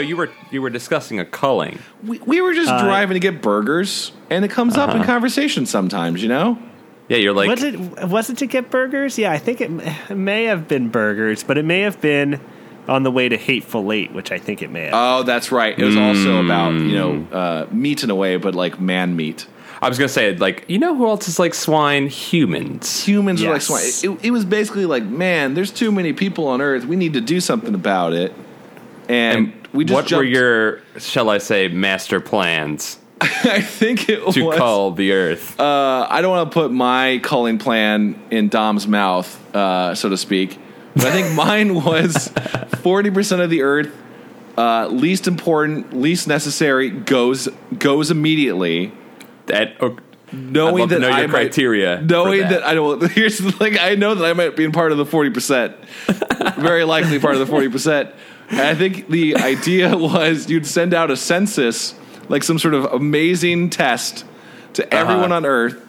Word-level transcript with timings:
So 0.00 0.06
you 0.06 0.16
were 0.16 0.30
you 0.50 0.62
were 0.62 0.70
discussing 0.70 1.20
a 1.20 1.26
culling. 1.26 1.78
We, 2.02 2.18
we 2.20 2.40
were 2.40 2.54
just 2.54 2.70
uh, 2.70 2.82
driving 2.82 3.14
to 3.16 3.20
get 3.20 3.42
burgers, 3.42 4.12
and 4.30 4.46
it 4.46 4.50
comes 4.50 4.78
up 4.78 4.90
in 4.90 4.96
uh-huh. 4.96 5.04
conversation 5.04 5.66
sometimes. 5.66 6.22
You 6.22 6.30
know. 6.30 6.58
Yeah, 7.08 7.18
you're 7.18 7.34
like 7.34 7.50
was 7.50 7.62
it 7.62 7.78
was 8.08 8.30
it 8.30 8.38
to 8.38 8.46
get 8.46 8.70
burgers? 8.70 9.18
Yeah, 9.18 9.30
I 9.30 9.36
think 9.36 9.60
it, 9.60 9.70
it 10.08 10.14
may 10.14 10.44
have 10.44 10.68
been 10.68 10.88
burgers, 10.88 11.42
but 11.42 11.58
it 11.58 11.66
may 11.66 11.80
have 11.80 12.00
been 12.00 12.40
on 12.88 13.02
the 13.02 13.10
way 13.10 13.28
to 13.28 13.36
Hateful 13.36 13.92
Eight, 13.92 14.12
which 14.12 14.32
I 14.32 14.38
think 14.38 14.62
it 14.62 14.70
may 14.70 14.84
have. 14.84 14.94
Oh, 14.94 15.22
that's 15.22 15.52
right. 15.52 15.78
It 15.78 15.84
was 15.84 15.96
also 15.96 16.40
mm. 16.40 16.44
about 16.46 16.72
you 16.72 16.96
know 16.96 17.26
uh, 17.30 17.66
meat 17.70 18.02
in 18.02 18.08
a 18.08 18.14
way, 18.14 18.38
but 18.38 18.54
like 18.54 18.80
man 18.80 19.16
meat. 19.16 19.46
I 19.82 19.90
was 19.90 19.98
gonna 19.98 20.08
say 20.08 20.34
like 20.34 20.64
you 20.66 20.78
know 20.78 20.96
who 20.96 21.06
else 21.08 21.28
is 21.28 21.38
like 21.38 21.52
swine? 21.52 22.06
Humans. 22.06 23.04
Humans 23.04 23.42
are 23.42 23.52
like 23.52 23.62
swine. 23.62 23.82
It, 23.82 24.24
it 24.24 24.30
was 24.30 24.46
basically 24.46 24.86
like, 24.86 25.04
man, 25.04 25.52
there's 25.52 25.70
too 25.70 25.92
many 25.92 26.14
people 26.14 26.48
on 26.48 26.62
Earth. 26.62 26.86
We 26.86 26.96
need 26.96 27.12
to 27.12 27.20
do 27.20 27.38
something 27.40 27.74
about 27.74 28.14
it. 28.14 28.32
And, 29.10 29.52
we 29.72 29.84
just 29.84 30.10
what 30.10 30.18
were 30.18 30.24
your 30.24 30.80
shall 30.98 31.30
I 31.30 31.38
say 31.38 31.68
master 31.68 32.20
plans 32.20 32.98
I 33.20 33.60
think 33.60 34.08
it 34.08 34.32
to 34.32 34.42
was. 34.44 34.56
cull 34.56 34.92
the 34.92 35.12
earth? 35.12 35.60
Uh, 35.60 36.06
I 36.08 36.22
don't 36.22 36.30
want 36.30 36.50
to 36.50 36.54
put 36.54 36.72
my 36.72 37.20
culling 37.22 37.58
plan 37.58 38.18
in 38.30 38.48
Dom's 38.48 38.86
mouth, 38.88 39.54
uh, 39.54 39.94
so 39.94 40.08
to 40.08 40.16
speak. 40.16 40.58
But 40.96 41.04
I 41.06 41.10
think 41.12 41.34
mine 41.34 41.74
was 41.74 42.28
forty 42.82 43.10
percent 43.10 43.42
of 43.42 43.50
the 43.50 43.60
Earth, 43.60 43.94
uh, 44.56 44.86
least 44.88 45.26
important, 45.28 45.92
least 45.92 46.28
necessary, 46.28 46.88
goes 46.88 47.46
goes 47.78 48.10
immediately. 48.10 48.90
that 49.46 49.76
oh, 49.80 49.98
Knowing 50.32 50.88
that 50.88 51.00
know 51.00 51.08
your 51.08 51.16
I 51.16 51.22
might- 51.26 51.30
criteria. 51.30 52.00
knowing 52.00 52.40
that. 52.42 52.62
I 52.64 52.72
don't. 52.72 53.02
Here's 53.12 53.36
the 53.38 53.52
thing: 53.52 53.76
I 53.78 53.96
know 53.96 54.14
that 54.14 54.24
I 54.24 54.32
might 54.32 54.56
be 54.56 54.64
in 54.64 54.72
part 54.72 54.92
of 54.92 54.98
the 54.98 55.04
forty 55.04 55.28
percent, 55.30 55.76
very 56.56 56.84
likely 56.84 57.18
part 57.18 57.34
of 57.34 57.40
the 57.40 57.46
forty 57.46 57.68
percent. 57.68 58.14
And 58.50 58.60
I 58.60 58.74
think 58.74 59.08
the 59.08 59.36
idea 59.36 59.96
was 59.96 60.50
you'd 60.50 60.66
send 60.66 60.94
out 60.94 61.10
a 61.10 61.16
census, 61.16 61.94
like 62.28 62.42
some 62.42 62.58
sort 62.58 62.74
of 62.74 62.84
amazing 62.86 63.70
test 63.70 64.24
to 64.74 64.84
uh-huh. 64.84 64.96
everyone 64.96 65.32
on 65.32 65.46
Earth, 65.46 65.80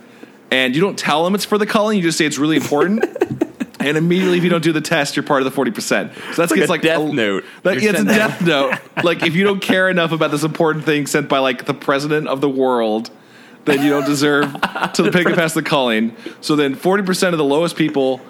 and 0.49 0.75
you 0.75 0.81
don't 0.81 0.97
tell 0.97 1.23
them 1.23 1.35
it's 1.35 1.45
for 1.45 1.57
the 1.57 1.65
culling. 1.65 1.97
You 1.97 2.03
just 2.03 2.17
say 2.17 2.25
it's 2.25 2.37
really 2.37 2.57
important. 2.57 3.05
And 3.83 3.97
immediately, 3.97 4.37
if 4.37 4.43
you 4.43 4.49
don't 4.51 4.63
do 4.63 4.73
the 4.73 4.81
test, 4.81 5.15
you're 5.15 5.23
part 5.23 5.41
of 5.41 5.45
the 5.45 5.51
forty 5.51 5.71
percent. 5.71 6.13
So 6.13 6.41
that's 6.41 6.51
like 6.51 6.61
it's 6.61 6.71
a 6.71 6.77
death 6.77 7.11
note. 7.11 7.43
Like, 7.63 7.81
You're 7.81 7.93
yeah, 7.93 8.01
it's 8.01 8.09
a 8.09 8.13
death 8.13 8.41
note. 8.41 8.77
Like 9.03 9.23
if 9.23 9.35
you 9.35 9.43
don't 9.43 9.59
care 9.59 9.89
enough 9.89 10.11
about 10.11 10.29
this 10.29 10.43
important 10.43 10.85
thing 10.85 11.07
sent 11.07 11.27
by 11.27 11.39
like 11.39 11.65
the 11.65 11.73
president 11.73 12.27
of 12.27 12.41
the 12.41 12.49
world, 12.49 13.09
then 13.65 13.83
you 13.83 13.89
don't 13.89 14.05
deserve 14.05 14.53
to 14.93 15.11
pick 15.11 15.27
it 15.27 15.35
past 15.35 15.55
the 15.55 15.63
calling. 15.63 16.15
So 16.41 16.55
then 16.55 16.75
forty 16.75 17.03
percent 17.03 17.33
of 17.33 17.39
the 17.39 17.43
lowest 17.43 17.75
people 17.75 18.21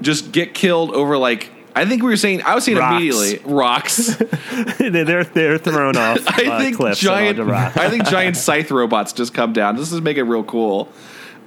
just 0.00 0.32
get 0.32 0.54
killed 0.54 0.90
over 0.90 1.16
like 1.16 1.50
I 1.76 1.84
think 1.84 2.02
we 2.02 2.08
were 2.08 2.16
saying 2.16 2.40
I 2.42 2.54
was 2.54 2.64
saying 2.64 2.78
Rocks. 2.78 2.90
immediately 2.94 3.38
rocks. 3.44 4.16
they're 4.78 5.24
they're 5.24 5.58
thrown 5.58 5.94
off 5.96 6.18
I 6.26 6.46
uh, 6.46 6.58
think 6.58 6.96
giant. 6.96 7.38
I 7.38 7.90
think 7.90 8.06
giant 8.06 8.36
scythe 8.38 8.70
robots 8.70 9.12
just 9.12 9.34
come 9.34 9.52
down. 9.52 9.76
This 9.76 9.92
is 9.92 10.00
make 10.00 10.16
it 10.16 10.22
real 10.22 10.42
cool. 10.42 10.88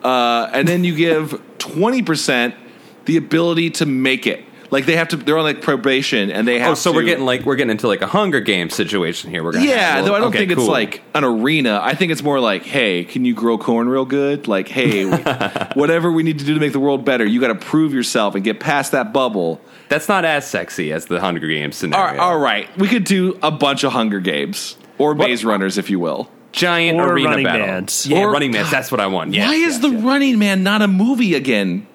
Uh, 0.03 0.47
and 0.53 0.67
then 0.67 0.84
you 0.84 0.95
give 0.95 1.41
twenty 1.57 2.03
percent 2.03 2.53
the 3.06 3.18
ability 3.18 3.72
to 3.72 3.88
make 3.88 4.28
it. 4.28 4.45
Like 4.72 4.85
they 4.85 4.96
have 4.97 5.07
to, 5.09 5.18
they're 5.18 5.38
on 5.38 5.44
like 5.44 5.62
probation, 5.62 6.30
and 6.31 6.47
they 6.47 6.59
have. 6.59 6.72
Oh, 6.72 6.75
so 6.75 6.91
to, 6.91 6.97
we're 6.97 7.03
getting 7.03 7.25
like 7.25 7.44
we're 7.46 7.56
getting 7.56 7.72
into 7.72 7.88
like 7.88 8.02
a 8.02 8.07
Hunger 8.07 8.40
Games 8.40 8.75
situation 8.75 9.31
here. 9.31 9.44
We're 9.44 9.53
gonna 9.53 9.66
Yeah, 9.66 9.96
have- 9.96 10.06
though 10.06 10.13
I 10.13 10.19
don't 10.19 10.28
okay, 10.30 10.40
think 10.46 10.52
cool. 10.53 10.66
it's 10.66 10.69
like 10.69 11.02
an 11.16 11.24
arena. 11.24 11.80
I 11.81 11.96
think 11.96 12.12
it's 12.12 12.22
more 12.22 12.40
like, 12.40 12.63
hey, 12.63 13.03
can 13.03 13.25
you 13.25 13.34
grow 13.34 13.57
corn 13.57 13.90
real 13.90 14.06
good? 14.06 14.47
Like, 14.47 14.68
hey, 14.68 15.06
whatever 15.74 16.12
we 16.12 16.22
need 16.24 16.40
to 16.40 16.46
do 16.46 16.53
to 16.53 16.59
make 16.59 16.72
the 16.74 16.80
world 16.80 17.03
better, 17.03 17.25
you 17.25 17.41
got 17.41 17.47
to 17.47 17.56
prove 17.56 17.94
yourself 17.94 18.35
and 18.35 18.44
get 18.44 18.59
past 18.59 18.91
that 18.91 19.12
bubble. 19.12 19.59
that's 19.90 20.07
not 20.07 20.24
as 20.24 20.47
sexy 20.47 20.94
as 20.94 21.07
the 21.07 21.19
Hunger 21.19 21.47
Games 21.47 21.75
All 21.75 21.80
scenario. 21.80 22.06
right, 22.12 22.19
all 22.19 22.38
right, 22.40 22.78
we 22.78 22.88
could 22.88 23.06
do 23.06 23.40
a 23.41 23.50
bunch 23.51 23.84
of 23.84 23.91
Hunger 23.94 24.19
Games 24.19 24.78
or 25.00 25.16
Maze 25.16 25.44
Runners, 25.44 25.78
if 25.80 25.90
you 25.90 26.00
will. 26.00 26.30
Giant 26.51 27.00
Or 27.00 27.13
arena 27.13 27.30
Running 27.30 27.46
battle. 27.46 27.66
Mans. 27.68 28.06
Yeah, 28.07 28.19
Or- 28.24 28.31
Running 28.31 28.51
Man. 28.51 28.66
That's 28.72 28.91
what 28.91 29.00
I 29.00 29.07
want. 29.07 29.34
Yes, 29.34 29.47
Why 29.47 29.53
is 29.56 29.74
yes, 29.75 29.81
the 29.81 29.90
yes. 29.90 30.03
Running 30.03 30.40
Man 30.40 30.63
not 30.63 30.81
a 30.81 30.88
movie 30.88 31.34
again? 31.36 31.88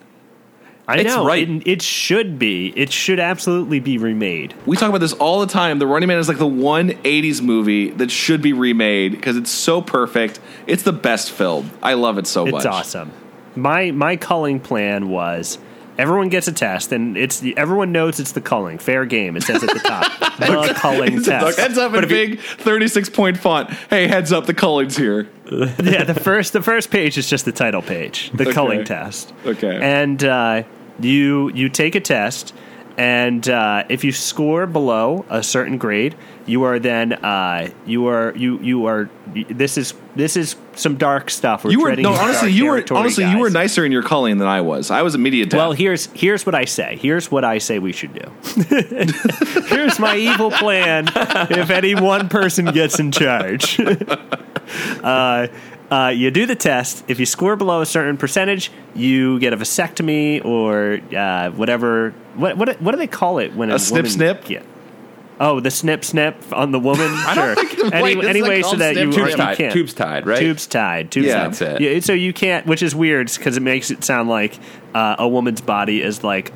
I 0.87 0.99
It's 0.99 1.15
know 1.15 1.27
right. 1.27 1.49
It, 1.49 1.67
it 1.67 1.83
should 1.83 2.39
be. 2.39 2.72
It 2.77 2.93
should 2.93 3.19
absolutely 3.19 3.81
be 3.81 3.97
remade. 3.97 4.55
We 4.67 4.77
talk 4.77 4.91
about 4.91 5.00
this 5.00 5.15
all 5.15 5.41
the 5.41 5.47
time. 5.47 5.78
The 5.78 5.87
Running 5.87 6.09
Man 6.09 6.19
is 6.19 6.28
like 6.28 6.37
the 6.39 6.47
one 6.47 6.91
'80s 6.91 7.41
movie 7.41 7.91
that 7.93 8.11
should 8.11 8.43
be 8.43 8.53
remade 8.53 9.12
because 9.12 9.37
it's 9.39 9.50
so 9.50 9.81
perfect. 9.81 10.41
It's 10.67 10.83
the 10.83 10.93
best 10.93 11.31
film. 11.31 11.71
I 11.83 11.94
love 11.94 12.19
it 12.19 12.27
so 12.27 12.44
It's 12.44 12.53
much. 12.53 12.61
It's 12.61 12.67
awesome. 12.67 13.12
My 13.56 13.93
my 13.93 14.17
culling 14.17 14.61
plan 14.61 15.09
was 15.09 15.59
everyone 15.97 16.28
gets 16.28 16.49
a 16.49 16.53
test, 16.53 16.93
and 16.93 17.17
it's 17.17 17.43
everyone 17.56 17.93
knows 17.93 18.21
it's 18.21 18.33
the 18.33 18.41
culling. 18.43 18.77
Fair 18.78 19.06
game. 19.06 19.37
It 19.39 19.44
says 19.44 19.62
at 19.62 19.73
the 19.73 19.78
top 19.78 20.12
the 20.39 20.75
culling 20.77 21.23
test. 21.23 21.59
Heads 21.59 21.78
up 21.78 21.94
in 21.94 22.06
big 22.09 22.41
36 22.41 23.09
point 23.11 23.39
font. 23.39 23.71
Hey, 23.89 24.06
heads 24.09 24.33
up, 24.33 24.44
the 24.47 24.55
Cullings 24.55 24.97
here. 24.99 25.28
yeah, 25.50 26.05
the 26.05 26.19
first 26.21 26.53
the 26.53 26.62
first 26.62 26.91
page 26.91 27.17
is 27.17 27.31
just 27.31 27.44
the 27.44 27.53
title 27.53 27.81
page, 27.81 28.31
the 28.34 28.43
Okay. 28.44 28.53
culling 28.53 28.84
test. 28.84 29.33
Okay. 29.47 29.78
and 29.81 30.23
uh, 30.25 30.65
you 31.00 31.50
you 31.55 31.69
take 31.69 31.94
a 31.94 32.00
test, 32.00 32.55
and 32.97 33.49
uh, 33.49 33.84
if 33.88 34.05
you 34.05 34.12
score 34.12 34.66
below 34.66 35.25
a 35.28 35.43
certain 35.43 35.78
grade, 35.78 36.15
you 36.47 36.62
are 36.65 36.78
then 36.78 37.12
uh, 37.12 37.71
you 37.87 38.06
are 38.06 38.34
you 38.37 38.59
you 38.60 38.87
are 38.87 39.10
this 39.27 39.77
is 39.77 39.94
this 40.15 40.37
is 40.37 40.56
some 40.75 40.97
dark 40.97 41.31
stuff. 41.31 41.65
We're 41.65 41.72
You 41.72 41.82
were 41.82 41.97
no, 41.97 42.12
honestly, 42.12 42.53
you 42.53 42.66
were 42.66 42.84
honestly 42.93 43.25
you 43.25 43.38
were 43.38 43.50
nicer 43.50 43.84
in 43.84 43.93
your 43.93 44.03
calling 44.03 44.38
than 44.38 44.47
I 44.47 44.60
was. 44.60 44.91
I 44.91 45.03
was 45.03 45.15
immediate 45.15 45.50
death. 45.50 45.59
Well, 45.59 45.72
here's 45.72 46.06
here's 46.06 46.47
what 46.47 46.55
I 46.55 46.66
say. 46.66 46.97
Here's 47.00 47.31
what 47.31 47.44
I 47.44 47.59
say 47.59 47.78
we 47.78 47.93
should 47.93 48.15
do. 48.15 48.31
here's 49.69 49.99
my 49.99 50.16
evil 50.16 50.50
plan. 50.50 51.09
If 51.16 51.71
any 51.71 51.94
one 51.94 52.28
person 52.28 52.66
gets 52.66 53.00
in 53.00 53.11
charge, 53.11 53.81
uh, 55.03 55.49
uh, 55.91 56.09
you 56.15 56.31
do 56.31 56.47
the 56.47 56.56
test. 56.56 57.05
If 57.09 57.21
you 57.21 57.27
score 57.27 57.56
below 57.56 57.81
a 57.81 57.87
certain 57.87 58.17
percentage, 58.17 58.71
you 58.95 59.39
get 59.39 59.53
a 59.53 59.56
vasectomy 59.56 60.45
or 60.45 61.00
uh, 61.17 61.50
whatever. 61.50 62.11
What 62.37 62.56
what 62.56 62.81
what 62.81 62.93
do 62.93 62.99
they 62.99 63.06
call 63.06 63.39
it 63.39 63.55
when 63.55 63.71
a, 63.71 63.75
A 63.77 63.78
snip 63.78 63.97
woman 64.05 64.11
snip? 64.11 64.50
Yeah. 64.50 64.62
Oh, 65.41 65.59
the 65.59 65.71
snip 65.71 66.05
snip 66.05 66.37
on 66.53 66.71
the 66.71 66.78
woman. 66.78 67.09
I 67.11 67.34
don't 67.34 67.56
think 67.56 67.77
the- 67.93 68.00
wait, 68.03 68.15
this 68.21 68.27
anyway, 68.31 68.62
called 68.62 68.75
so 68.75 68.78
that 68.78 68.94
you. 68.97 69.12
Tubes 69.12 69.31
you 69.33 69.37
tied. 69.37 69.56
can't. 69.56 69.73
Tubes 69.73 69.93
tied. 69.94 70.27
Right. 70.27 70.39
Tubes 70.39 70.67
tied. 70.67 71.11
Tubes 71.11 71.27
Yeah. 71.27 71.34
tied. 71.34 71.47
That's 71.53 71.61
it. 71.62 71.81
Yeah, 71.81 72.00
so 72.00 72.12
you 72.12 72.33
can't, 72.33 72.67
which 72.67 72.83
is 72.83 72.94
weird 72.94 73.31
because 73.37 73.56
it 73.56 73.62
makes 73.62 73.91
it 73.91 74.05
sound 74.05 74.28
like 74.28 74.59
uh, 74.94 75.17
a 75.19 75.28
woman's 75.28 75.61
body 75.61 76.03
is 76.03 76.23
like 76.23 76.53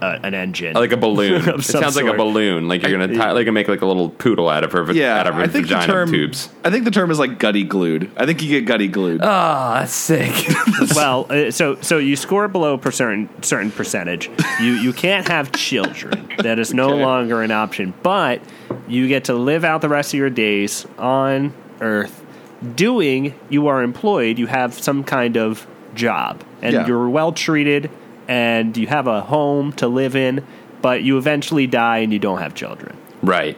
uh, 0.00 0.18
an 0.22 0.34
engine, 0.34 0.74
Like 0.74 0.92
a 0.92 0.96
balloon. 0.96 1.48
Of 1.48 1.60
it 1.60 1.62
some 1.64 1.82
sounds 1.82 1.96
like 1.96 2.06
a 2.06 2.14
balloon. 2.16 2.68
Like 2.68 2.82
you're 2.82 2.90
gonna 2.92 3.14
tie, 3.16 3.32
like 3.32 3.46
make 3.52 3.68
like 3.68 3.80
a 3.82 3.86
little 3.86 4.10
poodle 4.10 4.48
out 4.48 4.64
of 4.64 4.72
her. 4.72 4.90
yeah, 4.92 5.18
out 5.18 5.26
of 5.26 5.34
her 5.34 5.42
I 5.42 5.46
think 5.46 5.68
the 5.68 5.74
vagina 5.74 5.92
term 5.92 6.10
tubes. 6.10 6.48
I 6.64 6.70
think 6.70 6.84
the 6.84 6.90
term 6.90 7.10
is 7.10 7.18
like 7.18 7.38
gutty 7.38 7.64
glued. 7.64 8.10
I 8.16 8.26
think 8.26 8.42
you 8.42 8.48
get 8.48 8.66
gutty 8.66 8.88
glued. 8.88 9.20
Oh, 9.22 9.74
that's 9.74 9.92
sick. 9.92 10.32
well, 10.94 11.26
uh, 11.30 11.50
so 11.50 11.80
so 11.80 11.98
you 11.98 12.16
score 12.16 12.48
below 12.48 12.76
per 12.78 12.90
certain 12.90 13.28
certain 13.42 13.70
percentage. 13.70 14.30
You 14.60 14.72
you 14.72 14.92
can't 14.92 15.26
have 15.28 15.52
children. 15.52 16.22
That 16.36 16.58
is 16.58 16.74
no 16.74 16.90
Okay. 16.92 17.02
longer 17.02 17.40
an 17.42 17.50
option. 17.50 17.94
But 18.02 18.42
you 18.86 19.08
get 19.08 19.24
to 19.24 19.34
live 19.34 19.64
out 19.64 19.80
the 19.80 19.88
rest 19.88 20.12
of 20.12 20.18
your 20.18 20.28
days 20.30 20.86
on 20.98 21.54
Earth, 21.80 22.22
doing. 22.74 23.34
You 23.48 23.68
are 23.68 23.82
employed. 23.82 24.38
You 24.38 24.46
have 24.46 24.74
some 24.74 25.02
kind 25.02 25.36
of 25.36 25.66
job, 25.94 26.44
and 26.62 26.74
Yeah. 26.74 26.86
you're 26.86 27.08
well 27.08 27.32
treated, 27.32 27.90
and 28.28 28.76
you 28.76 28.86
have 28.86 29.06
a 29.06 29.20
home 29.22 29.72
to 29.74 29.88
live 29.88 30.16
in. 30.16 30.44
But 30.82 31.02
you 31.02 31.18
eventually 31.18 31.66
die, 31.66 31.98
and 31.98 32.12
you 32.12 32.18
don't 32.18 32.38
have 32.38 32.54
children. 32.54 32.96
right. 33.22 33.56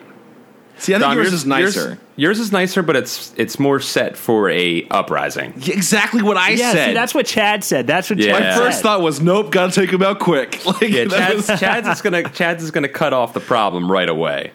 See, 0.81 0.94
I 0.94 0.99
think 0.99 1.09
Dom, 1.11 1.17
yours 1.19 1.32
is 1.32 1.44
nicer. 1.44 1.88
Yours, 1.88 1.99
yours 2.15 2.38
is 2.38 2.53
nicer, 2.53 2.82
but 2.85 2.94
it's 2.94 3.35
it's 3.37 3.59
more 3.59 3.81
set 3.81 4.17
for 4.17 4.49
a 4.49 4.87
uprising. 4.93 5.53
Yeah, 5.56 5.75
exactly 5.75 6.23
what 6.23 6.37
I 6.37 6.50
yeah, 6.50 6.70
said. 6.73 6.87
see, 6.87 6.94
that's 6.94 7.12
what 7.15 7.26
Chad 7.26 7.65
said. 7.65 7.88
That's 7.88 8.09
what 8.09 8.20
Yeah. 8.20 8.26
Chad 8.26 8.43
my 8.43 8.50
said. 8.50 8.59
first 8.59 8.82
thought 8.82 9.00
was, 9.03 9.20
nope, 9.20 9.50
gotta 9.50 9.73
take 9.73 9.91
him 9.91 10.03
out 10.05 10.20
quick. 10.20 10.62
Like, 10.65 10.82
Yeah, 10.82 11.06
Chad's, 11.06 11.49
was- 11.49 11.59
Chad's 11.61 11.88
is 11.88 12.00
gonna 12.00 12.23
Chad's 12.31 12.62
is 12.62 12.70
gonna 12.70 12.88
cut 12.88 13.12
off 13.12 13.35
the 13.35 13.41
problem 13.41 13.91
right 13.91 14.09
away. 14.09 14.53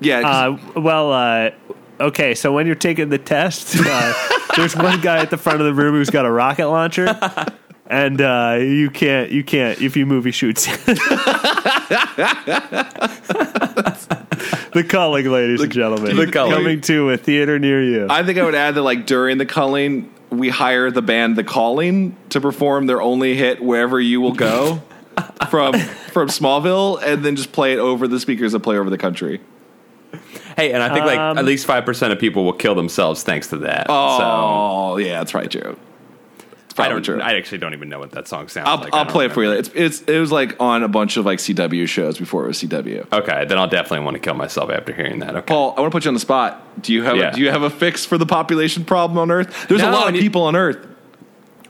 Yeah. 0.00 0.20
Uh, 0.26 0.80
well, 0.80 1.12
uh, 1.12 1.50
okay. 2.00 2.34
So 2.34 2.50
when 2.54 2.64
you're 2.64 2.74
taking 2.74 3.10
the 3.10 3.18
test, 3.18 3.76
uh, 3.78 4.14
there's 4.56 4.74
one 4.74 5.02
guy 5.02 5.18
at 5.18 5.28
the 5.28 5.36
front 5.36 5.60
of 5.60 5.66
the 5.66 5.74
room 5.74 5.94
who's 5.94 6.08
got 6.10 6.24
a 6.24 6.30
rocket 6.32 6.68
launcher, 6.68 7.04
and 7.86 8.20
uh, 8.20 8.58
you 8.60 8.90
can't, 8.90 9.30
you 9.30 9.44
can't. 9.44 9.80
If 9.80 9.96
you 9.96 10.06
movie 10.06 10.30
shoots. 10.30 10.66
the 14.72 14.84
culling, 14.88 15.26
ladies 15.30 15.60
and 15.60 15.72
gentlemen, 15.72 16.16
the 16.16 16.30
culling. 16.30 16.52
coming 16.52 16.80
to 16.82 17.10
a 17.10 17.16
theater 17.16 17.58
near 17.58 17.82
you. 17.82 18.06
I 18.10 18.24
think 18.24 18.38
I 18.38 18.44
would 18.44 18.54
add 18.54 18.74
that 18.74 18.82
like 18.82 19.06
during 19.06 19.38
the 19.38 19.46
culling, 19.46 20.12
we 20.30 20.48
hire 20.48 20.90
the 20.90 21.02
band 21.02 21.36
The 21.36 21.44
Calling 21.44 22.16
to 22.30 22.40
perform 22.40 22.86
their 22.86 23.00
only 23.02 23.34
hit 23.34 23.62
"Wherever 23.62 24.00
You 24.00 24.20
Will 24.20 24.32
Go" 24.32 24.82
from 25.50 25.74
from 25.74 26.28
Smallville, 26.28 27.02
and 27.02 27.24
then 27.24 27.36
just 27.36 27.52
play 27.52 27.72
it 27.74 27.78
over 27.78 28.08
the 28.08 28.18
speakers 28.20 28.52
that 28.52 28.60
play 28.60 28.76
over 28.78 28.90
the 28.90 28.98
country. 28.98 29.40
Hey, 30.56 30.72
and 30.72 30.82
I 30.82 30.92
think 30.94 31.04
like 31.06 31.18
Um, 31.18 31.38
at 31.38 31.44
least 31.44 31.66
five 31.66 31.84
percent 31.84 32.12
of 32.12 32.18
people 32.18 32.44
will 32.44 32.52
kill 32.52 32.74
themselves 32.74 33.22
thanks 33.22 33.48
to 33.48 33.58
that. 33.58 33.86
So 33.88 33.92
Oh, 33.94 34.96
yeah, 34.98 35.18
that's 35.18 35.34
right, 35.34 35.50
Joe. 35.50 35.76
I 36.78 36.88
don't. 36.88 37.02
true. 37.02 37.20
I 37.20 37.34
actually 37.34 37.58
don't 37.58 37.74
even 37.74 37.88
know 37.88 37.98
what 37.98 38.12
that 38.12 38.26
song 38.28 38.48
sounds 38.48 38.68
I'll, 38.68 38.78
like. 38.78 38.92
I'll 38.94 39.06
play 39.06 39.26
it 39.26 39.32
for 39.32 39.42
you. 39.42 39.52
It's 39.52 39.70
it's 39.74 40.00
it 40.02 40.18
was 40.18 40.32
like 40.32 40.60
on 40.60 40.82
a 40.82 40.88
bunch 40.88 41.16
of 41.16 41.24
like 41.24 41.38
CW 41.38 41.86
shows 41.88 42.18
before 42.18 42.44
it 42.44 42.48
was 42.48 42.58
CW. 42.62 43.12
Okay, 43.12 43.44
then 43.44 43.58
I'll 43.58 43.68
definitely 43.68 44.04
want 44.04 44.14
to 44.16 44.20
kill 44.20 44.34
myself 44.34 44.70
after 44.70 44.92
hearing 44.92 45.20
that. 45.20 45.36
Okay. 45.36 45.46
Paul, 45.46 45.74
I 45.76 45.80
want 45.80 45.92
to 45.92 45.96
put 45.96 46.04
you 46.04 46.08
on 46.08 46.14
the 46.14 46.20
spot. 46.20 46.82
Do 46.82 46.92
you 46.92 47.02
have 47.02 47.16
Yeah. 47.16 47.30
do 47.30 47.40
you 47.40 47.50
have 47.50 47.62
a 47.62 47.70
fix 47.70 48.04
for 48.04 48.18
the 48.18 48.26
population 48.26 48.84
problem 48.84 49.18
on 49.18 49.30
Earth? 49.30 49.66
There's 49.68 49.82
a 49.82 49.90
lot 49.90 50.12
of 50.12 50.20
people 50.20 50.42
on 50.42 50.56
Earth. 50.56 50.86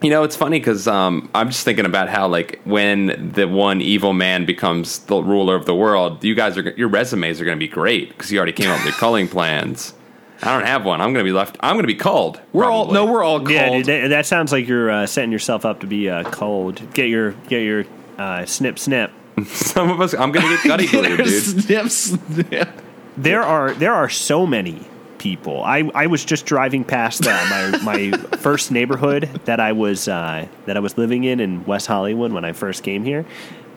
You 0.03 0.11
know, 0.11 0.23
it's 0.23 0.37
funny 0.37 0.59
because 0.59 0.87
um, 0.87 1.31
I'm 1.35 1.49
just 1.49 1.65
thinking 1.65 1.87
about 1.87 2.11
how, 2.11 2.29
like, 2.29 2.61
when 2.65 3.33
the 3.35 3.49
one 3.49 3.81
evil 3.81 4.13
man 4.13 4.45
becomes 4.45 4.99
the 4.99 5.17
ruler 5.23 5.55
of 5.57 5.65
the 5.65 5.75
world, 5.75 6.23
you 6.23 6.35
guys 6.35 6.59
are 6.59 6.75
your 6.77 6.89
resumes 6.89 7.41
are 7.41 7.45
going 7.47 7.57
to 7.57 7.61
be 7.65 7.69
great 7.69 8.09
because 8.11 8.31
you 8.31 8.37
already 8.37 8.53
came 8.53 8.69
up 8.69 8.79
with 8.79 8.87
your 8.87 8.95
culling 8.99 9.29
plans. 9.29 9.95
I 10.43 10.57
don't 10.57 10.67
have 10.67 10.85
one. 10.85 11.01
I'm 11.01 11.13
going 11.13 11.25
to 11.25 11.29
be 11.29 11.33
left. 11.33 11.57
I'm 11.61 11.75
going 11.75 11.85
to 11.85 11.87
be 11.87 11.95
called. 11.95 12.41
We're 12.53 12.65
all 12.67 12.85
probably. 12.87 13.07
no, 13.07 13.13
we're 13.13 13.23
all 13.25 13.39
cold. 13.39 13.51
Yeah, 13.51 13.71
dude, 13.71 13.87
that, 13.87 14.09
that 14.09 14.27
sounds 14.27 14.53
like 14.53 14.67
you're 14.69 14.91
uh, 14.91 15.07
setting 15.07 15.33
yourself 15.33 15.65
up 15.65 15.81
to 15.81 15.87
be 15.87 16.11
uh, 16.11 16.25
cold. 16.25 16.83
Get 16.93 17.09
your 17.09 17.33
get 17.49 17.63
your 17.63 17.85
uh, 18.19 18.45
snip 18.45 18.79
snip. 18.79 19.13
Some 19.47 19.91
of 19.91 20.01
us. 20.01 20.15
I'm 20.15 20.33
going 20.33 20.47
to 20.47 20.57
get 20.57 20.65
gutty 20.65 20.87
glue, 20.89 21.17
dude. 21.17 21.43
snip, 21.43 21.89
snip. 21.89 22.69
There 23.17 23.43
are 23.43 23.73
there 23.73 23.93
are 23.95 24.09
so 24.09 24.47
many 24.47 24.87
people. 25.19 25.63
I, 25.63 25.91
I 25.95 26.07
was 26.07 26.23
just 26.25 26.45
driving 26.45 26.85
past 26.85 27.27
uh, 27.27 27.31
my 27.49 28.11
my 28.11 28.11
first 28.39 28.71
neighborhood 28.71 29.23
that 29.47 29.61
I 29.61 29.73
was 29.73 30.07
uh, 30.09 30.47
that 30.67 30.77
I 30.77 30.81
was 30.81 30.99
living 30.99 31.25
in 31.25 31.41
in 31.41 31.65
West 31.65 31.87
Hollywood 31.87 32.33
when 32.33 32.45
I 32.45 32.53
first 32.53 32.83
came 32.83 33.05
here, 33.05 33.25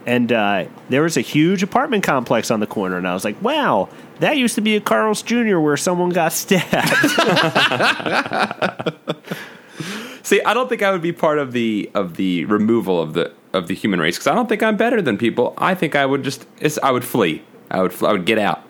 and 0.07 0.31
uh, 0.31 0.65
there 0.89 1.03
was 1.03 1.17
a 1.17 1.21
huge 1.21 1.61
apartment 1.61 2.03
complex 2.03 2.49
on 2.49 2.59
the 2.59 2.65
corner, 2.67 2.97
and 2.97 3.07
I 3.07 3.13
was 3.13 3.23
like, 3.23 3.39
wow. 3.43 3.89
That 4.19 4.37
used 4.37 4.55
to 4.55 4.61
be 4.61 4.75
a 4.75 4.81
Carl's 4.81 5.21
Jr. 5.21 5.59
where 5.59 5.77
someone 5.77 6.09
got 6.09 6.33
stabbed. 6.33 6.65
See, 10.23 10.41
I 10.41 10.53
don't 10.55 10.67
think 10.67 10.81
I 10.81 10.91
would 10.91 11.03
be 11.03 11.13
part 11.13 11.37
of 11.37 11.51
the 11.53 11.89
of 11.93 12.15
the 12.15 12.45
removal 12.45 12.99
of 12.99 13.13
the 13.13 13.31
of 13.53 13.67
the 13.67 13.75
human 13.75 13.99
race 13.99 14.17
because 14.17 14.25
I 14.27 14.33
don't 14.35 14.49
think 14.49 14.63
I'm 14.63 14.75
better 14.75 15.01
than 15.01 15.17
people. 15.19 15.53
I 15.57 15.75
think 15.75 15.95
I 15.95 16.05
would 16.05 16.23
just. 16.23 16.45
It's, 16.59 16.77
I 16.79 16.89
would 16.91 17.05
flee. 17.05 17.43
I 17.69 17.83
would. 17.83 18.03
I 18.03 18.11
would 18.11 18.25
get 18.25 18.39
out. 18.39 18.63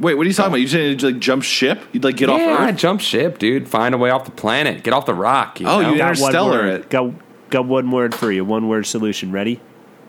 Wait, 0.00 0.14
what 0.14 0.24
are 0.24 0.28
you 0.28 0.34
talking 0.34 0.50
about? 0.52 0.60
You 0.60 0.66
saying 0.68 0.90
you'd 0.92 1.02
like 1.02 1.18
jump 1.20 1.44
ship? 1.44 1.80
You'd 1.92 2.02
like 2.02 2.16
get 2.16 2.28
off 2.30 2.40
yeah, 2.40 2.54
Earth? 2.54 2.60
I'd 2.60 2.78
jump 2.78 3.00
ship, 3.00 3.38
dude. 3.38 3.68
Find 3.68 3.94
a 3.94 3.98
way 3.98 4.10
off 4.10 4.24
the 4.24 4.32
planet. 4.32 4.82
Get 4.82 4.92
off 4.94 5.04
the 5.06 5.14
rock. 5.14 5.60
You 5.60 5.68
Oh, 5.68 5.82
know? 5.82 5.92
you 5.92 5.98
got 5.98 6.18
one 6.18 6.30
Interstellar 6.30 6.50
word. 6.62 6.80
it. 6.80 6.90
Got, 6.90 7.12
got 7.50 7.66
one 7.66 7.90
word 7.92 8.12
for 8.14 8.32
you. 8.32 8.44
One 8.44 8.66
word 8.68 8.86
solution. 8.86 9.30
Ready? 9.30 9.60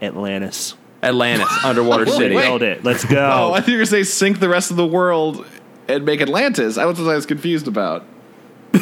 Atlantis. 0.06 0.76
Atlantis, 1.04 1.48
underwater 1.64 2.06
city. 2.06 2.36
wait. 2.36 2.44
Nailed 2.46 2.64
it. 2.64 2.84
Let's 2.84 3.06
go. 3.06 3.18
Oh, 3.18 3.50
go. 3.50 3.54
I 3.54 3.58
think 3.58 3.68
you 3.70 3.74
were 3.74 3.78
going 3.80 3.86
to 3.86 3.92
say 3.92 4.04
sink 4.04 4.40
the 4.40 4.50
rest 4.50 4.72
of 4.72 4.78
the 4.78 4.88
world 4.88 5.46
and 5.88 6.06
make 6.06 6.22
Atlantis. 6.22 6.78
I 6.78 6.86
was 6.86 7.00
what 7.00 7.10
I 7.10 7.16
was 7.16 7.26
confused 7.26 7.68
about. 7.68 8.04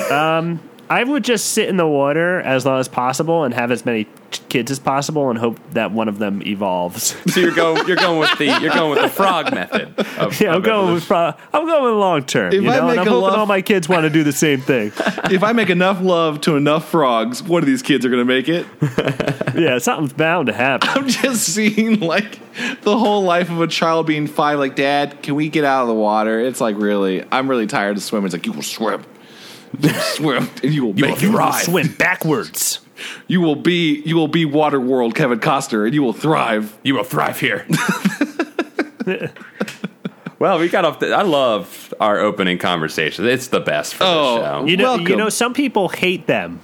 Um, 0.09 0.59
I 0.93 1.03
would 1.03 1.23
just 1.23 1.53
sit 1.53 1.69
in 1.69 1.77
the 1.77 1.87
water 1.87 2.39
as 2.41 2.65
long 2.65 2.79
as 2.79 2.87
possible 2.87 3.43
and 3.43 3.53
have 3.53 3.71
as 3.71 3.83
many 3.85 4.07
kids 4.49 4.69
as 4.71 4.77
possible 4.79 5.29
and 5.31 5.39
hope 5.39 5.57
that 5.71 5.91
one 5.91 6.07
of 6.07 6.19
them 6.19 6.41
evolves. 6.45 7.15
So 7.33 7.39
you're 7.39 7.51
going. 7.55 7.87
You're 7.87 7.95
going 7.97 8.19
with 8.19 8.37
the. 8.37 8.45
You're 8.45 8.73
going 8.73 8.91
with 8.91 9.01
the 9.01 9.09
frog 9.09 9.51
method. 9.53 9.91
Of, 10.19 10.39
yeah, 10.39 10.51
I'm 10.51 10.57
of 10.57 10.63
going 10.63 10.93
with 10.93 11.03
evolution. 11.03 11.07
pro- 11.07 11.59
I'm 11.59 11.65
going 11.65 11.83
with 11.83 11.93
long 11.95 12.23
term. 12.25 12.53
If 12.53 12.61
You 12.61 12.69
I 12.69 12.75
know, 12.75 12.79
and 12.79 12.87
make 12.89 12.99
I'm 12.99 13.07
a 13.07 13.09
hoping 13.09 13.21
love- 13.23 13.39
all 13.39 13.45
my 13.47 13.61
kids 13.63 13.89
want 13.89 14.03
to 14.03 14.09
do 14.11 14.23
the 14.23 14.31
same 14.31 14.61
thing. 14.61 14.91
if 15.31 15.43
I 15.43 15.51
make 15.53 15.71
enough 15.71 15.99
love 15.99 16.41
to 16.41 16.55
enough 16.57 16.87
frogs, 16.89 17.41
one 17.41 17.63
of 17.63 17.67
these 17.67 17.81
kids 17.81 18.05
are 18.05 18.09
going 18.09 18.19
to 18.21 18.25
make 18.25 18.47
it. 18.49 18.67
yeah, 19.59 19.79
something's 19.79 20.13
bound 20.13 20.45
to 20.47 20.53
happen. 20.53 20.89
I'm 20.89 21.07
just 21.07 21.41
seeing 21.55 22.01
like 22.01 22.39
the 22.81 22.95
whole 22.95 23.23
life 23.23 23.49
of 23.49 23.59
a 23.61 23.67
child 23.67 24.05
being 24.05 24.27
five. 24.27 24.59
Like, 24.59 24.75
Dad, 24.75 25.23
can 25.23 25.33
we 25.33 25.49
get 25.49 25.63
out 25.63 25.81
of 25.81 25.87
the 25.87 25.95
water? 25.95 26.39
It's 26.39 26.61
like 26.61 26.75
really, 26.77 27.25
I'm 27.31 27.49
really 27.49 27.65
tired 27.67 27.97
of 27.97 28.03
swimming. 28.03 28.25
It's 28.25 28.33
like 28.35 28.45
you 28.45 28.51
will 28.51 28.61
swim, 28.61 29.03
you 29.79 29.89
will 29.91 29.99
swim, 30.01 30.49
and 30.63 30.73
you 30.73 30.85
will 30.85 30.93
make 30.93 31.03
will 31.21 31.29
it. 31.29 31.31
thrive. 31.31 31.63
Swim 31.63 31.93
backwards. 31.97 32.79
You 33.27 33.41
will 33.41 33.55
be, 33.55 34.01
you 34.05 34.15
will 34.15 34.27
be 34.27 34.45
Waterworld 34.45 35.15
Kevin 35.15 35.39
Costner, 35.39 35.85
and 35.85 35.93
you 35.93 36.01
will 36.03 36.13
thrive. 36.13 36.77
You 36.83 36.95
will 36.95 37.03
thrive 37.03 37.39
here. 37.39 37.65
well, 40.39 40.59
we 40.59 40.69
got 40.69 40.85
off. 40.85 40.99
The, 40.99 41.13
I 41.13 41.23
love 41.23 41.93
our 41.99 42.19
opening 42.19 42.57
conversation. 42.57 43.25
It's 43.27 43.47
the 43.47 43.59
best 43.59 43.95
for 43.95 44.03
Oh, 44.05 44.35
the 44.37 44.43
show. 44.43 44.65
You 44.65 44.77
know, 44.77 44.83
Welcome. 44.95 45.07
you 45.07 45.15
know, 45.15 45.29
some 45.29 45.53
people 45.53 45.89
hate 45.89 46.27
them. 46.27 46.61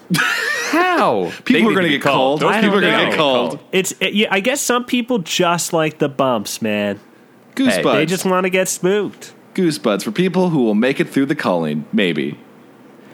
How 0.72 1.32
People 1.46 1.70
are 1.70 1.74
going 1.74 1.84
to 1.86 1.90
get 1.90 2.02
called. 2.02 2.42
Those 2.42 2.56
people 2.58 2.78
are 2.78 2.82
going 2.82 3.00
to 3.00 3.06
get 3.08 3.18
called. 3.18 3.60
It's 3.72 3.92
it, 4.00 4.14
yeah, 4.14 4.28
I 4.32 4.40
guess 4.40 4.62
some 4.62 4.86
people 4.86 5.20
just 5.20 5.74
like 5.74 5.98
the 6.00 6.10
bumps, 6.10 6.62
man. 6.62 7.00
Goosebuds. 7.56 7.84
They 7.96 8.06
just 8.06 8.26
want 8.26 8.46
to 8.46 8.50
get 8.50 8.68
spooked. 8.70 9.34
Goosebuds 9.56 10.04
for 10.04 10.12
people 10.12 10.50
who 10.50 10.64
will 10.64 10.76
make 10.76 11.00
it 11.00 11.10
through 11.10 11.26
the 11.26 11.36
calling. 11.36 11.86
Maybe. 11.92 12.38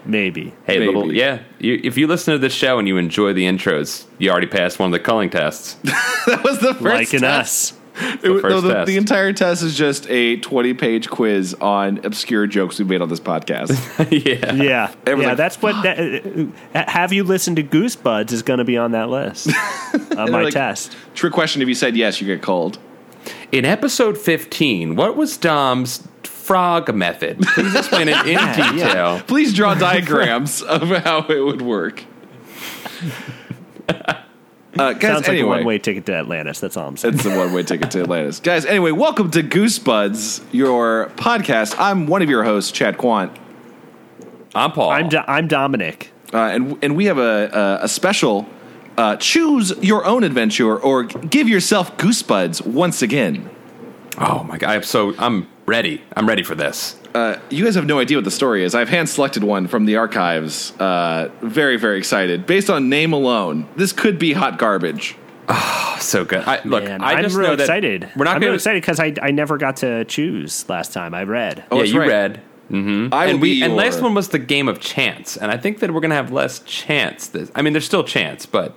Maybe. 0.06 0.54
Hey, 0.66 0.78
Maybe. 0.78 0.86
little 0.86 1.12
yeah. 1.12 1.40
You, 1.58 1.80
if 1.82 1.98
you 1.98 2.06
listen 2.06 2.32
to 2.32 2.38
this 2.38 2.52
show 2.52 2.78
and 2.78 2.86
you 2.86 2.96
enjoy 2.96 3.32
the 3.32 3.44
intros, 3.44 4.04
you 4.18 4.30
already 4.30 4.46
passed 4.46 4.78
one 4.78 4.86
of 4.88 4.92
the 4.92 5.00
culling 5.00 5.30
tests. 5.30 5.76
That 6.26 6.42
was 6.42 6.58
the 6.58 6.74
first 6.74 6.82
Liking 6.82 7.20
test. 7.20 7.72
us. 7.74 7.78
It 8.22 8.28
was- 8.30 8.42
first 8.42 8.50
no, 8.52 8.60
the, 8.60 8.72
test. 8.74 8.86
the 8.88 8.96
entire 8.96 9.32
test 9.32 9.62
is 9.62 9.76
just 9.76 10.08
a 10.10 10.36
20 10.38 10.74
page 10.74 11.08
quiz 11.08 11.54
on 11.54 12.04
obscure 12.04 12.46
jokes 12.48 12.78
we 12.80 12.84
made 12.84 13.00
on 13.00 13.08
this 13.08 13.20
podcast. 13.20 13.70
yeah. 14.10 14.52
Yeah, 14.52 14.92
yeah. 15.06 15.14
like, 15.14 15.36
that's 15.36 15.62
what. 15.62 15.80
That, 15.84 15.98
uh, 16.74 16.90
have 16.90 17.12
you 17.12 17.22
listened 17.24 17.56
to 17.56 17.62
Goosebuds? 17.62 18.32
Is 18.32 18.42
going 18.42 18.58
to 18.58 18.64
be 18.64 18.76
on 18.76 18.90
that 18.92 19.08
list 19.08 19.46
of 19.94 20.30
my 20.30 20.42
like- 20.42 20.52
test. 20.52 20.96
Trick 21.14 21.32
question 21.32 21.62
if 21.62 21.68
you 21.68 21.74
said 21.74 21.96
yes, 21.96 22.20
you 22.20 22.26
get 22.26 22.42
called. 22.42 22.78
In 23.52 23.64
episode 23.64 24.18
15, 24.18 24.94
what 24.96 25.16
was 25.16 25.36
Dom's 25.36 26.06
frog 26.46 26.94
method? 26.94 27.40
Please 27.40 27.74
explain 27.74 28.08
it 28.08 28.26
in 28.26 28.38
detail. 28.76 29.20
Please 29.26 29.52
draw 29.52 29.74
diagrams 29.74 30.62
of 30.62 30.88
how 30.88 31.26
it 31.28 31.40
would 31.44 31.62
work. 31.62 32.04
Uh, 34.78 34.92
guys, 34.92 35.00
Sounds 35.02 35.20
like 35.20 35.28
a 35.28 35.30
anyway, 35.30 35.48
one-way 35.56 35.78
ticket 35.78 36.04
to 36.04 36.14
Atlantis. 36.14 36.60
That's 36.60 36.76
all 36.76 36.86
I'm 36.86 36.98
saying. 36.98 37.14
It's 37.14 37.24
a 37.24 37.34
one 37.34 37.50
way 37.54 37.62
ticket 37.62 37.90
to 37.92 38.02
Atlantis. 38.02 38.40
Guys, 38.40 38.66
anyway, 38.66 38.90
welcome 38.90 39.30
to 39.30 39.42
Goosebuds, 39.42 40.44
your 40.52 41.06
podcast. 41.16 41.74
I'm 41.78 42.06
one 42.06 42.20
of 42.20 42.28
your 42.28 42.44
hosts, 42.44 42.72
Chad 42.72 42.98
Quant. 42.98 43.32
I'm 44.54 44.72
Paul. 44.72 44.90
I'm 44.90 45.08
Do- 45.08 45.22
I'm 45.26 45.48
Dominic. 45.48 46.12
Uh, 46.34 46.38
and 46.38 46.78
and 46.82 46.94
we 46.94 47.06
have 47.06 47.16
a, 47.16 47.78
a, 47.80 47.84
a 47.84 47.88
special 47.88 48.46
uh, 48.98 49.16
choose 49.16 49.72
your 49.80 50.04
own 50.04 50.24
adventure 50.24 50.76
or 50.78 51.04
give 51.04 51.48
yourself 51.48 51.96
goosebuds 51.96 52.60
once 52.66 53.00
again. 53.00 53.48
oh 54.18 54.42
my 54.44 54.58
god! 54.58 54.68
I'm 54.76 54.82
so 54.82 55.14
I'm 55.18 55.48
ready. 55.66 56.02
I'm 56.16 56.26
ready 56.26 56.42
for 56.42 56.54
this. 56.54 56.96
Uh, 57.14 57.38
you 57.50 57.64
guys 57.64 57.74
have 57.74 57.86
no 57.86 57.98
idea 57.98 58.16
what 58.16 58.24
the 58.24 58.30
story 58.30 58.62
is. 58.64 58.74
I've 58.74 58.88
hand 58.88 59.08
selected 59.08 59.42
one 59.44 59.68
from 59.68 59.86
the 59.86 59.96
archives. 59.96 60.72
Uh, 60.78 61.30
very 61.40 61.76
very 61.76 61.98
excited. 61.98 62.46
Based 62.46 62.68
on 62.70 62.88
name 62.88 63.12
alone, 63.12 63.68
this 63.76 63.92
could 63.92 64.18
be 64.18 64.32
hot 64.32 64.58
garbage. 64.58 65.16
Oh, 65.48 65.96
so 66.00 66.24
good. 66.24 66.42
I, 66.44 66.60
look, 66.64 66.84
Man, 66.84 67.02
I 67.02 67.12
I'm 67.14 67.22
just 67.22 67.36
real 67.36 67.48
know 67.48 67.56
that 67.56 67.62
excited. 67.62 68.10
we're 68.16 68.24
not 68.24 68.34
I'm 68.36 68.40
going 68.40 68.50
real 68.50 68.52
to. 68.52 68.56
excited 68.56 68.82
because 68.82 69.00
I 69.00 69.14
I 69.22 69.30
never 69.30 69.56
got 69.58 69.76
to 69.78 70.04
choose 70.04 70.68
last 70.68 70.92
time. 70.92 71.14
I 71.14 71.22
read. 71.22 71.64
Oh, 71.70 71.78
yeah, 71.78 71.84
you 71.84 72.00
right. 72.00 72.08
read. 72.08 72.40
Mm-hmm. 72.70 73.14
I 73.14 73.26
and 73.26 73.40
we 73.40 73.60
be 73.60 73.62
and 73.62 73.76
last 73.76 74.02
one 74.02 74.12
was 74.14 74.30
the 74.30 74.40
game 74.40 74.66
of 74.66 74.80
chance, 74.80 75.36
and 75.36 75.52
I 75.52 75.56
think 75.56 75.78
that 75.78 75.92
we're 75.92 76.00
going 76.00 76.10
to 76.10 76.16
have 76.16 76.32
less 76.32 76.58
chance. 76.60 77.28
This, 77.28 77.50
I 77.54 77.62
mean, 77.62 77.72
there's 77.72 77.84
still 77.86 78.02
chance, 78.02 78.44
but 78.44 78.74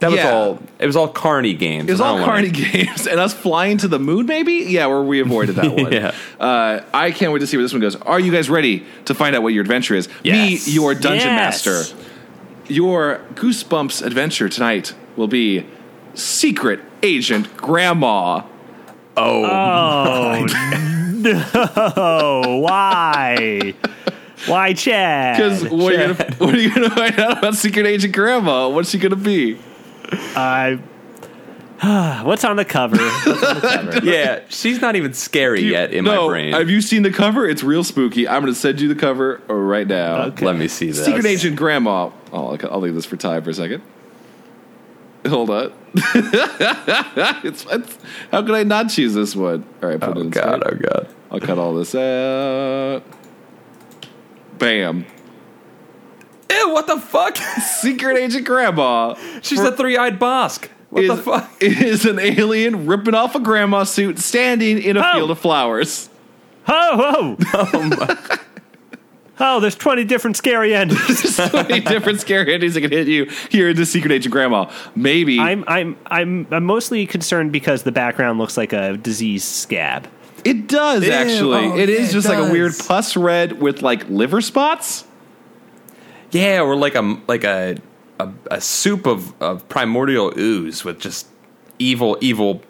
that 0.00 0.10
was 0.10 0.18
Yeah. 0.18 0.30
all. 0.32 0.58
It 0.78 0.86
was 0.86 0.96
all 0.96 1.08
carny 1.08 1.54
games. 1.54 1.88
It 1.88 1.92
was 1.92 2.00
all 2.00 2.16
don't 2.18 2.26
wanna- 2.26 2.50
carny 2.50 2.50
games 2.72 3.06
and 3.06 3.18
us 3.20 3.32
flying 3.32 3.78
to 3.78 3.88
the 3.88 3.98
moon, 3.98 4.26
maybe? 4.26 4.52
Yeah, 4.68 4.86
where 4.86 5.02
we 5.02 5.20
avoided 5.20 5.54
that 5.56 5.72
one. 5.76 5.92
Yeah. 5.92 6.12
Uh, 6.38 6.80
I 6.92 7.10
can't 7.12 7.32
wait 7.32 7.38
to 7.40 7.46
see 7.46 7.56
where 7.56 7.62
this 7.64 7.72
one 7.72 7.80
goes. 7.80 7.96
Are 7.96 8.18
you 8.20 8.32
guys 8.32 8.50
ready 8.50 8.84
to 9.06 9.14
find 9.14 9.34
out 9.36 9.42
what 9.42 9.52
your 9.54 9.62
adventure 9.62 9.94
is? 9.94 10.08
Yes. 10.24 10.66
Me, 10.66 10.72
your 10.74 10.94
dungeon 10.94 11.28
Yes. 11.28 11.64
master. 11.66 11.96
Your 12.68 13.20
Goosebumps 13.34 14.04
adventure 14.04 14.48
tonight 14.48 14.94
will 15.16 15.26
be 15.28 15.66
Secret 16.14 16.80
Agent 17.02 17.56
Grandma. 17.56 18.42
Oh 19.16 20.46
no! 21.20 22.58
Why? 22.60 23.74
Why, 24.46 24.72
Chad? 24.72 25.36
Because 25.36 25.64
what, 25.70 25.94
are 25.94 26.08
you 26.08 26.14
gonna- 26.14 26.34
what 26.38 26.54
are 26.54 26.58
you 26.58 26.74
going 26.74 26.88
to 26.88 26.94
find 26.96 27.18
out 27.20 27.38
about 27.38 27.54
Secret 27.56 27.86
Agent 27.86 28.14
Grandma? 28.14 28.68
What's 28.68 28.90
she 28.90 28.98
going 28.98 29.10
to 29.10 29.16
be? 29.16 29.58
I. 30.12 30.78
What's 32.24 32.44
on 32.44 32.56
the 32.56 32.64
cover? 32.64 32.96
What's 32.96 33.26
on 33.26 33.54
the 33.86 33.90
cover? 33.92 34.06
Yeah, 34.10 34.40
she's 34.48 34.80
not 34.80 34.96
even 34.96 35.14
scary 35.14 35.62
yet 35.62 35.92
in 35.92 36.04
no, 36.04 36.26
my 36.26 36.28
brain. 36.28 36.52
Have 36.52 36.68
you 36.68 36.80
seen 36.82 37.02
the 37.02 37.10
cover? 37.10 37.48
It's 37.48 37.62
real 37.62 37.84
spooky. 37.84 38.28
I'm 38.28 38.42
going 38.42 38.52
to 38.52 38.58
send 38.58 38.80
you 38.80 38.88
the 38.88 38.94
cover 38.94 39.40
right 39.48 39.86
now. 39.86 40.24
Okay. 40.24 40.44
Let 40.44 40.56
me 40.56 40.68
see 40.68 40.88
this. 40.88 41.04
Secret 41.04 41.24
Agent 41.24 41.56
Grandma. 41.56 42.10
Oh, 42.32 42.48
I'll, 42.54 42.58
I'll 42.72 42.80
leave 42.80 42.94
this 42.94 43.06
for 43.06 43.16
Ty 43.16 43.40
for 43.40 43.50
a 43.50 43.54
second. 43.54 43.82
Hold 45.26 45.50
on. 45.50 45.72
it's, 45.94 47.66
it's, 47.70 47.98
how 48.30 48.42
could 48.42 48.54
I 48.54 48.62
not 48.62 48.88
choose 48.90 49.12
this 49.14 49.36
one? 49.36 49.64
All 49.82 49.88
right, 49.88 50.00
put 50.00 50.10
it 50.10 50.16
Oh 50.16 50.20
in 50.20 50.30
god! 50.30 50.62
straight. 50.62 50.82
Oh 50.84 50.88
god! 50.88 51.14
I'll 51.30 51.40
cut 51.40 51.58
all 51.58 51.74
this 51.74 51.94
out. 51.94 53.02
Bam. 54.58 55.06
Ew! 56.50 56.70
What 56.72 56.86
the 56.86 56.98
fuck? 56.98 57.36
Secret 57.80 58.16
Agent 58.18 58.44
Grandma. 58.46 59.14
She's 59.42 59.62
the 59.62 59.72
three-eyed 59.72 60.18
Bosk. 60.18 60.68
What 60.90 61.04
is, 61.04 61.08
the 61.10 61.16
fuck? 61.16 61.50
is 61.62 62.04
an 62.04 62.18
alien 62.18 62.86
ripping 62.86 63.14
off 63.14 63.34
a 63.36 63.40
grandma 63.40 63.84
suit 63.84 64.18
standing 64.18 64.82
in 64.82 64.96
a 64.96 65.00
Oh. 65.00 65.12
field 65.14 65.30
of 65.30 65.38
flowers. 65.38 66.10
Ho 66.66 67.36
ho! 67.46 68.36
Oh, 69.42 69.58
there's 69.58 69.74
20 69.74 70.04
different 70.04 70.36
scary 70.36 70.74
endings. 70.74 71.36
there's 71.36 71.50
20 71.50 71.80
different 71.80 72.20
scary 72.20 72.52
endings 72.52 72.74
that 72.74 72.82
can 72.82 72.90
hit 72.90 73.08
you 73.08 73.24
here 73.48 73.70
in 73.70 73.76
the 73.76 73.86
Secret 73.86 74.12
Agent 74.12 74.32
Grandma. 74.32 74.70
Maybe 74.94 75.40
I'm 75.40 75.64
I'm 75.66 75.96
I'm 76.06 76.46
I'm 76.50 76.64
mostly 76.64 77.06
concerned 77.06 77.50
because 77.50 77.82
the 77.82 77.90
background 77.92 78.38
looks 78.38 78.58
like 78.58 78.74
a 78.74 78.98
disease 78.98 79.42
scab. 79.42 80.08
it 80.44 80.66
does 80.68 81.06
Ew. 81.06 81.12
actually. 81.12 81.64
Oh, 81.70 81.78
it 81.78 81.88
is 81.88 82.08
yeah, 82.08 82.12
just 82.12 82.26
it 82.26 82.30
like 82.38 82.50
a 82.50 82.52
weird 82.52 82.72
does. 82.72 82.86
pus 82.86 83.16
red 83.16 83.58
with 83.62 83.80
like 83.80 84.06
liver 84.10 84.42
spots. 84.42 85.04
Yeah, 86.32 86.60
or 86.62 86.76
like 86.76 86.94
a 86.94 87.18
like 87.26 87.44
a 87.44 87.76
a, 88.18 88.32
a 88.50 88.60
soup 88.60 89.06
of, 89.06 89.40
of 89.42 89.68
primordial 89.68 90.32
ooze 90.38 90.84
with 90.84 91.00
just 91.00 91.26
evil 91.78 92.18
evil 92.20 92.62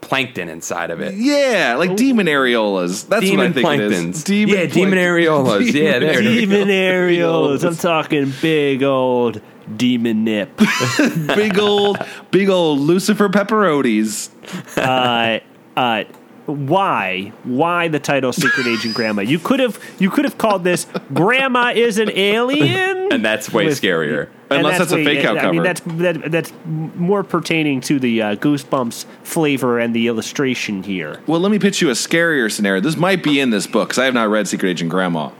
plankton 0.00 0.48
inside 0.48 0.90
of 0.90 1.00
it. 1.00 1.14
Yeah, 1.14 1.76
like 1.78 1.96
demon 1.96 2.26
areolas. 2.26 3.08
That's 3.08 3.22
what 3.30 3.40
I 3.40 3.48
Demon 3.48 3.52
think 3.54 3.68
it 3.68 3.80
is. 3.80 4.24
planktons. 4.24 4.48
Yeah, 4.48 4.66
demon 4.66 4.98
areolas. 4.98 5.72
Yeah, 5.72 5.98
there 6.00 6.18
it 6.18 6.26
is. 6.26 6.40
Demon 6.40 6.68
areolas. 6.68 7.64
I'm 7.66 7.76
talking 7.76 8.32
big 8.42 8.82
old 8.82 9.40
demon 9.76 10.24
nip. 10.24 10.60
big 11.34 11.58
old, 11.58 11.98
big 12.30 12.48
old 12.48 12.80
Lucifer 12.80 13.28
pepperonis. 13.28 14.28
uh, 14.76 15.40
uh, 15.78 16.04
why? 16.46 17.32
Why 17.44 17.88
the 17.88 18.00
title 18.00 18.32
Secret 18.32 18.66
Agent 18.66 18.94
Grandma? 18.94 19.22
You 19.22 19.38
could 19.38 19.60
have 19.60 19.78
you 19.98 20.10
could 20.10 20.24
have 20.24 20.38
called 20.38 20.64
this 20.64 20.86
Grandma 21.12 21.72
is 21.74 21.98
an 21.98 22.10
alien. 22.10 23.00
And 23.12 23.22
that's 23.22 23.52
way 23.52 23.66
With- 23.66 23.78
scarier. 23.80 24.28
And 24.48 24.60
Unless 24.60 24.78
that's 24.78 24.92
a 24.92 24.96
way- 24.96 25.04
fake 25.04 25.24
out 25.26 25.36
I 25.38 25.50
mean, 25.50 25.62
that's 25.62 25.82
that, 25.84 26.30
that's 26.30 26.50
more 26.64 27.22
pertaining 27.22 27.80
to 27.82 27.98
the 27.98 28.22
uh, 28.22 28.36
Goosebumps 28.36 29.04
flavor 29.22 29.78
and 29.78 29.94
the 29.94 30.08
illustration 30.08 30.82
here. 30.82 31.20
Well, 31.26 31.38
let 31.40 31.50
me 31.52 31.58
pitch 31.58 31.82
you 31.82 31.88
a 31.90 31.92
scarier 31.92 32.50
scenario. 32.50 32.80
This 32.80 32.96
might 32.96 33.22
be 33.22 33.38
in 33.38 33.50
this 33.50 33.66
book 33.66 33.88
because 33.88 33.98
I 33.98 34.06
have 34.06 34.14
not 34.14 34.30
read 34.30 34.48
Secret 34.48 34.70
Agent 34.70 34.90
Grandma. 34.90 35.30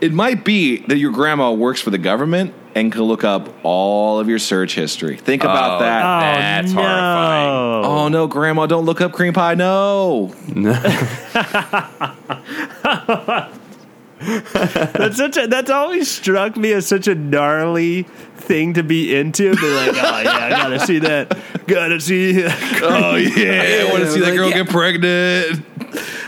It 0.00 0.12
might 0.12 0.44
be 0.44 0.78
that 0.88 0.98
your 0.98 1.12
grandma 1.12 1.52
works 1.52 1.80
for 1.80 1.90
the 1.90 1.98
government 1.98 2.54
and 2.74 2.90
can 2.92 3.02
look 3.02 3.24
up 3.24 3.48
all 3.62 4.18
of 4.18 4.28
your 4.28 4.38
search 4.38 4.74
history. 4.74 5.16
Think 5.16 5.44
about 5.44 5.80
Oh, 5.80 5.84
that. 5.84 6.02
That's 6.62 6.72
oh, 6.72 6.76
no. 6.76 6.82
horrifying. 6.82 7.84
Oh 7.84 8.08
no, 8.08 8.26
grandma, 8.26 8.66
don't 8.66 8.84
look 8.84 9.00
up 9.00 9.12
cream 9.12 9.32
pie. 9.34 9.54
No. 9.54 10.34
That's 14.24 15.16
such 15.16 15.36
a 15.36 15.48
that's 15.48 15.68
always 15.70 16.08
struck 16.08 16.56
me 16.56 16.72
as 16.72 16.86
such 16.86 17.08
a 17.08 17.14
gnarly 17.16 18.04
thing 18.36 18.74
to 18.74 18.84
be 18.84 19.16
into. 19.16 19.56
Be 19.56 19.74
like, 19.74 19.88
oh 19.96 20.20
yeah, 20.22 20.44
I 20.44 20.50
gotta 20.50 20.78
see 20.78 21.00
that. 21.00 21.36
Gotta 21.66 22.00
see. 22.00 22.44
Oh 22.44 23.16
yeah, 23.16 23.86
I 23.86 23.90
want 23.90 24.04
to 24.04 24.10
see 24.12 24.20
that 24.20 24.26
Like, 24.26 24.34
girl 24.36 24.50
yeah. 24.50 24.62
get 24.62 24.68
pregnant. 24.68 25.64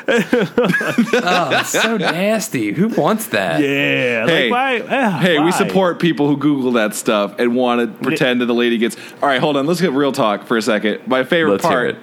Oh, 0.06 1.48
it's 1.60 1.68
so 1.70 1.96
nasty. 1.96 2.72
Who 2.72 2.88
wants 2.88 3.26
that? 3.28 3.60
Yeah. 3.60 4.26
Hey, 4.26 4.50
like, 4.50 4.88
why? 4.90 4.96
ah, 4.96 5.18
Hey, 5.18 5.38
we 5.38 5.52
support 5.52 5.98
people 6.00 6.28
who 6.28 6.36
Google 6.36 6.72
that 6.72 6.94
stuff 6.94 7.34
and 7.38 7.54
want 7.56 7.80
to 7.80 7.86
pretend 8.04 8.40
that 8.40 8.46
the 8.46 8.54
lady 8.54 8.78
gets. 8.78 8.96
All 9.22 9.28
right, 9.28 9.40
hold 9.40 9.56
on. 9.56 9.66
Let's 9.66 9.80
get 9.80 9.92
real 9.92 10.12
talk 10.12 10.46
for 10.46 10.56
a 10.56 10.62
second. 10.62 11.06
My 11.06 11.24
favorite 11.24 11.52
Let's 11.52 11.64
hear 11.64 11.70
part 11.72 11.90
it. 11.90 11.96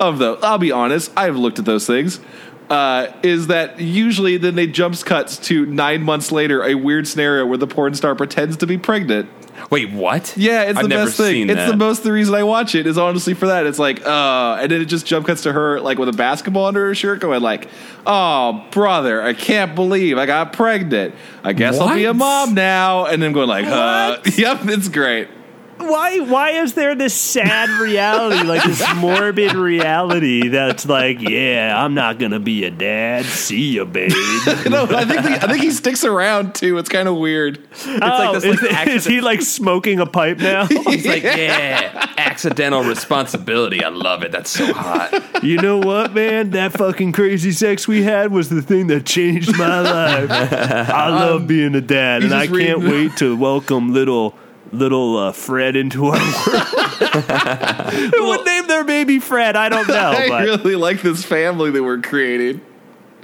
of 0.00 0.18
the. 0.18 0.38
I'll 0.42 0.58
be 0.58 0.72
honest. 0.72 1.10
I've 1.16 1.36
looked 1.36 1.58
at 1.58 1.64
those 1.64 1.86
things. 1.86 2.20
Uh, 2.70 3.12
is 3.22 3.46
that 3.46 3.80
usually 3.80 4.36
then 4.36 4.54
they 4.54 4.66
jumps 4.66 5.02
cuts 5.02 5.38
to 5.38 5.64
nine 5.66 6.02
months 6.02 6.30
later 6.30 6.62
a 6.62 6.74
weird 6.74 7.08
scenario 7.08 7.46
where 7.46 7.56
the 7.56 7.66
porn 7.66 7.94
star 7.94 8.14
pretends 8.14 8.58
to 8.58 8.66
be 8.66 8.76
pregnant. 8.76 9.28
Wait, 9.70 9.90
what? 9.90 10.34
Yeah, 10.36 10.64
it's 10.64 10.78
I've 10.78 10.84
the 10.84 10.88
best 10.88 11.16
thing. 11.16 11.50
It's 11.50 11.56
that. 11.56 11.70
the 11.70 11.76
most 11.76 12.02
the 12.02 12.12
reason 12.12 12.34
I 12.34 12.42
watch 12.42 12.74
it 12.74 12.86
is 12.86 12.96
honestly 12.96 13.34
for 13.34 13.46
that. 13.46 13.66
It's 13.66 13.78
like, 13.78 14.04
uh, 14.06 14.58
and 14.60 14.70
then 14.70 14.80
it 14.80 14.86
just 14.86 15.04
jump 15.06 15.26
cuts 15.26 15.42
to 15.42 15.52
her 15.52 15.80
like 15.80 15.98
with 15.98 16.08
a 16.08 16.12
basketball 16.12 16.66
under 16.66 16.86
her 16.86 16.94
shirt, 16.94 17.20
going 17.20 17.42
like, 17.42 17.68
"Oh, 18.06 18.66
brother, 18.70 19.22
I 19.22 19.34
can't 19.34 19.74
believe 19.74 20.16
I 20.16 20.26
got 20.26 20.52
pregnant. 20.52 21.14
I 21.42 21.52
guess 21.52 21.78
I'll 21.78 21.94
be 21.94 22.04
a 22.04 22.14
mom 22.14 22.54
now." 22.54 23.06
And 23.06 23.22
then 23.22 23.32
going 23.32 23.48
like, 23.48 23.66
"Uh, 23.66 24.18
yep, 24.36 24.60
it's 24.64 24.88
great." 24.88 25.28
Why? 25.78 26.18
Why 26.20 26.50
is 26.50 26.74
there 26.74 26.94
this 26.94 27.14
sad 27.14 27.68
reality, 27.80 28.42
like 28.46 28.64
this 28.64 28.82
morbid 28.96 29.54
reality 29.54 30.48
that's 30.48 30.86
like, 30.86 31.20
yeah, 31.20 31.72
I'm 31.76 31.94
not 31.94 32.18
gonna 32.18 32.40
be 32.40 32.64
a 32.64 32.70
dad. 32.70 33.24
See 33.24 33.76
ya, 33.76 33.84
babe. 33.84 34.10
no, 34.68 34.84
I 34.84 35.04
think 35.04 35.22
the, 35.22 35.38
I 35.42 35.46
think 35.48 35.62
he 35.62 35.70
sticks 35.70 36.04
around 36.04 36.54
too. 36.54 36.78
It's 36.78 36.88
kind 36.88 37.08
of 37.08 37.16
weird. 37.16 37.58
oh, 37.86 38.34
this, 38.34 38.44
is, 38.44 38.62
like, 38.62 38.88
is 38.88 39.04
he 39.04 39.20
like 39.20 39.42
smoking 39.42 40.00
a 40.00 40.06
pipe 40.06 40.38
now? 40.38 40.66
He's 40.66 41.06
like, 41.06 41.22
yeah, 41.22 42.12
accidental 42.18 42.82
responsibility. 42.82 43.84
I 43.84 43.88
love 43.88 44.22
it. 44.22 44.32
That's 44.32 44.50
so 44.50 44.72
hot. 44.72 45.42
you 45.44 45.58
know 45.58 45.78
what, 45.78 46.12
man? 46.12 46.50
That 46.50 46.72
fucking 46.72 47.12
crazy 47.12 47.52
sex 47.52 47.86
we 47.86 48.02
had 48.02 48.32
was 48.32 48.48
the 48.48 48.62
thing 48.62 48.88
that 48.88 49.06
changed 49.06 49.56
my 49.56 49.80
life. 49.80 50.30
I 50.30 51.08
love 51.08 51.46
being 51.46 51.74
a 51.74 51.80
dad, 51.80 52.24
and 52.24 52.34
I 52.34 52.46
can't 52.46 52.78
reading- 52.78 52.84
wait 52.84 53.16
to 53.18 53.36
welcome 53.36 53.92
little 53.92 54.34
little 54.72 55.16
uh, 55.16 55.32
Fred 55.32 55.76
into 55.76 56.06
our 56.06 56.12
world. 56.12 56.22
Who 58.14 58.26
would 58.28 58.44
name 58.44 58.66
their 58.66 58.84
baby 58.84 59.18
Fred? 59.18 59.56
I 59.56 59.68
don't 59.68 59.88
know. 59.88 59.94
I 59.94 60.28
but 60.28 60.44
really 60.44 60.76
like 60.76 61.02
this 61.02 61.24
family 61.24 61.70
that 61.70 61.82
we're 61.82 62.00
creating. 62.00 62.60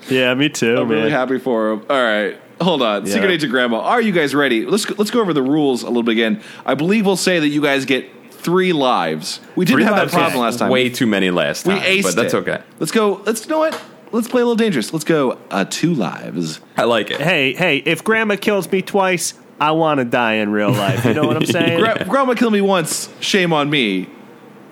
yeah, 0.09 0.35
me 0.35 0.49
too, 0.49 0.77
I'm 0.77 0.89
man. 0.89 0.99
really 0.99 1.11
happy 1.11 1.39
for 1.39 1.73
him. 1.73 1.87
All 1.89 2.03
right. 2.03 2.41
Hold 2.61 2.83
on. 2.83 3.07
Secret 3.07 3.31
Agent 3.31 3.51
Grandma, 3.51 3.81
are 3.81 4.01
you 4.01 4.13
guys 4.13 4.35
ready? 4.35 4.65
Let's 4.65 4.85
go, 4.85 4.95
let's 4.97 5.11
go 5.11 5.21
over 5.21 5.33
the 5.33 5.43
rules 5.43 5.83
a 5.83 5.89
little 5.89 6.03
bit 6.05 6.13
again. 6.13 6.41
I 6.65 6.75
believe 6.75 7.05
we'll 7.05 7.17
say 7.17 7.41
that 7.41 7.49
you 7.49 7.61
guys 7.61 7.85
get 7.85 8.09
three 8.31 8.73
lives. 8.73 9.41
We 9.57 9.65
didn't 9.65 9.79
Three 9.79 9.85
have 9.85 9.97
that 9.97 10.11
problem 10.11 10.41
last 10.41 10.59
time. 10.61 10.71
Way 10.71 10.89
too 10.91 11.07
many 11.07 11.31
last 11.31 11.67
we 11.67 11.75
time. 11.75 11.83
aced 11.83 12.03
but 12.03 12.15
that's 12.17 12.35
it. 12.35 12.39
okay. 12.39 12.63
Let's 12.79 12.93
go. 12.93 13.23
Let's 13.27 13.45
you 13.45 13.51
know 13.51 13.59
what? 13.59 13.81
Let's 14.13 14.29
play 14.29 14.43
a 14.43 14.45
little 14.45 14.55
dangerous. 14.55 14.93
Let's 14.93 15.05
go 15.05 15.39
uh, 15.51 15.65
two 15.69 15.95
lives. 15.95 16.61
I 16.77 16.85
like 16.85 17.11
it. 17.11 17.21
Hey, 17.21 17.55
hey, 17.55 17.79
if 17.79 18.05
grandma 18.05 18.37
kills 18.37 18.71
me 18.71 18.81
twice, 18.81 19.35
I 19.61 19.71
want 19.73 19.99
to 19.99 20.05
die 20.05 20.35
in 20.35 20.51
real 20.51 20.71
life. 20.73 21.05
You 21.05 21.15
know 21.15 21.27
what 21.27 21.37
I'm 21.37 21.47
saying? 21.47 21.79
Gra- 21.81 22.05
Grandma 22.09 22.35
killed 22.35 22.53
me 22.53 22.61
once. 22.61 23.09
Shame 23.21 23.53
on 23.53 23.71
me. 23.71 24.09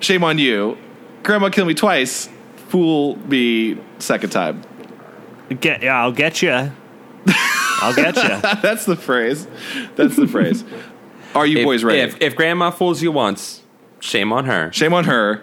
Shame 0.00 0.24
on 0.24 0.38
you. 0.38 0.76
Grandma 1.22 1.48
killed 1.50 1.68
me 1.68 1.74
twice. 1.74 2.28
Fool 2.68 3.16
me 3.28 3.78
second 3.98 4.30
time. 4.30 4.62
Get, 5.60 5.82
yeah, 5.82 6.00
I'll 6.02 6.12
get 6.12 6.42
you. 6.42 6.50
I'll 6.50 7.94
get 7.94 8.16
you. 8.16 8.22
That's 8.62 8.86
the 8.86 8.96
phrase. 8.96 9.46
That's 9.96 10.16
the 10.16 10.26
phrase. 10.26 10.64
Are 11.34 11.46
you 11.46 11.58
If, 11.58 11.64
boys 11.64 11.84
ready? 11.84 12.00
If, 12.00 12.20
if 12.20 12.36
grandma 12.36 12.70
fools 12.70 13.02
you 13.02 13.12
once, 13.12 13.62
shame 14.00 14.32
on 14.32 14.46
her. 14.46 14.72
Shame 14.72 14.94
on 14.94 15.04
her. 15.04 15.42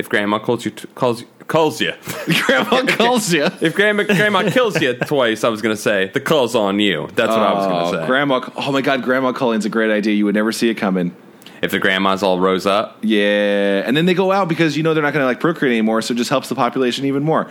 If 0.00 0.08
grandma 0.08 0.38
calls 0.38 0.64
you, 0.64 0.70
t- 0.72 0.88
calls 0.94 1.24
calls 1.46 1.80
you. 1.80 1.92
Grandma 2.46 2.86
calls 2.86 3.32
you. 3.32 3.44
If 3.60 3.74
grandma 3.74 4.04
grandma 4.04 4.48
kills 4.50 4.80
you 4.80 4.94
twice, 4.94 5.44
I 5.44 5.48
was 5.48 5.60
gonna 5.62 5.76
say 5.76 6.08
the 6.14 6.20
call's 6.20 6.54
on 6.54 6.78
you. 6.80 7.08
That's 7.14 7.28
what 7.30 7.38
I 7.40 7.52
was 7.52 7.66
Oh, 7.66 7.68
gonna 7.70 8.02
say. 8.02 8.06
grandma! 8.06 8.40
Oh 8.56 8.72
my 8.72 8.80
God, 8.80 9.02
grandma 9.02 9.32
calling's 9.32 9.64
a 9.66 9.68
great 9.68 9.90
idea. 9.90 10.14
You 10.14 10.24
would 10.26 10.34
never 10.34 10.52
see 10.52 10.68
it 10.70 10.74
coming. 10.76 11.14
if 11.62 11.70
the 11.72 11.78
grandma's 11.78 12.22
all 12.22 12.38
rose 12.40 12.66
up, 12.66 12.98
Yeah, 13.02 13.82
and 13.86 13.94
then 13.96 14.06
they 14.06 14.14
go 14.14 14.32
out 14.32 14.48
because 14.48 14.76
you 14.76 14.82
know 14.82 14.94
they're 14.94 15.02
not 15.02 15.12
going 15.12 15.22
to 15.22 15.26
like 15.26 15.40
procreate 15.40 15.72
anymore, 15.72 16.00
so 16.02 16.14
it 16.14 16.16
just 16.16 16.30
helps 16.30 16.48
the 16.48 16.54
population 16.54 17.04
even 17.04 17.22
more. 17.22 17.50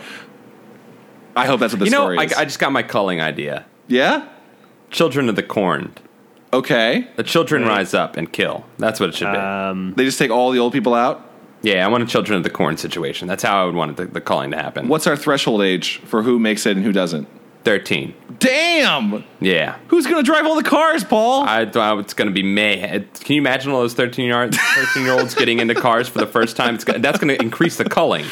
I 1.36 1.46
hope 1.46 1.60
that's 1.60 1.72
what 1.72 1.78
the 1.78 1.84
you 1.84 1.92
know, 1.92 1.98
story 2.04 2.18
I, 2.18 2.24
is. 2.24 2.32
I 2.32 2.44
just 2.44 2.58
got 2.58 2.72
my 2.72 2.82
culling 2.82 3.20
idea. 3.20 3.64
yeah. 3.86 4.26
Children 4.90 5.28
of 5.28 5.36
the 5.36 5.44
corn. 5.44 5.92
Okay. 6.52 7.06
The 7.14 7.22
children 7.22 7.64
rise 7.64 7.94
up 7.94 8.16
and 8.16 8.32
kill. 8.32 8.64
That's 8.78 8.98
what 8.98 9.10
it 9.10 9.14
should 9.14 9.30
be. 9.30 9.38
Um, 9.38 9.94
They 9.96 10.04
just 10.04 10.18
take 10.18 10.32
all 10.32 10.50
the 10.50 10.58
old 10.58 10.72
people 10.72 10.94
out. 10.94 11.29
Yeah, 11.62 11.84
I 11.84 11.88
want 11.88 12.02
a 12.02 12.06
children 12.06 12.36
of 12.36 12.42
the 12.42 12.50
corn 12.50 12.76
situation. 12.76 13.28
That's 13.28 13.42
how 13.42 13.62
I 13.62 13.66
would 13.66 13.74
want 13.74 13.96
the, 13.96 14.06
the 14.06 14.20
culling 14.20 14.50
to 14.52 14.56
happen. 14.56 14.88
What's 14.88 15.06
our 15.06 15.16
threshold 15.16 15.62
age 15.62 15.98
for 16.04 16.22
who 16.22 16.38
makes 16.38 16.66
it 16.66 16.76
and 16.76 16.84
who 16.84 16.92
doesn't? 16.92 17.28
Thirteen. 17.64 18.14
Damn. 18.40 19.22
Yeah. 19.40 19.78
Who's 19.88 20.06
going 20.06 20.16
to 20.16 20.22
drive 20.22 20.46
all 20.46 20.56
the 20.56 20.62
cars, 20.62 21.04
Paul? 21.04 21.44
I 21.46 21.66
thought 21.66 21.98
it's 21.98 22.14
going 22.14 22.28
to 22.28 22.32
be 22.32 22.42
May. 22.42 23.04
Can 23.20 23.34
you 23.34 23.42
imagine 23.42 23.70
all 23.70 23.80
those 23.80 23.92
13 23.92 24.24
year, 24.24 24.50
13 24.50 25.02
year 25.04 25.12
olds 25.12 25.34
getting 25.34 25.60
into 25.60 25.74
cars 25.74 26.08
for 26.08 26.18
the 26.18 26.26
first 26.26 26.56
time? 26.56 26.74
It's, 26.74 26.84
gonna- 26.84 27.00
that's 27.00 27.18
going 27.18 27.36
to 27.36 27.40
increase 27.42 27.76
the 27.76 27.84
culling. 27.84 28.24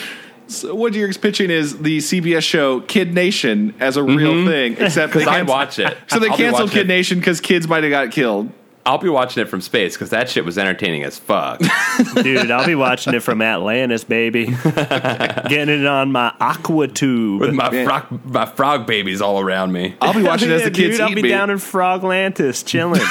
so 0.46 0.74
what 0.74 0.94
you're 0.94 1.12
pitching 1.12 1.50
is 1.50 1.78
the 1.80 1.98
CBS 1.98 2.42
show 2.42 2.80
Kid 2.80 3.12
Nation 3.12 3.74
as 3.80 3.98
a 3.98 4.02
real 4.02 4.32
mm-hmm. 4.32 4.48
thing, 4.48 4.72
except 4.78 5.12
they 5.12 5.20
Because 5.20 5.34
I 5.34 5.42
watch 5.42 5.78
it. 5.78 5.94
So 6.06 6.18
they 6.18 6.30
I'll 6.30 6.36
canceled 6.36 6.70
Kid 6.70 6.82
it- 6.82 6.88
Nation 6.88 7.18
because 7.18 7.42
kids 7.42 7.68
might 7.68 7.84
have 7.84 7.90
got 7.90 8.10
killed. 8.10 8.50
I'll 8.88 8.96
be 8.96 9.10
watching 9.10 9.42
it 9.42 9.50
from 9.50 9.60
space 9.60 9.94
because 9.94 10.08
that 10.10 10.30
shit 10.30 10.46
was 10.46 10.56
entertaining 10.56 11.04
as 11.04 11.18
fuck. 11.18 11.60
dude, 12.14 12.50
I'll 12.50 12.64
be 12.64 12.74
watching 12.74 13.12
it 13.12 13.20
from 13.22 13.42
Atlantis, 13.42 14.02
baby. 14.02 14.46
Getting 14.64 15.80
it 15.80 15.86
on 15.86 16.10
my 16.10 16.32
aqua 16.40 16.88
tube. 16.88 17.42
With 17.42 17.52
my 17.52 17.84
frog, 17.84 18.24
my 18.24 18.46
frog 18.46 18.86
babies 18.86 19.20
all 19.20 19.40
around 19.40 19.72
me. 19.72 19.94
I'll 20.00 20.14
be 20.14 20.22
watching 20.22 20.50
as 20.50 20.62
the 20.62 20.68
Yeah, 20.70 20.74
kids 20.74 20.96
dude, 20.96 21.00
I'll 21.02 21.14
be 21.14 21.20
me 21.20 21.28
down 21.28 21.50
in 21.50 21.58
Froglantis 21.58 22.64
chilling. 22.64 23.02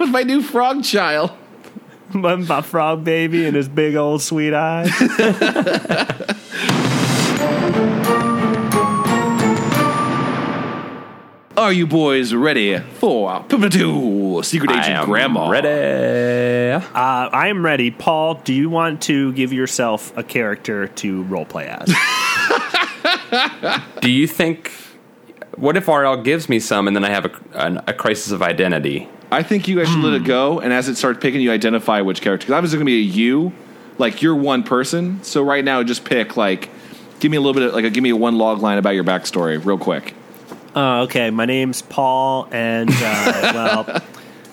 with 0.00 0.08
my 0.08 0.22
new 0.22 0.40
frog 0.40 0.82
child. 0.82 1.30
my, 2.14 2.36
my 2.36 2.62
frog 2.62 3.04
baby 3.04 3.44
and 3.44 3.54
his 3.54 3.68
big 3.68 3.96
old 3.96 4.22
sweet 4.22 4.54
eyes. 4.54 4.90
Are 11.56 11.72
you 11.72 11.86
boys 11.86 12.34
ready 12.34 12.78
for 12.78 13.42
Pippa 13.44 13.70
Secret 13.70 14.70
I 14.70 14.78
Agent 14.78 14.96
am 14.98 15.06
Grandma? 15.06 15.48
Ready. 15.48 16.72
Uh, 16.72 16.80
I 16.94 17.48
am 17.48 17.64
ready. 17.64 17.90
Paul, 17.90 18.34
do 18.34 18.52
you 18.52 18.68
want 18.68 19.00
to 19.02 19.32
give 19.32 19.54
yourself 19.54 20.14
a 20.18 20.22
character 20.22 20.88
to 20.88 21.24
roleplay 21.24 21.64
as? 21.66 21.94
Do 24.02 24.10
you 24.10 24.26
think 24.26 24.70
What 25.56 25.78
if 25.78 25.88
RL 25.88 26.18
gives 26.18 26.50
me 26.50 26.60
some 26.60 26.88
and 26.88 26.94
then 26.94 27.04
I 27.04 27.08
have 27.08 27.24
a, 27.24 27.30
a, 27.54 27.84
a 27.86 27.92
crisis 27.94 28.32
of 28.32 28.42
identity? 28.42 29.08
I 29.32 29.42
think 29.42 29.66
you 29.66 29.76
guys 29.78 29.88
should 29.88 30.04
let 30.04 30.12
it 30.12 30.24
go, 30.24 30.60
and 30.60 30.74
as 30.74 30.88
it 30.88 30.96
starts 30.96 31.20
picking, 31.20 31.40
you 31.40 31.50
identify 31.50 32.02
which 32.02 32.20
character. 32.20 32.44
Because 32.44 32.54
obviously, 32.58 32.76
going 32.76 32.86
to 32.86 32.90
be 32.92 32.98
a 32.98 33.02
you, 33.02 33.52
like 33.96 34.20
you're 34.20 34.36
one 34.36 34.62
person. 34.62 35.24
So 35.24 35.42
right 35.42 35.64
now, 35.64 35.82
just 35.82 36.04
pick 36.04 36.36
like, 36.36 36.68
give 37.18 37.30
me 37.30 37.38
a 37.38 37.40
little 37.40 37.54
bit 37.54 37.62
of 37.62 37.72
like, 37.74 37.84
a, 37.86 37.90
give 37.90 38.02
me 38.02 38.10
a 38.10 38.16
one 38.16 38.36
log 38.36 38.60
line 38.60 38.76
about 38.76 38.90
your 38.94 39.04
backstory, 39.04 39.64
real 39.64 39.78
quick. 39.78 40.14
Uh, 40.76 41.04
okay, 41.04 41.30
my 41.30 41.46
name's 41.46 41.80
Paul, 41.80 42.48
and 42.52 42.90
uh, 42.90 42.94
well, 43.88 44.02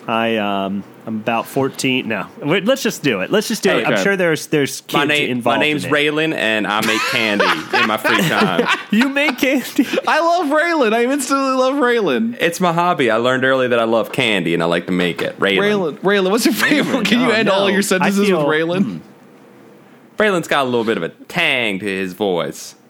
I 0.07 0.37
um, 0.37 0.83
I'm 1.05 1.17
about 1.17 1.47
14. 1.47 2.07
No, 2.07 2.27
Wait, 2.41 2.63
let's 2.63 2.81
just 2.81 3.03
do 3.03 3.19
it. 3.19 3.29
Let's 3.29 3.49
just 3.49 3.61
do 3.61 3.77
it. 3.77 3.85
I'm 3.85 4.01
sure 4.01 4.15
there's 4.15 4.47
there's 4.47 4.79
kids 4.81 4.93
My 4.93 5.03
name, 5.05 5.29
involved. 5.31 5.59
my 5.59 5.65
name's 5.65 5.83
in 5.83 5.89
it. 5.89 5.93
Raylan, 5.93 6.33
and 6.33 6.65
I 6.65 6.79
make 6.85 7.01
candy 7.11 7.43
in 7.77 7.87
my 7.87 7.97
free 7.97 8.21
time. 8.21 8.67
You 8.91 9.09
make 9.09 9.37
candy. 9.37 9.85
I 10.07 10.21
love 10.21 10.47
Raylan. 10.47 10.93
I 10.93 11.03
instantly 11.03 11.55
love 11.55 11.73
Raylan. 11.75 12.37
It's 12.39 12.61
my 12.61 12.71
hobby. 12.71 13.11
I 13.11 13.17
learned 13.17 13.43
early 13.43 13.67
that 13.67 13.79
I 13.79 13.83
love 13.83 14.13
candy, 14.13 14.53
and 14.53 14.63
I 14.63 14.65
like 14.67 14.85
to 14.85 14.93
make 14.93 15.21
it. 15.21 15.37
Raylan. 15.39 15.57
Raylan, 15.57 15.97
Raylan, 15.99 16.31
what's 16.31 16.45
your 16.45 16.53
favorite? 16.53 17.05
Can 17.05 17.19
you 17.19 17.27
Oh, 17.31 17.31
end 17.31 17.49
all 17.49 17.69
your 17.69 17.81
sentences 17.81 18.27
feel- 18.27 18.47
with 18.47 18.47
Raylan? 18.47 19.01
Raylan's 20.17 20.47
got 20.47 20.63
a 20.63 20.69
little 20.69 20.83
bit 20.83 20.97
of 20.97 21.03
a 21.03 21.09
tang 21.09 21.79
to 21.79 21.85
his 21.85 22.13
voice. 22.13 22.75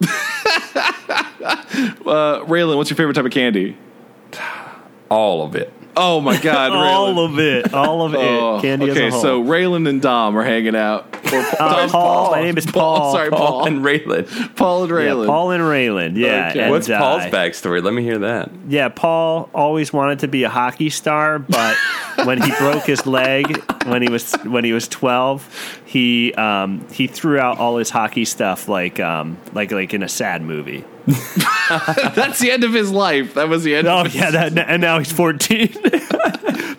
Uh, 2.05 2.39
Raylan, 2.45 2.77
what's 2.77 2.89
your 2.89 2.97
favorite 2.97 3.13
type 3.15 3.25
of 3.25 3.31
candy? 3.31 3.75
All 5.09 5.43
of 5.43 5.55
it. 5.55 5.71
Oh 5.95 6.21
my 6.21 6.39
God, 6.39 6.71
all 6.73 7.19
of 7.25 7.37
it. 7.39 7.73
All 7.73 8.03
of 8.03 8.15
Oh, 8.15 8.57
it. 8.57 8.61
Candy 8.61 8.91
okay, 8.91 9.07
as 9.07 9.13
a 9.13 9.17
whole. 9.17 9.21
so 9.21 9.43
Raylan 9.43 9.87
and 9.87 10.01
Dom 10.01 10.35
are 10.37 10.43
hanging 10.43 10.75
out. 10.75 11.05
Or 11.31 11.39
Uh, 11.39 11.55
Dom's 11.77 11.91
Paul, 11.91 12.31
my 12.31 12.41
name 12.41 12.57
is 12.57 12.65
Paul. 12.65 13.11
Sorry, 13.13 13.29
Paul 13.29 13.39
Paul. 13.61 13.67
and 13.67 13.83
Raylan. 13.85 14.55
Paul 14.55 14.83
and 14.83 14.91
yeah, 14.91 14.97
Raylan. 14.97 15.25
Paul 15.27 15.51
and 15.51 15.63
Raylan. 15.63 16.17
Yeah. 16.17 16.49
Okay. 16.49 16.61
and, 16.61 16.71
What's 16.71 16.87
Paul's 16.87 17.23
uh, 17.23 17.29
backstory? 17.29 17.83
Let 17.83 17.93
me 17.93 18.03
hear 18.03 18.19
that. 18.19 18.49
Yeah, 18.67 18.89
Paul 18.89 19.49
always 19.53 19.91
wanted 19.93 20.19
to 20.19 20.27
be 20.27 20.43
a 20.43 20.49
hockey 20.49 20.89
star, 20.89 21.37
but 21.39 21.75
when 22.25 22.41
he 22.41 22.51
broke 22.57 22.83
his 22.83 23.05
leg 23.05 23.61
when 23.85 24.01
he 24.01 24.09
was 24.09 24.33
when 24.45 24.63
he 24.63 24.73
was 24.73 24.87
twelve, 24.87 25.47
he 25.93 26.33
um, 26.33 26.87
he 26.91 27.05
threw 27.05 27.37
out 27.37 27.59
all 27.59 27.77
his 27.77 27.91
hockey 27.91 28.25
stuff 28.25 28.67
like 28.67 28.99
um, 28.99 29.37
like 29.53 29.71
like 29.71 29.93
in 29.93 30.01
a 30.01 30.09
sad 30.09 30.41
movie. 30.41 30.83
That's 31.05 32.39
the 32.39 32.49
end 32.51 32.63
of 32.63 32.73
his 32.73 32.89
life. 32.89 33.35
That 33.35 33.47
was 33.47 33.63
the 33.63 33.75
end. 33.75 33.87
Oh 33.87 33.99
of 33.99 34.07
his 34.07 34.15
yeah, 34.15 34.31
that, 34.31 34.57
and 34.69 34.81
now 34.81 34.97
he's 34.97 35.11
fourteen. 35.11 35.67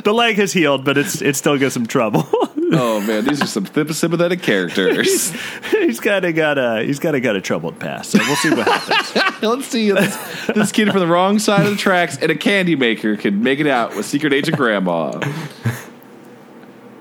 the 0.02 0.12
leg 0.12 0.34
has 0.34 0.52
healed, 0.52 0.84
but 0.84 0.98
it's 0.98 1.22
it 1.22 1.36
still 1.36 1.56
gives 1.56 1.74
some 1.74 1.86
trouble. 1.86 2.26
Oh 2.72 3.00
man, 3.06 3.24
these 3.24 3.40
are 3.40 3.46
some 3.46 3.66
sympathetic 3.66 4.42
characters. 4.42 5.30
he's 5.70 6.00
kind 6.00 6.24
of 6.24 6.34
got 6.34 6.58
a 6.58 6.82
he's 6.82 6.98
kind 6.98 7.14
of 7.14 7.22
got 7.22 7.36
a 7.36 7.40
troubled 7.40 7.78
past. 7.78 8.10
So 8.10 8.18
we'll 8.18 8.34
see 8.34 8.50
what 8.50 8.66
happens. 8.66 9.42
Let's 9.42 9.66
see 9.66 9.92
this, 9.92 10.46
this 10.46 10.72
kid 10.72 10.90
from 10.90 10.98
the 10.98 11.06
wrong 11.06 11.38
side 11.38 11.66
of 11.66 11.70
the 11.70 11.76
tracks 11.76 12.18
and 12.18 12.32
a 12.32 12.34
candy 12.34 12.74
maker 12.74 13.16
can 13.16 13.44
make 13.44 13.60
it 13.60 13.68
out 13.68 13.94
with 13.94 14.06
Secret 14.06 14.32
Agent 14.32 14.56
Grandma. 14.56 15.20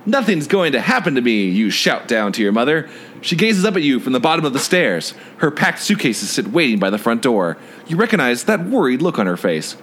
Nothing's 0.05 0.47
going 0.47 0.73
to 0.73 0.81
happen 0.81 1.15
to 1.15 1.21
me, 1.21 1.45
you 1.45 1.69
shout 1.69 2.07
down 2.07 2.33
to 2.33 2.41
your 2.41 2.51
mother. 2.51 2.89
She 3.21 3.35
gazes 3.35 3.63
up 3.63 3.75
at 3.75 3.83
you 3.83 3.99
from 3.99 4.13
the 4.13 4.19
bottom 4.19 4.43
of 4.43 4.51
the 4.53 4.59
stairs. 4.59 5.13
Her 5.37 5.49
packed 5.49 5.79
suitcases 5.79 6.29
sit 6.29 6.47
waiting 6.47 6.79
by 6.79 6.89
the 6.89 6.97
front 6.97 7.21
door. 7.21 7.57
You 7.87 7.95
recognize 7.95 8.43
that 8.45 8.65
worried 8.65 9.01
look 9.01 9.17
on 9.17 9.27
her 9.27 9.37
face. 9.37 9.77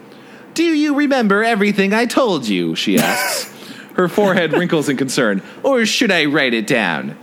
Do 0.53 0.65
you 0.65 0.95
remember 0.95 1.43
everything 1.43 1.95
I 1.95 2.07
told 2.07 2.47
you? 2.47 2.75
She 2.75 2.99
asks. 2.99 3.50
her 3.95 4.09
forehead 4.09 4.52
wrinkles 4.52 4.89
in 4.89 4.97
concern. 4.97 5.43
Or 5.63 5.85
should 5.87 6.11
I 6.11 6.26
write 6.26 6.54
it 6.54 6.67
down? 6.67 7.17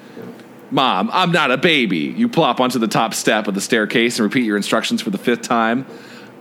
Mom, 0.70 1.10
I'm 1.14 1.32
not 1.32 1.52
a 1.52 1.58
baby. 1.58 2.14
You 2.18 2.28
plop 2.28 2.60
onto 2.60 2.78
the 2.78 2.88
top 2.88 3.14
step 3.14 3.48
of 3.48 3.56
the 3.56 3.62
staircase 3.62 4.20
and 4.20 4.24
repeat 4.24 4.46
your 4.46 4.58
instructions 4.58 5.02
for 5.02 5.10
the 5.10 5.18
fifth 5.18 5.42
time. 5.44 5.86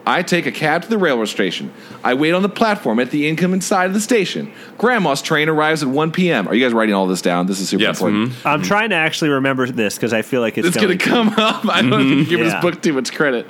I 0.09 0.23
take 0.23 0.47
a 0.47 0.53
cab 0.53 0.83
to 0.83 0.89
the 0.89 0.99
railroad 0.99 1.25
station. 1.27 1.73
I 2.05 2.15
wait 2.15 2.33
on 2.33 2.43
the 2.43 2.49
platform 2.49 3.01
at 3.01 3.11
the 3.11 3.27
incoming 3.29 3.61
side 3.61 3.87
of 3.87 3.95
the 3.95 4.01
station. 4.01 4.53
Grandma's 4.79 5.21
train 5.21 5.49
arrives 5.49 5.83
at 5.83 5.89
1 5.89 6.13
p.m. 6.13 6.47
Are 6.47 6.55
you 6.55 6.65
guys 6.65 6.73
writing 6.73 6.95
all 6.95 7.09
this 7.09 7.21
down? 7.21 7.47
This 7.47 7.59
is 7.59 7.69
super 7.69 7.83
Yes, 7.83 7.97
important. 7.99 8.31
Mm-hmm. 8.31 8.49
I'm 8.49 8.63
trying 8.63 8.91
to 8.91 8.97
actually 8.97 9.31
remember 9.31 9.67
this 9.67 9.97
because 9.97 10.13
I 10.13 10.23
feel 10.23 10.41
like 10.41 10.57
it's, 10.59 10.69
It's 10.69 10.77
going 10.77 10.97
to 10.97 11.05
come 11.05 11.29
up. 11.31 11.67
I 11.69 11.83
don't 11.83 11.91
think 12.09 12.11
you 12.21 12.25
give 12.27 12.39
Yeah. 12.39 12.53
this 12.53 12.63
book 12.63 12.81
too 12.81 12.93
much 12.93 13.13
credit. 13.13 13.47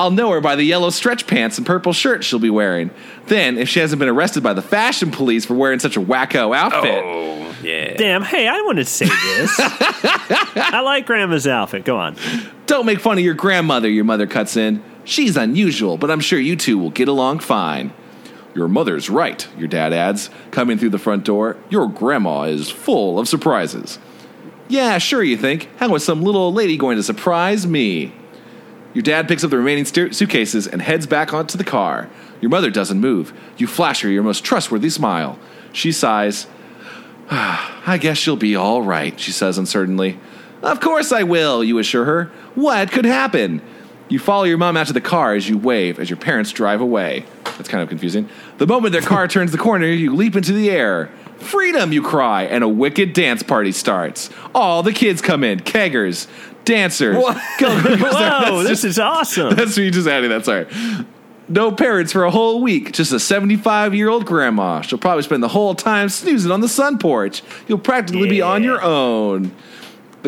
I'll 0.00 0.10
know 0.12 0.30
her 0.30 0.40
by 0.40 0.54
the 0.56 0.62
yellow 0.64 0.90
stretch 0.90 1.26
pants 1.26 1.58
and 1.58 1.66
purple 1.66 1.92
shirt 1.92 2.22
she'll 2.24 2.38
be 2.38 2.50
wearing. 2.50 2.90
Then, 3.26 3.56
if 3.58 3.68
she 3.68 3.80
hasn't 3.80 3.98
been 4.00 4.08
arrested 4.08 4.42
by 4.44 4.52
the 4.54 4.62
fashion 4.62 5.10
police 5.10 5.44
for 5.44 5.54
wearing 5.54 5.80
such 5.80 5.96
a 5.96 6.00
wacko 6.00 6.56
outfit, 6.56 7.02
Oh, 7.04 7.52
yeah. 7.64 7.94
Damn! 7.96 8.22
Hey, 8.22 8.46
I 8.46 8.60
want 8.62 8.78
to 8.78 8.84
say 8.84 9.06
this. 9.06 9.54
I 9.58 10.80
like 10.84 11.06
Grandma's 11.06 11.46
outfit. 11.48 11.84
Go 11.84 11.96
on. 11.98 12.16
Don't 12.66 12.86
make 12.86 13.00
fun 13.00 13.18
of 13.18 13.24
your 13.24 13.34
grandmother, 13.34 13.88
your 13.88 14.04
mother 14.04 14.26
cuts 14.28 14.56
in. 14.56 14.82
She's 15.08 15.38
unusual, 15.38 15.96
but 15.96 16.10
I'm 16.10 16.20
sure 16.20 16.38
you 16.38 16.54
two 16.54 16.76
will 16.76 16.90
get 16.90 17.08
along 17.08 17.38
fine. 17.38 17.94
Your 18.54 18.68
mother's 18.68 19.08
right, 19.08 19.48
your 19.56 19.66
dad 19.66 19.94
adds, 19.94 20.28
coming 20.50 20.76
through 20.76 20.90
the 20.90 20.98
front 20.98 21.24
door. 21.24 21.56
Your 21.70 21.88
grandma 21.88 22.42
is 22.42 22.68
full 22.68 23.18
of 23.18 23.26
surprises. 23.26 23.98
Yeah, 24.68 24.98
sure, 24.98 25.22
you 25.22 25.38
think. 25.38 25.70
How 25.78 25.94
is 25.94 26.04
some 26.04 26.20
little 26.20 26.42
old 26.42 26.56
lady 26.56 26.76
going 26.76 26.98
to 26.98 27.02
surprise 27.02 27.66
me? 27.66 28.12
Your 28.92 29.00
dad 29.00 29.28
picks 29.28 29.42
up 29.42 29.48
the 29.48 29.56
remaining 29.56 29.86
suitcases 29.86 30.66
and 30.66 30.82
heads 30.82 31.06
back 31.06 31.32
onto 31.32 31.56
the 31.56 31.64
car. 31.64 32.10
Your 32.42 32.50
mother 32.50 32.70
doesn't 32.70 33.00
move. 33.00 33.32
You 33.56 33.66
flash 33.66 34.02
her 34.02 34.10
your 34.10 34.22
most 34.22 34.44
trustworthy 34.44 34.90
smile. 34.90 35.38
She 35.72 35.90
sighs. 35.90 36.46
I 37.30 37.96
guess 37.98 38.18
she'll 38.18 38.36
be 38.36 38.56
all 38.56 38.82
right, 38.82 39.18
she 39.18 39.32
says 39.32 39.56
uncertainly. 39.56 40.20
Of 40.60 40.80
course 40.80 41.12
I 41.12 41.22
will, 41.22 41.64
you 41.64 41.78
assure 41.78 42.04
her. 42.04 42.24
What 42.54 42.92
could 42.92 43.06
happen? 43.06 43.62
You 44.08 44.18
follow 44.18 44.44
your 44.44 44.58
mom 44.58 44.76
out 44.76 44.86
to 44.86 44.92
the 44.92 45.00
car 45.00 45.34
as 45.34 45.48
you 45.48 45.58
wave 45.58 45.98
as 45.98 46.08
your 46.08 46.16
parents 46.16 46.52
drive 46.52 46.80
away. 46.80 47.24
That's 47.44 47.68
kind 47.68 47.82
of 47.82 47.88
confusing. 47.88 48.28
The 48.58 48.66
moment 48.66 48.92
their 48.92 49.02
car 49.02 49.28
turns 49.28 49.52
the 49.52 49.58
corner, 49.58 49.86
you 49.86 50.14
leap 50.14 50.36
into 50.36 50.52
the 50.52 50.70
air. 50.70 51.10
Freedom, 51.38 51.92
you 51.92 52.02
cry, 52.02 52.44
and 52.44 52.64
a 52.64 52.68
wicked 52.68 53.12
dance 53.12 53.42
party 53.42 53.70
starts. 53.70 54.30
All 54.54 54.82
the 54.82 54.92
kids 54.92 55.20
come 55.20 55.44
in, 55.44 55.60
keggers, 55.60 56.26
dancers. 56.64 57.16
Whoa, 57.60 58.62
this 58.62 58.84
is 58.84 58.98
awesome. 58.98 59.54
that's 59.54 59.76
me 59.76 59.90
just 59.90 60.08
adding 60.08 60.30
that. 60.30 60.44
Sorry. 60.44 60.66
No 61.48 61.72
parents 61.72 62.12
for 62.12 62.24
a 62.24 62.30
whole 62.30 62.60
week. 62.60 62.92
Just 62.92 63.12
a 63.12 63.20
75 63.20 63.94
year 63.94 64.08
old 64.08 64.26
grandma. 64.26 64.82
She'll 64.82 64.98
probably 64.98 65.22
spend 65.22 65.42
the 65.42 65.48
whole 65.48 65.74
time 65.74 66.08
snoozing 66.08 66.50
on 66.50 66.60
the 66.60 66.68
sun 66.68 66.98
porch. 66.98 67.42
You'll 67.66 67.78
practically 67.78 68.28
be 68.28 68.42
on 68.42 68.62
your 68.62 68.82
own. 68.82 69.52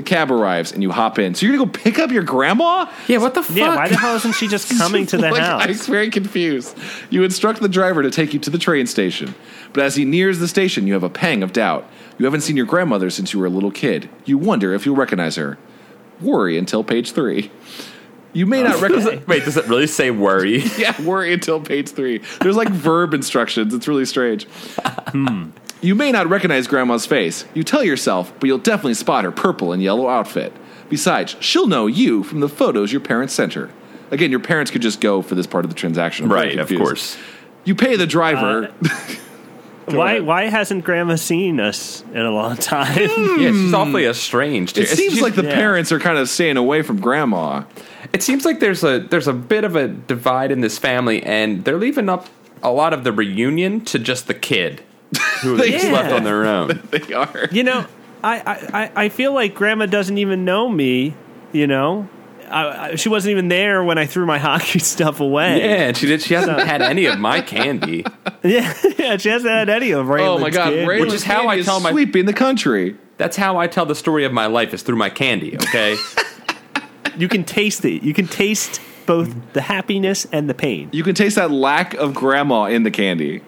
The 0.00 0.06
cab 0.06 0.30
arrives 0.30 0.72
and 0.72 0.82
you 0.82 0.90
hop 0.90 1.18
in. 1.18 1.34
So 1.34 1.44
you're 1.44 1.54
gonna 1.58 1.70
go 1.70 1.78
pick 1.78 1.98
up 1.98 2.10
your 2.10 2.22
grandma? 2.22 2.90
Yeah, 3.06 3.18
what 3.18 3.34
the 3.34 3.42
fuck? 3.42 3.54
Yeah, 3.54 3.76
why 3.76 3.86
the 3.88 3.96
hell 3.98 4.16
isn't 4.16 4.32
she 4.32 4.48
just 4.48 4.78
coming 4.78 5.04
to 5.04 5.18
the 5.18 5.30
Like, 5.30 5.42
house? 5.42 5.62
I'm 5.62 5.74
very 5.92 6.08
confused. 6.08 6.74
You 7.10 7.22
instruct 7.22 7.60
the 7.60 7.68
driver 7.68 8.02
to 8.02 8.10
take 8.10 8.32
you 8.32 8.40
to 8.40 8.48
the 8.48 8.56
train 8.56 8.86
station. 8.86 9.34
But 9.74 9.82
as 9.84 9.96
he 9.96 10.06
nears 10.06 10.38
the 10.38 10.48
station, 10.48 10.86
you 10.86 10.94
have 10.94 11.02
a 11.02 11.10
pang 11.10 11.42
of 11.42 11.52
doubt. 11.52 11.86
You 12.16 12.24
haven't 12.24 12.40
seen 12.40 12.56
your 12.56 12.64
grandmother 12.64 13.10
since 13.10 13.34
you 13.34 13.40
were 13.40 13.44
a 13.46 13.50
little 13.50 13.70
kid. 13.70 14.08
You 14.24 14.38
wonder 14.38 14.72
if 14.72 14.86
you'll 14.86 14.96
recognize 14.96 15.36
her. 15.36 15.58
Worry 16.22 16.56
until 16.56 16.82
page 16.82 17.12
three. 17.12 17.50
You 18.32 18.46
may 18.46 18.62
not 18.62 18.80
recognize. 18.80 19.26
Wait, 19.26 19.44
does 19.44 19.58
it 19.58 19.66
really 19.66 19.86
say 19.86 20.10
worry? 20.10 20.62
Yeah, 20.78 20.98
worry 21.02 21.34
until 21.34 21.60
page 21.60 21.90
three. 21.90 22.22
There's 22.40 22.56
like 22.56 22.70
verb 22.70 23.12
instructions. 23.12 23.74
It's 23.74 23.86
really 23.86 24.06
strange. 24.06 24.46
Hmm. 25.12 25.50
You 25.82 25.94
may 25.94 26.12
not 26.12 26.28
recognize 26.28 26.66
Grandma's 26.66 27.06
face. 27.06 27.44
You 27.54 27.64
tell 27.64 27.82
yourself, 27.82 28.32
but 28.38 28.46
you'll 28.46 28.58
definitely 28.58 28.94
spot 28.94 29.24
her 29.24 29.30
purple 29.32 29.72
and 29.72 29.82
yellow 29.82 30.08
outfit. 30.08 30.52
Besides, 30.90 31.36
she'll 31.40 31.66
know 31.66 31.86
you 31.86 32.22
from 32.22 32.40
the 32.40 32.48
photos 32.48 32.92
your 32.92 33.00
parents 33.00 33.32
sent 33.32 33.54
her. 33.54 33.70
Again, 34.10 34.30
your 34.30 34.40
parents 34.40 34.70
could 34.70 34.82
just 34.82 35.00
go 35.00 35.22
for 35.22 35.34
this 35.36 35.46
part 35.46 35.64
of 35.64 35.70
the 35.70 35.74
transaction. 35.76 36.26
I'm 36.26 36.32
right, 36.32 36.58
of 36.58 36.68
course. 36.68 37.16
You 37.64 37.74
pay 37.74 37.96
the 37.96 38.06
driver. 38.06 38.72
Uh, 38.84 39.14
why 39.86 40.12
ahead. 40.12 40.26
why 40.26 40.44
hasn't 40.44 40.84
Grandma 40.84 41.14
seen 41.16 41.60
us 41.60 42.02
in 42.12 42.20
a 42.20 42.30
long 42.30 42.56
time? 42.56 43.08
Hmm. 43.08 43.40
Yeah, 43.40 43.50
she's 43.52 43.72
awfully 43.72 44.04
estranged. 44.06 44.78
it 44.78 44.88
seems 44.88 45.12
She's- 45.14 45.22
like 45.22 45.34
the 45.34 45.44
yeah. 45.44 45.54
parents 45.54 45.92
are 45.92 46.00
kind 46.00 46.18
of 46.18 46.28
staying 46.28 46.56
away 46.56 46.82
from 46.82 47.00
Grandma. 47.00 47.62
it 48.12 48.22
seems 48.22 48.44
like 48.44 48.60
there's 48.60 48.82
a 48.84 48.98
there's 48.98 49.28
a 49.28 49.32
bit 49.32 49.64
of 49.64 49.76
a 49.76 49.88
divide 49.88 50.50
in 50.50 50.60
this 50.60 50.76
family, 50.78 51.22
and 51.22 51.64
they're 51.64 51.78
leaving 51.78 52.08
up 52.08 52.26
a 52.62 52.70
lot 52.72 52.92
of 52.92 53.04
the 53.04 53.12
reunion 53.12 53.82
to 53.86 53.98
just 53.98 54.26
the 54.26 54.34
kid 54.34 54.82
who 55.42 55.56
They- 55.58 55.74
is 55.74 55.84
left 55.90 56.12
on 56.12 56.24
their 56.24 56.44
own. 56.46 56.80
They 56.90 57.12
are. 57.14 57.48
you 57.50 57.62
know, 57.64 57.86
I, 58.22 58.40
I, 58.40 58.82
I- 58.82 58.92
I 59.04 59.08
feel 59.08 59.32
like 59.32 59.54
Grandma 59.54 59.86
doesn't 59.86 60.18
even 60.18 60.44
know 60.44 60.68
me. 60.68 61.14
You 61.52 61.66
know, 61.66 62.08
I, 62.48 62.90
I, 62.90 62.94
she 62.94 63.08
wasn't 63.08 63.32
even 63.32 63.48
there 63.48 63.82
when 63.82 63.98
I 63.98 64.06
threw 64.06 64.24
my 64.26 64.38
hockey 64.46 64.78
stuff 64.78 65.18
away. 65.20 65.58
Yeah, 65.58 65.86
and 65.88 65.96
she 65.96 66.06
did. 66.06 66.22
She 66.22 66.34
hasn't 66.34 66.60
had 66.60 66.80
any 66.82 67.06
of 67.06 67.18
my 67.18 67.40
candy. 67.40 68.04
yeah, 68.44 68.72
yeah, 68.98 69.16
she 69.16 69.28
hasn't 69.30 69.50
had 69.50 69.68
any 69.68 69.90
of 69.90 70.06
Raylan's 70.06 70.28
Oh 70.28 70.38
my 70.38 70.50
God! 70.50 70.70
candy. 70.70 70.86
Raylan's 70.86 71.06
Which 71.06 71.14
is 71.14 71.24
how 71.24 71.48
I 71.48 71.60
tell 71.62 71.80
my- 71.80 71.90
sweeping 71.90 72.26
the 72.26 72.32
country. 72.32 72.96
That's 73.16 73.36
how 73.36 73.58
I 73.58 73.66
tell 73.66 73.84
the 73.84 73.94
story 73.94 74.24
of 74.24 74.32
my 74.32 74.46
life 74.46 74.72
is 74.72 74.82
through 74.82 74.96
my 74.96 75.10
candy. 75.10 75.56
Okay. 75.56 75.96
You 77.18 77.28
can 77.28 77.44
taste 77.44 77.84
it. 77.84 78.02
You 78.02 78.14
can 78.14 78.26
taste 78.26 78.80
both 79.04 79.34
the 79.52 79.60
happiness 79.60 80.26
and 80.32 80.48
the 80.48 80.54
pain. 80.54 80.88
You 80.92 81.02
can 81.02 81.14
taste 81.14 81.36
that 81.36 81.50
lack 81.50 81.92
of 81.94 82.14
Grandma 82.14 82.66
in 82.66 82.84
the 82.84 82.90
candy. 82.90 83.42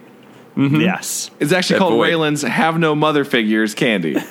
Mm-hmm. 0.57 0.81
Yes. 0.81 1.31
It's 1.41 1.53
actually 1.53 1.75
That 1.75 1.79
called 1.81 1.95
void. 1.95 2.11
Raylan's 2.13 2.43
Have 2.43 2.79
No 2.79 2.95
Mother 2.95 3.25
Figures 3.25 3.75
candy. 3.75 4.17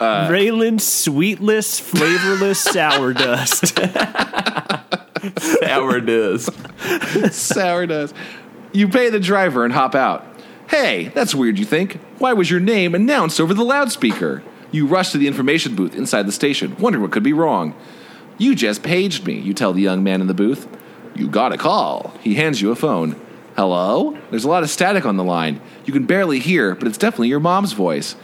Uh, 0.00 0.28
Raylan's 0.28 0.82
sweetless, 0.82 1.80
flavorless 1.80 2.60
sour 2.62 3.12
dust. 3.14 3.78
Sourdoughs. 5.38 6.50
Sourdoughs. 7.32 8.12
You 8.72 8.88
pay 8.88 9.08
the 9.10 9.20
driver 9.20 9.64
and 9.64 9.72
hop 9.72 9.94
out. 9.94 10.26
Hey, 10.68 11.08
that's 11.14 11.34
weird, 11.34 11.58
you 11.58 11.64
think. 11.64 12.00
Why 12.18 12.32
was 12.32 12.50
your 12.50 12.60
name 12.60 12.94
announced 12.94 13.40
over 13.40 13.54
the 13.54 13.64
loudspeaker? 13.64 14.42
You 14.72 14.86
rush 14.86 15.12
to 15.12 15.18
the 15.18 15.28
information 15.28 15.76
booth 15.76 15.94
inside 15.94 16.26
the 16.26 16.32
station, 16.32 16.76
wondering 16.78 17.02
what 17.02 17.12
could 17.12 17.22
be 17.22 17.32
wrong. 17.32 17.74
You 18.36 18.56
just 18.56 18.82
paged 18.82 19.24
me, 19.26 19.38
you 19.38 19.54
tell 19.54 19.72
the 19.72 19.82
young 19.82 20.02
man 20.02 20.20
in 20.20 20.26
the 20.26 20.34
booth. 20.34 20.66
You 21.14 21.28
got 21.28 21.52
a 21.52 21.56
call. 21.56 22.12
He 22.20 22.34
hands 22.34 22.60
you 22.60 22.72
a 22.72 22.76
phone. 22.76 23.14
Hello? 23.56 24.18
There's 24.30 24.44
a 24.44 24.48
lot 24.48 24.62
of 24.64 24.70
static 24.70 25.06
on 25.06 25.16
the 25.16 25.24
line. 25.24 25.60
You 25.84 25.92
can 25.92 26.06
barely 26.06 26.40
hear, 26.40 26.74
but 26.74 26.88
it's 26.88 26.98
definitely 26.98 27.28
your 27.28 27.40
mom's 27.40 27.72
voice. 27.72 28.16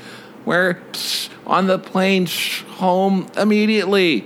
We're 0.45 0.75
psh, 0.93 1.29
on 1.47 1.67
the 1.67 1.79
plane 1.79 2.27
home 2.27 3.29
immediately. 3.37 4.21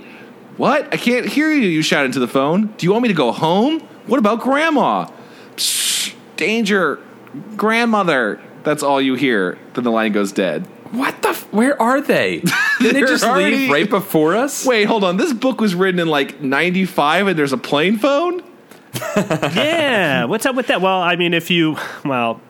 What? 0.57 0.91
I 0.93 0.97
can't 0.97 1.27
hear 1.27 1.51
you, 1.51 1.67
you 1.67 1.81
shout 1.81 2.05
into 2.05 2.19
the 2.19 2.27
phone. 2.27 2.67
Do 2.77 2.85
you 2.85 2.91
want 2.91 3.03
me 3.03 3.09
to 3.09 3.15
go 3.15 3.31
home? 3.31 3.81
What 4.07 4.17
about 4.17 4.39
Grandma? 4.41 5.09
Psh, 5.55 6.15
danger. 6.37 6.99
Grandmother. 7.55 8.41
That's 8.63 8.81
all 8.81 8.99
you 9.01 9.13
hear. 9.15 9.59
Then 9.73 9.83
the 9.83 9.91
line 9.91 10.11
goes 10.11 10.31
dead. 10.31 10.65
What 10.91 11.21
the? 11.21 11.29
F- 11.29 11.51
where 11.53 11.79
are 11.79 12.01
they? 12.01 12.39
Did 12.79 12.95
they 12.95 13.01
just 13.01 13.23
already- 13.23 13.57
leave 13.57 13.69
right 13.69 13.89
before 13.89 14.35
us? 14.35 14.65
Wait, 14.65 14.85
hold 14.85 15.03
on. 15.03 15.17
This 15.17 15.33
book 15.33 15.59
was 15.61 15.75
written 15.75 15.99
in 15.99 16.07
like 16.07 16.41
95 16.41 17.27
and 17.27 17.37
there's 17.37 17.53
a 17.53 17.57
plane 17.57 17.97
phone? 17.97 18.41
Yeah, 19.15 20.25
what's 20.25 20.45
up 20.45 20.55
with 20.55 20.67
that? 20.67 20.81
Well, 20.81 21.01
I 21.01 21.15
mean, 21.15 21.33
if 21.33 21.49
you 21.49 21.77
well, 22.03 22.41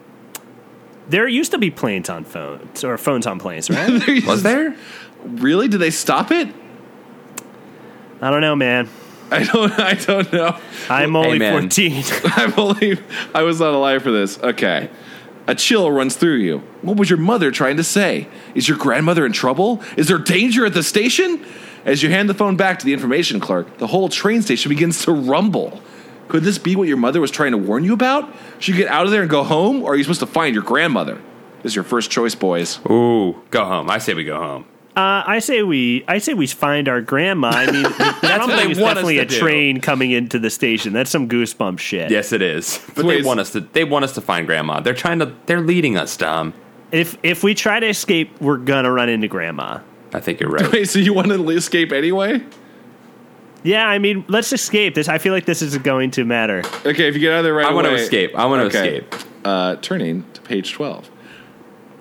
there 1.08 1.28
used 1.28 1.52
to 1.52 1.58
be 1.58 1.70
planes 1.70 2.08
on 2.08 2.24
phones 2.24 2.84
or 2.84 2.98
phones 2.98 3.26
on 3.26 3.38
planes, 3.38 3.70
right? 3.70 4.24
Was 4.26 4.42
there? 4.42 4.76
Really? 5.24 5.68
Did 5.68 5.78
they 5.78 5.90
stop 5.90 6.30
it? 6.30 6.48
I 8.20 8.30
don't 8.30 8.40
know, 8.40 8.56
man. 8.56 8.88
I 9.30 9.44
don't 9.44 9.72
I 9.78 9.94
don't 9.94 10.32
know. 10.32 10.58
I'm 10.88 11.16
only 11.16 11.38
man. 11.38 11.62
14. 11.62 12.04
I 12.36 12.46
believe 12.46 13.02
I 13.34 13.42
was 13.42 13.60
not 13.60 13.74
alive 13.74 14.02
for 14.02 14.10
this. 14.10 14.38
Okay. 14.38 14.90
A 15.48 15.54
chill 15.54 15.90
runs 15.90 16.16
through 16.16 16.36
you. 16.36 16.58
What 16.82 16.96
was 16.96 17.08
your 17.08 17.18
mother 17.18 17.50
trying 17.52 17.76
to 17.76 17.84
say? 17.84 18.28
Is 18.54 18.68
your 18.68 18.78
grandmother 18.78 19.24
in 19.24 19.32
trouble? 19.32 19.80
Is 19.96 20.08
there 20.08 20.18
danger 20.18 20.66
at 20.66 20.74
the 20.74 20.82
station? 20.82 21.44
As 21.84 22.02
you 22.02 22.10
hand 22.10 22.28
the 22.28 22.34
phone 22.34 22.56
back 22.56 22.80
to 22.80 22.84
the 22.84 22.92
information 22.92 23.38
clerk, 23.38 23.78
the 23.78 23.86
whole 23.86 24.08
train 24.08 24.42
station 24.42 24.70
begins 24.70 25.04
to 25.04 25.12
rumble. 25.12 25.80
Could 26.28 26.42
this 26.42 26.58
be 26.58 26.76
what 26.76 26.88
your 26.88 26.96
mother 26.96 27.20
was 27.20 27.30
trying 27.30 27.52
to 27.52 27.58
warn 27.58 27.84
you 27.84 27.92
about? 27.92 28.34
Should 28.58 28.74
you 28.74 28.82
get 28.82 28.90
out 28.90 29.04
of 29.04 29.10
there 29.12 29.22
and 29.22 29.30
go 29.30 29.44
home, 29.44 29.82
or 29.82 29.92
are 29.92 29.96
you 29.96 30.02
supposed 30.02 30.20
to 30.20 30.26
find 30.26 30.54
your 30.54 30.64
grandmother? 30.64 31.20
This 31.62 31.72
is 31.72 31.74
your 31.76 31.84
first 31.84 32.10
choice, 32.10 32.34
boys. 32.34 32.78
Ooh, 32.90 33.34
go 33.50 33.64
home. 33.64 33.90
I 33.90 33.98
say 33.98 34.14
we 34.14 34.24
go 34.24 34.38
home. 34.38 34.66
Uh, 34.96 35.22
I 35.26 35.40
say 35.40 35.62
we. 35.62 36.04
I 36.08 36.18
say 36.18 36.32
we 36.32 36.46
find 36.46 36.88
our 36.88 37.02
grandma. 37.02 37.48
I 37.50 37.70
mean, 37.70 37.82
that's 38.22 38.46
what 38.46 38.56
they 38.56 38.70
is 38.70 38.78
want 38.78 38.98
us 38.98 39.04
definitely 39.04 39.16
to 39.16 39.22
a 39.22 39.26
do. 39.26 39.38
train 39.38 39.80
coming 39.82 40.10
into 40.10 40.38
the 40.38 40.48
station. 40.48 40.94
That's 40.94 41.10
some 41.10 41.28
goosebump 41.28 41.78
shit. 41.78 42.10
Yes, 42.10 42.32
it 42.32 42.40
is. 42.40 42.80
But 42.94 43.04
Wait, 43.04 43.18
they 43.18 43.26
want 43.26 43.40
us 43.40 43.50
to. 43.52 43.60
They 43.60 43.84
want 43.84 44.04
us 44.06 44.14
to 44.14 44.22
find 44.22 44.46
Grandma. 44.46 44.80
They're 44.80 44.94
trying 44.94 45.18
to. 45.18 45.34
They're 45.44 45.60
leading 45.60 45.98
us, 45.98 46.16
Dom. 46.16 46.54
If 46.92 47.18
if 47.22 47.42
we 47.44 47.54
try 47.54 47.78
to 47.78 47.86
escape, 47.86 48.40
we're 48.40 48.56
gonna 48.56 48.90
run 48.90 49.10
into 49.10 49.28
grandma. 49.28 49.80
I 50.14 50.20
think 50.20 50.40
you're 50.40 50.50
right. 50.50 50.72
Wait, 50.72 50.88
so 50.88 50.98
you 50.98 51.12
want 51.12 51.28
to 51.28 51.50
escape 51.50 51.92
anyway? 51.92 52.42
Yeah, 53.62 53.86
I 53.86 53.98
mean, 53.98 54.24
let's 54.28 54.52
escape. 54.52 54.94
This. 54.94 55.08
I 55.08 55.18
feel 55.18 55.32
like 55.32 55.44
this 55.44 55.60
is 55.62 55.76
going 55.78 56.10
to 56.12 56.24
matter. 56.24 56.62
Okay, 56.84 57.08
if 57.08 57.14
you 57.14 57.20
get 57.20 57.32
out 57.32 57.38
of 57.38 57.44
there 57.44 57.54
right 57.54 57.66
I 57.66 57.72
want 57.72 57.86
to 57.86 57.92
away- 57.92 58.02
escape. 58.02 58.32
I 58.36 58.46
want 58.46 58.70
to 58.70 58.78
Okay. 58.78 58.96
escape. 58.98 59.14
Uh, 59.44 59.76
turning 59.76 60.24
to 60.34 60.40
page 60.42 60.72
12. 60.72 61.10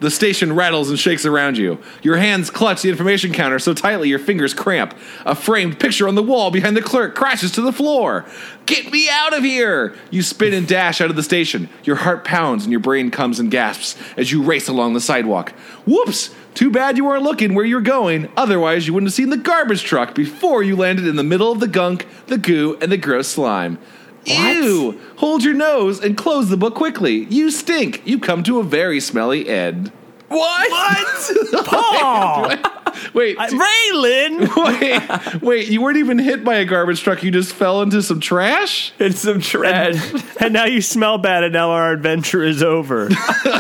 The 0.02 0.12
station 0.12 0.54
rattles 0.54 0.90
and 0.90 1.00
shakes 1.00 1.26
around 1.26 1.58
you. 1.58 1.80
Your 2.02 2.18
hands 2.18 2.50
clutch 2.50 2.82
the 2.82 2.90
information 2.90 3.32
counter 3.32 3.60
so 3.60 3.74
tightly 3.74 4.10
your 4.10 4.20
fingers 4.20 4.54
cramp. 4.54 4.94
A 5.26 5.36
framed 5.36 5.80
picture 5.80 6.08
on 6.08 6.16
the 6.16 6.24
wall 6.24 6.52
behind 6.52 6.76
the 6.76 6.82
clerk 6.82 7.16
crashes 7.16 7.52
to 7.54 7.62
the 7.62 7.72
floor. 7.72 8.26
Get 8.66 8.92
me 8.92 9.08
out 9.10 9.34
of 9.34 9.44
here! 9.44 9.96
You 10.12 10.22
spin 10.22 10.54
and 10.54 10.68
dash 10.68 11.00
out 11.00 11.10
of 11.10 11.16
the 11.16 11.24
station. 11.24 11.70
Your 11.86 11.96
heart 11.96 12.26
pounds 12.26 12.64
and 12.64 12.72
your 12.72 12.82
brain 12.82 13.10
comes 13.10 13.40
and 13.40 13.50
gasps 13.50 13.96
as 14.18 14.32
you 14.32 14.44
race 14.44 14.68
along 14.68 14.94
the 14.94 15.02
sidewalk. 15.02 15.52
Whoops! 15.86 16.36
Too 16.56 16.72
bad 16.72 16.98
you 16.98 17.06
weren't 17.06 17.24
looking 17.24 17.54
where 17.54 17.66
you're 17.66 17.82
going. 17.82 18.30
Otherwise, 18.38 18.88
you 18.88 18.94
wouldn't 18.94 19.10
have 19.10 19.16
seen 19.16 19.30
the 19.30 19.38
garbage 19.38 19.84
truck 19.84 20.16
before 20.16 20.64
you 20.64 20.76
landed 20.76 21.06
in 21.06 21.18
the 21.18 21.24
middle 21.24 21.52
of 21.52 21.60
the 21.60 21.68
gunk, 21.68 22.08
the 22.28 22.38
goo, 22.38 22.78
and 22.82 22.92
the 22.92 22.98
gross 22.98 23.28
slime. 23.28 23.78
Ew! 24.26 25.00
Hold 25.18 25.44
your 25.44 25.54
nose 25.54 26.00
and 26.04 26.18
close 26.18 26.50
the 26.50 26.58
book 26.58 26.76
quickly. 26.76 27.26
You 27.30 27.52
stink. 27.52 28.02
You 28.06 28.20
come 28.20 28.44
to 28.44 28.60
a 28.60 28.64
very 28.64 29.00
smelly 29.00 29.48
end. 29.48 29.92
What? 30.28 30.72
What? 30.72 31.66
Paul, 31.66 32.50
Wait, 33.14 33.38
Raylan. 33.38 34.50
wait, 35.36 35.42
wait! 35.42 35.68
You 35.68 35.82
weren't 35.82 35.98
even 35.98 36.18
hit 36.18 36.44
by 36.44 36.56
a 36.56 36.66
garbage 36.66 37.02
truck. 37.02 37.24
You 37.24 37.30
just 37.32 37.54
fell 37.54 37.82
into 37.82 38.02
some 38.02 38.20
trash. 38.20 38.94
It's 39.00 39.20
some 39.20 39.40
trash. 39.42 39.96
and 40.40 40.54
now 40.54 40.66
you 40.66 40.82
smell 40.82 41.18
bad, 41.18 41.44
and 41.44 41.54
now 41.54 41.72
our 41.72 41.92
adventure 41.92 42.44
is 42.44 42.64
over. 42.64 43.10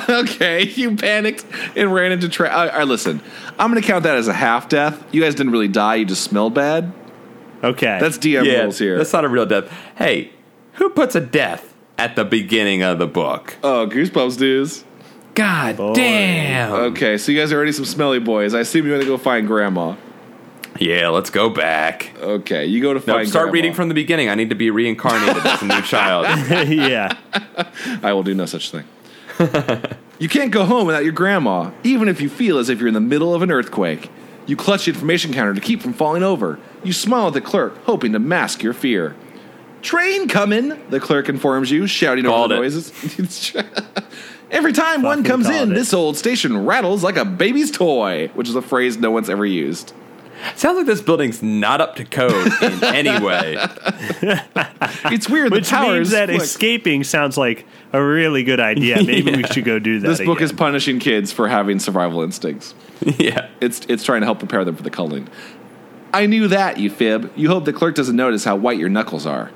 okay, 0.10 0.63
you 0.63 0.95
panicked 0.95 1.45
and 1.75 1.93
ran 1.93 2.12
into 2.13 2.30
trash. 2.30 2.51
All 2.54 2.67
right, 2.67 2.88
listen. 2.88 3.21
I'm 3.60 3.71
going 3.71 3.82
to 3.82 3.88
count 3.88 4.04
that 4.04 4.17
as 4.17 4.28
a 4.28 4.34
half 4.34 4.67
death. 4.69 5.04
You 5.13 5.21
guys 5.21 5.36
didn't 5.36 5.51
really 5.51 5.67
die. 5.67 5.95
You 5.95 6.06
just 6.06 6.23
smelled 6.23 6.54
bad. 6.54 6.91
Okay, 7.63 7.97
That's 7.99 8.17
DM 8.17 8.45
yeah, 8.45 8.62
rules 8.62 8.78
here. 8.78 8.97
that's 8.97 9.13
not 9.13 9.25
a 9.25 9.30
real 9.30 9.45
death. 9.45 9.71
Hey, 9.95 10.32
who 10.75 10.89
puts 10.89 11.15
a 11.15 11.21
death 11.21 11.73
at 11.97 12.15
the 12.15 12.25
beginning 12.25 12.83
of 12.83 12.99
the 12.99 13.07
book? 13.07 13.55
oh, 13.63 13.88
goosebumps, 13.91 14.38
dudes. 14.38 14.83
God 15.33 15.75
Boy. 15.77 15.93
damn. 15.93 16.71
Okay, 16.71 17.17
so 17.17 17.31
you 17.31 17.39
guys 17.39 17.51
are 17.51 17.55
already 17.57 17.73
some 17.73 17.83
smelly 17.85 18.19
boys. 18.19 18.53
I 18.53 18.61
assume 18.61 18.85
you 18.85 18.91
want 18.93 19.03
to 19.03 19.07
go 19.07 19.17
find 19.17 19.45
grandma. 19.47 19.95
Yeah, 20.79 21.09
let's 21.09 21.29
go 21.29 21.49
back. 21.49 22.13
Okay, 22.21 22.65
you 22.65 22.81
go 22.81 22.93
to 22.93 22.99
No, 23.05 23.13
find. 23.15 23.27
start 23.27 23.43
grandma. 23.45 23.53
reading 23.53 23.73
from 23.73 23.88
the 23.89 23.93
beginning. 23.93 24.29
I 24.29 24.35
need 24.35 24.49
to 24.49 24.55
be 24.55 24.69
reincarnated 24.71 25.45
as 25.45 25.61
a 25.61 25.65
new 25.65 25.81
child. 25.83 26.25
yeah. 26.69 27.17
I 28.03 28.13
will 28.13 28.23
do 28.23 28.33
no 28.33 28.45
such 28.45 28.71
thing. 28.71 28.83
you 30.19 30.29
can't 30.29 30.51
go 30.51 30.63
home 30.65 30.88
without 30.88 31.03
your 31.03 31.13
grandma, 31.13 31.71
even 31.83 32.07
if 32.07 32.21
you 32.21 32.29
feel 32.29 32.57
as 32.57 32.69
if 32.69 32.79
you're 32.79 32.88
in 32.88 32.93
the 32.93 32.99
middle 33.01 33.33
of 33.33 33.41
an 33.41 33.51
earthquake. 33.51 34.09
You 34.47 34.55
clutch 34.55 34.85
the 34.85 34.91
information 34.91 35.33
counter 35.33 35.53
to 35.53 35.61
keep 35.61 35.81
from 35.81 35.91
falling 35.93 36.23
over. 36.23 36.59
You 36.83 36.93
smile 36.93 37.27
at 37.27 37.33
the 37.33 37.41
clerk, 37.41 37.83
hoping 37.85 38.13
to 38.13 38.19
mask 38.19 38.61
your 38.63 38.73
fear. 38.73 39.15
Train 39.85 40.27
coming, 40.27 40.69
the 40.89 40.99
clerk 40.99 41.29
informs 41.29 41.69
you, 41.69 41.85
shouting 41.85 42.25
Called 42.25 42.51
over 42.51 42.67
the 42.67 42.75
it. 42.75 43.19
noises. 43.19 43.55
Every 44.51 44.73
time 44.73 45.01
one 45.03 45.19
Fucking 45.19 45.31
comes 45.31 45.45
called 45.47 45.61
in, 45.61 45.71
it. 45.71 45.75
this 45.75 45.93
old 45.93 46.17
station 46.17 46.65
rattles 46.65 47.03
like 47.03 47.17
a 47.17 47.25
baby's 47.25 47.69
toy, 47.69 48.29
which 48.33 48.49
is 48.49 48.55
a 48.55 48.61
phrase 48.63 48.97
no 48.97 49.11
one's 49.11 49.29
ever 49.29 49.45
used. 49.45 49.93
Sounds 50.55 50.77
like 50.77 50.85
this 50.87 51.01
building's 51.01 51.41
not 51.43 51.81
up 51.81 51.95
to 51.97 52.03
code 52.05 52.51
in 52.63 52.83
any 52.83 53.23
way. 53.23 53.57
It's 55.11 55.29
weird. 55.29 55.51
Which 55.51 55.65
the 55.65 55.69
towers 55.75 55.97
means 55.97 56.11
that 56.11 56.29
flick. 56.29 56.41
escaping 56.41 57.03
sounds 57.03 57.37
like 57.37 57.65
a 57.93 58.03
really 58.03 58.43
good 58.43 58.59
idea. 58.59 58.97
Maybe 59.03 59.35
we 59.35 59.43
should 59.43 59.65
go 59.65 59.77
do 59.77 59.99
that. 59.99 60.07
This 60.07 60.21
book 60.25 60.41
is 60.41 60.49
again. 60.49 60.57
punishing 60.57 60.99
kids 60.99 61.31
for 61.31 61.47
having 61.47 61.77
survival 61.79 62.21
instincts. 62.23 62.73
yeah. 63.01 63.49
It's 63.61 63.81
it's 63.87 64.03
trying 64.03 64.21
to 64.21 64.25
help 64.25 64.39
prepare 64.39 64.65
them 64.65 64.75
for 64.75 64.83
the 64.83 64.89
culling. 64.89 65.27
I 66.13 66.25
knew 66.25 66.47
that, 66.47 66.79
you 66.79 66.89
fib. 66.89 67.31
You 67.35 67.49
hope 67.49 67.65
the 67.65 67.73
clerk 67.73 67.93
doesn't 67.95 68.15
notice 68.15 68.43
how 68.45 68.55
white 68.55 68.79
your 68.79 68.89
knuckles 68.89 69.25
are. 69.27 69.51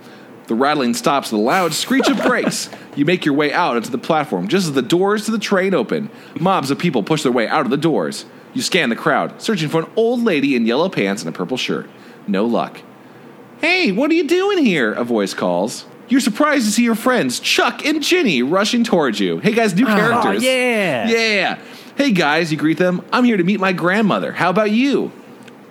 The 0.50 0.56
rattling 0.56 0.96
stops 0.96 1.32
with 1.32 1.42
a 1.42 1.44
loud 1.44 1.76
screech 1.76 2.10
of 2.10 2.24
brakes. 2.24 2.72
You 2.96 3.06
make 3.06 3.24
your 3.24 3.36
way 3.36 3.54
out 3.54 3.76
onto 3.76 3.92
the 3.92 4.00
platform 4.00 4.48
just 4.48 4.66
as 4.66 4.74
the 4.74 4.82
doors 4.82 5.26
to 5.26 5.32
the 5.32 5.38
train 5.38 5.76
open. 5.76 6.10
Mobs 6.40 6.72
of 6.72 6.80
people 6.80 7.04
push 7.04 7.22
their 7.22 7.32
way 7.32 7.48
out 7.48 7.66
of 7.66 7.70
the 7.70 7.78
doors. 7.78 8.26
You 8.56 8.64
scan 8.64 8.90
the 8.90 8.96
crowd, 8.96 9.44
searching 9.44 9.70
for 9.70 9.82
an 9.82 9.92
old 9.96 10.24
lady 10.24 10.56
in 10.56 10.66
yellow 10.66 10.90
pants 10.90 11.22
and 11.22 11.30
a 11.30 11.38
purple 11.38 11.56
shirt. 11.56 11.88
No 12.26 12.46
luck. 12.46 12.82
Hey, 13.62 13.92
what 13.92 14.10
are 14.10 14.16
you 14.16 14.28
doing 14.28 14.66
here? 14.66 14.92
A 14.92 15.04
voice 15.04 15.36
calls. 15.36 15.86
You're 16.08 16.20
surprised 16.20 16.66
to 16.66 16.72
see 16.72 16.84
your 16.84 16.96
friends, 16.96 17.40
Chuck 17.40 17.86
and 17.86 18.02
Ginny, 18.02 18.42
rushing 18.42 18.84
towards 18.84 19.20
you. 19.20 19.38
Hey 19.38 19.52
guys, 19.52 19.76
new 19.76 19.84
oh, 19.84 19.96
characters. 19.96 20.42
Oh, 20.42 20.48
yeah. 20.48 21.08
Yeah. 21.10 21.60
Hey 21.96 22.10
guys, 22.12 22.52
you 22.52 22.58
greet 22.58 22.80
them. 22.80 23.06
I'm 23.14 23.24
here 23.24 23.38
to 23.38 23.44
meet 23.44 23.60
my 23.60 23.72
grandmother. 23.72 24.32
How 24.32 24.50
about 24.50 24.72
you? 24.72 25.12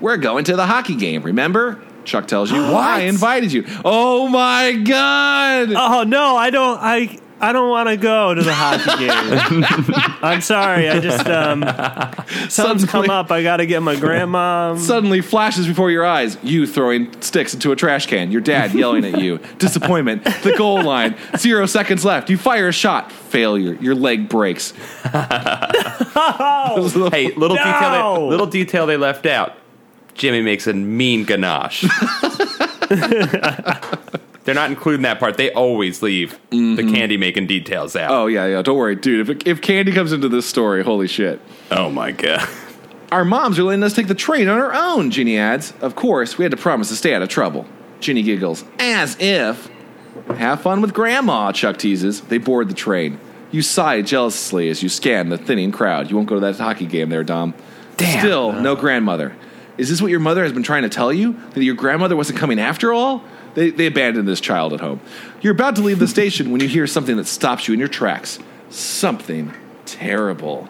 We're 0.01 0.19
going 0.19 0.45
to 0.45 0.55
the 0.55 0.67
hockey 0.67 0.95
game, 0.95 1.25
remember? 1.25 1.83
Chuck 2.09 2.27
tells 2.27 2.51
you. 2.51 2.61
Why 2.61 2.97
I 2.97 3.01
invited 3.03 3.53
you. 3.53 3.65
Oh 3.85 4.29
my 4.29 4.73
god! 4.73 5.73
Oh 5.77 6.03
no, 6.05 6.37
I 6.37 6.51
don't. 6.51 6.79
I 6.81 7.19
I 7.41 7.53
don't 7.53 7.71
want 7.71 7.89
to 7.89 7.97
go 7.97 8.35
to 8.35 8.43
the 8.43 8.53
hockey 8.53 9.07
game. 9.07 9.65
I'm 10.23 10.41
sorry. 10.41 10.89
I 10.89 10.99
just 10.99 11.25
um, 11.29 11.63
something's 12.49 12.91
come 12.91 13.09
up. 13.11 13.31
I 13.31 13.45
got 13.45 13.59
to 13.59 13.67
get 13.67 13.81
my 13.81 13.95
grandma. 13.95 14.75
Suddenly 14.75 15.21
flashes 15.21 15.69
before 15.69 15.93
your 15.93 16.05
eyes. 16.05 16.37
You 16.43 16.67
throwing 16.67 17.13
sticks 17.23 17.55
into 17.55 17.71
a 17.71 17.77
trash 17.77 18.07
can. 18.07 18.33
Your 18.33 18.41
dad 18.41 18.75
yelling 18.75 19.05
at 19.05 19.21
you. 19.21 19.39
Disappointment. 19.59 20.25
The 20.25 20.55
goal 20.59 20.83
line. 20.83 21.15
Zero 21.37 21.67
seconds 21.67 22.05
left. 22.05 22.29
You 22.29 22.39
fire 22.39 22.67
a 22.69 22.73
shot. 22.73 23.13
Failure. 23.13 23.75
Your 23.75 23.95
leg 23.95 24.29
breaks. 24.29 24.73
Oh, 26.21 27.11
Hey, 27.13 27.33
little 27.35 27.57
No! 27.57 27.63
detail. 27.65 28.15
They, 28.15 28.27
little 28.31 28.47
detail 28.47 28.87
they 28.87 28.97
left 28.97 29.25
out. 29.27 29.57
Jimmy 30.19 30.43
makes 30.43 30.67
a 30.67 30.75
mean 30.75 31.25
ganache. 31.25 31.83
They're 34.45 34.55
not 34.55 34.71
including 34.71 35.03
that 35.03 35.19
part. 35.21 35.37
They 35.37 35.53
always 35.53 36.03
leave 36.03 36.39
the 36.51 36.57
mm-hmm. 36.57 36.95
candy 36.95 37.17
making 37.17 37.47
details 37.47 37.95
out. 37.95 38.11
Oh 38.11 38.27
yeah, 38.27 38.47
yeah. 38.47 38.63
Don't 38.63 38.77
worry, 38.77 38.97
dude. 38.97 39.29
If 39.29 39.47
if 39.47 39.61
Candy 39.61 39.93
comes 39.93 40.13
into 40.13 40.29
this 40.29 40.47
story, 40.47 40.83
holy 40.83 41.07
shit. 41.07 41.41
Oh 41.71 41.91
my 41.91 42.13
god. 42.13 42.49
Our 43.13 43.25
moms 43.25 43.59
are 43.59 43.63
letting 43.63 43.83
us 43.83 43.95
take 43.95 44.09
the 44.09 44.15
train 44.15 44.49
on 44.49 44.59
our 44.59 44.75
own, 44.75 45.11
Ginny 45.11 45.39
adds. 45.39 45.73
Of 45.81 45.95
course, 45.97 46.37
we 46.37 46.45
had 46.45 46.51
to 46.51 46.59
promise 46.59 46.89
to 46.89 46.97
stay 46.97 47.15
out 47.15 47.23
of 47.23 47.29
trouble. 47.29 47.67
Ginny 48.01 48.23
giggles. 48.23 48.65
As 48.79 49.17
if. 49.21 49.71
Have 50.37 50.61
fun 50.61 50.83
with 50.83 50.93
Grandma, 50.93 51.53
Chuck 51.53 51.79
teases. 51.79 52.21
They 52.23 52.39
board 52.39 52.69
the 52.69 52.75
train. 52.75 53.19
You 53.51 53.63
sigh 53.63 54.03
jealously 54.03 54.69
as 54.69 54.83
you 54.83 54.89
scan 54.89 55.31
the 55.31 55.39
thinning 55.39 55.73
crowd. 55.73 56.11
You 56.11 56.17
won't 56.17 56.29
go 56.29 56.35
to 56.35 56.41
that 56.41 56.57
hockey 56.57 56.87
game 56.87 57.09
there, 57.09 57.25
Dom. 57.25 57.55
Damn. 57.97 58.19
Still, 58.19 58.53
no 58.53 58.77
grandmother. 58.77 59.35
Is 59.79 59.89
this 59.89 60.03
what 60.03 60.11
your 60.11 60.21
mother 60.21 60.43
has 60.43 60.53
been 60.53 60.65
trying 60.65 60.83
to 60.83 60.89
tell 60.89 61.13
you? 61.13 61.35
That 61.55 61.63
your 61.63 61.77
grandmother 61.77 62.17
wasn't 62.17 62.39
coming 62.39 62.59
after 62.59 62.93
all? 62.93 63.23
They, 63.55 63.71
they 63.71 63.87
abandoned 63.87 64.29
this 64.29 64.41
child 64.41 64.73
at 64.73 64.81
home. 64.81 65.01
You're 65.41 65.55
about 65.55 65.77
to 65.77 65.83
leave 65.83 66.01
the 66.01 66.09
station 66.09 66.51
when 66.51 66.61
you 66.61 66.69
hear 66.69 66.87
something 66.87 67.17
that 67.17 67.27
stops 67.27 67.69
you 67.69 67.75
in 67.75 67.81
your 67.81 67.89
tracks. 67.89 68.39
Something 68.71 69.55
terrible. 69.87 70.69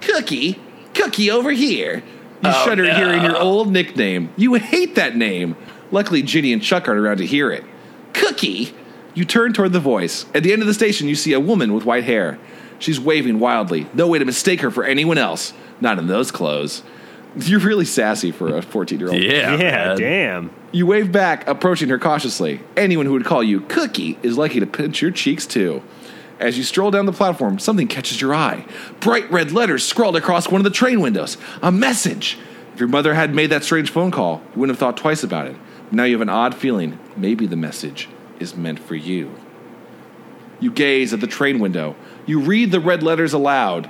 Cookie, 0.00 0.60
Cookie 0.94 1.30
over 1.30 1.50
here. 1.50 2.02
You 2.42 2.50
oh, 2.50 2.64
shudder 2.64 2.94
hearing 2.94 3.22
your 3.22 3.36
old 3.36 3.72
nickname. 3.72 4.32
You 4.36 4.54
hate 4.54 4.94
that 4.94 5.16
name. 5.16 5.56
Luckily, 5.90 6.22
Ginny 6.22 6.52
and 6.52 6.62
Chuck 6.62 6.88
aren't 6.88 7.00
around 7.00 7.18
to 7.18 7.26
hear 7.26 7.50
it. 7.50 7.64
Cookie. 8.12 8.74
You 9.14 9.24
turn 9.24 9.52
toward 9.52 9.72
the 9.72 9.80
voice. 9.80 10.26
At 10.34 10.42
the 10.42 10.52
end 10.52 10.62
of 10.62 10.68
the 10.68 10.74
station, 10.74 11.08
you 11.08 11.14
see 11.14 11.32
a 11.32 11.40
woman 11.40 11.72
with 11.72 11.84
white 11.84 12.04
hair. 12.04 12.38
She's 12.78 13.00
waving 13.00 13.40
wildly. 13.40 13.88
No 13.94 14.06
way 14.06 14.18
to 14.18 14.24
mistake 14.24 14.60
her 14.60 14.70
for 14.70 14.84
anyone 14.84 15.18
else. 15.18 15.54
Not 15.80 15.98
in 15.98 16.06
those 16.06 16.30
clothes. 16.30 16.82
You're 17.46 17.60
really 17.60 17.84
sassy 17.84 18.30
for 18.32 18.56
a 18.56 18.62
14 18.62 18.98
year 18.98 19.08
old. 19.10 19.18
Yeah, 19.20 19.52
Yeah, 19.52 19.56
man. 19.56 19.96
damn. 19.98 20.50
You 20.72 20.86
wave 20.86 21.12
back, 21.12 21.46
approaching 21.46 21.88
her 21.90 21.98
cautiously. 21.98 22.60
Anyone 22.76 23.06
who 23.06 23.12
would 23.12 23.24
call 23.24 23.42
you 23.42 23.60
Cookie 23.60 24.18
is 24.22 24.36
likely 24.36 24.60
to 24.60 24.66
pinch 24.66 25.00
your 25.02 25.10
cheeks 25.10 25.46
too. 25.46 25.82
As 26.38 26.58
you 26.58 26.64
stroll 26.64 26.90
down 26.90 27.06
the 27.06 27.12
platform, 27.12 27.58
something 27.58 27.88
catches 27.88 28.20
your 28.20 28.34
eye. 28.34 28.66
Bright 29.00 29.30
red 29.30 29.52
letters 29.52 29.84
scrawled 29.84 30.16
across 30.16 30.50
one 30.50 30.60
of 30.60 30.64
the 30.64 30.70
train 30.70 31.00
windows. 31.00 31.38
A 31.62 31.72
message. 31.72 32.36
If 32.74 32.80
your 32.80 32.90
mother 32.90 33.14
hadn't 33.14 33.34
made 33.36 33.48
that 33.50 33.64
strange 33.64 33.90
phone 33.90 34.10
call, 34.10 34.42
you 34.54 34.60
wouldn't 34.60 34.76
have 34.76 34.78
thought 34.78 34.98
twice 34.98 35.22
about 35.22 35.46
it. 35.46 35.56
Now 35.90 36.04
you 36.04 36.12
have 36.14 36.20
an 36.20 36.28
odd 36.28 36.54
feeling. 36.54 36.98
Maybe 37.16 37.46
the 37.46 37.56
message 37.56 38.08
is 38.38 38.54
meant 38.54 38.78
for 38.78 38.94
you. 38.96 39.30
You 40.60 40.70
gaze 40.70 41.12
at 41.14 41.20
the 41.20 41.26
train 41.26 41.58
window. 41.58 41.96
You 42.26 42.40
read 42.40 42.70
the 42.70 42.80
red 42.80 43.02
letters 43.02 43.32
aloud. 43.32 43.88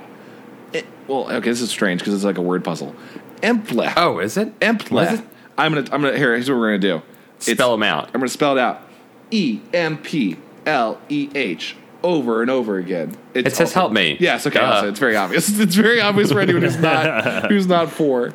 Eh, 0.73 0.83
well, 1.07 1.29
okay, 1.31 1.49
this 1.49 1.61
is 1.61 1.69
strange 1.69 1.99
because 1.99 2.13
it's 2.13 2.23
like 2.23 2.37
a 2.37 2.41
word 2.41 2.63
puzzle. 2.63 2.95
Emple. 3.41 3.93
Oh, 3.97 4.19
is 4.19 4.37
it? 4.37 4.57
Emple. 4.59 4.91
Was 4.91 5.19
it? 5.19 5.25
I'm 5.57 5.73
gonna. 5.73 5.87
I'm 5.91 6.01
gonna. 6.01 6.17
Here. 6.17 6.33
Here's 6.33 6.49
what 6.49 6.57
we're 6.59 6.77
gonna 6.77 6.99
do. 6.99 7.01
Spell 7.39 7.71
them 7.71 7.83
out. 7.83 8.05
I'm 8.07 8.13
gonna 8.19 8.27
spell 8.29 8.57
it 8.57 8.59
out. 8.59 8.81
E 9.31 9.59
M 9.73 9.97
P 9.97 10.37
L 10.65 10.99
E 11.09 11.29
H 11.35 11.75
over 12.03 12.41
and 12.41 12.49
over 12.51 12.77
again. 12.77 13.15
It's 13.33 13.47
It 13.47 13.55
says 13.55 13.67
also- 13.69 13.79
help 13.81 13.91
me. 13.93 14.17
Yes. 14.19 14.45
Okay. 14.47 14.59
Also, 14.59 14.89
it's 14.89 14.99
very 14.99 15.15
obvious. 15.15 15.47
It's 15.59 15.75
very 15.75 15.99
obvious 16.01 16.31
for 16.31 16.39
anyone 16.39 16.61
who's 16.63 16.77
not 16.77 17.45
who's 17.51 17.67
not 17.67 17.89
for. 17.91 18.33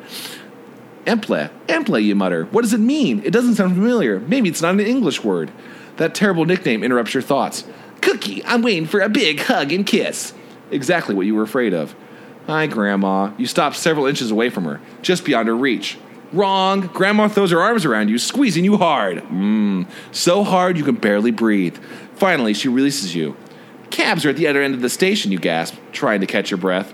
Emple. 1.05 1.49
Emple. 1.67 2.01
You 2.03 2.15
mutter. 2.15 2.45
What 2.45 2.61
does 2.61 2.73
it 2.73 2.79
mean? 2.79 3.21
It 3.25 3.31
doesn't 3.31 3.55
sound 3.55 3.73
familiar. 3.75 4.19
Maybe 4.21 4.49
it's 4.49 4.61
not 4.61 4.73
an 4.75 4.79
English 4.81 5.23
word. 5.23 5.51
That 5.97 6.15
terrible 6.15 6.45
nickname 6.45 6.83
interrupts 6.83 7.13
your 7.13 7.23
thoughts. 7.23 7.65
Cookie. 8.01 8.43
I'm 8.45 8.61
waiting 8.61 8.85
for 8.85 8.99
a 9.01 9.09
big 9.09 9.39
hug 9.41 9.71
and 9.71 9.85
kiss. 9.85 10.33
Exactly 10.71 11.13
what 11.13 11.25
you 11.25 11.35
were 11.35 11.43
afraid 11.43 11.73
of. 11.73 11.93
Hi, 12.47 12.67
Grandma. 12.67 13.31
You 13.37 13.45
stop 13.45 13.73
several 13.73 14.05
inches 14.05 14.29
away 14.29 14.49
from 14.49 14.65
her, 14.65 14.81
just 15.01 15.23
beyond 15.23 15.47
her 15.47 15.55
reach. 15.55 15.97
Wrong. 16.33 16.81
Grandma 16.87 17.29
throws 17.29 17.51
her 17.51 17.61
arms 17.61 17.85
around 17.85 18.09
you, 18.09 18.17
squeezing 18.17 18.65
you 18.65 18.77
hard. 18.77 19.19
Mmm. 19.23 19.87
So 20.11 20.43
hard 20.43 20.77
you 20.77 20.83
can 20.83 20.95
barely 20.95 21.31
breathe. 21.31 21.77
Finally, 22.15 22.55
she 22.55 22.67
releases 22.67 23.15
you. 23.15 23.37
Cabs 23.91 24.25
are 24.25 24.29
at 24.29 24.35
the 24.35 24.47
other 24.47 24.61
end 24.61 24.73
of 24.73 24.81
the 24.81 24.89
station, 24.89 25.31
you 25.31 25.37
gasp, 25.37 25.75
trying 25.91 26.19
to 26.19 26.27
catch 26.27 26.51
your 26.51 26.57
breath. 26.57 26.93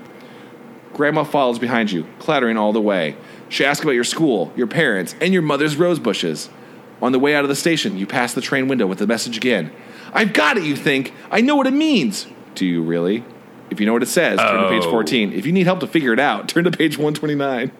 Grandma 0.92 1.24
follows 1.24 1.58
behind 1.58 1.90
you, 1.90 2.06
clattering 2.18 2.56
all 2.56 2.72
the 2.72 2.80
way. 2.80 3.16
She 3.48 3.64
asks 3.64 3.82
about 3.82 3.92
your 3.92 4.04
school, 4.04 4.52
your 4.54 4.66
parents, 4.66 5.16
and 5.20 5.32
your 5.32 5.42
mother's 5.42 5.76
rose 5.76 5.98
bushes. 5.98 6.50
On 7.02 7.10
the 7.10 7.18
way 7.18 7.34
out 7.34 7.44
of 7.44 7.48
the 7.48 7.56
station, 7.56 7.96
you 7.96 8.06
pass 8.06 8.34
the 8.34 8.42
train 8.42 8.68
window 8.68 8.86
with 8.86 8.98
the 8.98 9.06
message 9.06 9.36
again. 9.36 9.72
I've 10.12 10.32
got 10.32 10.58
it, 10.58 10.64
you 10.64 10.76
think. 10.76 11.14
I 11.30 11.40
know 11.40 11.56
what 11.56 11.66
it 11.66 11.72
means. 11.72 12.26
Do 12.54 12.66
you 12.66 12.82
really? 12.82 13.24
If 13.70 13.80
you 13.80 13.86
know 13.86 13.92
what 13.92 14.02
it 14.02 14.08
says, 14.08 14.38
turn 14.38 14.62
to 14.62 14.68
page 14.68 14.84
Oh. 14.84 14.90
14. 14.90 15.32
If 15.32 15.46
you 15.46 15.52
need 15.52 15.66
help 15.66 15.80
to 15.80 15.86
figure 15.86 16.12
it 16.12 16.20
out, 16.20 16.48
turn 16.48 16.64
to 16.64 16.70
page 16.70 16.98
129. 16.98 17.70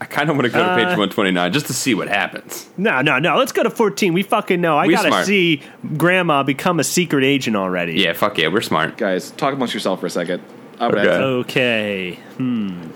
I 0.00 0.04
kind 0.04 0.30
of 0.30 0.36
want 0.36 0.46
to 0.46 0.52
go 0.52 0.58
to 0.62 0.74
page 0.76 0.84
Uh, 0.84 0.94
129 1.00 1.52
just 1.52 1.66
to 1.66 1.72
see 1.72 1.92
what 1.94 2.06
happens. 2.08 2.68
No, 2.76 3.00
no, 3.02 3.18
no. 3.18 3.36
Let's 3.36 3.50
go 3.50 3.64
to 3.64 3.70
14. 3.70 4.12
We 4.12 4.22
fucking 4.22 4.60
know. 4.60 4.78
I 4.78 4.86
We 4.86 4.94
gotta 4.94 5.08
smart. 5.08 5.26
see 5.26 5.60
Grandma 5.96 6.44
become 6.44 6.78
a 6.78 6.84
secret 6.84 7.24
agent 7.24 7.56
already. 7.56 7.94
Yeah, 7.94 8.12
fuck 8.12 8.38
yeah, 8.38 8.46
we're 8.48 8.60
smart. 8.60 8.96
Guys, 8.96 9.30
talk 9.32 9.54
amongst 9.54 9.74
yourself 9.74 9.98
for 9.98 10.06
a 10.06 10.10
second. 10.10 10.40
I'm 10.78 10.92
gonna 10.92 11.08
Okay. 11.10 12.18
Okay. 12.38 12.88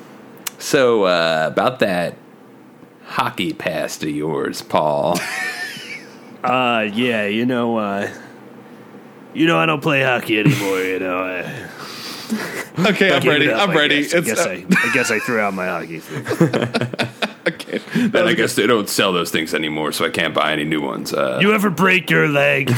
So, 0.59 1.03
uh, 1.05 1.49
about 1.51 1.81
that 1.81 2.15
hockey 3.07 3.53
past 3.53 4.05
of 4.05 4.11
yours, 4.11 4.63
Paul. 4.63 5.19
Uh, 6.45 6.89
yeah, 6.93 7.25
you 7.27 7.47
know, 7.47 7.77
uh, 7.77 8.11
you 9.33 9.47
know, 9.47 9.57
I 9.59 9.65
don't 9.65 9.81
play 9.81 10.03
hockey 10.03 10.41
anymore. 10.41 10.81
You 10.81 10.99
know, 10.99 11.19
I, 11.23 11.69
Okay, 12.87 13.13
I'm 13.15 13.21
give 13.23 13.33
it 13.33 13.39
ready. 13.39 13.51
up, 13.51 13.61
I'm 13.69 13.71
I 13.71 13.75
ready. 13.75 14.03
Guess, 14.03 14.15
I, 14.15 14.21
guess 14.21 14.39
I, 14.47 14.53
I 14.71 14.91
guess 14.95 15.11
I 15.11 15.19
threw 15.21 15.39
out 15.41 15.53
my 15.55 15.67
hockey. 15.67 15.99
thing. 16.01 17.09
okay. 17.47 17.81
and 17.97 18.17
I 18.17 18.33
guess 18.33 18.55
they 18.55 18.67
don't 18.67 18.89
sell 18.89 19.13
those 19.13 19.31
things 19.31 19.53
anymore, 19.55 19.93
so 19.93 20.05
I 20.07 20.11
can't 20.11 20.33
buy 20.35 20.53
any 20.53 20.65
new 20.65 20.81
ones. 20.81 21.13
Uh, 21.13 21.39
You 21.43 21.53
ever 21.53 21.69
break 21.71 22.09
your 22.11 22.29
leg? 22.29 22.69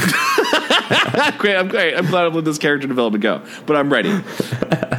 Great, 1.39 1.55
I'm 1.55 1.67
great. 1.69 1.95
I'm 1.95 2.05
glad 2.07 2.25
I 2.25 2.27
let 2.27 2.43
this 2.45 2.57
character 2.57 2.87
development 2.87 3.23
go, 3.23 3.41
but 3.65 3.75
I'm 3.77 3.91
ready. 3.91 4.13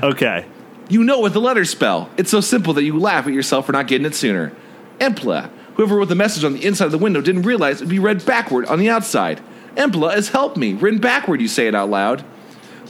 okay. 0.03 0.47
You 0.89 1.05
know 1.05 1.19
what 1.19 1.33
the 1.35 1.41
letters 1.41 1.69
spell. 1.71 2.09
It's 2.17 2.31
so 2.31 2.41
simple 2.41 2.73
that 2.75 2.83
you 2.85 2.99
laugh 2.99 3.27
at 3.27 3.33
yourself 3.33 3.67
for 3.67 3.73
not 3.73 3.87
getting 3.89 4.07
it 4.07 4.15
sooner. 4.15 4.53
Empla. 4.99 5.51
Whoever 5.75 5.97
wrote 5.97 6.09
the 6.09 6.15
message 6.15 6.43
on 6.45 6.55
the 6.55 6.65
inside 6.65 6.87
of 6.87 6.93
the 6.93 6.99
window 6.99 7.21
didn't 7.21 7.43
realize 7.43 7.77
it'd 7.77 7.89
be 7.89 7.99
read 7.99 8.25
backward 8.25 8.65
on 8.67 8.79
the 8.79 8.89
outside. 8.89 9.43
Empla 9.77 10.15
has 10.15 10.31
helped 10.31 10.57
me. 10.57 10.73
Written 10.73 11.01
backward, 11.01 11.41
you 11.43 11.49
say 11.49 11.67
it 11.69 11.75
out 11.75 11.91
loud. 11.91 12.25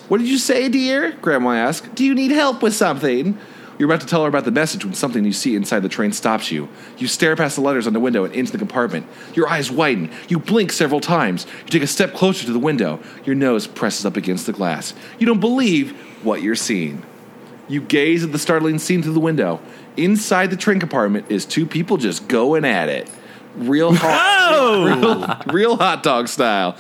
What 0.09 0.19
did 0.19 0.29
you 0.29 0.39
say, 0.39 0.69
dear? 0.69 1.13
Grandma 1.21 1.53
asked. 1.53 1.95
Do 1.95 2.05
you 2.05 2.15
need 2.15 2.31
help 2.31 2.63
with 2.63 2.75
something? 2.75 3.39
You're 3.79 3.91
about 3.91 4.01
to 4.01 4.07
tell 4.07 4.23
her 4.23 4.29
about 4.29 4.45
the 4.45 4.51
message 4.51 4.85
when 4.85 4.95
something 4.95 5.25
you 5.25 5.33
see 5.33 5.55
inside 5.55 5.81
the 5.81 5.89
train 5.89 6.13
stops 6.13 6.51
you. 6.51 6.69
You 6.97 7.09
stare 7.09 7.37
past 7.37 7.57
the 7.57 7.63
letters 7.63 7.87
on 7.87 7.93
the 7.93 8.01
window 8.01 8.25
and 8.25 8.35
into 8.35 8.53
the 8.53 8.59
compartment. 8.59 9.07
Your 9.35 9.49
eyes 9.49 9.71
widen. 9.71 10.11
You 10.29 10.39
blink 10.39 10.73
several 10.73 11.01
times. 11.01 11.47
You 11.65 11.71
take 11.71 11.83
a 11.83 11.87
step 11.87 12.15
closer 12.15 12.47
to 12.47 12.53
the 12.53 12.59
window. 12.59 13.01
Your 13.25 13.35
nose 13.35 13.67
presses 13.67 14.07
up 14.07 14.17
against 14.17 14.47
the 14.47 14.53
glass. 14.53 14.95
You 15.19 15.27
don't 15.27 15.41
believe 15.41 15.93
what 16.25 16.41
you're 16.41 16.55
seeing. 16.55 17.03
You 17.69 17.81
gaze 17.81 18.25
at 18.25 18.33
the 18.33 18.39
startling 18.39 18.79
scene 18.79 19.03
through 19.03 19.15
the 19.15 19.21
window. 19.21 19.61
Inside 19.97 20.51
the 20.51 20.57
train 20.57 20.79
compartment 20.79 21.31
is 21.31 21.45
two 21.45 21.67
people 21.67 21.97
just 21.97 22.29
going 22.29 22.65
at 22.65 22.89
it. 22.89 23.11
Real 23.57 23.95
hot, 23.95 25.45
real, 25.47 25.55
real 25.55 25.77
hot 25.77 26.03
dog 26.03 26.29
style. 26.29 26.77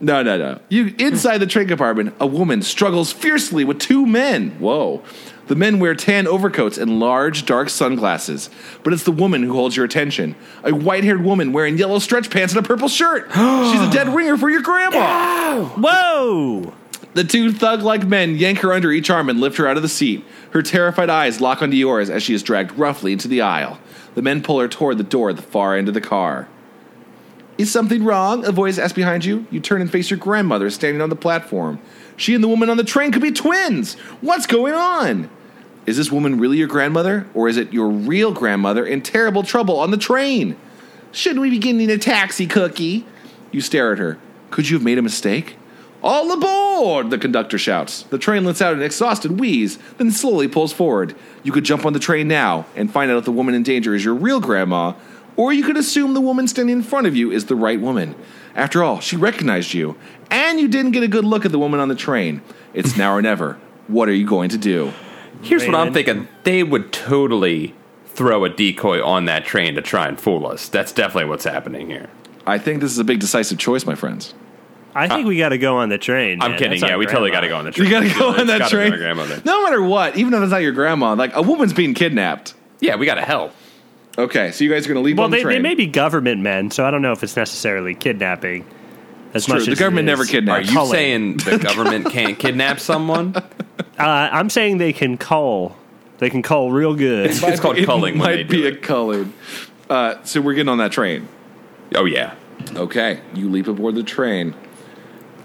No, 0.00 0.22
no, 0.22 0.36
no. 0.36 0.60
You 0.68 0.94
inside 0.98 1.38
the 1.38 1.46
train 1.46 1.68
compartment, 1.68 2.14
a 2.20 2.26
woman 2.26 2.62
struggles 2.62 3.12
fiercely 3.12 3.64
with 3.64 3.78
two 3.78 4.06
men. 4.06 4.50
Whoa. 4.58 5.02
The 5.46 5.56
men 5.56 5.80
wear 5.80 5.96
tan 5.96 6.28
overcoats 6.28 6.78
and 6.78 7.00
large, 7.00 7.44
dark 7.44 7.70
sunglasses. 7.70 8.50
But 8.84 8.92
it's 8.92 9.02
the 9.02 9.10
woman 9.10 9.42
who 9.42 9.52
holds 9.52 9.76
your 9.76 9.84
attention. 9.84 10.36
A 10.62 10.72
white 10.72 11.02
haired 11.02 11.24
woman 11.24 11.52
wearing 11.52 11.76
yellow 11.76 11.98
stretch 11.98 12.30
pants 12.30 12.54
and 12.54 12.64
a 12.64 12.68
purple 12.68 12.88
shirt. 12.88 13.26
She's 13.32 13.80
a 13.80 13.90
dead 13.90 14.08
ringer 14.14 14.36
for 14.36 14.48
your 14.48 14.62
grandma. 14.62 15.64
Whoa! 15.76 16.72
The 17.14 17.24
two 17.24 17.52
thug 17.52 17.82
like 17.82 18.06
men 18.06 18.36
yank 18.36 18.60
her 18.60 18.72
under 18.72 18.92
each 18.92 19.10
arm 19.10 19.28
and 19.28 19.40
lift 19.40 19.56
her 19.56 19.66
out 19.66 19.76
of 19.76 19.82
the 19.82 19.88
seat. 19.88 20.24
Her 20.52 20.62
terrified 20.62 21.10
eyes 21.10 21.40
lock 21.40 21.62
onto 21.62 21.76
yours 21.76 22.10
as 22.10 22.22
she 22.22 22.32
is 22.34 22.44
dragged 22.44 22.78
roughly 22.78 23.12
into 23.12 23.26
the 23.26 23.40
aisle. 23.40 23.80
The 24.14 24.22
men 24.22 24.42
pull 24.42 24.60
her 24.60 24.68
toward 24.68 24.98
the 24.98 25.04
door 25.04 25.30
at 25.30 25.36
the 25.36 25.42
far 25.42 25.76
end 25.76 25.88
of 25.88 25.94
the 25.94 26.00
car. 26.00 26.48
Is 27.58 27.70
something 27.70 28.04
wrong? 28.04 28.44
A 28.46 28.52
voice 28.52 28.78
asks 28.78 28.94
behind 28.94 29.24
you. 29.24 29.46
You 29.50 29.60
turn 29.60 29.80
and 29.80 29.90
face 29.90 30.10
your 30.10 30.18
grandmother 30.18 30.70
standing 30.70 31.02
on 31.02 31.10
the 31.10 31.16
platform. 31.16 31.78
She 32.16 32.34
and 32.34 32.42
the 32.42 32.48
woman 32.48 32.70
on 32.70 32.76
the 32.76 32.84
train 32.84 33.12
could 33.12 33.22
be 33.22 33.32
twins. 33.32 33.94
What's 34.20 34.46
going 34.46 34.74
on? 34.74 35.28
Is 35.86 35.96
this 35.96 36.10
woman 36.10 36.38
really 36.38 36.58
your 36.58 36.68
grandmother, 36.68 37.26
or 37.34 37.48
is 37.48 37.56
it 37.56 37.72
your 37.72 37.88
real 37.88 38.32
grandmother 38.32 38.84
in 38.84 39.02
terrible 39.02 39.42
trouble 39.42 39.78
on 39.78 39.90
the 39.90 39.96
train? 39.96 40.56
Shouldn't 41.12 41.40
we 41.40 41.50
be 41.50 41.58
getting 41.58 41.90
a 41.90 41.98
taxi, 41.98 42.46
Cookie? 42.46 43.06
You 43.50 43.60
stare 43.60 43.92
at 43.92 43.98
her. 43.98 44.18
Could 44.50 44.68
you 44.68 44.76
have 44.76 44.84
made 44.84 44.98
a 44.98 45.02
mistake? 45.02 45.56
All 46.02 46.32
aboard! 46.32 47.10
The 47.10 47.18
conductor 47.18 47.58
shouts. 47.58 48.04
The 48.04 48.18
train 48.18 48.44
lets 48.44 48.62
out 48.62 48.74
an 48.74 48.82
exhausted 48.82 49.38
wheeze, 49.38 49.78
then 49.98 50.10
slowly 50.10 50.48
pulls 50.48 50.72
forward. 50.72 51.14
You 51.42 51.52
could 51.52 51.64
jump 51.64 51.84
on 51.84 51.92
the 51.92 51.98
train 51.98 52.28
now 52.28 52.66
and 52.74 52.90
find 52.90 53.10
out 53.10 53.18
if 53.18 53.24
the 53.24 53.32
woman 53.32 53.54
in 53.54 53.62
danger 53.62 53.94
is 53.94 54.04
your 54.04 54.14
real 54.14 54.40
grandma, 54.40 54.94
or 55.36 55.52
you 55.52 55.62
could 55.62 55.76
assume 55.76 56.14
the 56.14 56.20
woman 56.20 56.48
standing 56.48 56.76
in 56.76 56.82
front 56.82 57.06
of 57.06 57.16
you 57.16 57.30
is 57.30 57.46
the 57.46 57.56
right 57.56 57.80
woman. 57.80 58.14
After 58.54 58.82
all, 58.82 59.00
she 59.00 59.16
recognized 59.16 59.74
you, 59.74 59.96
and 60.30 60.58
you 60.58 60.68
didn't 60.68 60.92
get 60.92 61.02
a 61.02 61.08
good 61.08 61.24
look 61.24 61.44
at 61.44 61.52
the 61.52 61.58
woman 61.58 61.80
on 61.80 61.88
the 61.88 61.94
train. 61.94 62.42
It's 62.74 62.96
now 62.96 63.12
or 63.12 63.22
never. 63.22 63.58
What 63.86 64.08
are 64.08 64.14
you 64.14 64.26
going 64.26 64.50
to 64.50 64.58
do? 64.58 64.92
Here's 65.42 65.66
what 65.66 65.74
I'm 65.74 65.92
thinking. 65.92 66.28
They 66.44 66.62
would 66.62 66.92
totally 66.92 67.74
throw 68.06 68.44
a 68.44 68.48
decoy 68.48 69.04
on 69.04 69.24
that 69.26 69.44
train 69.44 69.74
to 69.76 69.82
try 69.82 70.08
and 70.08 70.20
fool 70.20 70.46
us. 70.46 70.68
That's 70.68 70.92
definitely 70.92 71.28
what's 71.28 71.44
happening 71.44 71.88
here. 71.88 72.10
I 72.46 72.58
think 72.58 72.80
this 72.80 72.92
is 72.92 72.98
a 72.98 73.04
big 73.04 73.20
decisive 73.20 73.58
choice, 73.58 73.86
my 73.86 73.94
friends. 73.94 74.34
I 74.94 75.08
think 75.08 75.26
we 75.26 75.38
got 75.38 75.50
to 75.50 75.58
go 75.58 75.76
on 75.78 75.88
the 75.88 75.98
train. 75.98 76.40
I'm 76.42 76.52
man. 76.52 76.58
kidding. 76.58 76.80
That's 76.80 76.82
Yeah, 76.90 76.94
our 76.94 76.98
we 76.98 77.06
totally 77.06 77.30
got 77.30 77.40
grandma. 77.42 77.42
to 77.42 77.48
go 77.48 77.56
on 77.58 77.64
the 77.66 77.70
train. 77.72 77.88
You 77.88 77.90
gotta 78.10 78.18
go 78.18 78.30
It's 78.32 78.40
on 78.40 78.46
that 78.48 78.58
gotta 78.58 78.76
be 78.76 78.80
train. 78.80 78.90
my 78.90 78.96
grandmother. 78.96 79.42
No 79.44 79.62
matter 79.64 79.82
what, 79.82 80.16
even 80.16 80.34
if 80.34 80.42
it's 80.42 80.50
not 80.50 80.62
your 80.62 80.72
grandma, 80.72 81.14
like 81.14 81.34
a 81.34 81.42
woman's 81.42 81.72
being 81.72 81.94
kidnapped. 81.94 82.54
Yeah, 82.80 82.96
we 82.96 83.06
got 83.06 83.14
to 83.16 83.22
help. 83.22 83.52
Okay, 84.18 84.50
so 84.50 84.64
you 84.64 84.70
guys 84.70 84.84
are 84.86 84.88
going 84.92 85.02
to 85.02 85.06
leave 85.06 85.16
Well, 85.18 85.26
on 85.26 85.30
the 85.30 85.36
they, 85.38 85.42
train. 85.42 85.56
they 85.62 85.68
may 85.68 85.74
be 85.74 85.86
government 85.86 86.40
men, 86.42 86.70
so 86.70 86.84
I 86.84 86.90
don't 86.90 87.02
know 87.02 87.12
if 87.12 87.22
it's 87.22 87.36
necessarily 87.36 87.94
kidnapping. 87.94 88.66
As 89.32 89.46
true. 89.46 89.54
much 89.54 89.66
The 89.66 89.72
as 89.72 89.78
government 89.78 90.06
never 90.06 90.22
is 90.24 90.30
kidnaps. 90.30 90.66
Are 90.66 90.70
you 90.70 90.76
culling. 90.76 90.92
saying 90.92 91.36
the 91.38 91.58
government 91.58 92.10
can't 92.10 92.36
kidnap 92.38 92.80
someone? 92.80 93.34
Uh, 93.36 93.42
I'm 93.98 94.50
saying 94.50 94.78
they 94.78 94.92
can 94.92 95.16
cull. 95.16 95.76
They 96.18 96.28
can 96.30 96.42
cull 96.42 96.70
real 96.72 96.94
good. 96.94 97.30
It's 97.30 97.60
called 97.60 97.78
it 97.78 97.84
culling 97.86 98.18
when 98.18 98.28
they 98.30 98.36
might 98.38 98.48
be 98.50 98.62
do 98.62 98.64
a 98.64 98.68
it. 98.72 98.82
culling. 98.82 99.32
Uh, 99.88 100.22
so 100.24 100.40
we're 100.40 100.54
getting 100.54 100.68
on 100.68 100.78
that 100.78 100.90
train. 100.92 101.28
Oh 101.94 102.04
yeah. 102.06 102.34
Okay, 102.74 103.20
you 103.34 103.48
leap 103.48 103.68
aboard 103.68 103.94
the 103.94 104.02
train. 104.02 104.54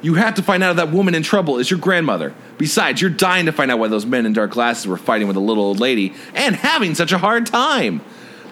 You 0.06 0.14
have 0.14 0.36
to 0.36 0.44
find 0.44 0.62
out 0.62 0.70
if 0.70 0.78
that 0.78 0.92
woman 0.92 1.16
in 1.16 1.24
trouble 1.24 1.58
is 1.58 1.72
your 1.72 1.80
grandmother. 1.80 2.36
Besides, 2.60 3.02
you're 3.02 3.10
dying 3.10 3.48
to 3.48 3.52
find 3.52 3.72
out 3.72 3.80
why 3.80 3.88
those 3.88 4.06
men 4.06 4.28
in 4.28 4.34
dark 4.34 4.52
glasses 4.52 4.86
were 4.86 4.98
fighting 4.98 5.28
with 5.28 5.36
a 5.36 5.40
little 5.40 5.64
old 5.64 5.80
lady 5.80 6.14
and 6.36 6.56
having 6.56 6.94
such 6.94 7.12
a 7.12 7.18
hard 7.18 7.48
time. 7.48 8.02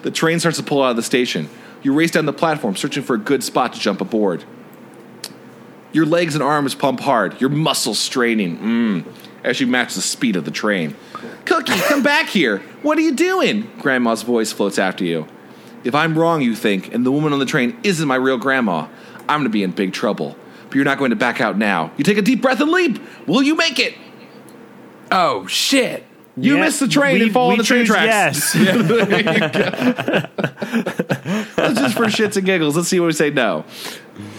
The 0.02 0.10
train 0.10 0.40
starts 0.40 0.56
to 0.56 0.64
pull 0.64 0.82
out 0.82 0.90
of 0.90 0.96
the 0.96 1.04
station. 1.04 1.48
You 1.84 1.94
race 1.94 2.10
down 2.10 2.26
the 2.26 2.32
platform, 2.32 2.74
searching 2.74 3.04
for 3.04 3.14
a 3.14 3.18
good 3.18 3.44
spot 3.44 3.72
to 3.74 3.78
jump 3.78 4.00
aboard. 4.00 4.42
Your 5.92 6.06
legs 6.06 6.34
and 6.34 6.42
arms 6.42 6.74
pump 6.74 6.98
hard, 6.98 7.40
your 7.40 7.50
muscles 7.50 8.00
straining 8.00 8.58
mm, 8.58 9.06
as 9.44 9.60
you 9.60 9.68
match 9.68 9.94
the 9.94 10.02
speed 10.02 10.34
of 10.34 10.44
the 10.44 10.50
train. 10.50 10.96
Cookie, 11.44 11.78
come 11.82 12.02
back 12.02 12.30
here. 12.30 12.58
What 12.82 12.98
are 12.98 13.02
you 13.02 13.14
doing? 13.14 13.70
Grandma's 13.78 14.22
voice 14.22 14.50
floats 14.50 14.76
after 14.76 15.04
you. 15.04 15.28
If 15.84 15.94
I'm 15.94 16.18
wrong, 16.18 16.42
you 16.42 16.56
think, 16.56 16.92
and 16.92 17.06
the 17.06 17.12
woman 17.12 17.32
on 17.32 17.38
the 17.38 17.46
train 17.46 17.78
isn't 17.84 18.08
my 18.08 18.16
real 18.16 18.38
grandma, 18.38 18.88
I'm 19.28 19.38
going 19.38 19.44
to 19.44 19.50
be 19.50 19.62
in 19.62 19.70
big 19.70 19.92
trouble. 19.92 20.36
But 20.74 20.78
you're 20.78 20.84
not 20.86 20.98
going 20.98 21.10
to 21.10 21.16
back 21.16 21.40
out 21.40 21.56
now. 21.56 21.92
You 21.96 22.02
take 22.02 22.18
a 22.18 22.22
deep 22.22 22.42
breath 22.42 22.60
and 22.60 22.68
leap. 22.68 22.98
Will 23.28 23.44
you 23.44 23.54
make 23.54 23.78
it? 23.78 23.94
Oh 25.12 25.46
shit. 25.46 26.04
You 26.36 26.56
Yeah, 26.56 26.62
miss 26.62 26.80
the 26.80 26.88
train 26.88 27.20
we- 27.20 27.26
and 27.26 27.32
fall 27.32 27.52
on 27.52 27.58
the 27.58 27.62
train 27.62 27.86
tracks. 27.86 28.56
Yes. 28.56 28.56
Let's 31.56 31.78
just 31.78 31.94
for 31.96 32.06
shits 32.06 32.36
and 32.36 32.44
giggles. 32.44 32.76
Let's 32.76 32.88
see 32.88 32.98
what 32.98 33.06
we 33.06 33.12
say 33.12 33.30
no. 33.30 33.64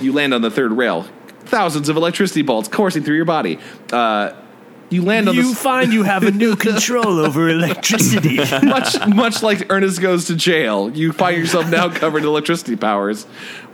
You 0.01 0.11
land 0.11 0.33
on 0.33 0.41
the 0.41 0.51
third 0.51 0.73
rail. 0.73 1.07
Thousands 1.45 1.87
of 1.87 1.95
electricity 1.95 2.41
bolts 2.41 2.67
coursing 2.67 3.03
through 3.03 3.15
your 3.15 3.23
body. 3.23 3.57
Uh, 3.93 4.33
you 4.89 5.03
land 5.03 5.27
on 5.29 5.35
you 5.35 5.49
the 5.49 5.55
find 5.55 5.93
you 5.93 6.03
have 6.03 6.23
a 6.23 6.31
new 6.31 6.55
control 6.57 7.19
over 7.19 7.49
electricity. 7.49 8.37
much 8.63 8.95
much 9.07 9.41
like 9.41 9.71
Ernest 9.71 9.99
goes 10.01 10.25
to 10.25 10.35
jail. 10.35 10.95
You 10.95 11.11
find 11.11 11.37
yourself 11.37 11.69
now 11.69 11.89
covered 11.89 12.19
in 12.19 12.25
electricity 12.25 12.75
powers 12.75 13.25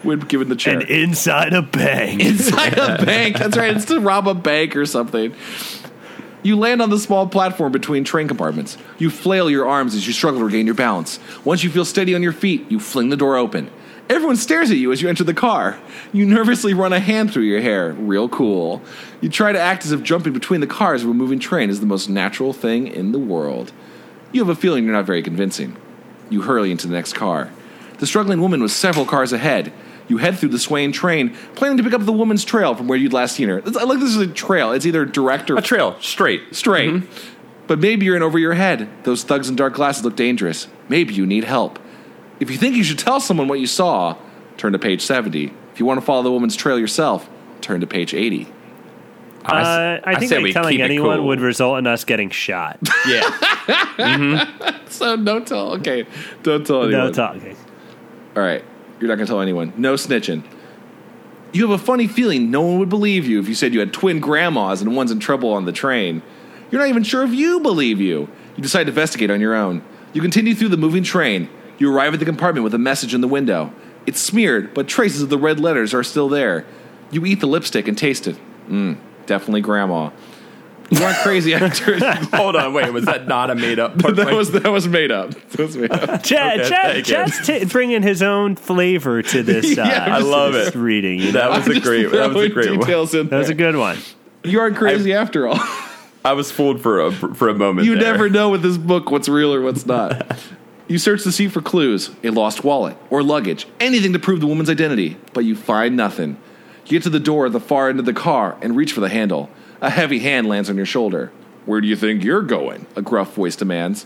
when 0.04 0.20
given 0.20 0.50
the 0.50 0.56
chair. 0.56 0.80
and 0.80 0.90
inside 0.90 1.54
a 1.54 1.62
bank. 1.62 2.22
inside 2.26 2.78
a 2.78 3.04
bank. 3.04 3.38
That's 3.38 3.58
right. 3.58 3.76
It's 3.76 3.86
to 3.86 4.00
rob 4.00 4.28
a 4.28 4.34
bank 4.34 4.76
or 4.76 4.86
something. 4.86 5.34
You 6.44 6.58
land 6.58 6.82
on 6.82 6.90
the 6.90 6.98
small 6.98 7.28
platform 7.28 7.72
between 7.72 8.04
train 8.04 8.28
compartments. 8.28 8.78
You 8.98 9.12
flail 9.12 9.50
your 9.50 9.68
arms 9.68 9.94
as 9.94 10.08
you 10.08 10.14
struggle 10.14 10.40
to 10.40 10.46
regain 10.46 10.66
your 10.66 10.76
balance. 10.76 11.20
Once 11.46 11.64
you 11.64 11.70
feel 11.70 11.86
steady 11.86 12.16
on 12.16 12.24
your 12.24 12.34
feet, 12.34 12.70
you 12.72 12.80
fling 12.80 13.10
the 13.10 13.18
door 13.18 13.38
open. 13.38 13.70
Everyone 14.10 14.36
stares 14.36 14.72
at 14.72 14.78
you 14.78 14.92
as 14.92 15.02
you 15.02 15.08
enter 15.08 15.24
the 15.24 15.34
car. 15.34 15.80
You 16.12 16.26
nervously 16.26 16.74
run 16.74 16.94
a 16.94 17.00
hand 17.00 17.32
through 17.32 17.44
your 17.44 17.62
hair. 17.62 17.94
Real 17.94 18.28
cool. 18.28 18.82
You 19.22 19.30
try 19.30 19.52
to 19.54 19.60
act 19.60 19.86
as 19.86 19.92
if 19.92 20.04
jumping 20.04 20.34
between 20.34 20.62
the 20.62 20.68
cars 20.68 21.04
of 21.04 21.10
a 21.10 21.14
moving 21.14 21.40
train 21.40 21.70
is 21.70 21.80
the 21.80 21.86
most 21.86 22.10
natural 22.10 22.54
thing 22.54 22.88
in 22.88 23.12
the 23.12 23.20
world. 23.20 23.72
You 24.34 24.42
have 24.42 24.50
a 24.50 24.60
feeling 24.60 24.84
you're 24.84 24.94
not 24.94 25.06
very 25.06 25.22
convincing. 25.22 25.78
You 26.30 26.42
hurry 26.42 26.72
into 26.72 26.88
the 26.88 26.94
next 26.94 27.14
car. 27.14 27.52
The 28.00 28.08
struggling 28.08 28.42
woman 28.42 28.62
was 28.62 28.76
several 28.76 29.06
cars 29.06 29.32
ahead. 29.32 29.72
You 30.08 30.18
head 30.18 30.38
through 30.38 30.50
the 30.50 30.60
swaying 30.60 30.92
train, 30.92 31.36
planning 31.56 31.78
to 31.78 31.84
pick 31.84 31.94
up 31.94 32.06
the 32.06 32.12
woman's 32.12 32.44
trail 32.44 32.76
from 32.76 32.88
where 32.88 32.98
you'd 32.98 33.14
last 33.14 33.36
seen 33.36 33.48
her. 33.50 33.60
It's- 33.60 33.78
I 33.78 33.84
like 33.84 34.00
this 34.00 34.10
is 34.10 34.18
a 34.18 34.28
trail. 34.28 34.72
It's 34.72 34.86
either 34.86 35.06
direct 35.06 35.50
or 35.50 35.58
A 35.58 35.62
trail 35.62 35.96
straight. 36.02 36.54
straight. 36.56 37.04
But 37.68 37.80
maybe 37.80 38.06
you're 38.06 38.18
in 38.18 38.24
over 38.24 38.38
your 38.38 38.54
head. 38.54 38.90
Those 39.04 39.24
thugs 39.24 39.48
in 39.48 39.56
dark 39.56 39.74
glasses 39.76 40.04
look 40.04 40.16
dangerous. 40.18 40.68
Maybe 40.90 41.14
you 41.14 41.26
need 41.26 41.46
help. 41.46 41.80
If 42.42 42.52
you 42.52 42.58
think 42.58 42.76
you 42.76 42.84
should 42.84 43.00
tell 43.00 43.20
someone 43.22 43.48
what 43.48 43.60
you 43.62 43.68
saw, 43.68 44.18
turn 44.58 44.74
to 44.74 44.80
page 44.80 45.02
70. 45.02 45.54
If 45.74 45.80
you 45.80 45.86
want 45.86 46.00
to 46.00 46.06
follow 46.06 46.24
the 46.24 46.32
woman's 46.32 46.56
trail 46.58 46.78
yourself, 46.78 47.30
turn 47.62 47.80
to 47.80 47.88
page 47.88 48.14
80. 48.14 48.48
Uh, 49.46 50.00
I 50.04 50.16
think 50.20 50.30
say 50.30 50.36
that 50.36 50.44
we 50.44 50.54
telling 50.54 50.82
anyone 50.82 51.18
cool. 51.18 51.28
would 51.28 51.40
result 51.40 51.80
in 51.80 51.88
us 51.88 52.04
getting 52.04 52.30
shot. 52.30 52.78
Yeah. 53.08 54.48
So 54.88 55.16
don't 55.16 55.48
tell. 55.48 55.76
Okay, 55.76 56.06
don't 56.44 56.68
tell 56.68 56.84
anyone. 56.84 57.06
no 57.08 57.12
talking. 57.14 57.56
All 58.36 58.44
right, 58.44 58.64
you're 59.02 59.10
not 59.10 59.16
gonna 59.16 59.28
tell 59.28 59.42
anyone. 59.42 59.74
No 59.76 59.96
snitching. 59.96 60.44
You 61.54 61.70
have 61.70 61.82
a 61.82 61.84
funny 61.84 62.08
feeling 62.08 62.50
no 62.50 62.62
one 62.62 62.80
would 62.80 62.88
believe 62.88 63.28
you 63.28 63.40
if 63.40 63.50
you 63.50 63.56
said 63.56 63.74
you 63.74 63.82
had 63.82 63.92
twin 63.92 64.20
grandmas 64.20 64.82
and 64.82 64.96
one's 64.96 65.12
in 65.12 65.20
trouble 65.20 65.52
on 65.52 65.66
the 65.66 65.74
train. 65.74 66.22
You're 66.70 66.80
not 66.80 66.88
even 66.88 67.04
sure 67.04 67.24
if 67.24 67.34
you 67.34 67.60
believe 67.60 68.00
you. 68.00 68.30
You 68.56 68.64
decide 68.64 68.84
to 68.84 68.90
investigate 68.90 69.30
on 69.30 69.42
your 69.42 69.56
own. 69.56 69.84
You 70.14 70.22
continue 70.22 70.56
through 70.56 70.70
the 70.70 70.78
moving 70.78 71.04
train. 71.04 71.50
You 71.78 71.94
arrive 71.94 72.14
at 72.14 72.20
the 72.20 72.26
compartment 72.26 72.64
with 72.64 72.74
a 72.74 72.78
message 72.78 73.14
in 73.14 73.22
the 73.22 73.28
window. 73.28 73.74
It's 74.06 74.22
smeared, 74.22 74.74
but 74.74 74.88
traces 74.88 75.22
of 75.22 75.30
the 75.30 75.38
red 75.38 75.60
letters 75.60 75.94
are 75.94 76.04
still 76.04 76.30
there. 76.30 76.66
You 77.12 77.26
eat 77.26 77.40
the 77.42 77.48
lipstick 77.48 77.88
and 77.88 77.98
taste 77.98 78.28
it. 78.28 78.38
Mmm, 78.70 78.98
definitely 79.26 79.62
grandma. 79.62 80.12
You 80.92 81.02
aren't 81.04 81.18
crazy 81.20 81.54
after. 81.54 81.98
Hold 82.36 82.58
on, 82.58 82.74
wait. 82.74 82.92
Was 82.92 83.06
that 83.06 83.26
not 83.28 83.50
a 83.50 83.56
made 83.56 83.80
up? 83.80 83.96
that 83.98 84.34
was 84.36 84.52
that 84.52 84.70
was 84.70 84.88
made 84.88 85.10
up. 85.12 85.32
That 85.52 85.60
was 85.60 85.78
made 85.78 85.92
up. 85.92 86.22
Chad, 86.24 86.60
Okay, 86.62 86.70
Chad. 86.70 87.06
Chad's 87.06 87.48
t- 87.48 87.66
bringing 87.66 88.04
his 88.04 88.22
own 88.22 88.56
flavor 88.58 89.22
to 89.24 89.42
this. 89.44 89.78
Uh, 89.78 89.84
Yeah, 89.84 90.16
I 90.16 90.20
love 90.20 90.54
it. 90.56 90.76
Reading. 90.76 91.20
You 91.20 91.32
know? 91.32 91.40
That 91.40 91.50
was 91.50 91.66
I'm 91.68 91.78
a 91.78 91.80
great. 91.80 92.12
That 92.12 92.34
was 92.34 92.46
a 92.46 92.50
great 92.50 92.70
one. 92.72 92.80
details 92.80 93.14
in 93.16 93.30
That 93.30 93.38
was 93.38 93.50
a 93.50 93.54
good 93.56 93.76
one. 93.78 93.98
You 94.44 94.60
aren't 94.60 94.76
crazy 94.76 95.14
after 95.14 95.48
all. 95.48 95.60
I 96.26 96.34
was 96.34 96.52
fooled 96.52 96.82
for 96.82 97.00
a 97.00 97.12
for 97.12 97.48
a 97.50 97.54
moment. 97.56 97.88
You 97.88 97.96
there. 97.98 98.12
never 98.12 98.30
know 98.30 98.50
with 98.50 98.62
this 98.62 98.78
book 98.78 99.10
what's 99.12 99.30
real 99.30 99.54
or 99.54 99.62
what's 99.62 99.86
not. 99.86 100.38
you 100.88 100.98
search 100.98 101.24
the 101.24 101.32
seat 101.32 101.50
for 101.50 101.62
clues, 101.62 102.12
a 102.24 102.30
lost 102.32 102.64
wallet 102.66 102.98
or 103.10 103.24
luggage, 103.24 103.66
anything 103.80 104.12
to 104.14 104.20
prove 104.20 104.40
the 104.42 104.48
woman's 104.48 104.70
identity, 104.70 105.18
but 105.34 105.46
you 105.46 105.56
find 105.56 105.96
nothing. 105.96 106.38
You 106.86 106.92
get 106.92 107.04
to 107.04 107.10
the 107.10 107.20
door 107.20 107.46
at 107.46 107.54
the 107.54 107.60
far 107.62 107.90
end 107.90 108.00
of 108.00 108.06
the 108.06 108.14
car 108.14 108.58
and 108.62 108.76
reach 108.76 108.92
for 108.92 109.00
the 109.00 109.10
handle. 109.10 109.50
A 109.82 109.90
heavy 109.90 110.20
hand 110.20 110.48
lands 110.48 110.70
on 110.70 110.78
your 110.78 110.86
shoulder. 110.86 111.32
Where 111.66 111.82
do 111.82 111.88
you 111.88 111.96
think 111.96 112.24
you're 112.24 112.42
going? 112.44 112.88
A 112.96 113.02
gruff 113.02 113.34
voice 113.34 113.56
demands. 113.56 114.06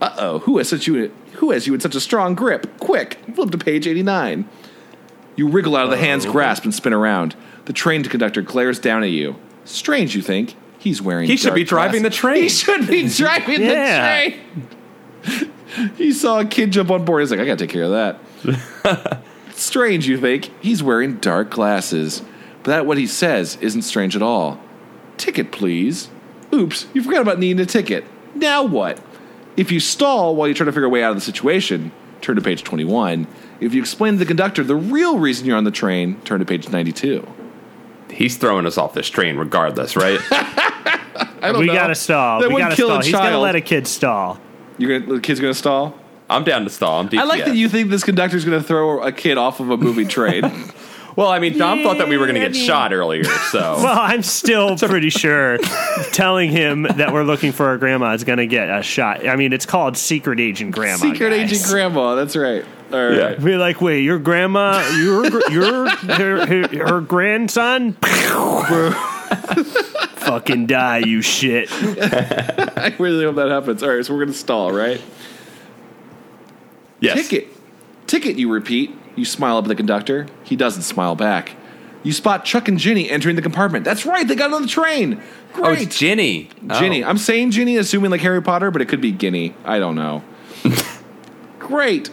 Uh 0.00 0.14
oh, 0.18 0.38
who 0.40 0.58
has 0.58 0.68
such 0.68 0.86
you 0.86 1.12
who 1.34 1.50
has 1.52 1.66
you 1.66 1.74
in 1.74 1.80
such 1.80 1.94
a 1.94 2.00
strong 2.00 2.34
grip? 2.34 2.78
Quick, 2.80 3.18
flip 3.34 3.50
to 3.50 3.58
page 3.58 3.86
eighty 3.86 4.02
nine. 4.02 4.48
You 5.36 5.48
wriggle 5.48 5.76
out 5.76 5.84
of 5.84 5.90
the 5.90 5.96
hand's 5.96 6.26
grasp 6.26 6.64
and 6.64 6.74
spin 6.74 6.92
around. 6.92 7.34
The 7.64 7.72
train 7.72 8.02
conductor 8.04 8.42
glares 8.42 8.78
down 8.78 9.02
at 9.02 9.10
you. 9.10 9.36
Strange, 9.64 10.14
you 10.16 10.22
think. 10.22 10.56
He's 10.78 11.00
wearing. 11.00 11.28
He 11.28 11.36
should 11.36 11.54
be 11.54 11.62
driving 11.64 12.02
glasses. 12.02 12.16
the 12.18 12.20
train. 12.28 12.42
He 12.42 12.48
should 12.48 12.86
be 12.88 13.08
driving 13.16 13.60
Yeah. 13.62 14.30
the 15.22 15.30
train. 15.30 15.52
he 15.96 16.12
saw 16.12 16.40
a 16.40 16.44
kid 16.44 16.72
jump 16.72 16.90
on 16.90 17.04
board. 17.04 17.22
He's 17.22 17.30
like, 17.30 17.38
I 17.40 17.44
gotta 17.46 17.64
take 17.66 17.70
care 17.70 17.84
of 17.84 17.90
that. 18.44 19.22
strange, 19.52 20.08
you 20.08 20.18
think. 20.18 20.50
He's 20.60 20.82
wearing 20.82 21.16
dark 21.18 21.50
glasses. 21.50 22.22
But 22.64 22.70
that 22.72 22.86
what 22.86 22.98
he 22.98 23.06
says 23.06 23.56
isn't 23.60 23.82
strange 23.82 24.16
at 24.16 24.22
all. 24.22 24.60
Ticket, 25.16 25.52
please. 25.52 26.08
Oops, 26.52 26.86
you 26.92 27.02
forgot 27.02 27.22
about 27.22 27.38
needing 27.38 27.60
a 27.60 27.66
ticket. 27.66 28.04
Now 28.34 28.62
what? 28.64 29.00
If 29.56 29.70
you 29.70 29.80
stall 29.80 30.34
while 30.36 30.48
you 30.48 30.54
try 30.54 30.64
to 30.66 30.72
figure 30.72 30.84
a 30.86 30.88
way 30.88 31.02
out 31.02 31.10
of 31.10 31.16
the 31.16 31.20
situation, 31.22 31.92
turn 32.20 32.36
to 32.36 32.42
page 32.42 32.62
21. 32.64 33.26
If 33.60 33.74
you 33.74 33.80
explain 33.80 34.14
to 34.14 34.18
the 34.18 34.26
conductor 34.26 34.64
the 34.64 34.74
real 34.76 35.18
reason 35.18 35.46
you're 35.46 35.56
on 35.56 35.64
the 35.64 35.70
train, 35.70 36.20
turn 36.22 36.40
to 36.40 36.46
page 36.46 36.68
92. 36.68 37.26
He's 38.10 38.36
throwing 38.36 38.66
us 38.66 38.76
off 38.76 38.92
this 38.94 39.08
train, 39.08 39.36
regardless, 39.36 39.96
right? 39.96 40.18
I 40.30 41.50
don't 41.52 41.58
We 41.60 41.66
know. 41.66 41.72
gotta 41.74 41.94
stall. 41.94 42.40
That 42.40 42.48
we 42.48 42.54
would 42.54 42.60
gotta 42.60 42.76
kill 42.76 42.88
stall. 42.88 43.00
a 43.00 43.04
He's 43.04 43.12
gonna 43.12 43.38
let 43.38 43.54
a 43.56 43.60
kid 43.60 43.86
stall. 43.86 44.38
You're 44.78 45.00
gonna, 45.00 45.14
the 45.14 45.20
kid's 45.20 45.40
gonna 45.40 45.54
stall? 45.54 45.98
I'm 46.30 46.44
down 46.44 46.64
to 46.64 46.70
stall. 46.70 47.00
I'm 47.00 47.18
I 47.18 47.24
like 47.24 47.44
that 47.44 47.56
you 47.56 47.68
think 47.68 47.90
this 47.90 48.04
conductor's 48.04 48.44
gonna 48.44 48.62
throw 48.62 49.02
a 49.02 49.12
kid 49.12 49.38
off 49.38 49.60
of 49.60 49.70
a 49.70 49.76
moving 49.76 50.08
train. 50.08 50.44
Well, 51.16 51.28
I 51.28 51.38
mean, 51.40 51.58
Dom 51.58 51.82
thought 51.82 51.98
that 51.98 52.08
we 52.08 52.16
were 52.16 52.26
going 52.26 52.40
to 52.40 52.40
get 52.40 52.56
I 52.56 52.66
shot 52.66 52.92
earlier, 52.92 53.24
so 53.24 53.58
Well, 53.82 53.98
I'm 53.98 54.22
still 54.22 54.76
pretty 54.78 55.10
sure 55.10 55.58
telling 56.12 56.50
him 56.50 56.84
that 56.84 57.12
we're 57.12 57.24
looking 57.24 57.52
for 57.52 57.66
our 57.66 57.76
grandma 57.78 58.14
is 58.14 58.24
going 58.24 58.38
to 58.38 58.46
get 58.46 58.70
a 58.70 58.82
shot. 58.82 59.26
I 59.28 59.36
mean, 59.36 59.52
it's 59.52 59.66
called 59.66 59.96
Secret 59.96 60.40
Agent 60.40 60.72
Grandma. 60.74 60.96
Secret 60.96 61.30
guys. 61.30 61.52
agent 61.52 61.70
grandma. 61.70 62.14
That's 62.14 62.34
right. 62.34 62.64
All 62.92 63.08
right. 63.08 63.16
Yeah. 63.16 63.34
Be 63.34 63.56
like, 63.56 63.80
wait, 63.80 64.00
your 64.00 64.18
grandma, 64.18 64.86
your 64.96 65.24
your 65.50 65.88
her, 65.88 66.46
her, 66.46 66.86
her 66.86 67.00
grandson, 67.00 67.92
fucking 70.22 70.66
die, 70.66 70.98
you 70.98 71.22
shit. 71.22 71.68
I 71.72 72.94
really 72.98 73.24
hope 73.24 73.36
that 73.36 73.48
happens. 73.48 73.82
All 73.82 73.88
right, 73.88 74.04
so 74.04 74.14
we're 74.14 74.24
gonna 74.24 74.34
stall, 74.34 74.72
right? 74.72 75.00
yes. 77.00 77.28
Ticket. 77.28 77.48
Ticket, 78.06 78.36
you 78.36 78.50
repeat. 78.52 78.94
You 79.16 79.24
smile 79.24 79.56
up 79.58 79.64
at 79.64 79.68
the 79.68 79.74
conductor. 79.74 80.26
He 80.44 80.56
doesn't 80.56 80.82
smile 80.82 81.14
back. 81.14 81.52
You 82.02 82.12
spot 82.12 82.44
Chuck 82.44 82.66
and 82.68 82.78
Ginny 82.78 83.08
entering 83.08 83.36
the 83.36 83.42
compartment. 83.42 83.84
That's 83.84 84.04
right, 84.04 84.26
they 84.26 84.34
got 84.34 84.52
on 84.52 84.62
the 84.62 84.68
train. 84.68 85.22
Oh, 85.54 85.62
Great. 85.62 85.82
it's 85.82 85.98
Ginny. 85.98 86.48
Ginny. 86.78 87.04
Oh. 87.04 87.08
I'm 87.08 87.18
saying 87.18 87.52
Ginny, 87.52 87.76
assuming 87.76 88.10
like 88.10 88.20
Harry 88.22 88.42
Potter, 88.42 88.70
but 88.70 88.82
it 88.82 88.88
could 88.88 89.00
be 89.00 89.12
Ginny. 89.12 89.54
I 89.64 89.78
don't 89.78 89.94
know. 89.94 90.24
Great. 91.58 92.10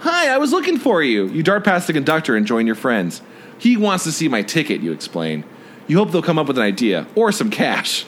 Hi, 0.00 0.28
I 0.28 0.38
was 0.38 0.52
looking 0.52 0.78
for 0.78 1.02
you. 1.02 1.26
You 1.26 1.42
dart 1.42 1.64
past 1.64 1.86
the 1.86 1.92
conductor 1.92 2.34
and 2.34 2.46
join 2.46 2.66
your 2.66 2.76
friends. 2.76 3.20
He 3.58 3.76
wants 3.76 4.04
to 4.04 4.12
see 4.12 4.28
my 4.28 4.42
ticket, 4.42 4.80
you 4.80 4.92
explain. 4.92 5.44
You 5.86 5.98
hope 5.98 6.12
they'll 6.12 6.22
come 6.22 6.38
up 6.38 6.46
with 6.46 6.56
an 6.56 6.64
idea 6.64 7.06
or 7.14 7.32
some 7.32 7.50
cash. 7.50 8.06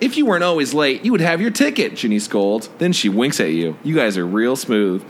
If 0.00 0.16
you 0.16 0.26
weren't 0.26 0.44
always 0.44 0.74
late, 0.74 1.04
you 1.04 1.12
would 1.12 1.20
have 1.22 1.40
your 1.40 1.50
ticket, 1.50 1.94
Ginny 1.94 2.18
scolds. 2.18 2.68
Then 2.78 2.92
she 2.92 3.08
winks 3.08 3.40
at 3.40 3.52
you. 3.52 3.78
You 3.82 3.94
guys 3.94 4.18
are 4.18 4.26
real 4.26 4.56
smooth. 4.56 5.02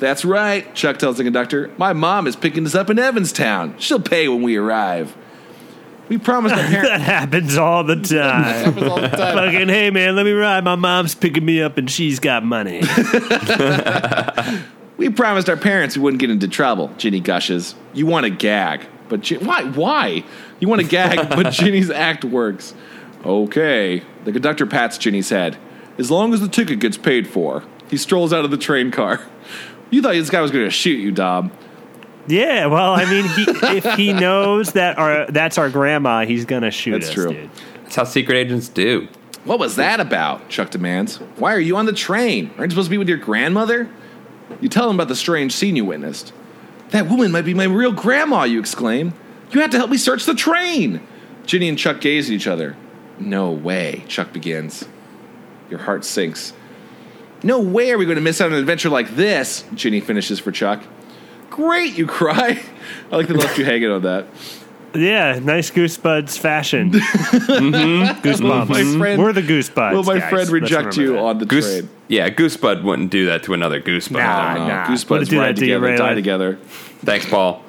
That's 0.00 0.24
right, 0.24 0.74
Chuck 0.74 0.98
tells 0.98 1.18
the 1.18 1.24
conductor. 1.24 1.70
My 1.78 1.92
mom 1.92 2.26
is 2.26 2.34
picking 2.34 2.66
us 2.66 2.74
up 2.74 2.90
in 2.90 2.98
Evanstown. 2.98 3.78
She'll 3.78 4.00
pay 4.00 4.26
when 4.28 4.42
we 4.42 4.56
arrive. 4.56 5.16
We 6.08 6.18
promised 6.18 6.56
our 6.56 6.62
parents. 6.66 6.88
That 6.88 7.00
happens 7.02 7.56
all 7.56 7.84
the 7.84 7.94
time. 7.96 8.42
happens 8.42 8.88
all 8.88 9.00
the 9.00 9.08
time. 9.08 9.36
Fucking, 9.52 9.68
hey 9.68 9.90
man, 9.90 10.16
let 10.16 10.24
me 10.26 10.32
ride. 10.32 10.64
My 10.64 10.74
mom's 10.74 11.14
picking 11.14 11.44
me 11.44 11.62
up 11.62 11.78
and 11.78 11.88
she's 11.88 12.18
got 12.18 12.44
money. 12.44 12.82
We 14.96 15.08
promised 15.08 15.48
our 15.48 15.56
parents 15.56 15.96
we 15.96 16.02
wouldn't 16.02 16.20
get 16.20 16.28
into 16.28 16.46
trouble. 16.46 16.88
Ginny 16.98 17.20
gushes. 17.20 17.74
You 17.94 18.04
want 18.04 18.24
to 18.24 18.30
gag, 18.30 18.86
but 19.08 19.22
Gin- 19.22 19.46
why? 19.46 19.64
Why? 19.64 20.22
You 20.58 20.68
want 20.68 20.82
to 20.82 20.86
gag, 20.86 21.30
but 21.30 21.52
Ginny's 21.52 21.88
act 21.88 22.22
works. 22.22 22.74
Okay. 23.24 24.02
The 24.24 24.32
conductor 24.32 24.66
pats 24.66 24.98
Ginny's 24.98 25.30
head. 25.30 25.56
As 25.96 26.10
long 26.10 26.34
as 26.34 26.42
the 26.42 26.48
ticket 26.48 26.80
gets 26.80 26.98
paid 26.98 27.26
for. 27.26 27.64
He 27.88 27.96
strolls 27.96 28.30
out 28.34 28.44
of 28.44 28.50
the 28.50 28.58
train 28.58 28.90
car. 28.90 29.20
You 29.90 30.02
thought 30.02 30.12
this 30.12 30.30
guy 30.30 30.40
was 30.40 30.50
going 30.50 30.64
to 30.64 30.70
shoot 30.70 30.98
you, 31.00 31.10
Dom. 31.12 31.50
yeah, 32.28 32.66
well, 32.66 32.92
I 32.94 33.04
mean, 33.04 33.24
he, 33.28 33.44
if 33.78 33.84
he 33.96 34.12
knows 34.12 34.72
that 34.72 34.98
our 34.98 35.26
that's 35.26 35.58
our 35.58 35.68
grandma, 35.70 36.24
he's 36.24 36.44
gonna 36.44 36.70
shoot 36.70 36.92
That's 36.92 37.08
us, 37.08 37.14
true. 37.14 37.32
dude. 37.32 37.50
That's 37.84 37.96
how 37.96 38.04
secret 38.04 38.36
agents 38.36 38.68
do. 38.68 39.08
What 39.44 39.58
was 39.58 39.76
that 39.76 40.00
about? 40.00 40.48
Chuck 40.48 40.70
demands. 40.70 41.16
Why 41.36 41.54
are 41.54 41.60
you 41.60 41.76
on 41.76 41.86
the 41.86 41.92
train? 41.92 42.50
Aren't 42.58 42.70
you 42.70 42.74
supposed 42.74 42.86
to 42.86 42.90
be 42.90 42.98
with 42.98 43.08
your 43.08 43.18
grandmother? 43.18 43.88
You 44.60 44.68
tell 44.68 44.88
him 44.90 44.96
about 44.96 45.08
the 45.08 45.16
strange 45.16 45.52
scene 45.54 45.76
you 45.76 45.84
witnessed. 45.86 46.32
That 46.90 47.08
woman 47.08 47.32
might 47.32 47.44
be 47.46 47.54
my 47.54 47.64
real 47.64 47.92
grandma, 47.92 48.44
you 48.44 48.60
exclaim. 48.60 49.14
You 49.52 49.60
have 49.60 49.70
to 49.70 49.78
help 49.78 49.90
me 49.90 49.96
search 49.96 50.24
the 50.26 50.34
train. 50.34 51.00
Ginny 51.46 51.68
and 51.68 51.78
Chuck 51.78 52.00
gaze 52.00 52.28
at 52.28 52.34
each 52.34 52.46
other. 52.46 52.76
No 53.18 53.50
way, 53.50 54.04
Chuck 54.08 54.32
begins. 54.32 54.84
Your 55.70 55.80
heart 55.80 56.04
sinks. 56.04 56.52
No 57.42 57.58
way 57.60 57.90
are 57.90 57.98
we 57.98 58.04
going 58.04 58.16
to 58.16 58.22
miss 58.22 58.40
out 58.40 58.46
on 58.46 58.52
an 58.54 58.58
adventure 58.58 58.88
like 58.90 59.14
this, 59.16 59.64
Ginny 59.74 60.00
finishes 60.00 60.38
for 60.38 60.52
Chuck. 60.52 60.82
Great, 61.50 61.96
you 61.96 62.06
cry. 62.06 62.62
I 63.10 63.16
like 63.16 63.26
they 63.28 63.34
left 63.34 63.58
you 63.58 63.64
hanging 63.64 63.90
on 63.90 64.02
that. 64.02 64.26
Yeah, 64.94 65.38
nice 65.40 65.70
goosebuds 65.70 66.36
fashion. 66.36 66.90
Mm-hmm. 67.50 68.20
Goosebumps. 68.26 68.68
My 68.68 68.98
friend- 68.98 69.20
We're 69.22 69.32
the 69.32 69.42
goosebuds. 69.42 69.92
Will 69.92 70.02
my 70.02 70.18
guys. 70.18 70.30
friend 70.30 70.48
reject 70.50 70.96
you 70.96 71.08
remember 71.08 71.28
on 71.28 71.38
the 71.38 71.46
Goose, 71.46 71.80
train? 71.80 71.88
yeah, 72.08 72.28
Goosebud 72.30 72.82
wouldn't 72.82 73.10
do 73.10 73.26
that 73.26 73.42
to 73.44 73.54
another 73.54 73.80
Goosebud. 73.80 74.12
Nah, 74.12 74.54
No, 74.54 74.66
nah. 74.68 74.86
Goosebuds 74.86 75.36
ride 75.36 75.56
that 75.56 75.60
to 75.60 75.66
you, 75.66 75.96
die 75.96 76.14
together. 76.14 76.56
Thanks, 77.04 77.26
Paul. 77.26 77.62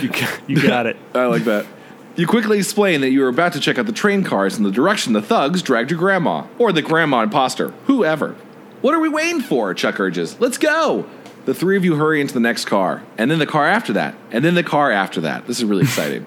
You, 0.00 0.08
got- 0.08 0.40
you 0.48 0.62
got 0.62 0.86
it. 0.86 0.96
I 1.14 1.26
like 1.26 1.44
that. 1.44 1.66
You 2.14 2.26
quickly 2.26 2.58
explain 2.58 3.00
that 3.00 3.10
you 3.10 3.20
were 3.20 3.28
about 3.28 3.54
to 3.54 3.60
check 3.60 3.78
out 3.78 3.86
the 3.86 3.92
train 3.92 4.22
cars 4.22 4.58
in 4.58 4.64
the 4.64 4.70
direction 4.70 5.14
the 5.14 5.22
thugs 5.22 5.62
dragged 5.62 5.90
your 5.90 5.98
grandma, 5.98 6.46
or 6.58 6.70
the 6.70 6.82
grandma 6.82 7.22
imposter, 7.22 7.70
whoever. 7.86 8.36
What 8.82 8.94
are 8.94 9.00
we 9.00 9.08
waiting 9.08 9.40
for? 9.40 9.72
Chuck 9.72 9.98
urges. 9.98 10.38
Let's 10.38 10.58
go. 10.58 11.06
The 11.46 11.54
three 11.54 11.74
of 11.76 11.86
you 11.86 11.96
hurry 11.96 12.20
into 12.20 12.34
the 12.34 12.40
next 12.40 12.66
car, 12.66 13.02
and 13.16 13.30
then 13.30 13.38
the 13.38 13.46
car 13.46 13.66
after 13.66 13.94
that, 13.94 14.14
and 14.30 14.44
then 14.44 14.54
the 14.54 14.62
car 14.62 14.90
after 14.90 15.22
that. 15.22 15.46
This 15.46 15.58
is 15.58 15.64
really 15.64 15.84
exciting. 15.84 16.26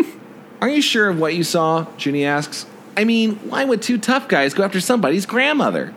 are 0.60 0.68
you 0.68 0.82
sure 0.82 1.08
of 1.08 1.20
what 1.20 1.34
you 1.34 1.44
saw? 1.44 1.86
Ginny 1.96 2.24
asks. 2.24 2.66
I 2.96 3.04
mean, 3.04 3.36
why 3.48 3.64
would 3.64 3.80
two 3.80 3.98
tough 3.98 4.26
guys 4.26 4.54
go 4.54 4.64
after 4.64 4.80
somebody's 4.80 5.24
grandmother? 5.24 5.94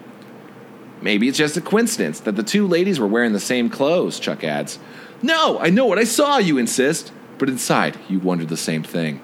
Maybe 1.02 1.28
it's 1.28 1.38
just 1.38 1.58
a 1.58 1.62
coincidence 1.62 2.20
that 2.22 2.36
the 2.36 2.44
two 2.44 2.68
ladies 2.68 3.00
were 3.00 3.08
wearing 3.08 3.34
the 3.34 3.40
same 3.40 3.72
clothes, 3.72 4.20
Chuck 4.20 4.44
adds. 4.44 4.78
No, 5.24 5.58
I 5.60 5.72
know 5.72 5.88
what 5.88 5.98
I 5.98 6.04
saw, 6.04 6.38
you 6.38 6.60
insist. 6.60 7.12
But 7.38 7.50
inside, 7.50 7.98
you 8.08 8.20
wondered 8.20 8.50
the 8.50 8.58
same 8.58 8.84
thing. 8.84 9.22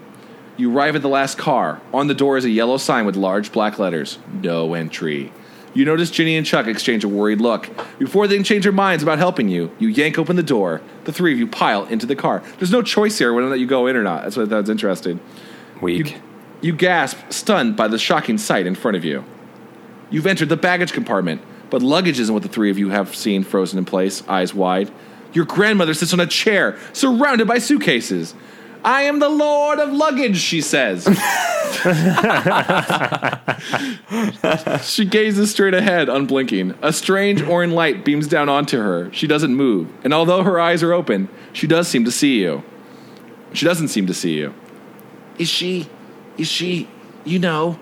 You 0.57 0.75
arrive 0.75 0.95
at 0.95 1.01
the 1.01 1.09
last 1.09 1.37
car. 1.37 1.81
On 1.93 2.07
the 2.07 2.13
door 2.13 2.37
is 2.37 2.45
a 2.45 2.49
yellow 2.49 2.77
sign 2.77 3.05
with 3.05 3.15
large 3.15 3.51
black 3.51 3.79
letters 3.79 4.19
No 4.41 4.73
entry. 4.73 5.31
You 5.73 5.85
notice 5.85 6.11
Ginny 6.11 6.35
and 6.35 6.45
Chuck 6.45 6.67
exchange 6.67 7.05
a 7.05 7.07
worried 7.07 7.39
look. 7.39 7.69
Before 7.97 8.27
they 8.27 8.35
can 8.35 8.43
change 8.43 8.63
their 8.63 8.73
minds 8.73 9.01
about 9.01 9.19
helping 9.19 9.47
you, 9.47 9.71
you 9.79 9.87
yank 9.87 10.19
open 10.19 10.35
the 10.35 10.43
door. 10.43 10.81
The 11.05 11.13
three 11.13 11.31
of 11.31 11.39
you 11.39 11.47
pile 11.47 11.85
into 11.85 12.05
the 12.05 12.15
car. 12.15 12.43
There's 12.57 12.71
no 12.71 12.81
choice 12.81 13.17
here 13.17 13.33
whether 13.33 13.47
or 13.47 13.49
not 13.49 13.59
you 13.59 13.67
go 13.67 13.87
in 13.87 13.95
or 13.95 14.03
not. 14.03 14.23
That's 14.23 14.35
what 14.35 14.47
I 14.47 14.49
thought 14.49 14.61
was 14.61 14.69
interesting. 14.69 15.21
Weak. 15.81 16.17
You 16.59 16.75
gasp, 16.75 17.17
stunned 17.31 17.77
by 17.77 17.87
the 17.87 17.97
shocking 17.97 18.37
sight 18.37 18.67
in 18.67 18.75
front 18.75 18.97
of 18.97 19.05
you. 19.05 19.23
You've 20.09 20.27
entered 20.27 20.49
the 20.49 20.57
baggage 20.57 20.91
compartment, 20.91 21.41
but 21.69 21.81
luggage 21.81 22.19
isn't 22.19 22.33
what 22.33 22.43
the 22.43 22.49
three 22.49 22.69
of 22.69 22.77
you 22.77 22.89
have 22.89 23.15
seen 23.15 23.43
frozen 23.43 23.79
in 23.79 23.85
place, 23.85 24.27
eyes 24.27 24.53
wide. 24.53 24.91
Your 25.33 25.45
grandmother 25.45 25.93
sits 25.93 26.13
on 26.13 26.19
a 26.19 26.27
chair, 26.27 26.77
surrounded 26.93 27.47
by 27.47 27.59
suitcases. 27.59 28.33
I 28.83 29.03
am 29.03 29.19
the 29.19 29.29
Lord 29.29 29.79
of 29.79 29.93
Luggage, 29.93 30.37
she 30.37 30.59
says. 30.59 31.03
she 34.83 35.05
gazes 35.05 35.51
straight 35.51 35.75
ahead, 35.75 36.09
unblinking. 36.09 36.73
A 36.81 36.91
strange 36.91 37.43
orange 37.43 37.73
light 37.73 38.03
beams 38.03 38.27
down 38.27 38.49
onto 38.49 38.79
her. 38.79 39.13
She 39.13 39.27
doesn't 39.27 39.55
move, 39.55 39.87
and 40.03 40.13
although 40.13 40.43
her 40.43 40.59
eyes 40.59 40.81
are 40.81 40.93
open, 40.93 41.29
she 41.53 41.67
does 41.67 41.87
seem 41.87 42.05
to 42.05 42.11
see 42.11 42.39
you. 42.39 42.63
She 43.53 43.65
doesn't 43.65 43.89
seem 43.89 44.07
to 44.07 44.13
see 44.13 44.33
you. 44.33 44.53
Is 45.37 45.49
she. 45.49 45.87
Is 46.37 46.47
she. 46.47 46.87
You 47.23 47.39
know? 47.39 47.79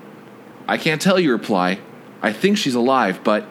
I 0.67 0.77
can't 0.77 1.01
tell, 1.01 1.19
you 1.19 1.31
reply. 1.31 1.79
I 2.21 2.33
think 2.33 2.57
she's 2.57 2.75
alive, 2.75 3.21
but. 3.23 3.45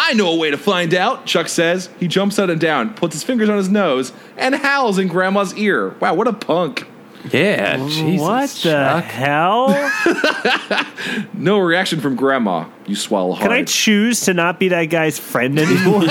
I 0.00 0.14
know 0.14 0.30
a 0.32 0.36
way 0.36 0.50
to 0.52 0.56
find 0.56 0.94
out, 0.94 1.26
Chuck 1.26 1.48
says. 1.48 1.90
He 1.98 2.06
jumps 2.06 2.38
up 2.38 2.48
and 2.48 2.60
down, 2.60 2.94
puts 2.94 3.14
his 3.14 3.24
fingers 3.24 3.48
on 3.48 3.56
his 3.56 3.68
nose, 3.68 4.12
and 4.36 4.54
howls 4.54 4.96
in 4.98 5.08
Grandma's 5.08 5.54
ear. 5.56 5.90
Wow, 6.00 6.14
what 6.14 6.28
a 6.28 6.32
punk. 6.32 6.86
Yeah, 7.32 7.76
Jesus, 7.88 8.20
what 8.20 8.48
the 8.48 8.70
Chuck. 8.70 9.04
hell? 9.04 9.74
No 11.34 11.58
reaction 11.58 12.00
from 12.00 12.14
Grandma. 12.16 12.66
You 12.86 12.94
swallow 12.96 13.32
hard. 13.32 13.42
Can 13.42 13.52
I 13.52 13.64
choose 13.64 14.20
to 14.22 14.34
not 14.34 14.58
be 14.60 14.68
that 14.68 14.84
guy's 14.86 15.18
friend 15.18 15.58
anymore? 15.58 16.02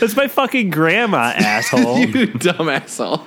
That's 0.00 0.16
my 0.16 0.28
fucking 0.28 0.70
grandma, 0.70 1.18
asshole. 1.36 1.98
you 1.98 2.26
dumb 2.26 2.68
asshole. 2.68 3.24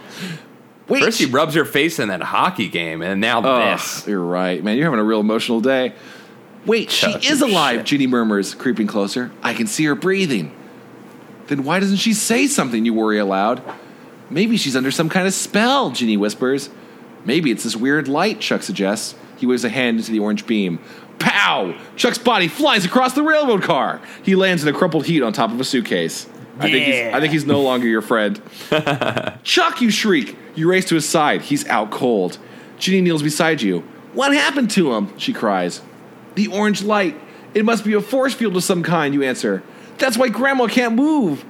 Wait. 0.89 1.01
First, 1.03 1.20
he 1.20 1.26
rubs 1.26 1.53
her 1.55 1.64
face 1.66 1.99
in 1.99 2.09
that 2.09 2.22
hockey 2.22 2.68
game, 2.68 3.01
and 3.01 3.22
now 3.22 3.41
Ugh, 3.41 3.78
this. 3.80 4.05
you're 4.07 4.20
right, 4.24 4.61
man. 4.64 4.76
You're 4.78 4.86
having 4.86 4.99
a 4.99 5.03
real 5.03 5.20
emotional 5.22 5.61
day. 5.61 5.93
Wait, 6.66 6.89
Chuck, 6.89 7.22
she 7.22 7.30
is 7.32 7.41
alive, 7.41 7.80
shit. 7.80 7.86
Ginny 7.88 8.07
murmurs, 8.07 8.55
creeping 8.55 8.88
closer. 8.88 9.32
I 9.41 9.53
can 9.53 9.68
see 9.68 9.84
her 9.86 9.95
breathing. 9.95 10.55
Then 11.47 11.64
why 11.64 11.80
doesn't 11.80 11.97
she 11.97 12.14
say 12.14 12.47
something, 12.47 12.86
you 12.86 12.93
worry 12.93 13.20
aloud? 13.20 13.61
Maybe 14.30 14.57
she's 14.57 14.76
under 14.76 14.91
some 14.91 15.09
kind 15.09 15.28
of 15.28 15.34
spell, 15.34 15.91
Ginny 15.91 16.18
whispers. 16.18 16.70
Maybe 17.26 17.51
it's 17.51 17.64
this 17.64 17.76
weird 17.76 18.07
light, 18.07 18.39
Chuck 18.39 18.64
suggests. 18.64 19.16
He 19.38 19.45
waves 19.45 19.64
a 19.64 19.70
hand 19.70 19.97
into 19.97 20.11
the 20.11 20.20
orange 20.20 20.47
beam. 20.47 20.80
Pow! 21.20 21.76
Chuck's 21.95 22.18
body 22.18 22.47
flies 22.47 22.86
across 22.86 23.14
the 23.14 23.24
railroad 23.24 23.64
car. 23.64 24.01
He 24.24 24.36
lands 24.36 24.64
in 24.64 24.74
a 24.74 24.78
crumpled 24.78 25.05
heap 25.05 25.24
on 25.24 25.34
top 25.34 25.51
of 25.51 25.59
a 25.59 25.64
suitcase. 25.64 26.28
I 26.59 26.70
think 26.70 26.86
he's 26.86 27.14
I 27.14 27.20
think 27.20 27.34
he's 27.34 27.45
no 27.45 27.61
longer 27.61 27.88
your 27.88 28.01
friend. 28.01 28.41
Chuck, 29.43 29.82
you 29.82 29.89
shriek. 29.89 30.38
You 30.55 30.70
race 30.70 30.86
to 30.86 30.95
his 30.95 31.07
side. 31.07 31.41
He's 31.41 31.68
out 31.68 31.91
cold. 31.91 32.38
Ginny 32.78 33.01
kneels 33.01 33.24
beside 33.24 33.61
you. 33.61 33.80
What 34.14 34.34
happened 34.34 34.70
to 34.72 34.93
him? 34.93 35.18
She 35.18 35.34
cries. 35.34 35.82
The 36.36 36.47
orange 36.47 36.84
light. 36.84 37.19
It 37.53 37.65
must 37.65 37.84
be 37.86 37.93
a 37.93 38.01
force 38.01 38.34
field 38.34 38.55
of 38.55 38.63
some 38.63 38.81
kind, 38.84 39.13
you 39.13 39.23
answer. 39.23 39.61
That's 39.99 40.17
why 40.17 40.29
Grandma 40.29 40.67
can't 40.67 40.95
move. 40.95 41.45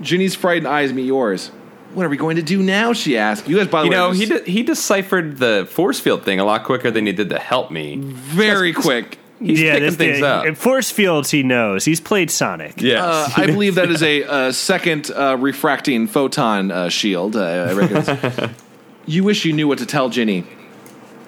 Ginny's 0.00 0.34
frightened 0.34 0.66
eyes 0.68 0.92
meet 0.92 1.06
yours. 1.06 1.48
What 1.94 2.04
are 2.04 2.08
we 2.08 2.16
going 2.16 2.36
to 2.36 2.42
do 2.42 2.62
now? 2.62 2.92
She 2.92 3.16
asks. 3.16 3.48
You 3.48 3.56
guys, 3.56 3.68
by 3.68 3.80
the 3.80 3.84
You 3.86 3.90
way, 3.92 3.96
know, 3.96 4.08
are 4.10 4.14
he 4.14 4.26
just 4.26 4.44
de- 4.44 4.50
he 4.50 4.62
deciphered 4.62 5.38
the 5.38 5.66
force 5.70 5.98
field 6.00 6.24
thing 6.24 6.40
a 6.40 6.44
lot 6.44 6.64
quicker 6.64 6.90
than 6.90 7.06
he 7.06 7.12
did 7.12 7.30
to 7.30 7.38
help 7.38 7.70
me. 7.70 7.96
very 7.96 8.72
quick. 8.72 9.18
He's 9.38 9.60
picking 9.60 9.80
this 9.82 9.96
things 9.96 10.20
guy- 10.20 10.28
up. 10.28 10.46
in 10.46 10.54
Force 10.54 10.90
fields, 10.90 11.30
he 11.30 11.42
knows. 11.42 11.84
He's 11.84 12.00
played 12.00 12.30
Sonic. 12.30 12.80
Yeah, 12.82 13.04
Uh, 13.04 13.28
I 13.36 13.46
believe 13.52 13.74
that 13.76 13.90
is 13.90 14.02
a, 14.02 14.24
uh 14.24 14.52
second 14.52 15.10
uh, 15.10 15.36
refracting 15.38 16.06
photon 16.06 16.70
uh, 16.70 16.88
shield. 16.88 17.36
Uh, 17.36 17.42
I 17.68 17.72
reckon. 17.74 18.54
you 19.06 19.24
wish 19.24 19.44
you 19.44 19.52
knew 19.52 19.68
what 19.68 19.78
to 19.78 19.86
tell 19.86 20.08
Ginny. 20.08 20.44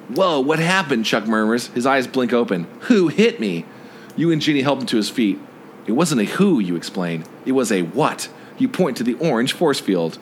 Whoa, 0.09 0.41
what 0.41 0.59
happened? 0.59 1.05
Chuck 1.05 1.27
murmurs. 1.27 1.67
His 1.69 1.87
eyes 1.87 2.07
blink 2.07 2.33
open. 2.33 2.67
Who 2.83 3.09
hit 3.09 3.41
me? 3.41 3.67
You 4.17 4.33
and 4.33 4.41
Ginny 4.41 4.63
help 4.63 4.81
him 4.81 4.87
to 4.87 4.97
his 4.97 5.11
feet. 5.11 5.39
It 5.87 5.93
wasn't 5.93 6.21
a 6.21 6.25
who, 6.25 6.59
you 6.59 6.77
explain. 6.77 7.25
It 7.45 7.53
was 7.53 7.71
a 7.71 7.83
what. 7.83 8.29
You 8.59 8.69
point 8.69 8.97
to 8.97 9.05
the 9.05 9.15
orange 9.15 9.53
force 9.53 9.81
field. 9.81 10.19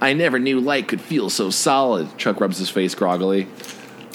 I 0.00 0.12
never 0.12 0.38
knew 0.38 0.60
light 0.60 0.88
could 0.88 1.00
feel 1.00 1.28
so 1.28 1.50
solid. 1.50 2.16
Chuck 2.16 2.40
rubs 2.40 2.58
his 2.58 2.70
face 2.70 2.94
groggily. 2.94 3.48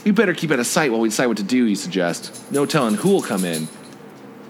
We 0.06 0.12
better 0.12 0.34
keep 0.34 0.52
out 0.52 0.60
of 0.60 0.68
sight 0.68 0.92
while 0.92 1.02
we 1.02 1.10
decide 1.10 1.28
what 1.28 1.38
to 1.38 1.44
do, 1.44 1.66
he 1.66 1.76
suggests. 1.76 2.50
No 2.52 2.66
telling 2.66 2.96
who'll 2.96 3.22
come 3.22 3.46
in. 3.46 3.68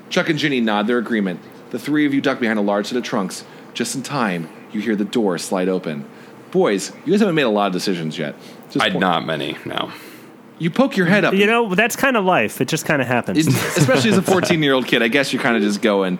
Chuck 0.10 0.30
and 0.30 0.39
Ginny 0.39 0.62
nod 0.62 0.88
their 0.88 0.97
agreement. 0.99 1.39
The 1.72 1.80
three 1.80 2.06
of 2.06 2.14
you 2.14 2.22
duck 2.22 2.39
behind 2.39 2.60
a 2.60 2.64
large 2.64 2.88
set 2.88 2.97
of 2.97 3.04
trunks. 3.04 3.43
Just 3.74 3.95
in 3.95 4.04
time, 4.04 4.47
you 4.72 4.80
hear 4.80 4.95
the 4.95 5.06
door 5.06 5.38
slide 5.39 5.70
open. 5.70 6.06
Boys, 6.51 6.91
you 7.04 7.12
guys 7.12 7.20
haven't 7.20 7.36
made 7.36 7.43
a 7.43 7.49
lot 7.49 7.68
of 7.68 7.74
decisions 7.74 8.18
yet. 8.18 8.36
Just 8.70 8.86
I'd 8.86 8.99
not 8.99 9.26
many. 9.26 9.58
No. 9.66 9.91
You 10.60 10.70
poke 10.70 10.95
your 10.95 11.08
head 11.08 11.26
up, 11.26 11.34
You 11.34 11.45
know, 11.47 11.74
that's 11.76 11.95
kind 11.95 12.16
of 12.16 12.24
life. 12.26 12.62
It 12.62 12.68
just 12.68 12.86
kind 12.86 13.01
of 13.01 13.08
happens. 13.08 13.47
especially 13.47 14.12
as 14.12 14.18
a 14.18 14.22
14 14.34 14.62
year 14.64 14.74
old 14.74 14.86
kid. 14.88 15.01
I 15.01 15.08
guess 15.08 15.34
you're 15.34 15.41
kind 15.41 15.56
of 15.58 15.62
just 15.64 15.82
going. 15.82 16.20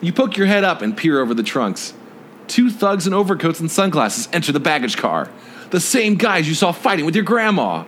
You 0.00 0.12
poke 0.12 0.36
your 0.36 0.46
head 0.46 0.64
up 0.64 0.82
and 0.82 0.96
peer 0.96 1.20
over 1.20 1.34
the 1.34 1.42
trunks. 1.42 1.94
Two 2.46 2.70
thugs 2.70 3.06
in 3.06 3.12
overcoats 3.14 3.60
and 3.60 3.70
sunglasses 3.70 4.28
enter 4.32 4.52
the 4.52 4.60
baggage 4.60 4.96
car. 4.96 5.28
The 5.70 5.80
same 5.80 6.14
guys 6.16 6.48
you 6.48 6.54
saw 6.54 6.72
fighting 6.72 7.04
with 7.04 7.14
your 7.14 7.24
grandma. 7.24 7.84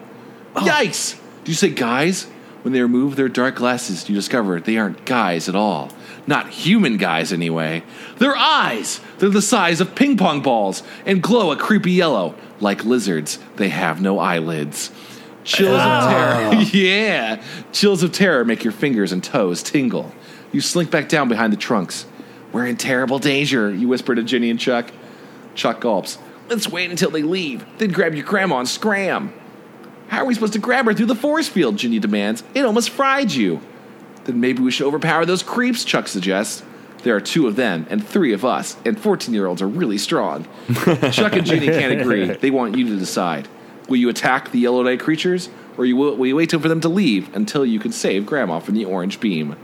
Oh. 0.54 0.61
Yikes! 0.61 1.18
Do 1.44 1.50
you 1.50 1.56
say 1.56 1.70
guys? 1.70 2.26
When 2.62 2.74
they 2.74 2.82
remove 2.82 3.16
their 3.16 3.28
dark 3.28 3.54
glasses, 3.54 4.06
you 4.08 4.14
discover 4.14 4.61
they 4.61 4.76
aren't 4.76 5.06
guys 5.06 5.48
at 5.48 5.54
all. 5.54 5.90
Not 6.26 6.50
human 6.50 6.98
guys, 6.98 7.32
anyway. 7.32 7.82
They're 8.18 8.36
eyes! 8.36 9.00
They're 9.18 9.30
the 9.30 9.40
size 9.40 9.80
of 9.80 9.94
ping 9.94 10.18
pong 10.18 10.42
balls 10.42 10.82
and 11.06 11.22
glow 11.22 11.52
a 11.52 11.56
creepy 11.56 11.92
yellow. 11.92 12.34
Like 12.61 12.84
lizards, 12.84 13.38
they 13.56 13.70
have 13.70 14.00
no 14.00 14.18
eyelids. 14.18 14.90
Chills 15.44 15.80
of 15.80 16.02
oh. 16.02 16.11
terror. 16.11 16.62
yeah. 16.72 17.42
Chills 17.72 18.02
of 18.02 18.12
terror 18.12 18.44
make 18.44 18.62
your 18.62 18.72
fingers 18.72 19.12
and 19.12 19.24
toes 19.24 19.62
tingle. 19.62 20.12
You 20.52 20.61
slink 20.61 20.90
back 20.90 21.08
down 21.08 21.28
behind 21.28 21.52
the 21.52 21.56
trunks. 21.56 22.06
We're 22.52 22.66
in 22.66 22.76
terrible 22.76 23.18
danger, 23.18 23.72
you 23.72 23.88
whisper 23.88 24.14
to 24.14 24.22
Ginny 24.22 24.50
and 24.50 24.58
Chuck. 24.58 24.90
Chuck 25.54 25.80
gulps. 25.80 26.18
Let's 26.48 26.68
wait 26.68 26.90
until 26.90 27.11
they 27.11 27.22
leave, 27.22 27.64
then 27.78 27.90
grab 27.90 28.14
your 28.14 28.24
grandma 28.24 28.58
and 28.58 28.68
scram. 28.68 29.32
How 30.08 30.22
are 30.22 30.24
we 30.24 30.34
supposed 30.34 30.54
to 30.54 30.58
grab 30.58 30.86
her 30.86 30.94
through 30.94 31.06
the 31.06 31.14
force 31.14 31.48
field? 31.48 31.76
Ginny 31.76 32.00
demands. 32.00 32.42
It 32.54 32.64
almost 32.64 32.90
fried 32.90 33.30
you. 33.30 33.61
Then 34.24 34.40
maybe 34.40 34.61
we 34.61 34.72
should 34.72 34.86
overpower 34.86 35.24
those 35.24 35.44
creeps, 35.44 35.84
Chuck 35.84 36.08
suggests. 36.08 36.64
There 37.01 37.16
are 37.16 37.20
two 37.20 37.46
of 37.46 37.57
them 37.57 37.86
and 37.90 38.07
three 38.07 38.32
of 38.32 38.44
us, 38.44 38.76
and 38.84 39.01
14 39.01 39.34
year 39.34 39.46
olds 39.46 39.62
are 39.62 39.68
really 39.68 39.98
strong. 39.98 40.46
Chuck 41.12 41.34
and 41.34 41.46
Ginny 41.46 41.66
can't 41.66 42.01
agree. 42.01 42.26
They 42.26 42.51
want 42.51 42.76
you 42.76 42.86
to 42.88 42.96
decide. 42.96 43.48
Will 43.88 43.96
you 43.96 44.09
attack 44.09 44.51
the 44.53 44.59
yellow 44.59 44.82
night 44.82 45.01
creatures, 45.01 45.48
or 45.76 45.84
you 45.84 45.96
will, 45.96 46.14
will 46.16 46.26
you 46.26 46.36
wait 46.36 46.53
for 46.53 46.59
them 46.59 46.80
to 46.82 46.88
leave 46.88 47.34
until 47.34 47.64
you 47.66 47.80
can 47.80 47.92
save 47.92 48.26
Grandma 48.26 48.61
from 48.61 48.74
the 48.74 48.84
orange 48.84 49.18
beam? 49.20 49.57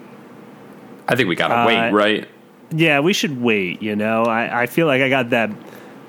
I 1.09 1.15
think 1.15 1.29
we 1.29 1.37
gotta 1.37 1.55
Uh, 1.59 1.67
wait, 1.67 1.91
right? 1.93 2.29
Yeah, 2.71 3.01
we 3.01 3.13
should 3.13 3.41
wait. 3.41 3.81
You 3.83 3.95
know, 3.95 4.25
I, 4.25 4.63
I 4.63 4.67
feel 4.67 4.87
like 4.87 5.01
I 5.03 5.09
got 5.09 5.31
that. 5.31 5.51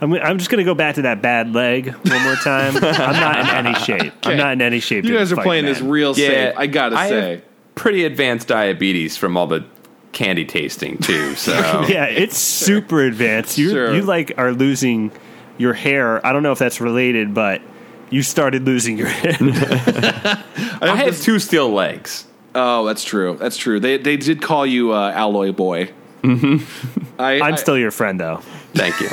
I'm, 0.01 0.13
I'm 0.13 0.38
just 0.38 0.49
going 0.49 0.59
to 0.59 0.63
go 0.63 0.75
back 0.75 0.95
to 0.95 1.03
that 1.03 1.21
bad 1.23 1.53
leg 1.53 1.88
one 1.91 2.23
more 2.23 2.36
time. 2.36 2.75
I'm 2.84 3.19
not 3.19 3.39
in 3.39 3.47
any 3.65 3.73
shape. 3.80 4.13
I'm 4.23 4.38
not 4.38 4.53
in 4.53 4.61
any 4.61 4.80
shape. 4.80 5.05
You 5.05 5.15
guys 5.15 5.32
are 5.32 5.36
fight 5.36 5.45
playing 5.45 5.65
man. 5.65 5.73
this 5.73 5.82
real 5.82 6.13
safe, 6.13 6.53
I 6.57 6.67
gotta 6.67 6.95
I 6.95 7.09
say. 7.09 7.30
have 7.32 7.41
pretty 7.75 8.05
advanced 8.05 8.47
diabetes 8.47 9.17
from 9.17 9.36
all 9.38 9.45
the 9.47 9.65
candy 10.12 10.45
tasting 10.45 10.97
too. 10.97 11.36
So 11.36 11.51
Yeah, 11.88 12.05
it's 12.05 12.38
super 12.38 13.01
advanced. 13.01 13.58
You 13.58 13.70
Sure. 13.70 13.93
you 13.95 14.01
like 14.03 14.34
are 14.38 14.51
losing 14.51 15.12
your 15.58 15.74
hair. 15.74 16.26
I 16.26 16.34
don't 16.34 16.43
know 16.43 16.51
if 16.51 16.60
that's 16.60 16.80
related, 16.82 17.34
but 17.34 17.62
you 18.10 18.24
started 18.24 18.66
losing 18.66 18.97
your 18.97 19.08
hair. 19.08 19.36
I 20.82 20.95
have 21.05 21.20
two 21.22 21.39
steel 21.39 21.70
legs. 21.70 22.26
Oh, 22.55 22.86
that's 22.86 23.03
true. 23.03 23.38
That's 23.39 23.58
true. 23.58 23.80
They 23.80 23.97
they 23.97 24.18
did 24.18 24.41
call 24.41 24.66
you 24.66 24.93
uh, 24.93 25.12
Alloy 25.14 25.51
Boy. 25.51 25.91
Mm-hmm. 26.24 27.22
I, 27.22 27.34
I'm 27.41 27.53
I- 27.53 27.58
still 27.58 27.78
your 27.78 27.91
friend, 27.91 28.20
though. 28.20 28.41
Thank 28.74 28.99
you. 28.99 29.10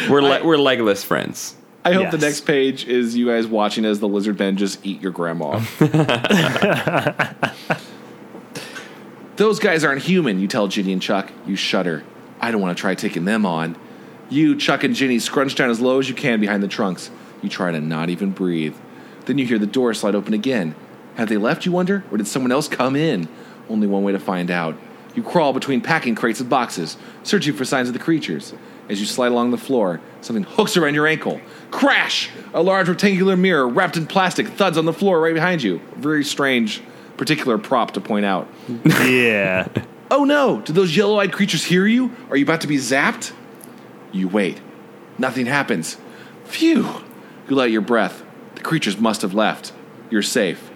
we're 0.10 0.22
le- 0.22 0.44
we're 0.44 0.56
legless 0.56 1.04
friends. 1.04 1.56
I 1.84 1.92
hope 1.94 2.10
the 2.12 2.18
next 2.18 2.42
page 2.42 2.86
is 2.86 3.16
you 3.16 3.26
guys 3.26 3.46
watching 3.46 3.84
as 3.84 3.98
the 4.00 4.06
lizard 4.08 4.38
men 4.38 4.56
just 4.56 4.84
eat 4.86 5.00
your 5.02 5.10
grandma. 5.12 5.58
Those 9.36 9.58
guys 9.58 9.82
aren't 9.82 10.02
human, 10.02 10.40
you 10.40 10.46
tell 10.46 10.68
Ginny 10.68 10.92
and 10.92 11.00
Chuck. 11.00 11.32
You 11.46 11.56
shudder. 11.56 12.04
I 12.40 12.50
don't 12.50 12.60
want 12.60 12.76
to 12.76 12.80
try 12.80 12.94
taking 12.94 13.24
them 13.24 13.46
on. 13.46 13.76
You, 14.28 14.56
Chuck, 14.56 14.84
and 14.84 14.94
Ginny 14.94 15.18
scrunch 15.18 15.54
down 15.54 15.70
as 15.70 15.80
low 15.80 15.98
as 15.98 16.08
you 16.08 16.14
can 16.14 16.40
behind 16.40 16.62
the 16.62 16.68
trunks. 16.68 17.10
You 17.40 17.48
try 17.48 17.72
to 17.72 17.80
not 17.80 18.10
even 18.10 18.30
breathe. 18.30 18.76
Then 19.24 19.38
you 19.38 19.46
hear 19.46 19.58
the 19.58 19.66
door 19.66 19.94
slide 19.94 20.14
open 20.14 20.34
again. 20.34 20.74
Have 21.14 21.28
they 21.28 21.36
left, 21.36 21.64
you 21.64 21.72
wonder? 21.72 22.04
Or 22.10 22.18
did 22.18 22.26
someone 22.26 22.52
else 22.52 22.68
come 22.68 22.94
in? 22.96 23.28
Only 23.68 23.86
one 23.86 24.02
way 24.02 24.12
to 24.12 24.18
find 24.18 24.50
out. 24.50 24.76
You 25.14 25.22
crawl 25.22 25.52
between 25.52 25.80
packing 25.80 26.14
crates 26.14 26.40
and 26.40 26.48
boxes, 26.48 26.96
searching 27.22 27.54
for 27.54 27.64
signs 27.64 27.88
of 27.88 27.94
the 27.94 28.00
creatures. 28.00 28.54
As 28.88 29.00
you 29.00 29.06
slide 29.06 29.32
along 29.32 29.50
the 29.50 29.58
floor, 29.58 30.00
something 30.20 30.44
hooks 30.44 30.76
around 30.76 30.94
your 30.94 31.06
ankle. 31.06 31.40
Crash! 31.70 32.30
A 32.52 32.62
large 32.62 32.88
rectangular 32.88 33.36
mirror 33.36 33.68
wrapped 33.68 33.96
in 33.96 34.06
plastic 34.06 34.48
thuds 34.48 34.76
on 34.76 34.84
the 34.84 34.92
floor 34.92 35.20
right 35.20 35.34
behind 35.34 35.62
you. 35.62 35.80
Very 35.96 36.24
strange, 36.24 36.82
particular 37.22 37.56
prop 37.56 37.92
to 37.92 38.00
point 38.00 38.24
out. 38.26 38.48
Yeah. 38.84 39.68
Oh 40.14 40.24
no! 40.24 40.60
Did 40.60 40.74
those 40.76 40.94
yellow 40.94 41.18
eyed 41.20 41.32
creatures 41.32 41.64
hear 41.64 41.86
you? 41.86 42.14
Are 42.28 42.36
you 42.36 42.44
about 42.44 42.60
to 42.60 42.66
be 42.66 42.76
zapped? 42.76 43.32
You 44.12 44.28
wait. 44.28 44.60
Nothing 45.16 45.46
happens. 45.46 45.96
Phew! 46.44 46.86
You 47.48 47.56
let 47.56 47.70
your 47.70 47.80
breath. 47.80 48.22
The 48.56 48.60
creatures 48.60 48.98
must 48.98 49.22
have 49.22 49.32
left. 49.32 49.72
You're 50.10 50.20
safe. 50.20 50.70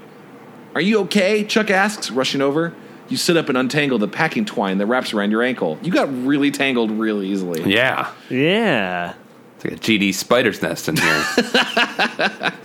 Are 0.75 0.81
you 0.81 1.01
okay? 1.01 1.45
Chuck 1.45 1.71
asks, 1.71 2.11
rushing 2.11 2.41
over. 2.41 2.73
You 3.11 3.19
sit 3.19 3.37
up 3.37 3.51
and 3.51 3.59
untangle 3.59 3.99
the 3.99 4.09
packing 4.09 4.47
twine 4.47 4.79
that 4.79 4.87
wraps 4.87 5.13
around 5.13 5.33
your 5.33 5.43
ankle. 5.43 5.79
You 5.83 5.93
got 5.93 6.09
really 6.25 6.51
tangled 6.51 6.91
real 6.91 7.23
easily. 7.23 7.71
Yeah, 7.71 8.11
Yeah. 8.31 9.13
it's 9.57 9.65
like 9.67 9.75
a 9.75 9.77
GD 9.77 10.15
spider's 10.15 10.63
nest 10.63 10.89
in 10.89 10.97
here. 10.97 11.25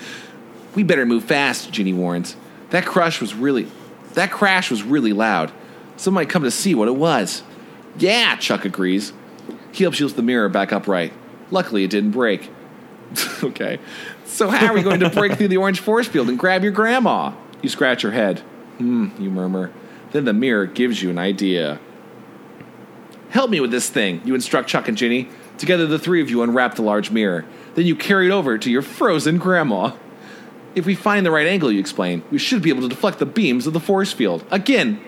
We 0.74 0.84
better 0.84 1.06
move 1.06 1.26
fast, 1.26 1.70
Ginny 1.74 1.92
warns. 1.92 2.38
That 2.72 2.86
crush 2.86 3.22
was 3.22 3.34
really 3.34 3.68
that 4.14 4.32
crash 4.32 4.70
was 4.70 4.84
really 4.84 5.14
loud. 5.14 5.52
Someone 5.96 6.24
might 6.24 6.30
come 6.30 6.44
to 6.44 6.52
see 6.52 6.76
what 6.76 6.88
it 6.88 6.96
was. 6.96 7.44
Yeah, 7.98 8.36
Chuck 8.38 8.66
agrees. 8.66 9.14
He 9.72 9.84
helps 9.84 10.00
you 10.00 10.06
lift 10.06 10.18
the 10.18 10.24
mirror 10.24 10.50
back 10.50 10.74
upright. 10.74 11.14
Luckily 11.50 11.84
it 11.84 11.92
didn't 11.92 12.12
break. 12.12 12.50
okay. 13.44 13.80
So 14.26 14.50
how 14.50 14.68
are 14.68 14.74
we 14.74 14.82
going 14.82 15.02
to 15.02 15.10
break 15.10 15.34
through 15.34 15.50
the 15.50 15.58
orange 15.58 15.80
force 15.80 16.08
field 16.08 16.30
and 16.30 16.40
grab 16.40 16.64
your 16.64 16.72
grandma? 16.72 17.34
You 17.62 17.70
scratch 17.70 18.04
your 18.04 18.14
head. 18.14 18.40
Hmm, 18.78 19.10
you 19.20 19.30
murmur. 19.30 19.72
Then 20.12 20.26
the 20.26 20.34
mirror 20.34 20.66
gives 20.66 21.04
you 21.04 21.10
an 21.10 21.18
idea. 21.18 21.80
Help 23.30 23.50
me 23.50 23.60
with 23.60 23.72
this 23.72 23.90
thing, 23.90 24.22
you 24.26 24.36
instruct 24.36 24.68
Chuck 24.68 24.88
and 24.88 24.98
Ginny. 24.98 25.30
Together, 25.58 25.86
the 25.86 26.00
three 26.00 26.22
of 26.22 26.30
you 26.30 26.42
unwrap 26.42 26.76
the 26.76 26.82
large 26.82 27.12
mirror. 27.12 27.46
Then 27.76 27.86
you 27.86 27.96
carry 27.96 28.28
it 28.28 28.32
over 28.32 28.58
to 28.58 28.70
your 28.70 28.82
frozen 28.82 29.38
grandma. 29.38 29.96
If 30.76 30.86
we 30.86 30.96
find 30.96 31.26
the 31.26 31.32
right 31.32 31.48
angle, 31.48 31.72
you 31.72 31.80
explain, 31.80 32.24
we 32.32 32.38
should 32.38 32.62
be 32.62 32.70
able 32.70 32.82
to 32.84 32.90
deflect 32.90 33.20
the 33.20 33.26
beams 33.26 33.68
of 33.68 33.74
the 33.74 33.80
force 33.80 34.14
field. 34.14 34.46
Again, 34.52 35.02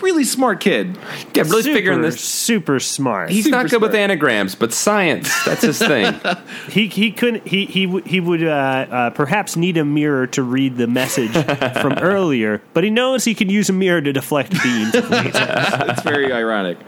really 0.00 0.24
smart 0.24 0.60
kid. 0.60 0.98
Yeah, 1.34 1.42
really 1.42 1.62
super, 1.62 1.76
figuring 1.76 2.02
this. 2.02 2.20
Super 2.20 2.80
smart. 2.80 3.30
He's 3.30 3.44
super 3.44 3.56
not 3.56 3.70
good 3.70 3.82
with 3.82 3.94
anagrams, 3.94 4.54
but 4.54 4.72
science, 4.72 5.32
that's 5.44 5.62
his 5.62 5.78
thing. 5.78 6.18
He 6.70 6.86
he 6.86 7.10
couldn't 7.10 7.46
he 7.46 7.66
he 7.66 8.00
he 8.06 8.20
would 8.20 8.44
uh, 8.44 8.46
uh, 8.48 9.10
perhaps 9.10 9.56
need 9.56 9.76
a 9.76 9.84
mirror 9.84 10.26
to 10.28 10.42
read 10.42 10.76
the 10.76 10.86
message 10.86 11.32
from 11.80 11.94
earlier, 11.98 12.62
but 12.74 12.84
he 12.84 12.90
knows 12.90 13.24
he 13.24 13.34
can 13.34 13.48
use 13.50 13.68
a 13.68 13.72
mirror 13.72 14.00
to 14.00 14.12
deflect 14.12 14.52
beams. 14.62 14.94
if 14.94 15.10
needs. 15.10 15.36
It's 15.36 16.02
very 16.14 16.32
ironic. 16.32 16.78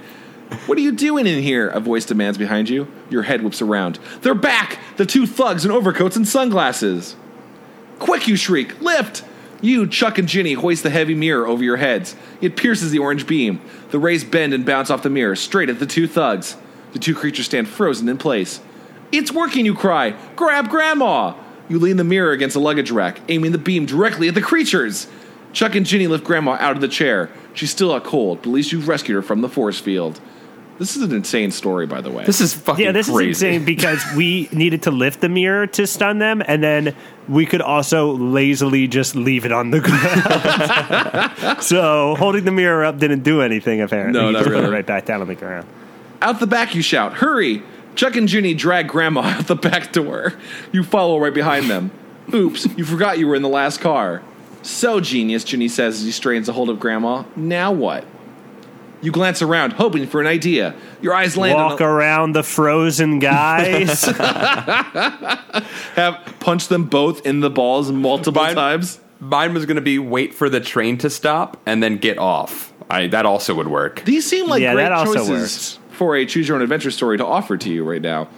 What 0.66 0.78
are 0.78 0.82
you 0.82 0.92
doing 0.92 1.26
in 1.26 1.42
here? 1.42 1.68
A 1.68 1.80
voice 1.80 2.04
demands 2.04 2.38
behind 2.38 2.68
you. 2.68 2.86
Your 3.10 3.22
head 3.22 3.42
whips 3.42 3.60
around. 3.60 3.98
They're 4.20 4.34
back! 4.34 4.78
The 4.96 5.06
two 5.06 5.26
thugs 5.26 5.64
in 5.64 5.70
overcoats 5.70 6.16
and 6.16 6.28
sunglasses. 6.28 7.16
Quick, 8.02 8.26
you 8.26 8.34
shriek! 8.34 8.80
Lift! 8.80 9.24
You, 9.60 9.86
Chuck, 9.86 10.18
and 10.18 10.26
Ginny 10.26 10.54
hoist 10.54 10.82
the 10.82 10.90
heavy 10.90 11.14
mirror 11.14 11.46
over 11.46 11.62
your 11.62 11.76
heads. 11.76 12.16
It 12.40 12.56
pierces 12.56 12.90
the 12.90 12.98
orange 12.98 13.28
beam. 13.28 13.60
The 13.92 14.00
rays 14.00 14.24
bend 14.24 14.52
and 14.52 14.66
bounce 14.66 14.90
off 14.90 15.04
the 15.04 15.08
mirror, 15.08 15.36
straight 15.36 15.70
at 15.70 15.78
the 15.78 15.86
two 15.86 16.08
thugs. 16.08 16.56
The 16.94 16.98
two 16.98 17.14
creatures 17.14 17.46
stand 17.46 17.68
frozen 17.68 18.08
in 18.08 18.18
place. 18.18 18.60
It's 19.12 19.30
working, 19.30 19.64
you 19.64 19.76
cry! 19.76 20.16
Grab 20.34 20.68
Grandma! 20.68 21.34
You 21.68 21.78
lean 21.78 21.96
the 21.96 22.02
mirror 22.02 22.32
against 22.32 22.56
a 22.56 22.58
luggage 22.58 22.90
rack, 22.90 23.20
aiming 23.28 23.52
the 23.52 23.58
beam 23.58 23.86
directly 23.86 24.26
at 24.26 24.34
the 24.34 24.42
creatures. 24.42 25.06
Chuck 25.52 25.76
and 25.76 25.86
Ginny 25.86 26.08
lift 26.08 26.24
Grandma 26.24 26.56
out 26.58 26.74
of 26.74 26.80
the 26.80 26.88
chair. 26.88 27.30
She's 27.54 27.70
still 27.70 27.94
out 27.94 28.02
cold, 28.02 28.38
but 28.38 28.48
at 28.48 28.52
least 28.52 28.72
you've 28.72 28.88
rescued 28.88 29.14
her 29.14 29.22
from 29.22 29.42
the 29.42 29.48
force 29.48 29.78
field. 29.78 30.20
This 30.78 30.96
is 30.96 31.02
an 31.02 31.12
insane 31.12 31.50
story, 31.52 31.86
by 31.86 32.00
the 32.00 32.10
way. 32.10 32.24
This 32.24 32.40
is 32.40 32.54
fucking 32.54 32.74
crazy. 32.74 32.84
Yeah, 32.84 32.92
this 32.92 33.08
crazy. 33.10 33.30
is 33.30 33.42
insane 33.42 33.64
because 33.64 34.04
we 34.16 34.48
needed 34.52 34.82
to 34.84 34.90
lift 34.90 35.20
the 35.20 35.28
mirror 35.28 35.66
to 35.68 35.86
stun 35.86 36.18
them, 36.18 36.42
and 36.46 36.62
then 36.62 36.96
we 37.28 37.46
could 37.46 37.60
also 37.62 38.12
lazily 38.16 38.88
just 38.88 39.14
leave 39.14 39.44
it 39.44 39.52
on 39.52 39.70
the 39.70 39.80
ground. 41.46 41.62
so 41.62 42.16
holding 42.16 42.44
the 42.44 42.50
mirror 42.52 42.84
up 42.84 42.98
didn't 42.98 43.22
do 43.22 43.42
anything. 43.42 43.80
Apparently, 43.80 44.18
No, 44.20 44.26
You 44.28 44.32
not 44.32 44.38
just 44.40 44.48
put 44.50 44.56
it 44.58 44.60
really. 44.62 44.72
right 44.74 44.86
back 44.86 45.04
down 45.06 45.20
on 45.20 45.28
the 45.28 45.34
ground. 45.34 45.66
Out 46.20 46.40
the 46.40 46.46
back, 46.46 46.74
you 46.74 46.82
shout, 46.82 47.14
Hurry! 47.14 47.62
Chuck 47.94 48.16
and 48.16 48.30
Junie 48.30 48.54
drag 48.54 48.88
Grandma 48.88 49.20
out 49.20 49.46
the 49.48 49.54
back 49.56 49.92
door. 49.92 50.32
You 50.72 50.82
follow 50.82 51.18
right 51.18 51.34
behind 51.34 51.68
them. 51.68 51.90
Oops, 52.32 52.66
you 52.78 52.84
forgot 52.84 53.18
you 53.18 53.28
were 53.28 53.34
in 53.34 53.42
the 53.42 53.48
last 53.50 53.80
car. 53.80 54.22
So 54.62 55.00
genius, 55.00 55.44
Junie 55.52 55.68
says 55.68 55.96
as 55.98 56.04
he 56.04 56.10
strains 56.12 56.48
a 56.48 56.52
hold 56.52 56.70
of 56.70 56.80
Grandma. 56.80 57.24
Now 57.36 57.70
what? 57.72 58.04
You 59.02 59.10
glance 59.12 59.42
around, 59.42 59.72
hoping 59.74 60.06
for 60.06 60.20
an 60.20 60.26
idea. 60.28 60.74
Your 61.00 61.12
eyes 61.14 61.36
land 61.36 61.56
Walk 61.56 61.80
on 61.80 61.86
around 61.86 62.32
the 62.34 62.42
frozen 62.44 63.18
guys. 63.18 64.02
have 65.94 66.34
punch 66.40 66.68
them 66.68 66.84
both 66.84 67.26
in 67.26 67.40
the 67.40 67.50
balls 67.50 67.90
multiple 67.92 68.42
Mine- 68.42 68.54
times. 68.54 69.00
Mine 69.20 69.54
was 69.54 69.66
going 69.66 69.76
to 69.76 69.82
be 69.82 69.98
wait 69.98 70.34
for 70.34 70.48
the 70.48 70.60
train 70.60 70.98
to 70.98 71.10
stop 71.10 71.56
and 71.66 71.82
then 71.82 71.98
get 71.98 72.18
off. 72.18 72.72
I 72.90 73.06
that 73.08 73.24
also 73.26 73.54
would 73.54 73.68
work. 73.68 74.04
These 74.04 74.26
seem 74.28 74.46
like 74.48 74.62
Yeah, 74.62 74.74
great 74.74 74.84
that 74.84 74.92
also 74.92 75.14
choices 75.14 75.30
works. 75.30 75.78
for 75.90 76.16
a 76.16 76.26
choose 76.26 76.48
your 76.48 76.56
own 76.56 76.62
adventure 76.62 76.90
story 76.90 77.18
to 77.18 77.24
offer 77.26 77.56
to 77.56 77.70
you 77.70 77.84
right 77.84 78.02
now. 78.02 78.28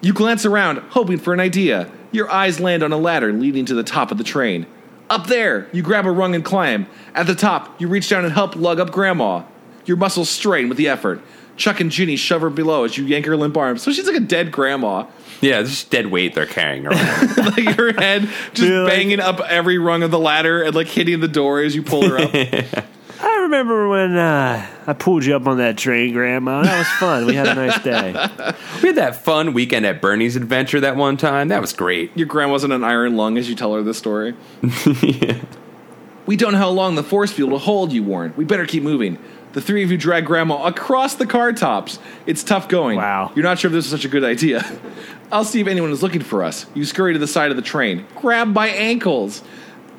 You 0.00 0.12
glance 0.12 0.46
around, 0.46 0.78
hoping 0.90 1.18
for 1.18 1.32
an 1.34 1.40
idea. 1.40 1.90
Your 2.12 2.30
eyes 2.30 2.60
land 2.60 2.82
on 2.84 2.92
a 2.92 2.96
ladder 2.96 3.32
leading 3.32 3.64
to 3.66 3.74
the 3.74 3.82
top 3.82 4.10
of 4.12 4.18
the 4.18 4.24
train. 4.24 4.66
Up 5.10 5.26
there, 5.26 5.68
you 5.72 5.82
grab 5.82 6.06
a 6.06 6.10
rung 6.12 6.34
and 6.34 6.44
climb. 6.44 6.86
At 7.14 7.26
the 7.26 7.34
top, 7.34 7.80
you 7.80 7.88
reach 7.88 8.08
down 8.08 8.24
and 8.24 8.32
help 8.32 8.54
lug 8.54 8.78
up 8.78 8.90
Grandma. 8.92 9.42
Your 9.88 9.96
muscles 9.96 10.28
strain 10.30 10.68
with 10.68 10.78
the 10.78 10.88
effort. 10.88 11.20
Chuck 11.56 11.80
and 11.80 11.90
Ginny 11.90 12.14
shove 12.14 12.42
her 12.42 12.50
below 12.50 12.84
as 12.84 12.96
you 12.96 13.04
yank 13.04 13.26
her 13.26 13.36
limp 13.36 13.56
arms. 13.56 13.82
So 13.82 13.90
she's 13.90 14.06
like 14.06 14.16
a 14.16 14.20
dead 14.20 14.52
grandma. 14.52 15.06
Yeah, 15.40 15.60
it's 15.60 15.70
just 15.70 15.90
dead 15.90 16.06
weight 16.06 16.34
they're 16.34 16.46
carrying 16.46 16.86
around. 16.86 17.36
like 17.36 17.76
her 17.76 17.92
head 17.92 18.22
just 18.52 18.54
Dude, 18.54 18.84
like- 18.84 18.92
banging 18.92 19.18
up 19.20 19.40
every 19.40 19.78
rung 19.78 20.02
of 20.04 20.10
the 20.10 20.18
ladder 20.18 20.62
and 20.62 20.74
like 20.74 20.86
hitting 20.88 21.20
the 21.20 21.26
door 21.28 21.60
as 21.60 21.74
you 21.74 21.82
pull 21.82 22.08
her 22.08 22.18
up. 22.18 22.30
I 23.20 23.40
remember 23.42 23.88
when 23.88 24.16
uh, 24.16 24.64
I 24.86 24.92
pulled 24.92 25.24
you 25.24 25.34
up 25.34 25.48
on 25.48 25.56
that 25.58 25.76
train, 25.76 26.12
Grandma. 26.12 26.62
That 26.62 26.78
was 26.78 26.88
fun. 27.00 27.26
We 27.26 27.34
had 27.34 27.48
a 27.48 27.54
nice 27.56 27.82
day. 27.82 28.12
we 28.82 28.88
had 28.88 28.96
that 28.96 29.24
fun 29.24 29.54
weekend 29.54 29.86
at 29.86 30.00
Bernie's 30.00 30.36
Adventure 30.36 30.78
that 30.80 30.94
one 30.94 31.16
time. 31.16 31.48
That 31.48 31.60
was 31.60 31.72
great. 31.72 32.16
Your 32.16 32.28
grandma's 32.28 32.62
in 32.62 32.70
an 32.70 32.84
iron 32.84 33.16
lung 33.16 33.36
as 33.36 33.48
you 33.48 33.56
tell 33.56 33.74
her 33.74 33.82
this 33.82 33.98
story. 33.98 34.36
yeah. 35.02 35.40
We 36.26 36.36
don't 36.36 36.52
know 36.52 36.58
how 36.58 36.68
long 36.68 36.94
the 36.94 37.02
force 37.02 37.32
field 37.32 37.50
will 37.50 37.58
hold, 37.58 37.92
you 37.92 38.02
warn. 38.04 38.34
We 38.36 38.44
better 38.44 38.66
keep 38.66 38.82
moving. 38.84 39.18
The 39.52 39.60
three 39.60 39.82
of 39.82 39.90
you 39.90 39.96
drag 39.96 40.26
Grandma 40.26 40.66
across 40.66 41.14
the 41.14 41.26
car 41.26 41.52
tops. 41.52 41.98
It's 42.26 42.42
tough 42.44 42.68
going. 42.68 42.96
Wow. 42.98 43.32
You're 43.34 43.44
not 43.44 43.58
sure 43.58 43.68
if 43.68 43.72
this 43.72 43.86
is 43.86 43.90
such 43.90 44.04
a 44.04 44.08
good 44.08 44.24
idea. 44.24 44.64
I'll 45.32 45.44
see 45.44 45.60
if 45.60 45.66
anyone 45.66 45.90
is 45.90 46.02
looking 46.02 46.22
for 46.22 46.42
us. 46.42 46.66
You 46.74 46.84
scurry 46.84 47.12
to 47.12 47.18
the 47.18 47.26
side 47.26 47.50
of 47.50 47.56
the 47.56 47.62
train, 47.62 48.06
grab 48.16 48.54
by 48.54 48.68
ankles. 48.68 49.42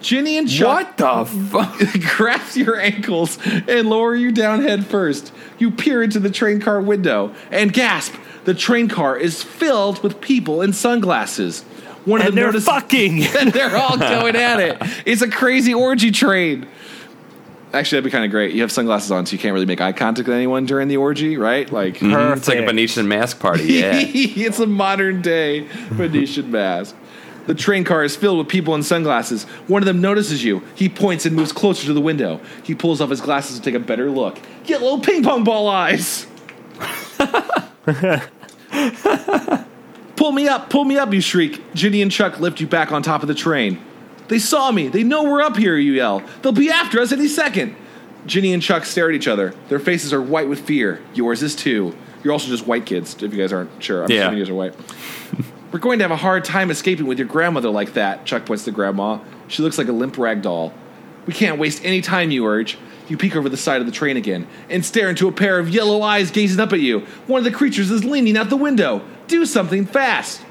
Ginny 0.01 0.37
and 0.37 0.49
Chuck 0.49 0.97
What 0.97 0.97
the 0.97 1.25
fuck? 1.49 1.77
grasp 2.15 2.55
your 2.55 2.79
ankles 2.79 3.37
and 3.45 3.89
lower 3.89 4.15
you 4.15 4.31
down 4.31 4.61
head 4.61 4.85
first. 4.85 5.33
You 5.57 5.71
peer 5.71 6.01
into 6.01 6.19
the 6.19 6.29
train 6.29 6.61
car 6.61 6.79
window 6.79 7.35
and 7.51 7.73
gasp. 7.73 8.13
The 8.45 8.53
train 8.53 8.87
car 8.87 9.17
is 9.17 9.43
filled 9.43 10.01
with 10.01 10.21
people 10.21 10.61
in 10.61 10.71
sunglasses. 10.73 11.63
One 12.05 12.21
of 12.21 12.27
And 12.27 12.29
them 12.29 12.35
they're 12.35 12.45
notices 12.45 12.69
fucking. 12.69 13.23
and 13.39 13.51
they're 13.51 13.75
all 13.75 13.97
going 13.97 14.35
at 14.37 14.59
it. 14.61 14.77
It's 15.05 15.21
a 15.21 15.29
crazy 15.29 15.73
orgy 15.73 16.11
train. 16.11 16.65
Actually, 17.71 17.97
that'd 17.97 18.05
be 18.05 18.11
kind 18.11 18.25
of 18.25 18.31
great. 18.31 18.53
You 18.55 18.61
have 18.61 18.71
sunglasses 18.71 19.11
on, 19.11 19.27
so 19.27 19.33
you 19.33 19.37
can't 19.37 19.53
really 19.53 19.67
make 19.67 19.79
eye 19.79 19.91
contact 19.91 20.27
with 20.27 20.35
anyone 20.35 20.65
during 20.65 20.87
the 20.87 20.97
orgy, 20.97 21.37
right? 21.37 21.71
Like, 21.71 21.95
mm-hmm. 21.97 22.33
It's 22.33 22.47
like 22.47 22.57
a 22.57 22.65
Venetian 22.65 23.07
mask 23.07 23.39
party. 23.39 23.63
Yeah. 23.79 23.91
it's 23.93 24.59
a 24.59 24.65
modern 24.65 25.21
day 25.21 25.67
Venetian 25.89 26.49
mask. 26.49 26.95
The 27.45 27.53
train 27.53 27.83
car 27.83 28.03
is 28.03 28.15
filled 28.15 28.39
with 28.39 28.47
people 28.47 28.75
in 28.75 28.83
sunglasses. 28.83 29.43
One 29.67 29.81
of 29.81 29.85
them 29.85 30.01
notices 30.01 30.43
you. 30.43 30.63
He 30.75 30.89
points 30.89 31.25
and 31.25 31.35
moves 31.35 31.51
closer 31.51 31.85
to 31.87 31.93
the 31.93 32.01
window. 32.01 32.41
He 32.63 32.75
pulls 32.75 33.01
off 33.01 33.09
his 33.09 33.21
glasses 33.21 33.57
to 33.57 33.61
take 33.63 33.75
a 33.75 33.79
better 33.79 34.09
look. 34.09 34.39
Get 34.65 34.81
little 34.81 34.99
ping 34.99 35.23
pong 35.23 35.43
ball 35.43 35.67
eyes. 35.67 36.27
pull 40.15 40.31
me 40.31 40.47
up, 40.47 40.69
pull 40.69 40.85
me 40.85 40.97
up, 40.97 41.13
you 41.13 41.21
shriek. 41.21 41.73
Ginny 41.73 42.01
and 42.01 42.11
Chuck 42.11 42.39
lift 42.39 42.59
you 42.59 42.67
back 42.67 42.91
on 42.91 43.01
top 43.01 43.21
of 43.21 43.27
the 43.27 43.35
train. 43.35 43.81
They 44.29 44.39
saw 44.39 44.71
me. 44.71 44.87
They 44.87 45.03
know 45.03 45.23
we're 45.23 45.41
up 45.41 45.57
here, 45.57 45.75
you 45.77 45.93
yell. 45.93 46.23
They'll 46.41 46.51
be 46.53 46.69
after 46.69 46.99
us 47.01 47.11
any 47.11 47.27
second. 47.27 47.75
Ginny 48.25 48.53
and 48.53 48.61
Chuck 48.61 48.85
stare 48.85 49.09
at 49.09 49.15
each 49.15 49.27
other. 49.27 49.53
Their 49.69 49.79
faces 49.79 50.13
are 50.13 50.21
white 50.21 50.47
with 50.47 50.61
fear. 50.61 51.01
Yours 51.13 51.41
is 51.43 51.55
too. 51.55 51.95
You're 52.23 52.33
also 52.33 52.47
just 52.49 52.67
white 52.67 52.85
kids, 52.85 53.15
if 53.21 53.33
you 53.33 53.39
guys 53.39 53.51
aren't 53.53 53.71
sure. 53.81 54.03
I'm 54.03 54.11
Yeah. 54.11 54.21
assuming 54.23 54.37
you 54.39 54.43
guys 54.45 54.49
are 54.51 54.55
white. 54.55 54.75
We're 55.71 55.79
going 55.79 55.99
to 55.99 56.03
have 56.03 56.11
a 56.11 56.15
hard 56.17 56.43
time 56.45 56.71
escaping 56.71 57.05
with 57.05 57.17
your 57.19 57.27
grandmother 57.27 57.69
like 57.69 57.93
that, 57.93 58.25
Chuck 58.25 58.45
points 58.45 58.65
to 58.65 58.71
Grandma. 58.71 59.19
She 59.47 59.61
looks 59.61 59.77
like 59.77 59.87
a 59.87 59.91
limp 59.91 60.17
rag 60.17 60.41
doll. 60.41 60.73
We 61.27 61.33
can't 61.33 61.59
waste 61.59 61.83
any 61.85 62.01
time, 62.01 62.31
you 62.31 62.45
urge. 62.45 62.77
You 63.07 63.17
peek 63.17 63.35
over 63.35 63.49
the 63.49 63.57
side 63.57 63.79
of 63.81 63.85
the 63.87 63.91
train 63.93 64.17
again 64.17 64.47
and 64.69 64.83
stare 64.85 65.09
into 65.09 65.27
a 65.27 65.31
pair 65.31 65.57
of 65.59 65.69
yellow 65.69 66.01
eyes 66.01 66.29
gazing 66.29 66.59
up 66.59 66.73
at 66.73 66.79
you. 66.79 67.01
One 67.27 67.39
of 67.39 67.43
the 67.45 67.51
creatures 67.51 67.89
is 67.89 68.03
leaning 68.03 68.37
out 68.37 68.49
the 68.49 68.57
window. 68.57 69.01
Do 69.27 69.45
something 69.45 69.85
fast. 69.85 70.41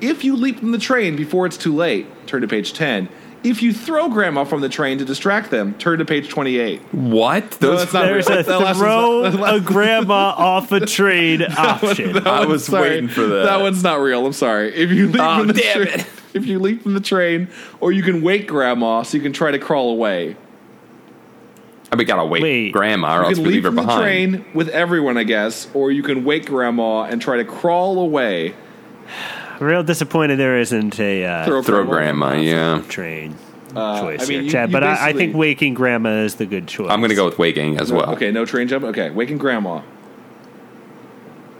If 0.00 0.24
you 0.24 0.36
leap 0.36 0.58
from 0.60 0.72
the 0.72 0.78
train 0.78 1.16
before 1.16 1.46
it's 1.46 1.56
too 1.56 1.74
late, 1.74 2.06
turn 2.26 2.42
to 2.42 2.48
page 2.48 2.72
10. 2.72 3.08
If 3.42 3.62
you 3.62 3.74
throw 3.74 4.08
Grandma 4.08 4.44
from 4.44 4.62
the 4.62 4.70
train 4.70 4.96
to 4.98 5.04
distract 5.04 5.50
them, 5.50 5.74
turn 5.74 5.98
to 5.98 6.04
page 6.06 6.30
28. 6.30 6.80
What? 6.94 7.60
No, 7.60 7.68
Those 7.72 7.80
that's 7.80 7.92
not 7.92 8.04
There's 8.06 8.28
real. 8.28 8.38
a 8.38 8.42
That 8.42 8.76
throw 8.76 9.22
not- 9.22 9.32
that 9.32 9.40
last- 9.40 9.56
a 9.56 9.60
grandma 9.60 10.14
off 10.36 10.72
a 10.72 10.80
train 10.86 11.42
option. 11.58 12.26
I 12.26 12.46
was 12.46 12.68
waiting 12.70 13.08
for 13.08 13.26
that. 13.26 13.44
That 13.44 13.60
one's 13.60 13.82
not 13.82 13.96
real. 14.00 14.24
I'm 14.26 14.32
sorry. 14.32 14.74
If 14.74 14.90
you 14.90 15.08
leap 15.08 15.20
Oh, 15.22 15.38
from 15.38 15.48
the 15.48 15.52
damn 15.52 15.74
train, 15.84 15.88
it. 16.00 16.06
if 16.32 16.46
you 16.46 16.58
leap 16.58 16.82
from 16.82 16.94
the 16.94 17.00
train, 17.00 17.48
or 17.80 17.92
you 17.92 18.02
can 18.02 18.22
wake 18.22 18.48
Grandma 18.48 19.02
so 19.02 19.16
you 19.18 19.22
can 19.22 19.34
try 19.34 19.50
to 19.50 19.58
crawl 19.58 19.90
away. 19.90 20.36
we 21.96 22.04
gotta 22.06 22.24
wake 22.24 22.42
Wait. 22.42 22.72
grandma, 22.72 23.18
or 23.18 23.20
You 23.24 23.28
else 23.28 23.38
we 23.38 23.44
leap 23.44 23.52
leave 23.54 23.62
her 23.64 23.68
from 23.68 23.76
the 23.76 23.82
behind. 23.82 24.02
train 24.02 24.44
with 24.54 24.68
everyone, 24.70 25.18
I 25.18 25.24
guess, 25.24 25.68
or 25.74 25.92
you 25.92 26.02
can 26.02 26.24
wake 26.24 26.46
Grandma 26.46 27.02
and 27.04 27.20
try 27.22 27.36
to 27.36 27.44
crawl 27.44 27.98
away. 28.00 28.54
Real 29.60 29.82
disappointed 29.82 30.36
there 30.38 30.58
isn't 30.58 30.98
a 31.00 31.24
uh, 31.24 31.44
Throw, 31.46 31.62
Throw 31.62 31.84
grandma, 31.84 32.32
yeah. 32.34 32.82
train 32.88 33.36
Uh, 33.74 34.00
choice 34.00 34.22
I 34.22 34.26
mean, 34.26 34.32
here, 34.32 34.42
you- 34.42 34.50
Chad. 34.50 34.68
you 34.68 34.72
but 34.72 34.84
I, 34.84 34.86
I 34.86 34.94
basically- 34.94 35.18
think 35.26 35.36
waking 35.36 35.74
grandma 35.74 36.10
is 36.22 36.34
the 36.36 36.46
good 36.46 36.66
choice. 36.68 36.90
I'm 36.90 37.00
gonna 37.00 37.14
go 37.14 37.24
with 37.24 37.38
waking 37.38 37.78
as 37.80 37.92
well. 37.92 38.10
Okay, 38.14 38.30
no 38.30 38.44
train 38.44 38.68
jump. 38.68 38.84
Okay, 38.84 39.10
waking 39.10 39.38
Grandma. 39.38 39.82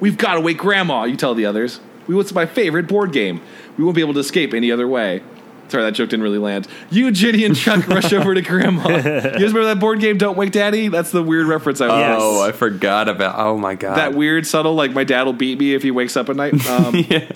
We've 0.00 0.16
got 0.18 0.34
to 0.34 0.40
wake 0.40 0.58
Grandma. 0.58 1.04
You 1.04 1.16
tell 1.16 1.34
the 1.34 1.46
others. 1.46 1.80
We 2.06 2.14
what's 2.14 2.32
my 2.34 2.46
favorite 2.46 2.88
board 2.88 3.12
game. 3.12 3.40
We 3.78 3.84
won't 3.84 3.94
be 3.96 4.02
able 4.02 4.14
to 4.14 4.20
escape 4.20 4.52
any 4.52 4.70
other 4.70 4.86
way. 4.86 5.22
Sorry, 5.68 5.82
that 5.82 5.92
joke 5.92 6.10
didn't 6.10 6.24
really 6.24 6.38
land. 6.38 6.68
You, 6.90 7.10
Ginny, 7.10 7.44
and 7.46 7.56
Chuck 7.56 7.88
rush 7.88 8.12
over 8.12 8.34
to 8.34 8.42
Grandma. 8.42 8.86
You 8.86 9.02
guys 9.02 9.24
remember 9.40 9.64
that 9.64 9.80
board 9.80 9.98
game, 10.00 10.18
Don't 10.18 10.36
Wake 10.36 10.52
Daddy? 10.52 10.88
That's 10.88 11.10
the 11.10 11.22
weird 11.22 11.46
reference 11.46 11.80
I 11.80 11.86
was. 11.88 11.98
Yes. 11.98 12.18
Oh, 12.20 12.42
I 12.46 12.52
forgot 12.52 13.08
about. 13.08 13.38
Oh 13.38 13.56
my 13.56 13.74
god. 13.74 13.96
That 13.96 14.12
weird, 14.14 14.46
subtle, 14.46 14.74
like 14.74 14.92
my 14.92 15.04
dad 15.04 15.22
will 15.22 15.32
beat 15.32 15.58
me 15.58 15.72
if 15.74 15.82
he 15.82 15.90
wakes 15.90 16.16
up 16.18 16.28
at 16.28 16.36
night. 16.36 16.54
Um, 16.68 16.94
yeah. 17.08 17.30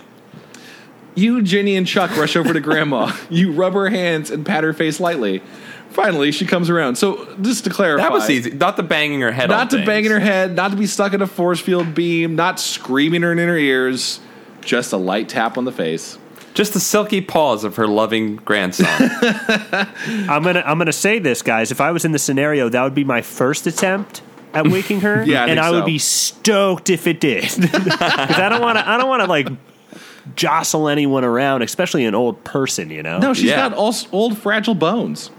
You, 1.18 1.42
Jenny, 1.42 1.76
and 1.76 1.86
Chuck 1.86 2.16
rush 2.16 2.36
over 2.36 2.52
to 2.52 2.60
Grandma. 2.60 3.12
You 3.30 3.52
rub 3.52 3.74
her 3.74 3.88
hands 3.90 4.30
and 4.30 4.44
pat 4.46 4.64
her 4.64 4.72
face 4.72 5.00
lightly. 5.00 5.42
Finally, 5.90 6.32
she 6.32 6.46
comes 6.46 6.68
around. 6.70 6.96
So, 6.96 7.34
just 7.40 7.64
to 7.64 7.70
clarify, 7.70 8.04
That 8.04 8.12
was 8.12 8.28
easy. 8.30 8.50
Not 8.50 8.76
the 8.76 8.82
banging 8.82 9.20
her 9.22 9.32
head. 9.32 9.50
on 9.50 9.56
not 9.56 9.70
to 9.70 9.76
things. 9.76 9.86
bang 9.86 10.04
in 10.04 10.10
her 10.12 10.20
head, 10.20 10.54
not 10.54 10.70
to 10.70 10.76
be 10.76 10.86
stuck 10.86 11.12
in 11.14 11.22
a 11.22 11.26
force 11.26 11.60
field 11.60 11.94
beam, 11.94 12.36
not 12.36 12.60
screaming 12.60 13.22
her 13.22 13.32
in 13.32 13.38
her 13.38 13.56
ears, 13.56 14.20
just 14.60 14.92
a 14.92 14.96
light 14.98 15.28
tap 15.28 15.56
on 15.58 15.64
the 15.64 15.72
face. 15.72 16.18
Just 16.54 16.72
the 16.74 16.80
silky 16.80 17.20
paws 17.20 17.64
of 17.64 17.76
her 17.76 17.86
loving 17.86 18.36
grandson. 18.36 18.86
I'm 20.28 20.42
gonna 20.42 20.62
I'm 20.66 20.78
gonna 20.78 20.92
say 20.92 21.18
this, 21.20 21.40
guys. 21.42 21.70
If 21.70 21.80
I 21.80 21.90
was 21.92 22.04
in 22.04 22.12
the 22.12 22.18
scenario, 22.18 22.68
that 22.68 22.82
would 22.82 22.94
be 22.94 23.04
my 23.04 23.22
first 23.22 23.66
attempt 23.66 24.22
at 24.54 24.66
waking 24.66 25.00
her. 25.02 25.22
Yeah, 25.26 25.40
I 25.44 25.48
and 25.48 25.50
think 25.58 25.60
I 25.66 25.70
would 25.70 25.84
be 25.84 25.98
stoked 25.98 26.90
if 26.90 27.06
it 27.06 27.20
did, 27.20 27.42
because 27.42 28.38
I 28.38 28.48
don't 28.48 28.60
want 28.60 28.78
to. 28.78 28.88
I 28.88 28.96
don't 28.98 29.08
want 29.08 29.22
to 29.22 29.28
like 29.28 29.48
jostle 30.36 30.88
anyone 30.88 31.24
around, 31.24 31.62
especially 31.62 32.04
an 32.04 32.14
old 32.14 32.42
person. 32.44 32.90
You 32.90 33.02
know. 33.02 33.18
No, 33.18 33.34
she's 33.34 33.44
Yeah. 33.44 33.68
got 33.68 33.74
all, 33.74 33.94
old, 34.12 34.38
fragile 34.38 34.74
bones. 34.74 35.30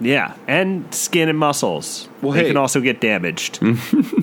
Yeah, 0.00 0.34
and 0.48 0.92
skin 0.92 1.28
and 1.28 1.38
muscles. 1.38 2.08
Well, 2.22 2.32
they 2.32 2.40
hey. 2.40 2.46
can 2.48 2.56
also 2.56 2.80
get 2.80 3.00
damaged. 3.00 3.60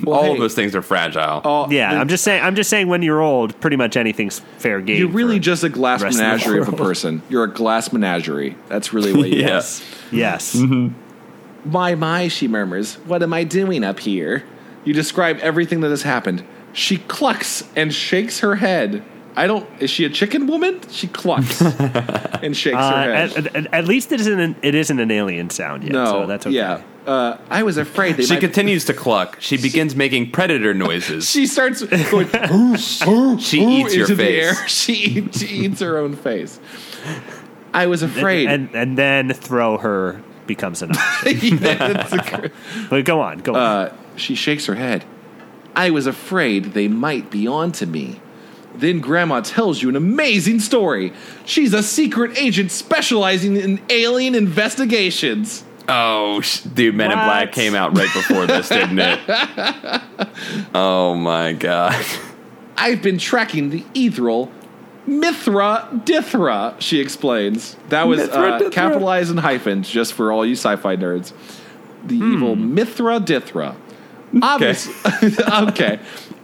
Well, 0.04 0.18
All 0.18 0.24
hey, 0.26 0.32
of 0.34 0.40
those 0.40 0.56
things 0.56 0.76
are 0.76 0.82
fragile. 0.82 1.42
all- 1.44 1.72
yeah, 1.72 1.92
I'm 2.02 2.08
just 2.08 2.24
saying. 2.24 2.44
I'm 2.44 2.56
just 2.56 2.70
saying. 2.70 2.88
When 2.88 3.02
you're 3.04 3.22
old, 3.22 3.60
pretty 3.62 3.76
much 3.76 3.96
anything's 3.96 4.40
fair 4.58 4.82
game. 4.82 4.98
You're 4.98 5.08
really 5.10 5.40
just 5.40 5.64
a 5.64 5.70
glass 5.70 6.02
rest 6.02 6.16
of 6.18 6.22
menagerie 6.26 6.60
of, 6.62 6.68
a 6.70 6.72
person. 6.72 7.22
You're 7.30 7.44
a 7.44 7.54
glass 7.54 7.94
menagerie. 7.94 8.56
That's 8.70 8.92
really 8.92 9.14
what 9.14 9.30
you 9.30 9.38
Yeah. 9.42 9.46
are. 9.46 9.50
yes, 9.50 9.84
yes. 10.12 10.56
Mm-hmm. 10.56 11.72
My, 11.72 11.94
my, 11.96 12.28
she 12.28 12.48
murmurs. 12.48 12.96
What 13.06 13.22
am 13.22 13.34
I 13.34 13.44
doing 13.44 13.84
up 13.84 14.00
here? 14.00 14.44
You 14.84 14.94
describe 14.94 15.38
everything 15.40 15.82
that 15.82 15.90
has 15.90 16.02
happened. 16.04 16.44
She 16.74 16.98
clucks 16.98 17.64
and 17.76 17.94
shakes 17.94 18.40
her 18.40 18.56
head. 18.56 19.04
I 19.36 19.48
don't. 19.48 19.68
Is 19.82 19.90
she 19.90 20.06
a 20.06 20.10
chicken 20.10 20.48
woman? 20.48 20.82
She 20.90 21.08
clucks 21.08 21.62
and 22.42 22.56
shakes 22.58 22.76
Uh, 22.78 23.04
her 23.04 23.14
head. 23.16 23.38
at, 23.38 23.56
at, 23.56 23.74
at 23.74 23.86
least 23.86 24.12
it 24.12 24.20
isn't. 24.22 24.40
An, 24.40 24.56
it 24.62 24.76
isn't 24.76 25.00
an 25.00 25.12
alien 25.12 25.50
sound 25.50 25.84
yet. 25.84 25.94
no, 25.94 26.06
so 26.06 26.26
that's 26.26 26.46
okay. 26.48 26.56
yeah. 26.56 26.82
Uh, 27.08 27.38
I 27.50 27.64
was 27.64 27.78
afraid 27.78 28.18
they 28.18 28.26
she 28.26 28.34
might. 28.34 28.40
continues 28.42 28.86
to 28.86 28.94
cluck. 28.94 29.38
She 29.40 29.58
begins 29.58 29.96
making 29.96 30.32
predator 30.32 30.74
noises. 30.74 31.30
she 31.30 31.48
starts 31.48 31.82
going. 31.84 32.28
She 32.78 33.62
eats 33.62 33.96
your 33.96 34.08
face. 34.08 34.20
air. 34.60 34.68
She, 34.68 34.94
eats- 34.94 35.40
she 35.40 35.48
eats 35.66 35.80
her 35.80 35.98
own 35.98 36.16
face. 36.16 36.60
I 37.74 37.88
was 37.88 38.02
afraid. 38.04 38.48
and 38.50 38.70
and 38.76 38.98
then 38.98 39.32
throw 39.34 39.78
her 39.78 40.22
becomes 40.48 40.82
an 40.82 40.92
option. 40.92 41.58
That's 41.58 42.12
a- 42.14 42.52
but 42.90 43.06
go 43.06 43.22
on, 43.22 43.40
go 43.40 43.54
on. 43.56 43.60
Uh, 43.62 43.96
she 44.16 44.36
shakes 44.36 44.66
her 44.66 44.76
head. 44.76 45.06
I 45.76 45.92
was 45.92 46.08
afraid 46.08 46.74
they 46.74 46.88
might 46.88 47.30
be 47.32 47.48
onto 47.48 47.86
me. 47.86 48.20
Then 48.80 49.00
Grandma 49.00 49.42
tells 49.42 49.82
you 49.82 49.90
an 49.90 49.96
amazing 49.96 50.60
story. 50.60 51.14
She's 51.46 51.74
a 51.74 51.84
secret 51.84 52.38
agent 52.38 52.72
specializing 52.72 53.56
in 53.58 53.82
alien 53.90 54.36
investigations. 54.36 55.64
Oh, 55.88 56.40
sh- 56.42 56.62
dude, 56.62 56.96
Men 56.96 57.12
in 57.12 57.18
Black 57.18 57.52
came 57.52 57.76
out 57.76 57.98
right 57.98 58.14
before 58.14 58.46
this, 58.46 58.70
didn't 58.70 59.00
it? 59.00 59.20
Oh 60.74 61.16
my 61.16 61.54
god. 61.54 62.06
I've 62.78 63.02
been 63.02 63.18
tracking 63.18 63.70
the 63.72 63.84
ethereal 63.94 64.52
Mithra 65.06 65.90
Dithra, 66.06 66.76
she 66.80 67.00
explains. 67.00 67.76
That 67.90 68.08
was 68.08 68.20
Mithra 68.20 68.52
uh, 68.52 68.58
Dithra? 68.60 68.72
capitalized 68.72 69.32
in 69.32 69.38
hyphens 69.38 69.90
just 69.90 70.14
for 70.14 70.32
all 70.32 70.46
you 70.46 70.54
sci 70.54 70.76
fi 70.78 70.96
nerds. 70.96 71.34
The 72.06 72.16
evil 72.16 72.56
Mithra 72.56 73.20
Dithra. 73.20 73.76
Obviously, 74.42 74.94
okay. 75.70 76.00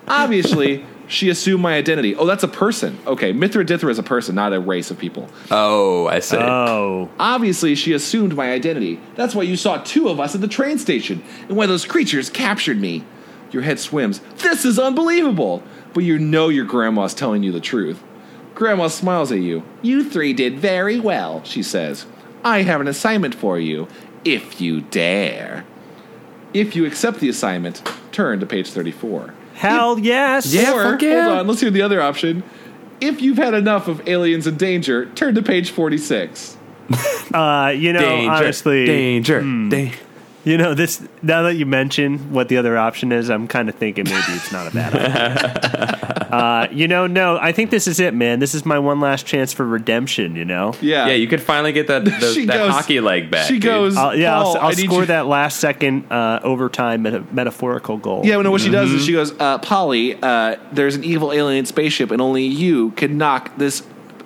Obviously, 0.08 0.84
she 1.08 1.30
assumed 1.30 1.62
my 1.62 1.76
identity. 1.76 2.16
Oh, 2.16 2.26
that's 2.26 2.44
a 2.44 2.48
person. 2.48 2.98
Okay, 3.06 3.32
Mithra 3.32 3.66
Dithra 3.66 3.90
is 3.92 4.00
a 4.00 4.04
person, 4.04 4.36
not 4.36 4.54
a 4.54 4.60
race 4.60 4.90
of 4.92 4.98
people. 4.98 5.30
Oh, 5.52 6.08
I 6.08 6.20
see. 6.20 6.38
oh, 6.38 7.10
Obviously, 7.20 7.76
she 7.76 7.94
assumed 7.94 8.36
my 8.36 8.52
identity. 8.52 9.00
That's 9.16 9.36
why 9.36 9.44
you 9.44 9.56
saw 9.58 9.78
two 9.78 10.10
of 10.10 10.20
us 10.20 10.36
at 10.36 10.42
the 10.42 10.48
train 10.48 10.78
station, 10.80 11.24
and 11.48 11.56
why 11.58 11.66
those 11.68 11.86
creatures 11.86 12.30
captured 12.30 12.80
me. 12.80 13.04
Your 13.52 13.62
head 13.62 13.80
swims. 13.80 14.20
This 14.38 14.66
is 14.66 14.80
unbelievable! 14.80 15.64
But 15.94 16.04
you 16.04 16.20
know 16.20 16.50
your 16.50 16.66
grandma's 16.66 17.14
telling 17.14 17.44
you 17.44 17.52
the 17.52 17.62
truth. 17.62 18.04
Grandma 18.54 18.88
smiles 18.88 19.32
at 19.32 19.40
you. 19.40 19.64
You 19.82 20.04
three 20.04 20.34
did 20.34 20.60
very 20.60 21.00
well, 21.00 21.44
she 21.44 21.62
says. 21.64 22.06
I 22.44 22.64
have 22.64 22.82
an 22.82 22.88
assignment 22.88 23.34
for 23.36 23.60
you, 23.60 23.88
if 24.26 24.60
you 24.60 24.82
dare. 24.82 25.66
If 26.54 26.76
you 26.76 26.86
accept 26.86 27.20
the 27.20 27.30
assignment, 27.30 27.82
turn 28.12 28.40
to 28.40 28.46
page 28.46 28.70
34. 28.72 29.34
Hell 29.56 30.00
yes. 30.00 30.54
Yeah, 30.54 30.74
or, 30.74 30.84
fuck 30.84 31.02
yeah. 31.02 31.26
hold 31.26 31.40
on, 31.40 31.48
let's 31.48 31.62
hear 31.62 31.72
the 31.72 31.82
other 31.82 32.02
option. 32.02 32.44
If 33.00 33.22
you've 33.22 33.38
had 33.38 33.54
enough 33.54 33.88
of 33.88 34.08
aliens 34.08 34.48
in 34.48 34.58
danger, 34.58 35.08
turn 35.08 35.36
to 35.36 35.42
page 35.42 35.72
46. 35.72 36.58
Uh, 37.34 37.74
you 37.76 37.92
know, 37.92 38.00
danger, 38.00 38.32
honestly, 38.32 38.86
danger, 38.86 39.42
hmm. 39.42 39.68
da- 39.68 39.92
you 40.52 40.58
know 40.58 40.74
this. 40.74 41.02
Now 41.22 41.42
that 41.44 41.56
you 41.56 41.66
mention 41.66 42.32
what 42.32 42.48
the 42.50 42.58
other 42.58 42.78
option 42.78 43.12
is, 43.12 43.30
I'm 43.30 43.48
kind 43.48 43.68
of 43.70 43.76
thinking 43.76 44.06
maybe 44.06 44.22
it's 44.30 44.52
not 44.52 44.68
a 44.68 44.72
bad 44.72 44.94
idea. 44.96 46.34
uh, 46.34 46.68
you 46.72 46.88
know, 46.88 47.08
no, 47.08 47.38
I 47.42 47.52
think 47.52 47.72
this 47.72 47.88
is 47.88 48.00
it, 48.00 48.14
man. 48.14 48.40
This 48.40 48.54
is 48.56 48.66
my 48.66 48.78
one 48.80 49.00
last 49.00 49.26
chance 49.26 49.54
for 49.54 49.66
redemption. 49.66 50.36
You 50.36 50.46
know. 50.46 50.74
Yeah. 50.82 51.08
Yeah, 51.08 51.14
you 51.14 51.28
could 51.28 51.42
finally 51.42 51.72
get 51.72 51.88
that 51.88 52.06
the, 52.06 52.12
She 52.34 52.46
that 52.46 52.58
goes- 52.58 52.72
hockey 52.72 53.00
leg 53.00 53.32
back. 53.32 53.48
She 53.48 53.54
dude. 53.56 53.64
goes, 53.64 53.98
I'll, 53.98 54.16
yeah, 54.16 54.34
Paul, 54.42 54.56
I'll, 54.58 54.62
I'll 54.64 54.68
I 54.70 54.74
score 54.74 55.00
you- 55.02 55.06
that 55.08 55.26
last 55.28 55.60
second 55.60 56.12
uh, 56.12 56.40
overtime 56.44 57.02
meta- 57.04 57.26
metaphorical 57.32 57.98
goal. 57.98 58.22
Yeah, 58.26 58.42
no, 58.42 58.52
what 58.52 58.62
she 58.62 58.70
does 58.70 58.92
is 58.92 59.06
she 59.06 59.14
goes, 59.14 59.34
uh, 59.40 59.58
Polly, 59.60 60.16
uh, 60.22 60.58
there's 60.72 60.96
an 60.96 61.04
evil 61.04 61.32
alien 61.34 61.66
spaceship, 61.66 62.12
and 62.12 62.22
only 62.22 62.46
you 62.46 62.92
can 62.92 63.18
knock 63.18 63.58
this 63.58 63.82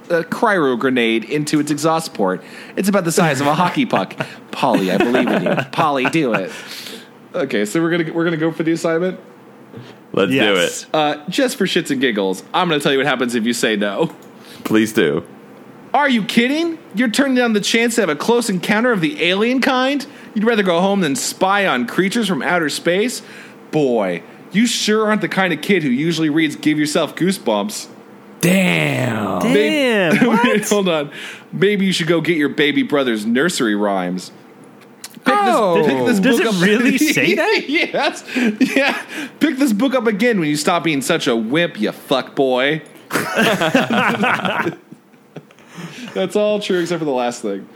uh, 0.09 0.23
cryo 0.23 0.77
grenade 0.77 1.23
into 1.25 1.59
its 1.59 1.71
exhaust 1.71 2.13
port. 2.13 2.43
It's 2.75 2.89
about 2.89 3.05
the 3.05 3.11
size 3.11 3.41
of 3.41 3.47
a 3.47 3.53
hockey 3.55 3.85
puck. 3.85 4.15
Polly, 4.51 4.91
I 4.91 4.97
believe 4.97 5.27
in 5.27 5.43
you. 5.43 5.55
Polly, 5.71 6.05
do 6.05 6.33
it. 6.33 6.51
Okay, 7.33 7.65
so 7.65 7.81
we're 7.81 7.91
gonna 7.91 8.11
we're 8.13 8.23
gonna 8.25 8.37
go 8.37 8.51
for 8.51 8.63
the 8.63 8.71
assignment. 8.71 9.19
Let's 10.11 10.31
Yes. 10.31 10.81
do 10.83 10.87
it. 10.89 10.95
Uh, 10.95 11.23
just 11.29 11.57
for 11.57 11.65
shits 11.65 11.91
and 11.91 12.01
giggles, 12.01 12.43
I'm 12.53 12.67
gonna 12.69 12.81
tell 12.81 12.91
you 12.91 12.97
what 12.97 13.05
happens 13.07 13.35
if 13.35 13.45
you 13.45 13.53
say 13.53 13.75
no. 13.75 14.07
Please 14.63 14.91
do. 14.93 15.23
Are 15.93 16.09
you 16.09 16.23
kidding? 16.23 16.77
You're 16.95 17.09
turning 17.09 17.35
down 17.35 17.53
the 17.53 17.61
chance 17.61 17.95
to 17.95 18.01
have 18.01 18.09
a 18.09 18.15
close 18.15 18.49
encounter 18.49 18.91
of 18.91 19.01
the 19.01 19.23
alien 19.23 19.61
kind? 19.61 20.05
You'd 20.35 20.43
rather 20.43 20.61
go 20.63 20.81
home 20.81 21.01
than 21.01 21.15
spy 21.15 21.65
on 21.67 21.87
creatures 21.87 22.27
from 22.27 22.41
outer 22.43 22.69
space? 22.69 23.21
Boy, 23.71 24.21
you 24.51 24.67
sure 24.67 25.07
aren't 25.07 25.21
the 25.21 25.29
kind 25.29 25.51
of 25.53 25.61
kid 25.61 25.81
who 25.83 25.89
usually 25.89 26.29
reads 26.29 26.55
Give 26.55 26.77
Yourself 26.77 27.15
Goosebumps. 27.15 27.87
Damn. 28.41 29.39
Damn. 29.41 30.13
Maybe- 30.15 30.25
what? 30.27 30.69
Hold 30.69 30.89
on. 30.89 31.11
Maybe 31.51 31.85
you 31.85 31.91
should 31.91 32.07
go 32.07 32.21
get 32.21 32.37
your 32.37 32.49
baby 32.49 32.83
brother's 32.83 33.25
nursery 33.25 33.75
rhymes. 33.75 34.31
Pick 35.25 35.33
Oh. 35.37 35.75
this, 35.83 35.87
pick 35.87 36.05
this 36.05 36.19
Does 36.19 36.37
book 36.39 36.47
it 36.47 36.55
up. 36.55 36.61
really 36.63 36.97
say 37.13 37.35
that? 37.35 37.63
yes. 37.69 38.23
Yeah. 38.75 39.01
Pick 39.39 39.57
this 39.57 39.73
book 39.73 39.93
up 39.93 40.07
again 40.07 40.39
when 40.39 40.47
you 40.49 40.55
stop 40.55 40.83
being 40.83 41.01
such 41.01 41.27
a 41.27 41.35
wimp, 41.35 41.79
you 41.79 41.91
fuck 41.91 42.35
boy. 42.35 42.81
That's 46.13 46.35
all 46.35 46.59
true 46.59 46.79
except 46.79 46.99
for 46.99 47.05
the 47.05 47.11
last 47.11 47.41
thing. 47.41 47.67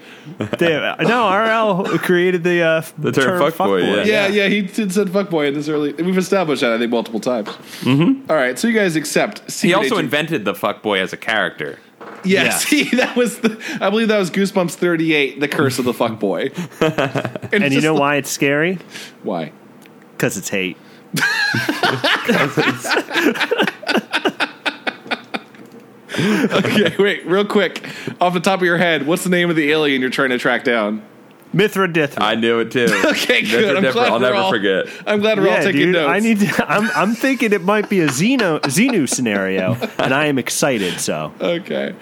Damn. 0.58 0.98
No, 1.08 1.30
RL 1.30 1.98
created 2.00 2.44
the 2.44 2.62
uh, 2.62 2.82
The 2.98 3.12
term 3.12 3.42
fuckboy, 3.42 4.06
yeah. 4.06 4.14
Yeah, 4.28 4.28
yeah, 4.28 4.48
he 4.48 4.62
did 4.64 4.92
said 4.92 5.08
fuckboy 5.08 5.50
in 5.50 5.54
this 5.54 5.68
early. 5.68 5.94
We've 5.94 6.18
established 6.18 6.62
that 6.62 6.74
I 6.74 6.78
think 6.78 6.92
multiple 6.92 7.20
times. 7.20 7.50
Mm-hmm. 7.82 8.32
right, 8.32 8.58
so 8.58 8.68
you 8.68 8.74
guys 8.74 8.96
accept. 8.96 9.52
He 9.52 9.74
also 9.74 9.96
Agent- 9.96 10.00
invented 10.06 10.46
the 10.46 10.54
fuckboy 10.54 11.00
as 11.02 11.14
a 11.14 11.18
character. 11.18 11.80
Yes, 12.26 12.72
Yeah. 12.72 12.80
he, 12.84 12.96
that 12.98 13.16
was. 13.16 13.40
The, 13.40 13.62
I 13.82 13.90
believe 13.90 14.08
that 14.10 14.18
was 14.18 14.32
Goosebumps 14.32 14.76
thirty 14.76 15.14
eight, 15.14 15.40
the 15.40 15.48
curse 15.48 15.80
of 15.80 15.86
the 15.86 15.94
fuckboy. 15.94 16.52
And 17.54 17.74
you 17.74 17.82
know 17.82 17.94
why 17.94 18.16
it's 18.16 18.30
scary? 18.30 18.80
why? 19.24 19.52
Because 20.14 20.38
it's 20.38 20.50
hate. 20.50 20.78
Okay, 26.54 26.96
wait, 27.00 27.26
real 27.26 27.46
quick, 27.46 27.88
off 28.22 28.34
the 28.34 28.40
top 28.40 28.60
of 28.60 28.66
your 28.66 28.78
head, 28.78 29.08
what's 29.08 29.24
the 29.24 29.30
name 29.30 29.50
of 29.50 29.56
the 29.56 29.72
alien 29.72 30.02
you're 30.02 30.10
trying 30.10 30.30
to 30.30 30.38
track 30.38 30.64
down? 30.64 31.02
Mithra 31.54 31.88
I 32.18 32.34
knew 32.36 32.60
it 32.60 32.72
too. 32.72 32.86
Okay, 33.06 33.42
That's 33.42 33.52
good. 33.52 33.76
a 33.76 33.88
I'm 33.88 33.94
glad 33.94 34.12
I'll 34.12 34.20
never 34.20 34.36
all- 34.36 34.50
forget. 34.52 34.88
I'm 35.06 35.20
glad 35.20 35.40
we're 35.40 35.50
all 35.50 35.58
taking 35.64 35.82
dude. 35.82 35.94
notes. 35.94 36.10
I 36.10 36.20
need. 36.20 36.40
To, 36.40 36.66
I'm. 36.68 36.90
I'm 36.96 37.14
thinking 37.14 37.54
it 37.54 37.62
might 37.62 37.90
be 37.90 38.00
a 38.02 38.08
Xeno 38.08 38.60
Xenu 38.62 39.08
scenario, 39.08 39.74
and 40.00 40.14
I 40.14 40.26
am 40.26 40.40
excited. 40.40 41.00
So 41.00 41.32
Okay. 41.40 41.96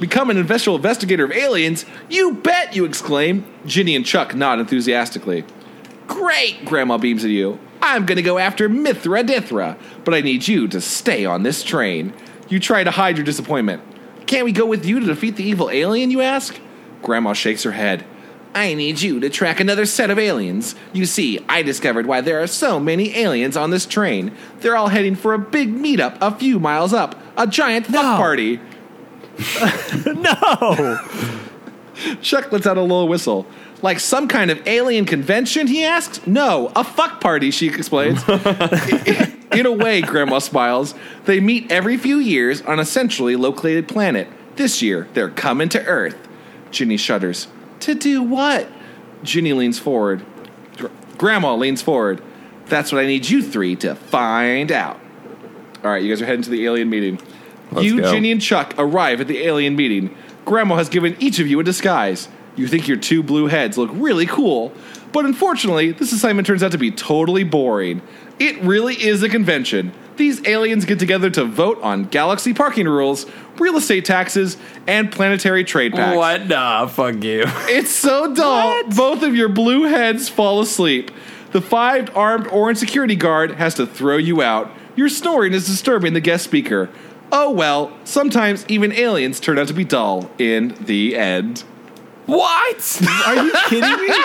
Become 0.00 0.30
an 0.30 0.38
investigative 0.38 0.76
investigator 0.80 1.24
of 1.24 1.30
aliens? 1.32 1.84
You 2.10 2.34
bet, 2.34 2.74
you 2.74 2.84
exclaim. 2.84 3.44
Ginny 3.64 3.94
and 3.94 4.04
Chuck 4.04 4.34
nod 4.34 4.58
enthusiastically. 4.58 5.44
Great, 6.08 6.64
Grandma 6.64 6.98
beams 6.98 7.24
at 7.24 7.30
you. 7.30 7.60
I'm 7.80 8.04
gonna 8.06 8.22
go 8.22 8.38
after 8.38 8.68
Mithra 8.68 9.22
Dithra, 9.22 9.76
but 10.04 10.14
I 10.14 10.20
need 10.20 10.48
you 10.48 10.66
to 10.68 10.80
stay 10.80 11.24
on 11.24 11.44
this 11.44 11.62
train. 11.62 12.12
You 12.54 12.60
try 12.60 12.84
to 12.84 12.92
hide 12.92 13.16
your 13.16 13.24
disappointment. 13.24 13.82
Can't 14.28 14.44
we 14.44 14.52
go 14.52 14.64
with 14.64 14.86
you 14.86 15.00
to 15.00 15.06
defeat 15.06 15.34
the 15.34 15.42
evil 15.42 15.70
alien, 15.70 16.12
you 16.12 16.20
ask? 16.20 16.56
Grandma 17.02 17.32
shakes 17.32 17.64
her 17.64 17.72
head. 17.72 18.04
I 18.54 18.74
need 18.74 19.02
you 19.02 19.18
to 19.18 19.28
track 19.28 19.58
another 19.58 19.84
set 19.86 20.08
of 20.08 20.20
aliens. 20.20 20.76
You 20.92 21.04
see, 21.04 21.40
I 21.48 21.62
discovered 21.62 22.06
why 22.06 22.20
there 22.20 22.40
are 22.40 22.46
so 22.46 22.78
many 22.78 23.16
aliens 23.18 23.56
on 23.56 23.70
this 23.70 23.86
train. 23.86 24.30
They're 24.60 24.76
all 24.76 24.86
heading 24.86 25.16
for 25.16 25.34
a 25.34 25.38
big 25.40 25.74
meetup 25.74 26.16
a 26.20 26.30
few 26.30 26.60
miles 26.60 26.92
up, 26.92 27.20
a 27.36 27.48
giant 27.48 27.86
fuck 27.86 27.94
No. 28.04 28.16
party. 28.18 28.60
no. 30.06 31.00
Chuck 32.22 32.52
lets 32.52 32.68
out 32.68 32.76
a 32.78 32.82
low 32.82 33.04
whistle. 33.04 33.46
Like 33.84 34.00
some 34.00 34.28
kind 34.28 34.50
of 34.50 34.66
alien 34.66 35.04
convention, 35.04 35.66
he 35.66 35.84
asks? 35.84 36.26
No, 36.26 36.72
a 36.74 36.82
fuck 36.82 37.20
party, 37.20 37.50
she 37.50 37.68
explains. 37.68 38.26
In 39.52 39.66
a 39.66 39.72
way, 39.72 40.00
Grandma 40.00 40.38
smiles. 40.38 40.94
They 41.26 41.38
meet 41.38 41.70
every 41.70 41.98
few 41.98 42.16
years 42.16 42.62
on 42.62 42.80
a 42.80 42.86
centrally 42.86 43.36
located 43.36 43.86
planet. 43.86 44.26
This 44.56 44.80
year, 44.80 45.06
they're 45.12 45.28
coming 45.28 45.68
to 45.68 45.84
Earth. 45.84 46.16
Ginny 46.70 46.96
shudders. 46.96 47.48
To 47.80 47.94
do 47.94 48.22
what? 48.22 48.68
Ginny 49.22 49.52
leans 49.52 49.78
forward. 49.78 50.24
Gr- 50.78 50.86
Grandma 51.18 51.54
leans 51.54 51.82
forward. 51.82 52.22
That's 52.64 52.90
what 52.90 53.04
I 53.04 53.06
need 53.06 53.28
you 53.28 53.42
three 53.42 53.76
to 53.76 53.94
find 53.94 54.72
out. 54.72 54.98
All 55.84 55.90
right, 55.90 56.02
you 56.02 56.08
guys 56.08 56.22
are 56.22 56.26
heading 56.26 56.40
to 56.44 56.50
the 56.50 56.64
alien 56.64 56.88
meeting. 56.88 57.20
Let's 57.70 57.84
you, 57.84 58.00
go. 58.00 58.10
Ginny, 58.10 58.32
and 58.32 58.40
Chuck 58.40 58.72
arrive 58.78 59.20
at 59.20 59.28
the 59.28 59.40
alien 59.40 59.76
meeting. 59.76 60.16
Grandma 60.46 60.76
has 60.76 60.88
given 60.88 61.18
each 61.20 61.38
of 61.38 61.46
you 61.46 61.60
a 61.60 61.62
disguise. 61.62 62.28
You 62.56 62.68
think 62.68 62.86
your 62.86 62.96
two 62.96 63.22
blue 63.22 63.46
heads 63.46 63.76
look 63.76 63.90
really 63.92 64.26
cool, 64.26 64.72
but 65.12 65.24
unfortunately, 65.24 65.92
this 65.92 66.12
assignment 66.12 66.46
turns 66.46 66.62
out 66.62 66.72
to 66.72 66.78
be 66.78 66.90
totally 66.90 67.44
boring. 67.44 68.02
It 68.38 68.60
really 68.62 68.94
is 68.94 69.22
a 69.22 69.28
convention. 69.28 69.92
These 70.16 70.46
aliens 70.46 70.84
get 70.84 70.98
together 71.00 71.28
to 71.30 71.44
vote 71.44 71.80
on 71.82 72.04
galaxy 72.04 72.54
parking 72.54 72.86
rules, 72.86 73.26
real 73.58 73.76
estate 73.76 74.04
taxes, 74.04 74.56
and 74.86 75.10
planetary 75.10 75.64
trade 75.64 75.92
pacts. 75.92 76.16
What? 76.16 76.46
Nah, 76.46 76.86
fuck 76.86 77.22
you. 77.24 77.44
It's 77.66 77.90
so 77.90 78.32
dull. 78.32 78.84
Both 78.90 79.22
of 79.22 79.34
your 79.34 79.48
blue 79.48 79.84
heads 79.84 80.28
fall 80.28 80.60
asleep. 80.60 81.10
The 81.50 81.60
five 81.60 82.16
armed 82.16 82.46
orange 82.48 82.78
security 82.78 83.16
guard 83.16 83.52
has 83.52 83.74
to 83.74 83.86
throw 83.86 84.16
you 84.16 84.42
out. 84.42 84.70
Your 84.96 85.08
snoring 85.08 85.52
is 85.52 85.66
disturbing 85.66 86.12
the 86.12 86.20
guest 86.20 86.44
speaker. 86.44 86.90
Oh 87.32 87.50
well, 87.50 87.92
sometimes 88.04 88.64
even 88.68 88.92
aliens 88.92 89.40
turn 89.40 89.58
out 89.58 89.66
to 89.68 89.74
be 89.74 89.84
dull 89.84 90.30
in 90.38 90.76
the 90.80 91.16
end. 91.16 91.64
What? 92.26 93.02
Are 93.26 93.44
you 93.44 93.52
kidding 93.68 94.06
me? 94.06 94.14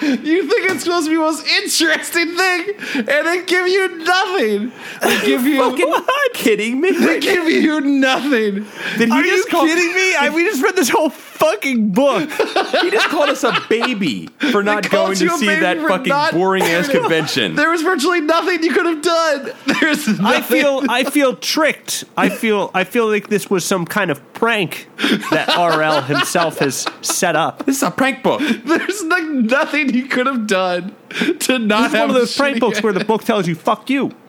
You 0.00 0.48
think 0.48 0.70
it's 0.70 0.84
supposed 0.84 1.06
to 1.06 1.10
be 1.10 1.16
the 1.16 1.22
most 1.22 1.44
interesting 1.46 2.36
thing, 2.36 2.68
and 2.94 3.26
they 3.26 3.44
give 3.44 3.66
you 3.66 3.98
nothing. 3.98 4.72
They 5.02 5.26
give 5.26 5.42
you 5.44 5.58
Fucking 5.58 5.94
kidding 6.34 6.80
me? 6.80 6.92
they 6.92 7.18
give 7.18 7.48
you 7.48 7.80
nothing. 7.80 8.64
Did 8.96 9.08
he 9.08 9.10
Are 9.10 9.24
you 9.24 9.36
just 9.36 9.48
call, 9.50 9.66
kidding 9.66 9.92
me? 9.94 10.14
I, 10.14 10.30
we 10.32 10.44
just 10.44 10.62
read 10.62 10.76
this 10.76 10.88
whole 10.88 11.10
fucking 11.10 11.90
book. 11.90 12.30
He 12.30 12.90
just 12.90 13.08
called 13.08 13.28
us 13.30 13.42
a 13.42 13.52
baby 13.68 14.28
for 14.52 14.62
not 14.62 14.88
going 14.88 15.16
to 15.16 15.28
see 15.30 15.46
that 15.46 15.78
fucking 15.78 16.38
boring 16.38 16.62
ass 16.62 16.88
convention. 16.98 17.56
There 17.56 17.70
was 17.70 17.82
virtually 17.82 18.20
nothing 18.20 18.62
you 18.62 18.72
could 18.72 18.86
have 18.86 19.02
done. 19.02 19.50
There's 19.80 20.06
nothing. 20.06 20.24
I 20.26 20.40
feel 20.42 20.82
I 20.88 21.04
feel 21.04 21.34
tricked. 21.36 22.04
I 22.16 22.28
feel 22.28 22.70
I 22.72 22.84
feel 22.84 23.08
like 23.08 23.28
this 23.28 23.50
was 23.50 23.64
some 23.64 23.84
kind 23.84 24.10
of 24.12 24.32
prank 24.32 24.88
that 25.32 25.48
RL 25.56 26.02
himself 26.02 26.58
has 26.58 26.86
set 27.08 27.36
up. 27.36 27.64
This 27.66 27.76
is 27.78 27.82
a 27.82 27.90
prank 27.90 28.22
book. 28.22 28.40
There's 28.64 29.02
like 29.04 29.24
nothing 29.24 29.92
he 29.92 30.02
could 30.02 30.26
have 30.26 30.46
done 30.46 30.94
to 31.40 31.58
not 31.58 31.82
This 31.82 31.92
is 31.92 31.92
have 31.92 31.92
one 31.92 32.10
of 32.10 32.14
those 32.14 32.36
prank 32.36 32.60
books 32.60 32.82
where 32.82 32.92
the 32.92 33.04
book 33.04 33.24
tells 33.24 33.46
you 33.48 33.54
"fuck 33.54 33.88
you." 33.90 34.12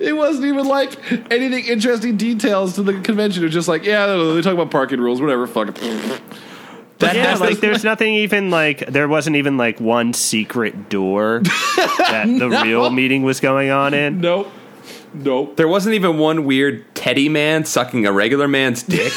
It 0.00 0.16
wasn't 0.16 0.46
even 0.46 0.66
like 0.66 0.96
anything 1.30 1.64
interesting 1.66 2.16
details 2.16 2.74
to 2.74 2.82
the 2.82 3.00
convention. 3.00 3.42
It 3.42 3.46
was 3.46 3.54
just 3.54 3.68
like, 3.68 3.84
yeah, 3.84 4.06
they 4.06 4.42
talk 4.42 4.54
about 4.54 4.70
parking 4.70 5.00
rules, 5.00 5.20
whatever. 5.20 5.46
Fuck 5.46 5.68
it. 5.68 5.74
That, 6.98 7.14
Yeah, 7.14 7.22
that's 7.26 7.40
like 7.40 7.54
the- 7.56 7.60
there's 7.60 7.84
nothing 7.84 8.14
even 8.14 8.50
like 8.50 8.80
there 8.86 9.06
wasn't 9.06 9.36
even 9.36 9.56
like 9.56 9.78
one 9.80 10.12
secret 10.14 10.88
door 10.88 11.40
that 11.44 12.24
the 12.38 12.48
real 12.64 12.90
meeting 12.90 13.22
was 13.22 13.38
going 13.38 13.70
on 13.70 13.94
in. 13.94 14.20
Nope. 14.20 14.48
Nope. 15.14 15.56
there 15.56 15.68
wasn't 15.68 15.94
even 15.94 16.18
one 16.18 16.44
weird 16.44 16.84
teddy 16.94 17.28
man 17.30 17.64
sucking 17.64 18.04
a 18.04 18.12
regular 18.12 18.46
man's 18.48 18.82
dick. 18.82 19.12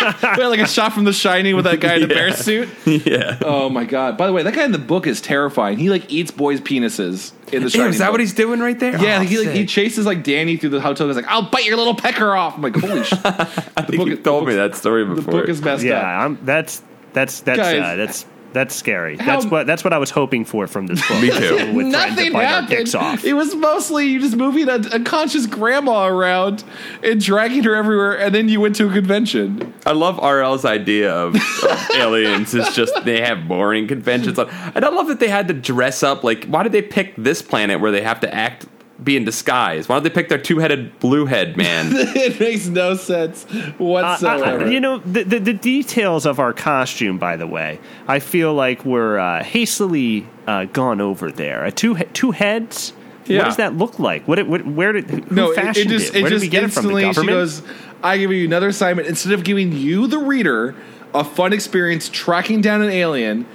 Wait, 0.00 0.46
like 0.46 0.60
a 0.60 0.66
shot 0.68 0.92
from 0.92 1.04
The 1.04 1.12
Shining 1.12 1.56
with 1.56 1.64
that 1.64 1.80
guy 1.80 1.94
in 1.94 2.02
the 2.02 2.08
bear 2.14 2.32
suit. 2.32 2.68
yeah. 2.86 3.38
Oh 3.42 3.68
my 3.68 3.84
god! 3.84 4.16
By 4.16 4.26
the 4.26 4.32
way, 4.32 4.42
that 4.42 4.54
guy 4.54 4.64
in 4.64 4.72
the 4.72 4.78
book 4.78 5.06
is 5.06 5.20
terrifying. 5.20 5.78
He 5.78 5.90
like 5.90 6.10
eats 6.12 6.30
boys' 6.30 6.60
penises 6.60 7.32
in 7.52 7.62
the 7.64 7.70
Shining. 7.70 7.90
is 7.90 7.98
that 7.98 8.06
book. 8.06 8.12
what 8.14 8.20
he's 8.20 8.34
doing 8.34 8.60
right 8.60 8.78
there? 8.78 9.00
Yeah, 9.00 9.18
Oh, 9.20 9.22
he 9.22 9.38
like 9.38 9.54
he 9.54 9.66
chases 9.66 10.06
like 10.06 10.22
Danny 10.22 10.56
through 10.56 10.70
the 10.70 10.80
hotel. 10.80 11.06
He's 11.06 11.16
like, 11.16 11.28
"I'll 11.28 11.48
bite 11.50 11.64
your 11.64 11.76
little 11.76 11.94
pecker 11.94 12.34
off." 12.34 12.56
I'm 12.56 12.62
like, 12.62 12.76
"Holy 12.76 13.04
shit!" 13.04 13.18
I 13.24 13.82
think 13.82 14.06
you 14.06 14.16
told 14.16 14.46
me 14.46 14.54
that 14.54 14.74
story 14.74 15.04
before. 15.04 15.22
The 15.22 15.30
book 15.30 15.48
is 15.48 15.62
messed 15.62 15.84
Yeah, 15.84 15.98
up. 16.00 16.04
I'm, 16.24 16.38
that's 16.44 16.82
that's 17.12 17.40
that's 17.40 17.60
uh, 17.60 17.96
that's 17.96 18.26
that's 18.54 18.74
scary. 18.74 19.16
How- 19.18 19.24
that's 19.26 19.44
what 19.46 19.66
that's 19.66 19.84
what 19.84 19.92
I 19.92 19.98
was 19.98 20.10
hoping 20.10 20.44
for 20.46 20.66
from 20.66 20.86
this 20.86 21.06
book. 21.06 21.20
Me 21.20 21.30
too. 21.30 21.74
With 21.74 21.86
Nothing 21.88 22.32
bite 22.32 22.44
our 22.46 22.62
happened. 22.62 22.94
off. 22.94 23.24
It 23.24 23.34
was 23.34 23.54
mostly 23.54 24.06
you 24.06 24.20
just 24.20 24.36
moving 24.36 24.68
a, 24.68 24.76
a 24.92 25.00
conscious 25.00 25.44
grandma 25.46 26.06
around 26.06 26.64
and 27.02 27.20
dragging 27.20 27.62
her 27.64 27.74
everywhere, 27.74 28.18
and 28.18 28.34
then 28.34 28.48
you 28.48 28.60
went 28.60 28.76
to 28.76 28.88
a 28.88 28.92
convention. 28.92 29.74
I 29.84 29.92
love 29.92 30.16
RL's 30.18 30.64
idea 30.64 31.12
of, 31.12 31.34
of 31.34 31.90
aliens. 31.94 32.54
It's 32.54 32.74
just 32.74 33.04
they 33.04 33.20
have 33.20 33.46
boring 33.46 33.86
conventions, 33.88 34.38
on, 34.38 34.48
and 34.74 34.84
I 34.84 34.88
love 34.88 35.08
that 35.08 35.20
they 35.20 35.28
had 35.28 35.48
to 35.48 35.54
dress 35.54 36.02
up. 36.02 36.24
Like, 36.24 36.46
why 36.46 36.62
did 36.62 36.72
they 36.72 36.80
pick 36.82 37.14
this 37.16 37.42
planet 37.42 37.80
where 37.80 37.90
they 37.90 38.00
have 38.02 38.20
to 38.20 38.34
act, 38.34 38.66
be 39.02 39.16
in 39.16 39.24
disguise? 39.24 39.88
Why 39.88 39.96
don't 39.96 40.04
they 40.04 40.10
pick 40.10 40.28
their 40.28 40.38
two-headed 40.38 40.98
blue 41.00 41.26
head 41.26 41.56
man? 41.56 41.88
it 41.92 42.38
makes 42.38 42.66
no 42.66 42.94
sense 42.96 43.44
Uh, 43.52 43.72
whatsoever. 43.78 44.64
I- 44.66 44.70
you 44.70 44.80
know 44.80 44.98
the, 44.98 45.24
the 45.24 45.38
the 45.40 45.52
details 45.52 46.26
of 46.26 46.38
our 46.38 46.52
costume. 46.52 47.18
By 47.18 47.36
the 47.36 47.46
way, 47.46 47.80
I 48.06 48.18
feel 48.20 48.54
like 48.54 48.84
we're 48.84 49.18
uh, 49.18 49.42
hastily 49.42 50.26
uh, 50.46 50.66
gone 50.66 51.00
over 51.00 51.30
there. 51.30 51.64
Uh, 51.64 51.70
two 51.70 51.96
two 52.12 52.30
heads. 52.30 52.92
Yeah. 53.26 53.38
What 53.38 53.44
does 53.46 53.56
that 53.56 53.74
look 53.74 53.98
like? 53.98 54.28
What, 54.28 54.38
it, 54.38 54.46
what 54.46 54.66
where 54.66 54.92
did 54.92 55.08
who 55.10 55.34
no, 55.34 55.50
it, 55.50 55.54
fashioned 55.56 55.90
it 55.90 55.98
just 55.98 56.12
Where 56.12 56.20
it 56.26 56.28
did 56.28 56.30
just 56.30 56.42
we 56.42 56.48
get 56.48 56.64
it 56.64 56.72
from? 56.72 56.88
The 56.88 56.98
instantly. 56.98 57.02
government. 57.32 57.50
She 57.50 57.62
goes, 57.62 57.74
"I 58.02 58.18
give 58.18 58.30
you 58.32 58.44
another 58.44 58.68
assignment. 58.68 59.08
Instead 59.08 59.32
of 59.32 59.44
giving 59.44 59.72
you, 59.72 60.06
the 60.06 60.18
reader, 60.18 60.74
a 61.14 61.24
fun 61.24 61.52
experience 61.54 62.08
tracking 62.10 62.60
down 62.60 62.82
an 62.82 62.90
alien." 62.90 63.46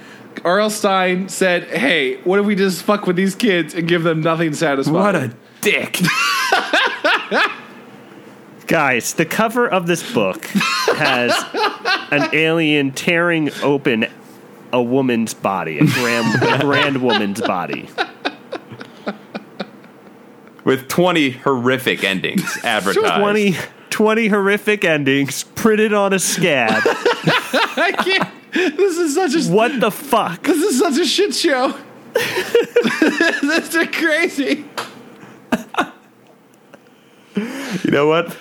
R.L. 0.44 0.70
Stine 0.70 1.28
said, 1.28 1.64
"Hey, 1.64 2.16
what 2.22 2.38
if 2.38 2.46
we 2.46 2.54
just 2.54 2.82
fuck 2.82 3.06
with 3.06 3.16
these 3.16 3.34
kids 3.34 3.74
and 3.74 3.86
give 3.86 4.02
them 4.02 4.20
nothing 4.20 4.52
satisfying?" 4.54 4.94
what 4.94 5.14
a 5.14 5.34
dick! 5.60 5.98
Guys, 8.66 9.14
the 9.14 9.26
cover 9.26 9.68
of 9.68 9.86
this 9.86 10.12
book 10.12 10.44
has 10.96 11.34
an 12.12 12.28
alien 12.32 12.92
tearing 12.92 13.50
open 13.62 14.06
a 14.72 14.80
woman's 14.80 15.34
body, 15.34 15.78
a 15.78 15.84
grand, 15.84 16.42
a 16.42 16.58
grand 16.60 17.02
woman's 17.02 17.40
body. 17.40 17.88
With 20.64 20.88
twenty 20.88 21.30
horrific 21.30 22.04
endings 22.04 22.58
advertised. 22.64 23.20
20, 23.20 23.56
20 23.90 24.28
horrific 24.28 24.84
endings 24.84 25.42
printed 25.42 25.92
on 25.92 26.12
a 26.12 26.18
scab. 26.18 26.82
I 26.86 27.92
can't. 28.04 28.28
This 28.76 28.98
is 28.98 29.14
such 29.14 29.34
a 29.34 29.52
What 29.52 29.80
the 29.80 29.90
fuck? 29.90 30.42
This 30.42 30.58
is 30.58 30.78
such 30.78 30.98
a 30.98 31.04
shit 31.06 31.34
show. 31.34 31.74
this 32.14 33.74
is 33.74 33.88
crazy. 33.94 34.64
You 37.84 37.90
know 37.92 38.06
what? 38.08 38.36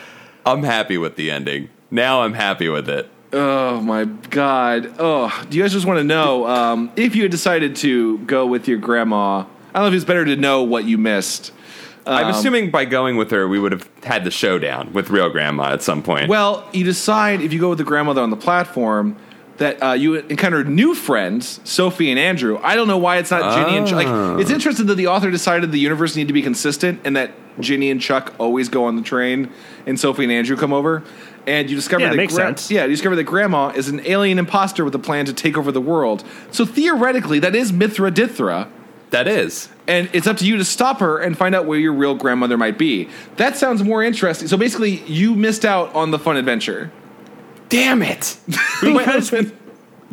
I'm 0.45 0.63
happy 0.63 0.97
with 0.97 1.15
the 1.15 1.29
ending. 1.31 1.69
Now 1.91 2.21
I'm 2.21 2.33
happy 2.33 2.69
with 2.69 2.89
it. 2.89 3.09
Oh 3.31 3.79
my 3.81 4.05
god. 4.05 4.95
Oh, 4.97 5.45
do 5.49 5.57
you 5.57 5.63
guys 5.63 5.73
just 5.73 5.85
want 5.85 5.99
to 5.99 6.03
know 6.03 6.47
um, 6.47 6.91
if 6.95 7.15
you 7.15 7.21
had 7.23 7.31
decided 7.31 7.75
to 7.77 8.17
go 8.19 8.47
with 8.47 8.67
your 8.67 8.79
grandma? 8.79 9.39
I 9.41 9.45
don't 9.73 9.83
know 9.83 9.87
if 9.89 9.93
it's 9.93 10.05
better 10.05 10.25
to 10.25 10.35
know 10.35 10.63
what 10.63 10.85
you 10.85 10.97
missed. 10.97 11.51
I'm 12.07 12.25
Um, 12.25 12.31
assuming 12.31 12.71
by 12.71 12.85
going 12.85 13.17
with 13.17 13.29
her, 13.29 13.47
we 13.47 13.59
would 13.59 13.71
have 13.71 13.87
had 14.03 14.23
the 14.23 14.31
showdown 14.31 14.93
with 14.93 15.11
real 15.11 15.29
grandma 15.29 15.73
at 15.73 15.83
some 15.83 16.01
point. 16.01 16.27
Well, 16.29 16.67
you 16.73 16.83
decide 16.83 17.41
if 17.41 17.53
you 17.53 17.59
go 17.59 17.69
with 17.69 17.77
the 17.77 17.83
grandmother 17.83 18.21
on 18.21 18.31
the 18.31 18.35
platform 18.37 19.15
that 19.59 19.81
uh, 19.81 19.91
you 19.93 20.15
encounter 20.15 20.63
new 20.63 20.93
friends, 20.95 21.61
Sophie 21.63 22.09
and 22.09 22.19
Andrew. 22.19 22.59
I 22.61 22.75
don't 22.75 22.87
know 22.87 22.97
why 22.97 23.17
it's 23.17 23.31
not 23.31 23.55
Ginny 23.55 23.77
and 23.77 23.87
Chuck. 23.87 24.05
Ah. 24.07 24.31
Like, 24.33 24.41
it's 24.41 24.51
interesting 24.51 24.87
that 24.87 24.95
the 24.95 25.07
author 25.07 25.29
decided 25.31 25.71
the 25.71 25.79
universe 25.79 26.15
needed 26.15 26.27
to 26.27 26.33
be 26.33 26.41
consistent 26.41 27.01
and 27.05 27.15
that 27.15 27.31
Ginny 27.59 27.91
and 27.91 28.01
Chuck 28.01 28.33
always 28.39 28.67
go 28.69 28.85
on 28.85 28.95
the 28.95 29.01
train 29.01 29.51
and 29.85 29.99
Sophie 29.99 30.23
and 30.23 30.31
Andrew 30.31 30.55
come 30.57 30.73
over. 30.73 31.03
And 31.47 31.69
you 31.69 31.75
discover 31.75 32.03
Yeah, 32.03 32.09
that 32.09 32.15
makes 32.17 32.33
gra- 32.35 32.45
sense. 32.47 32.69
Yeah, 32.69 32.83
you 32.83 32.91
discover 32.91 33.15
that 33.15 33.23
Grandma 33.23 33.69
is 33.69 33.87
an 33.89 34.01
alien 34.05 34.39
imposter 34.39 34.83
with 34.85 34.93
a 34.95 34.99
plan 34.99 35.25
to 35.25 35.33
take 35.33 35.57
over 35.57 35.71
the 35.71 35.81
world. 35.81 36.23
So 36.51 36.65
theoretically, 36.65 37.39
that 37.39 37.55
is 37.55 37.71
Mithra 37.73 38.11
Dithra. 38.11 38.69
that 39.11 39.27
is. 39.27 39.69
And 39.87 40.07
it's 40.13 40.27
up 40.27 40.37
to 40.37 40.45
you 40.45 40.57
to 40.57 40.65
stop 40.65 40.99
her 40.99 41.17
and 41.17 41.35
find 41.35 41.55
out 41.55 41.65
where 41.65 41.79
your 41.79 41.93
real 41.93 42.13
grandmother 42.13 42.57
might 42.57 42.77
be. 42.77 43.09
That 43.37 43.57
sounds 43.57 43.83
more 43.83 44.03
interesting. 44.03 44.47
So 44.47 44.55
basically, 44.55 44.97
you 45.07 45.33
missed 45.33 45.65
out 45.65 45.93
on 45.95 46.11
the 46.11 46.19
fun 46.19 46.37
adventure. 46.37 46.91
Damn 47.69 48.01
it! 48.01 48.37
We 48.81 48.93
went- 48.93 49.07
Because, 49.07 49.51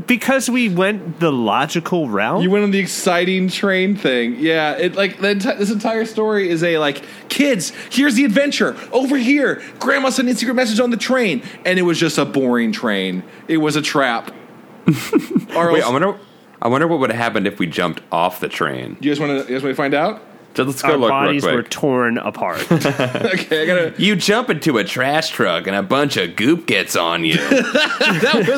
because 0.07 0.51
we 0.51 0.69
went 0.69 1.21
the 1.21 1.33
logical 1.33 2.09
route. 2.09 2.43
You 2.43 2.51
went 2.51 2.65
on 2.65 2.71
the 2.71 2.79
exciting 2.79 3.49
train 3.49 3.97
thing. 3.97 4.37
Yeah, 4.39 4.73
it 4.77 4.95
like 4.95 5.19
the 5.21 5.29
enti- 5.29 5.59
this 5.59 5.71
entire 5.71 6.05
story 6.05 6.51
is 6.51 6.63
a 6.63 6.77
like, 6.79 7.03
kids, 7.31 7.73
here's 7.91 8.15
the 8.15 8.25
adventure 8.27 8.77
over 8.93 9.17
here. 9.17 9.63
Grandma 9.79 10.11
sent 10.11 10.29
a 10.29 10.35
secret 10.35 10.55
message 10.55 10.81
on 10.81 10.91
the 10.91 10.97
train, 10.99 11.43
and 11.65 11.79
it 11.79 11.83
was 11.83 11.99
just 11.99 12.19
a 12.19 12.27
boring 12.27 12.73
train. 12.73 13.23
It 13.49 13.57
was 13.57 13.75
a 13.77 13.83
trap. 13.83 14.33
Wait, 14.87 15.49
I 15.57 15.89
wonder. 15.91 16.19
I 16.61 16.69
wonder 16.69 16.87
what 16.89 16.99
would 17.01 17.11
have 17.11 17.19
happened 17.19 17.47
if 17.47 17.59
we 17.59 17.67
jumped 17.67 18.01
off 18.13 18.41
the 18.41 18.49
train. 18.49 18.97
you 19.01 19.11
guys 19.11 19.21
want 19.21 19.31
to? 19.33 19.37
You 19.53 19.59
guys 19.59 19.63
want 19.63 19.73
to 19.73 19.75
find 19.77 19.95
out? 19.95 20.21
Just 20.57 20.67
let's 20.69 20.83
go 20.83 20.89
Our 20.93 20.97
look 20.97 21.11
bodies 21.11 21.45
real 21.45 21.55
were 21.57 21.63
torn 21.63 22.19
apart. 22.19 22.67
Okay, 22.71 23.63
I 23.63 23.67
gotta. 23.67 23.95
you 23.99 24.17
jump 24.17 24.51
into 24.51 24.79
a 24.79 24.85
trash 24.85 25.31
truck 25.31 25.67
and 25.67 25.77
a 25.77 25.83
bunch 25.83 26.17
of 26.17 26.35
goop 26.37 26.67
gets 26.67 26.97
on 26.97 27.25
you. 27.25 27.37
That 27.97 28.45
was 28.49 28.57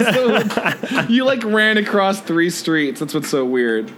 the. 1.01 1.07
you 1.13 1.25
like 1.25 1.43
ran 1.45 1.77
across 1.77 2.21
three 2.21 2.51
streets. 2.51 3.01
That's 3.01 3.15
what's 3.15 3.29
so 3.29 3.45
weird. 3.45 3.91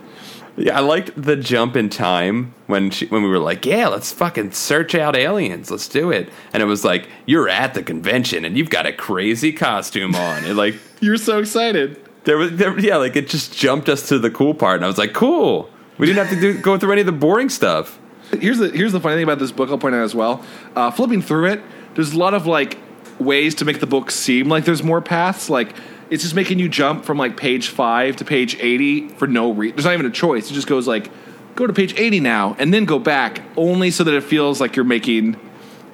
yeah, 0.57 0.77
I 0.77 0.81
liked 0.81 1.11
the 1.21 1.37
jump 1.37 1.77
in 1.77 1.89
time 1.91 2.55
when 2.67 2.91
she, 2.91 3.07
when 3.07 3.23
we 3.23 3.29
were 3.29 3.39
like, 3.39 3.67
"Yeah, 3.67 3.89
let's 3.89 4.13
fucking 4.13 4.53
search 4.53 4.95
out 4.95 5.15
aliens. 5.17 5.71
Let's 5.71 5.89
do 5.89 6.11
it." 6.11 6.29
And 6.53 6.63
it 6.63 6.67
was 6.67 6.85
like, 6.85 7.09
"You're 7.27 7.49
at 7.49 7.75
the 7.75 7.83
convention 7.83 8.45
and 8.45 8.57
you've 8.57 8.71
got 8.71 8.87
a 8.87 8.93
crazy 8.93 9.53
costume 9.53 10.15
on." 10.15 10.45
And 10.45 10.57
like 10.57 10.77
You're 11.01 11.17
so 11.19 11.39
excited. 11.39 12.01
there 12.25 12.39
was 12.39 12.53
there, 12.53 12.79
yeah, 12.79 12.97
like 12.97 13.17
it 13.17 13.29
just 13.29 13.57
jumped 13.57 13.89
us 13.89 14.09
to 14.09 14.19
the 14.19 14.31
cool 14.31 14.55
part, 14.55 14.77
and 14.77 14.85
I 14.85 14.89
was 14.89 14.99
like, 14.99 15.13
"Cool." 15.13 15.69
We 16.01 16.07
didn't 16.07 16.27
have 16.27 16.31
to 16.31 16.41
do 16.41 16.59
go 16.61 16.79
through 16.79 16.93
any 16.93 17.01
of 17.03 17.07
the 17.07 17.13
boring 17.13 17.49
stuff. 17.49 17.99
Here's 18.39 18.59
the 18.59 18.69
here's 18.71 18.93
the 18.93 19.01
funny 19.01 19.17
thing 19.17 19.25
about 19.25 19.39
this 19.39 19.53
book. 19.53 19.71
I'll 19.71 19.79
point 19.79 19.95
out 19.95 20.03
as 20.03 20.15
well. 20.15 20.45
Uh, 20.75 20.91
flipping 20.91 21.21
through 21.23 21.47
it, 21.47 21.63
there's 21.95 22.13
a 22.13 22.19
lot 22.19 22.35
of 22.35 22.47
like 22.47 22.79
ways 23.19 23.55
to 23.57 23.65
make 23.65 23.81
the 23.81 23.87
book 23.87 24.11
seem 24.11 24.49
like 24.49 24.65
there's 24.65 24.83
more 24.83 25.01
paths. 25.01 25.51
Like 25.51 25.75
it's 26.11 26.23
just 26.23 26.35
making 26.35 26.59
you 26.59 26.69
jump 26.69 27.05
from 27.05 27.19
like 27.19 27.37
page 27.37 27.69
five 27.69 28.17
to 28.17 28.25
page 28.25 28.57
eighty 28.61 29.09
for 29.09 29.27
no 29.27 29.53
reason. 29.53 29.77
There's 29.77 29.85
not 29.85 29.95
even 29.95 30.07
a 30.07 30.11
choice. 30.11 30.51
It 30.51 30.55
just 30.55 30.67
goes 30.69 30.87
like 30.89 31.11
go 31.57 31.67
to 31.67 31.73
page 31.73 31.95
eighty 31.99 32.21
now 32.21 32.57
and 32.59 32.73
then 32.73 32.85
go 32.85 32.99
back, 32.99 33.43
only 33.57 33.91
so 33.91 34.05
that 34.05 34.15
it 34.15 34.23
feels 34.25 34.61
like 34.61 34.77
you're 34.77 34.85
making 34.85 35.37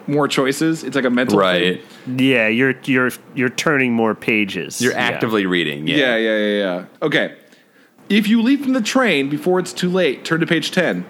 more 0.06 0.28
choices. 0.28 0.84
It's 0.84 0.94
like 0.94 1.04
a 1.04 1.10
mental 1.10 1.38
Right. 1.38 1.80
thing. 2.06 2.18
yeah, 2.20 2.46
you're 2.48 2.74
you're 2.84 3.10
you're 3.34 3.48
turning 3.48 3.92
more 3.92 4.14
pages. 4.14 4.80
You're 4.80 4.92
Yeah. 4.92 4.98
actively 5.00 5.46
reading. 5.46 5.86
Yeah. 5.88 5.96
Yeah, 5.96 6.16
yeah, 6.16 6.36
yeah, 6.36 6.58
yeah. 6.58 6.84
Okay. 7.02 7.34
If 8.08 8.28
you 8.28 8.40
leap 8.40 8.62
from 8.62 8.72
the 8.72 8.80
train 8.80 9.28
before 9.28 9.58
it's 9.58 9.72
too 9.72 9.90
late, 9.90 10.24
turn 10.24 10.40
to 10.40 10.46
page 10.46 10.70
10. 10.70 11.04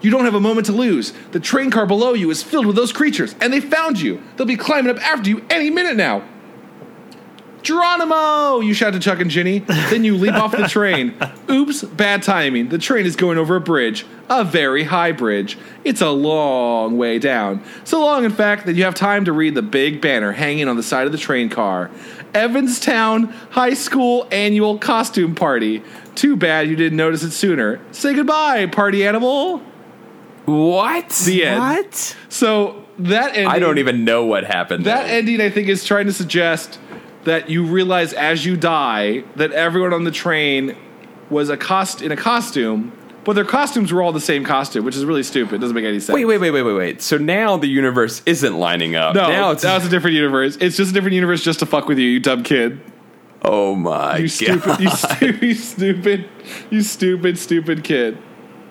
You 0.00 0.10
don't 0.10 0.24
have 0.24 0.34
a 0.34 0.40
moment 0.40 0.66
to 0.66 0.72
lose. 0.72 1.12
The 1.32 1.40
train 1.40 1.70
car 1.70 1.86
below 1.86 2.12
you 2.12 2.30
is 2.30 2.42
filled 2.42 2.66
with 2.66 2.76
those 2.76 2.92
creatures, 2.92 3.34
and 3.40 3.52
they 3.52 3.60
found 3.60 4.00
you. 4.00 4.22
They'll 4.36 4.46
be 4.46 4.56
climbing 4.56 4.90
up 4.90 5.02
after 5.04 5.28
you 5.28 5.44
any 5.50 5.70
minute 5.70 5.96
now. 5.96 6.22
Geronimo! 7.62 8.60
You 8.60 8.74
shout 8.74 8.92
to 8.92 9.00
Chuck 9.00 9.18
and 9.18 9.28
Ginny. 9.28 9.58
Then 9.58 10.04
you 10.04 10.16
leap 10.16 10.34
off 10.34 10.52
the 10.52 10.68
train. 10.68 11.16
Oops, 11.50 11.82
bad 11.82 12.22
timing. 12.22 12.68
The 12.68 12.78
train 12.78 13.06
is 13.06 13.16
going 13.16 13.38
over 13.38 13.56
a 13.56 13.60
bridge. 13.60 14.06
A 14.28 14.44
very 14.44 14.84
high 14.84 15.10
bridge. 15.10 15.58
It's 15.82 16.00
a 16.00 16.10
long 16.10 16.96
way 16.96 17.18
down. 17.18 17.64
So 17.82 18.00
long, 18.00 18.24
in 18.24 18.30
fact, 18.30 18.66
that 18.66 18.74
you 18.74 18.84
have 18.84 18.94
time 18.94 19.24
to 19.24 19.32
read 19.32 19.56
the 19.56 19.62
big 19.62 20.00
banner 20.00 20.30
hanging 20.30 20.68
on 20.68 20.76
the 20.76 20.82
side 20.84 21.06
of 21.06 21.12
the 21.12 21.18
train 21.18 21.48
car 21.48 21.90
Evanstown 22.34 23.32
High 23.50 23.74
School 23.74 24.28
Annual 24.30 24.78
Costume 24.78 25.34
Party. 25.34 25.82
Too 26.16 26.34
bad 26.34 26.68
you 26.68 26.76
didn't 26.76 26.96
notice 26.96 27.22
it 27.22 27.30
sooner. 27.30 27.80
Say 27.92 28.14
goodbye, 28.14 28.66
party 28.66 29.06
animal. 29.06 29.58
What? 30.46 31.10
The 31.10 31.44
end. 31.44 31.60
What? 31.60 32.16
So 32.28 32.84
that 32.98 33.36
ending, 33.36 33.46
I 33.46 33.58
don't 33.58 33.78
even 33.78 34.04
know 34.04 34.24
what 34.24 34.44
happened. 34.44 34.84
That 34.84 35.06
there. 35.06 35.18
ending, 35.18 35.40
I 35.40 35.50
think, 35.50 35.68
is 35.68 35.84
trying 35.84 36.06
to 36.06 36.12
suggest 36.12 36.78
that 37.24 37.50
you 37.50 37.64
realize 37.64 38.12
as 38.12 38.46
you 38.46 38.56
die 38.56 39.24
that 39.34 39.52
everyone 39.52 39.92
on 39.92 40.04
the 40.04 40.10
train 40.10 40.76
was 41.28 41.50
a 41.50 41.56
cost 41.56 42.00
in 42.00 42.12
a 42.12 42.16
costume, 42.16 42.92
but 43.24 43.34
their 43.34 43.44
costumes 43.44 43.92
were 43.92 44.00
all 44.00 44.12
the 44.12 44.20
same 44.20 44.44
costume, 44.44 44.84
which 44.84 44.96
is 44.96 45.04
really 45.04 45.24
stupid. 45.24 45.60
Doesn't 45.60 45.74
make 45.74 45.84
any 45.84 45.98
sense. 45.98 46.14
Wait, 46.14 46.24
wait, 46.24 46.38
wait, 46.38 46.52
wait, 46.52 46.62
wait, 46.62 46.74
wait. 46.74 47.02
So 47.02 47.18
now 47.18 47.56
the 47.56 47.66
universe 47.66 48.22
isn't 48.24 48.56
lining 48.56 48.94
up. 48.94 49.14
No, 49.14 49.28
now 49.28 49.50
it's 49.50 49.62
that 49.62 49.74
was 49.74 49.86
a 49.86 49.90
different 49.90 50.14
universe. 50.14 50.56
It's 50.60 50.76
just 50.76 50.92
a 50.92 50.94
different 50.94 51.14
universe 51.14 51.42
just 51.42 51.58
to 51.58 51.66
fuck 51.66 51.88
with 51.88 51.98
you, 51.98 52.06
you 52.06 52.20
dumb 52.20 52.44
kid. 52.44 52.80
Oh 53.46 53.74
my 53.74 54.18
You 54.18 54.28
god. 54.58 54.80
you 54.80 54.90
stupid, 54.90 55.40
you 55.42 55.54
stupid, 55.54 56.28
you 56.70 56.82
stupid, 56.82 57.38
stupid 57.38 57.84
kid. 57.84 58.18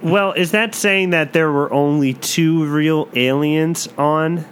Well, 0.03 0.33
is 0.33 0.51
that 0.51 0.75
saying 0.75 1.09
that 1.11 1.33
there 1.33 1.51
were 1.51 1.71
only 1.73 2.13
two 2.13 2.65
real 2.65 3.09
aliens 3.15 3.87
on 3.97 4.45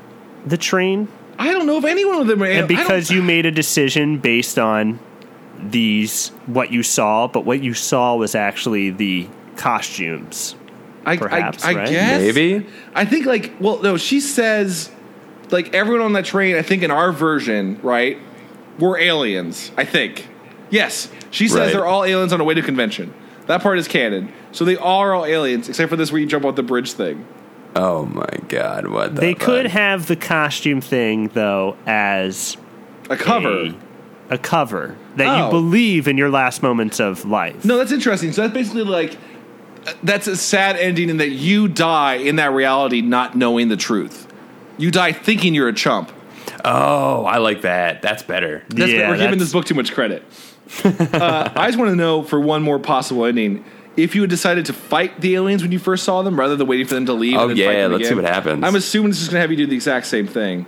the 0.46 0.58
train? 0.58 1.08
I 1.38 1.52
don't 1.52 1.66
know 1.68 1.78
if 1.78 1.86
any 1.86 2.06
one 2.06 2.22
of 2.22 2.28
them 2.28 2.42
are. 2.42 2.46
and 2.48 2.68
because 2.68 3.12
you 3.12 3.22
made 3.22 3.46
a 3.46 3.52
decision 3.52 4.18
based 4.20 4.58
on 4.58 5.00
these 5.60 6.30
what 6.48 6.72
you 6.72 6.82
saw, 6.84 7.28
but 7.28 7.46
what 7.46 7.62
you 7.62 7.74
saw 7.74 8.16
was 8.16 8.34
actually 8.36 8.90
the 8.90 9.28
costumes. 9.56 10.56
I, 11.06 11.18
perhaps, 11.18 11.64
I, 11.66 11.72
I 11.72 11.74
right? 11.76 11.90
guess 11.90 12.22
Maybe. 12.22 12.66
I 12.96 13.06
think 13.06 13.26
like 13.26 13.52
well 13.60 13.82
no 13.82 13.98
she 13.98 14.22
says 14.22 14.90
like 15.52 15.74
everyone 15.74 16.02
on 16.02 16.14
that 16.14 16.24
train 16.26 16.56
I 16.56 16.62
think 16.62 16.82
in 16.82 16.92
our 16.92 17.12
version 17.12 17.78
right 17.84 18.18
we're 18.80 18.98
aliens 19.00 19.72
I 19.78 19.86
think 19.86 20.28
yes 20.70 21.10
she 21.32 21.48
says 21.48 21.58
Right. 21.60 21.72
they're 21.74 21.86
all 21.86 22.04
aliens 22.04 22.34
on 22.34 22.42
a 22.42 22.44
way 22.44 22.54
to 22.54 22.62
convention 22.62 23.14
that 23.48 23.62
part 23.62 23.78
is 23.78 23.88
canon 23.88 24.32
so 24.52 24.66
they 24.66 24.78
are 24.78 25.14
all 25.14 25.26
aliens 25.26 25.70
except 25.70 25.90
for 25.90 25.96
this 25.96 26.12
where 26.12 26.20
you 26.22 26.28
jump 26.28 26.46
off 26.46 26.56
the 26.56 26.64
bridge 26.64 26.94
thing 26.94 27.26
Oh 27.76 28.06
my 28.06 28.30
god! 28.50 28.86
What 28.86 29.16
the 29.16 29.22
They 29.22 29.34
could 29.34 29.64
fuck? 29.66 29.72
have 29.72 30.06
the 30.06 30.16
costume 30.16 30.80
thing 30.80 31.30
though 31.30 31.76
as 31.88 32.56
a 33.10 33.18
cover 33.18 33.50
a, 34.30 34.36
a 34.36 34.38
cover 34.38 34.96
that 35.16 35.28
Oh. 35.28 35.46
you 35.46 35.50
believe 35.52 36.08
in 36.08 36.16
your 36.16 36.30
last 36.30 36.62
moments 36.62 37.00
of 37.00 37.26
life. 37.26 37.66
no 37.66 37.78
that's 37.78 37.92
interesting 37.92 38.32
so 38.32 38.42
that's 38.44 38.54
basically 38.54 38.84
like 38.84 39.18
uh, 39.88 39.94
that's 40.04 40.28
a 40.28 40.38
sad 40.38 40.76
ending 40.76 41.10
in 41.10 41.18
that 41.18 41.32
you 41.32 41.68
die 41.68 42.16
in 42.16 42.36
that 42.36 42.52
reality 42.52 43.02
not 43.02 43.36
knowing 43.36 43.70
the 43.70 43.78
truth 43.78 44.28
you 44.78 44.92
die 44.92 45.12
thinking 45.12 45.56
you're 45.56 45.68
a 45.68 45.74
chump 45.74 46.12
Oh, 46.66 47.26
I 47.26 47.38
like 47.38 47.62
that. 47.62 48.02
That's 48.02 48.24
better. 48.24 48.64
That's 48.70 48.92
Yeah, 48.92 49.10
we're 49.10 49.18
giving 49.18 49.40
this 49.40 49.52
book 49.52 49.66
too 49.66 49.76
much 49.76 49.94
credit. 49.94 50.24
uh, 50.84 51.52
I 51.56 51.68
just 51.68 51.78
want 51.78 51.92
to 51.92 51.96
know 51.96 52.24
for 52.24 52.40
one 52.40 52.62
more 52.64 52.80
possible 52.80 53.26
ending. 53.26 53.66
If 53.96 54.16
you 54.16 54.22
had 54.22 54.30
decided 54.30 54.66
to 54.68 54.74
fight 54.74 55.22
the 55.22 55.36
aliens 55.36 55.62
when 55.62 55.72
you 55.72 55.78
first 55.80 56.04
saw 56.04 56.22
them, 56.24 56.40
rather 56.40 56.56
than 56.56 56.66
waiting 56.68 56.88
for 56.88 56.96
them 56.96 57.06
to 57.08 57.14
leave. 57.14 57.38
Oh, 57.38 57.50
and 57.50 57.52
then 57.52 57.58
fight 57.68 57.78
yeah, 57.78 57.88
let's 57.88 58.08
see 58.08 58.16
what 58.16 58.24
happens. 58.24 58.64
I'm 58.64 58.76
assuming 58.76 59.12
this 59.12 59.22
is 59.22 59.28
going 59.28 59.36
to 59.36 59.42
have 59.42 59.52
you 59.52 59.58
do 59.58 59.68
the 59.68 59.76
exact 59.76 60.08
same 60.08 60.26
thing. 60.26 60.66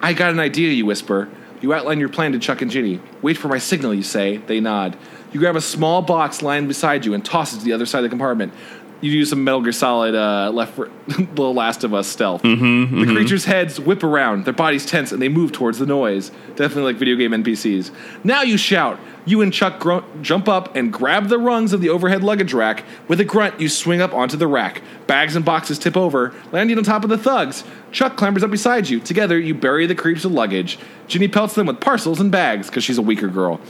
I 0.00 0.12
got 0.12 0.30
an 0.30 0.40
idea, 0.40 0.72
you 0.72 0.86
whisper. 0.86 1.28
You 1.60 1.74
outline 1.74 2.00
your 2.00 2.08
plan 2.08 2.32
to 2.32 2.38
Chuck 2.38 2.62
and 2.62 2.70
Ginny. 2.70 3.00
Wait 3.20 3.36
for 3.36 3.48
my 3.48 3.58
signal, 3.58 3.92
you 3.92 4.02
say. 4.02 4.38
They 4.38 4.60
nod. 4.60 4.96
You 5.32 5.38
grab 5.38 5.56
a 5.56 5.60
small 5.60 6.02
box 6.02 6.42
lying 6.42 6.66
beside 6.66 7.04
you 7.04 7.14
and 7.14 7.24
toss 7.24 7.52
it 7.52 7.58
to 7.58 7.64
the 7.64 7.72
other 7.74 7.86
side 7.86 7.98
of 7.98 8.04
the 8.04 8.08
compartment. 8.08 8.54
You 9.00 9.12
do 9.12 9.24
some 9.24 9.42
Metal 9.44 9.62
Gear 9.62 9.72
Solid 9.72 10.14
uh, 10.14 10.50
Left 10.52 10.74
for 10.74 10.90
The 11.34 11.42
Last 11.42 11.84
of 11.84 11.94
Us 11.94 12.06
stealth. 12.06 12.42
Mm-hmm, 12.42 13.00
the 13.00 13.06
creatures' 13.06 13.46
heads 13.46 13.80
whip 13.80 14.02
around, 14.02 14.44
their 14.44 14.52
bodies 14.52 14.84
tense, 14.84 15.10
and 15.10 15.22
they 15.22 15.28
move 15.28 15.52
towards 15.52 15.78
the 15.78 15.86
noise. 15.86 16.30
Definitely 16.50 16.82
like 16.92 16.96
video 16.96 17.16
game 17.16 17.30
NPCs. 17.30 17.90
Now 18.24 18.42
you 18.42 18.56
shout. 18.58 19.00
You 19.26 19.42
and 19.42 19.52
Chuck 19.52 19.78
gro- 19.78 20.04
jump 20.22 20.48
up 20.48 20.74
and 20.74 20.92
grab 20.92 21.28
the 21.28 21.38
rungs 21.38 21.72
of 21.72 21.80
the 21.80 21.90
overhead 21.90 22.22
luggage 22.24 22.52
rack. 22.54 22.84
With 23.06 23.20
a 23.20 23.24
grunt, 23.24 23.60
you 23.60 23.68
swing 23.68 24.00
up 24.00 24.12
onto 24.14 24.36
the 24.36 24.46
rack. 24.46 24.82
Bags 25.06 25.36
and 25.36 25.44
boxes 25.44 25.78
tip 25.78 25.96
over, 25.96 26.34
landing 26.52 26.78
on 26.78 26.84
top 26.84 27.04
of 27.04 27.10
the 27.10 27.18
thugs. 27.18 27.64
Chuck 27.92 28.16
clambers 28.16 28.42
up 28.42 28.50
beside 28.50 28.88
you. 28.88 28.98
Together, 29.00 29.38
you 29.38 29.54
bury 29.54 29.86
the 29.86 29.94
creeps 29.94 30.24
with 30.24 30.32
luggage. 30.32 30.78
Ginny 31.06 31.28
pelts 31.28 31.54
them 31.54 31.66
with 31.66 31.80
parcels 31.80 32.18
and 32.20 32.30
bags 32.30 32.68
because 32.68 32.82
she's 32.82 32.98
a 32.98 33.02
weaker 33.02 33.28
girl. 33.28 33.60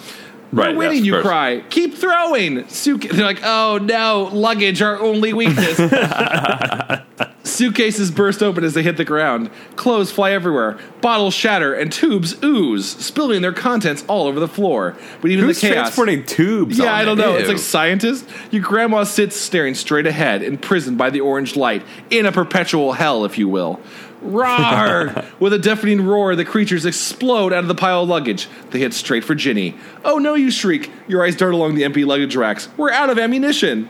Right, 0.53 0.73
We're 0.75 0.89
winning, 0.89 1.05
you 1.05 1.21
cry. 1.21 1.63
Keep 1.71 1.95
throwing. 1.95 2.67
Suit- 2.69 3.03
They're 3.11 3.25
like, 3.25 3.41
oh 3.45 3.79
no, 3.81 4.29
luggage, 4.33 4.83
our 4.83 4.99
only 4.99 5.33
weakness. 5.33 5.79
Suitcases 7.43 8.11
burst 8.11 8.43
open 8.43 8.65
as 8.65 8.75
they 8.75 8.83
hit 8.83 8.97
the 8.97 9.05
ground. 9.05 9.51
Clothes 9.77 10.11
fly 10.11 10.33
everywhere. 10.33 10.79
Bottles 11.01 11.35
shatter 11.35 11.75
and 11.75 11.91
tubes 11.93 12.35
ooze, 12.45 12.87
spilling 12.87 13.43
their 13.43 13.53
contents 13.53 14.05
all 14.09 14.27
over 14.27 14.39
the 14.41 14.49
floor. 14.49 14.97
But 15.21 15.31
even 15.31 15.45
Who's 15.47 15.61
the 15.61 15.69
chaos. 15.69 15.75
transporting 15.89 16.25
tubes? 16.27 16.79
Yeah, 16.79 16.95
I 16.95 17.05
don't 17.05 17.19
know. 17.19 17.37
It's 17.37 17.49
like 17.49 17.59
scientists. 17.59 18.27
Your 18.51 18.63
grandma 18.63 19.05
sits 19.05 19.37
staring 19.37 19.75
straight 19.75 20.07
ahead, 20.07 20.43
imprisoned 20.43 20.99
by 20.99 21.11
the 21.11 21.21
orange 21.21 21.57
light, 21.57 21.83
in 22.11 22.27
a 22.27 22.33
perpetual 22.33 22.93
hell, 22.93 23.25
if 23.25 23.39
you 23.39 23.49
will. 23.49 23.81
Roar! 24.21 25.25
With 25.41 25.53
a 25.53 25.59
deafening 25.59 26.05
roar, 26.05 26.37
the 26.37 26.45
creatures 26.45 26.85
explode 26.85 27.53
out 27.53 27.61
of 27.61 27.69
the 27.69 27.75
pile 27.75 28.03
of 28.03 28.09
luggage. 28.09 28.49
They 28.71 28.81
head 28.81 28.95
straight 28.95 29.25
for 29.25 29.35
Ginny. 29.35 29.77
Oh 30.05 30.19
no, 30.19 30.35
you 30.35 30.51
shriek. 30.51 30.91
Your 31.09 31.25
eyes 31.25 31.37
dart 31.37 31.55
along 31.55 31.75
the 31.75 31.85
empty 31.85 32.05
luggage 32.05 32.37
racks. 32.37 32.69
We're 32.77 32.91
out 32.91 33.11
of 33.11 33.19
ammunition. 33.19 33.89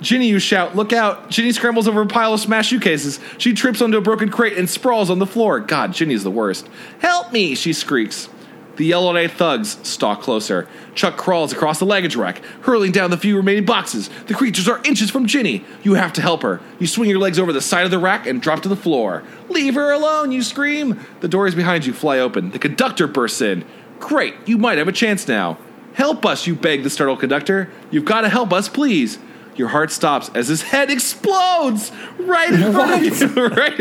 Ginny, 0.00 0.28
you 0.28 0.38
shout, 0.38 0.76
look 0.76 0.92
out. 0.92 1.30
Ginny 1.30 1.52
scrambles 1.52 1.88
over 1.88 2.02
a 2.02 2.06
pile 2.06 2.34
of 2.34 2.40
smashed 2.40 2.70
suitcases. 2.70 3.20
She 3.38 3.54
trips 3.54 3.80
onto 3.80 3.96
a 3.96 4.00
broken 4.00 4.28
crate 4.28 4.58
and 4.58 4.68
sprawls 4.68 5.08
on 5.08 5.18
the 5.18 5.26
floor. 5.26 5.60
God, 5.60 5.94
Ginny's 5.94 6.24
the 6.24 6.30
worst. 6.30 6.68
Help 7.00 7.32
me, 7.32 7.54
she 7.54 7.72
shrieks. 7.72 8.28
The 8.76 8.84
yellow 8.84 9.16
eyed 9.16 9.30
thugs 9.30 9.78
stalk 9.82 10.22
closer. 10.22 10.68
Chuck 10.94 11.16
crawls 11.16 11.52
across 11.52 11.78
the 11.78 11.86
luggage 11.86 12.16
rack, 12.16 12.42
hurling 12.62 12.92
down 12.92 13.10
the 13.10 13.16
few 13.16 13.36
remaining 13.36 13.64
boxes. 13.64 14.10
The 14.26 14.34
creatures 14.34 14.68
are 14.68 14.80
inches 14.84 15.10
from 15.10 15.26
Ginny. 15.26 15.64
You 15.82 15.94
have 15.94 16.12
to 16.14 16.22
help 16.22 16.42
her. 16.42 16.60
You 16.78 16.86
swing 16.86 17.08
your 17.08 17.18
legs 17.18 17.38
over 17.38 17.52
the 17.52 17.60
side 17.60 17.84
of 17.84 17.90
the 17.90 17.98
rack 17.98 18.26
and 18.26 18.42
drop 18.42 18.62
to 18.62 18.68
the 18.68 18.76
floor. 18.76 19.22
Leave 19.48 19.74
her 19.74 19.92
alone, 19.92 20.32
you 20.32 20.42
scream. 20.42 21.00
The 21.20 21.28
doors 21.28 21.54
behind 21.54 21.86
you 21.86 21.92
fly 21.92 22.18
open. 22.18 22.50
The 22.50 22.58
conductor 22.58 23.06
bursts 23.06 23.40
in. 23.40 23.64
Great, 24.00 24.34
you 24.46 24.58
might 24.58 24.78
have 24.78 24.88
a 24.88 24.92
chance 24.92 25.28
now. 25.28 25.58
Help 25.94 26.26
us, 26.26 26.46
you 26.46 26.56
beg 26.56 26.82
the 26.82 26.90
startled 26.90 27.20
conductor. 27.20 27.70
You've 27.90 28.04
got 28.04 28.22
to 28.22 28.28
help 28.28 28.52
us, 28.52 28.68
please. 28.68 29.18
Your 29.56 29.68
heart 29.68 29.92
stops 29.92 30.30
as 30.34 30.48
his 30.48 30.62
head 30.62 30.90
explodes 30.90 31.92
right 32.18 32.52
in 32.52 32.72
front 32.72 33.06
of 33.06 33.20
you. 33.20 33.46
right. 33.48 33.80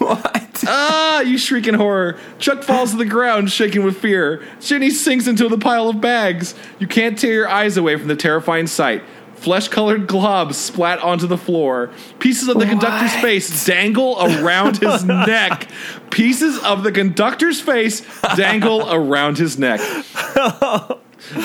what? 0.00 0.64
ah! 0.66 1.20
You 1.20 1.38
shriek 1.38 1.66
in 1.66 1.74
horror. 1.74 2.18
Chuck 2.38 2.62
falls 2.62 2.90
to 2.92 2.96
the 2.96 3.04
ground, 3.04 3.52
shaking 3.52 3.84
with 3.84 3.96
fear. 3.98 4.42
Ginny 4.60 4.90
sinks 4.90 5.26
into 5.26 5.48
the 5.48 5.58
pile 5.58 5.88
of 5.88 6.00
bags. 6.00 6.54
You 6.78 6.86
can't 6.86 7.18
tear 7.18 7.32
your 7.32 7.48
eyes 7.48 7.76
away 7.76 7.96
from 7.96 8.08
the 8.08 8.16
terrifying 8.16 8.66
sight. 8.66 9.02
Flesh-colored 9.36 10.06
globs 10.06 10.54
splat 10.54 10.98
onto 10.98 11.26
the 11.26 11.38
floor. 11.38 11.90
Pieces 12.18 12.48
of 12.48 12.58
the 12.58 12.66
conductor's 12.66 13.14
face 13.22 13.64
dangle 13.64 14.18
around 14.20 14.76
his 14.76 15.04
neck. 15.06 15.66
Pieces 16.10 16.58
of 16.62 16.82
the 16.82 16.92
conductor's 16.92 17.58
face 17.58 18.02
dangle 18.36 18.92
around 18.92 19.38
his 19.38 19.58
neck. 19.58 19.80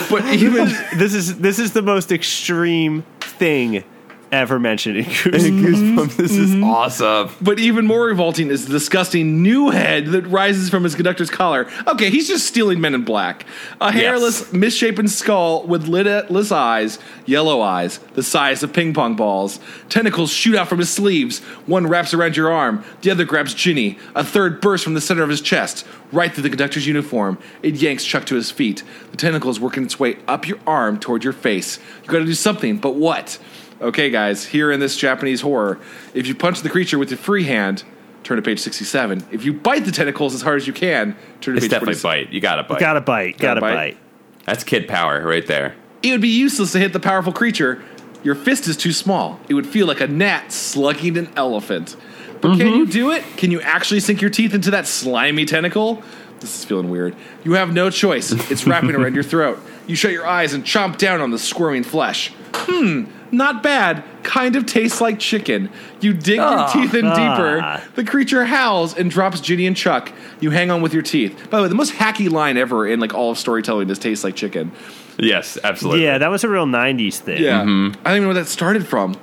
But 0.10 0.26
even 0.34 0.66
this 0.98 1.14
is 1.14 1.38
this 1.40 1.60
is 1.60 1.74
the 1.74 1.82
most 1.82 2.12
extreme 2.12 3.04
thing 3.20 3.84
ever 4.36 4.60
mentioned 4.60 4.98
in 4.98 5.06
Goosebumps. 5.06 5.96
Goosebumps. 5.96 6.16
This 6.16 6.32
is 6.32 6.52
mm-hmm. 6.52 6.64
awesome. 6.64 7.30
But 7.42 7.60
even 7.60 7.86
more 7.86 8.06
revolting 8.06 8.50
is 8.50 8.66
the 8.66 8.72
disgusting 8.72 9.42
new 9.42 9.70
head 9.70 10.08
that 10.08 10.28
rises 10.28 10.70
from 10.70 10.84
his 10.84 10.96
conductor's 10.96 11.30
collar. 11.30 11.68
Okay, 11.88 12.10
he's 12.10 12.28
just 12.28 12.46
stealing 12.46 12.82
Men 12.82 12.94
in 12.94 13.04
Black. 13.04 13.46
A 13.82 13.92
hairless, 13.92 14.52
misshapen 14.54 15.08
skull 15.08 15.66
with 15.66 15.88
lidless 15.88 16.52
eyes, 16.52 17.00
yellow 17.26 17.62
eyes, 17.62 18.00
the 18.14 18.24
size 18.24 18.64
of 18.64 18.74
ping 18.74 18.94
pong 18.94 19.16
balls. 19.16 19.60
Tentacles 19.90 20.32
shoot 20.32 20.56
out 20.56 20.68
from 20.68 20.80
his 20.80 20.90
sleeves. 20.90 21.40
One 21.66 21.88
wraps 21.88 22.14
around 22.14 22.38
your 22.38 22.52
arm, 22.52 22.84
the 23.02 23.12
other 23.12 23.26
grabs 23.26 23.54
Ginny. 23.54 23.98
A 24.16 24.24
third 24.24 24.62
bursts 24.62 24.84
from 24.84 24.94
the 24.94 25.02
center 25.02 25.24
of 25.24 25.30
his 25.30 25.42
chest, 25.42 25.86
right 26.12 26.34
through 26.34 26.44
the 26.44 26.50
conductor's 26.50 26.88
uniform. 26.88 27.38
It 27.62 27.76
yanks 27.76 28.06
Chuck 28.06 28.26
to 28.28 28.36
his 28.36 28.52
feet. 28.52 28.84
The 29.12 29.18
tentacles 29.18 29.60
working 29.60 29.84
its 29.84 30.00
way 30.00 30.18
up 30.28 30.48
your 30.48 30.60
arm 30.66 31.00
toward 31.00 31.24
your 31.24 31.34
face. 31.34 31.80
You 32.04 32.10
gotta 32.10 32.26
do 32.26 32.34
something, 32.34 32.78
but 32.78 32.96
what? 32.96 33.40
Okay, 33.86 34.10
guys, 34.10 34.46
here 34.46 34.72
in 34.72 34.80
this 34.80 34.98
Japanese 34.98 35.42
horror, 35.42 35.80
if 36.16 36.26
you 36.26 36.34
punch 36.34 36.62
the 36.62 36.70
creature 36.70 36.98
with 36.98 37.12
your 37.12 37.20
free 37.20 37.44
hand, 37.44 37.84
turn 38.24 38.36
to 38.38 38.42
page 38.42 38.60
67. 38.60 39.28
If 39.32 39.46
you 39.46 39.54
bite 39.54 39.86
the 39.86 39.92
tentacles 39.92 40.34
as 40.34 40.42
hard 40.42 40.58
as 40.58 40.66
you 40.66 40.74
can, 40.74 41.16
turn 41.40 41.54
to 41.54 41.58
It's 41.58 41.66
page 41.66 41.70
definitely 41.70 41.94
46. 41.94 42.04
bite. 42.04 42.34
You 42.34 42.42
got 42.42 42.56
to 42.56 42.64
bite. 42.64 42.80
Gotta 42.80 43.02
bite. 43.02 43.38
Gotta, 43.38 43.62
bite. 43.62 43.76
bite. 43.76 43.98
That's 44.46 44.64
kid 44.64 44.88
power 44.88 45.22
right 45.24 45.46
there. 45.46 45.76
It 46.02 46.12
would 46.12 46.22
be 46.22 46.30
useless 46.30 46.72
to 46.72 46.80
hit 46.80 46.94
the 46.94 47.00
powerful 47.00 47.32
creature. 47.32 47.84
Your 48.24 48.34
fist 48.34 48.68
is 48.68 48.76
too 48.76 48.92
small. 48.92 49.40
It 49.50 49.54
would 49.54 49.68
feel 49.68 49.86
like 49.86 50.02
a 50.02 50.08
gnat 50.08 50.52
slugging 50.52 51.16
an 51.16 51.30
elephant. 51.36 51.96
But 52.42 52.58
can 52.58 52.74
you 52.74 52.88
do 52.88 53.12
it? 53.12 53.24
Can 53.38 53.52
you 53.52 53.62
actually 53.62 54.00
sink 54.00 54.20
your 54.20 54.32
teeth 54.32 54.56
into 54.56 54.72
that 54.72 54.88
slimy 54.88 55.46
tentacle? 55.46 56.02
This 56.40 56.58
is 56.58 56.66
feeling 56.66 56.90
weird. 56.90 57.16
You 57.44 57.54
have 57.54 57.72
no 57.72 57.92
choice. 57.92 58.32
It's 58.52 58.66
wrapping 58.66 58.96
around 58.96 59.14
your 59.14 59.24
throat. 59.24 59.60
You 59.86 59.96
shut 59.96 60.12
your 60.12 60.26
eyes 60.26 60.54
and 60.54 60.64
chomp 60.64 60.98
down 60.98 61.22
on 61.22 61.30
the 61.30 61.38
squirming 61.40 61.84
flesh. 61.84 62.32
Hmm, 62.54 63.06
not 63.36 63.64
bad. 63.64 64.04
Kind 64.24 64.56
of 64.56 64.66
tastes 64.66 65.02
like 65.02 65.20
chicken. 65.20 65.70
You 66.02 66.14
dig 66.14 66.38
your 66.38 66.46
oh, 66.48 66.70
teeth 66.74 66.94
in 66.94 67.06
deeper. 67.06 67.82
The 67.96 68.04
creature 68.04 68.46
howls 68.46 68.96
and 68.96 69.10
drops 69.12 69.40
Ginny 69.40 69.68
and 69.68 69.76
Chuck. 69.76 70.12
You 70.40 70.50
hang 70.52 70.72
on 70.72 70.82
with 70.82 70.94
your 70.94 71.04
teeth. 71.04 71.50
By 71.50 71.58
the 71.58 71.64
way, 71.64 71.70
the 71.70 71.76
most 71.76 71.94
hacky 71.94 72.30
line 72.30 72.58
ever 72.58 72.88
in 72.88 73.00
like 73.00 73.14
all 73.14 73.32
of 73.32 73.38
storytelling 73.38 73.90
is 73.90 74.00
tastes 74.00 74.24
like 74.24 74.36
chicken. 74.36 74.72
Yes, 75.18 75.58
absolutely. 75.64 76.04
Yeah, 76.04 76.18
that 76.18 76.30
was 76.30 76.44
a 76.44 76.50
real 76.50 76.66
'90s 76.66 77.20
thing. 77.20 77.42
Yeah. 77.42 77.62
Mm-hmm. 77.62 78.00
I 78.02 78.10
don't 78.10 78.18
even 78.18 78.22
know 78.24 78.28
where 78.34 78.44
that 78.44 78.50
started 78.50 78.88
from. 78.88 79.16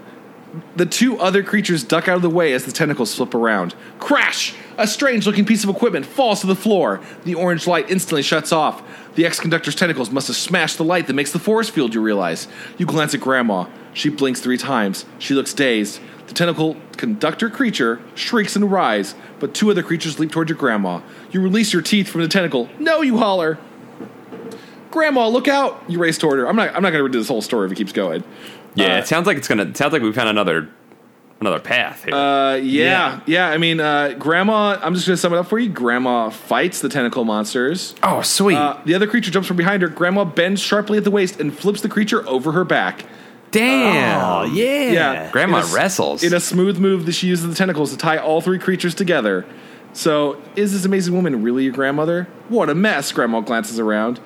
The 0.77 0.87
two 0.87 1.19
other 1.19 1.43
creatures 1.43 1.83
duck 1.83 2.09
out 2.09 2.17
of 2.17 2.23
the 2.23 2.31
way 2.31 2.53
as 2.53 2.65
the 2.65 2.73
tentacles 2.73 3.15
flip 3.15 3.35
around. 3.35 3.75
Crash! 3.99 4.55
A 4.79 4.87
strange 4.87 5.27
looking 5.27 5.45
piece 5.45 5.65
of 5.65 5.71
equipment 5.71 6.05
falls 6.07 6.41
to 6.41 6.47
the 6.47 6.55
floor. 6.55 7.01
The 7.25 7.35
orange 7.35 7.67
light 7.67 7.91
instantly 7.91 8.23
shuts 8.23 8.53
off. 8.53 8.83
The 9.15 9.27
ex 9.27 9.39
conductor's 9.39 9.75
tentacles 9.75 10.11
must 10.11 10.29
have 10.29 10.37
smashed 10.37 10.79
the 10.79 10.85
light 10.85 11.07
that 11.07 11.15
makes 11.15 11.33
the 11.33 11.39
force 11.39 11.69
field, 11.69 11.95
you 11.95 12.01
realize. 12.01 12.49
You 12.79 12.87
glance 12.87 13.15
at 13.15 13.21
Grandma. 13.21 13.67
She 13.95 14.09
blinks 14.09 14.40
three 14.40 14.57
times. 14.59 15.05
She 15.18 15.34
looks 15.34 15.53
dazed. 15.55 16.01
The 16.28 16.34
tentacle 16.34 16.76
conductor 16.97 17.51
creature 17.51 18.01
shrieks 18.14 18.57
and 18.57 18.70
writhes, 18.70 19.14
but 19.38 19.55
two 19.55 19.70
other 19.70 19.82
creatures 19.82 20.18
leap 20.18 20.30
toward 20.32 20.49
your 20.49 20.57
grandma. 20.59 21.01
You 21.30 21.40
release 21.43 21.72
your 21.72 21.82
teeth 21.82 22.09
from 22.09 22.22
the 22.22 22.28
tentacle. 22.28 22.68
No, 22.78 23.03
you 23.03 23.18
holler! 23.18 23.59
Grandma, 24.90 25.26
look 25.28 25.49
out! 25.49 25.82
You 25.88 25.99
race 25.99 26.18
toward 26.18 26.38
her. 26.38 26.49
I'm 26.49 26.57
not. 26.57 26.74
I'm 26.74 26.82
not 26.82 26.90
going 26.90 27.05
to 27.05 27.11
redo 27.11 27.20
this 27.20 27.28
whole 27.28 27.43
story 27.43 27.66
if 27.66 27.72
it 27.72 27.76
keeps 27.76 27.93
going. 27.93 28.24
Yeah, 28.74 28.97
Uh, 28.97 28.99
it 28.99 29.07
sounds 29.07 29.26
like 29.26 29.36
it's 29.36 29.49
gonna. 29.49 29.64
It 29.64 29.76
sounds 29.76 29.93
like 29.93 30.03
we 30.03 30.12
found 30.12 30.28
another 30.28 30.68
another 31.40 31.59
path 31.61 32.05
here. 32.05 32.14
Uh, 32.14 32.55
yeah, 32.57 32.61
Yeah. 32.84 33.20
yeah. 33.26 33.49
I 33.51 33.59
mean, 33.59 33.80
uh, 33.80 34.14
Grandma. 34.18 34.78
I'm 34.82 34.95
just 34.95 35.07
gonna 35.07 35.16
sum 35.16 35.32
it 35.32 35.38
up 35.38 35.49
for 35.49 35.59
you. 35.59 35.68
Grandma 35.70 36.28
fights 36.30 36.80
the 36.80 36.88
tentacle 36.88 37.24
monsters. 37.24 37.95
oh, 38.03 38.22
sweet. 38.22 38.57
Uh, 38.57 38.78
the 38.84 38.95
other 38.95 39.07
creature 39.07 39.30
jumps 39.30 39.49
from 39.49 39.57
behind 39.57 39.82
her. 39.82 39.88
Grandma 39.88 40.24
bends 40.24 40.61
sharply 40.61 40.99
at 40.99 41.05
the 41.05 41.11
waist 41.11 41.40
and 41.40 41.57
flips 41.57 41.80
the 41.80 41.88
creature 41.88 42.26
over 42.28 42.53
her 42.53 42.64
back. 42.64 43.05
Damn. 43.53 44.21
Oh 44.21 44.43
yeah. 44.45 44.91
Yeah, 44.91 45.31
Grandma 45.31 45.59
In 45.59 45.63
a 45.63 45.67
s- 45.67 45.75
wrestles. 45.75 46.23
in 46.25 46.35
a 46.35 46.41
smooth 46.41 46.79
move 46.79 47.07
that 47.07 47.13
she 47.13 47.29
uses 47.29 47.49
the 47.49 47.55
tentacles 47.55 47.91
to 47.93 47.97
tie 47.97 48.19
all 48.19 48.41
three 48.41 48.59
creatures 48.59 48.95
together. 48.95 49.47
So, 49.93 50.41
is 50.57 50.73
this 50.73 50.85
amazing 50.87 51.15
woman 51.15 51.43
really 51.43 51.65
your 51.65 51.73
grandmother? 51.73 52.27
What 52.49 52.71
a 52.71 52.75
mess! 52.75 53.13
Grandma 53.13 53.41
glances 53.41 53.79
around. 53.79 54.21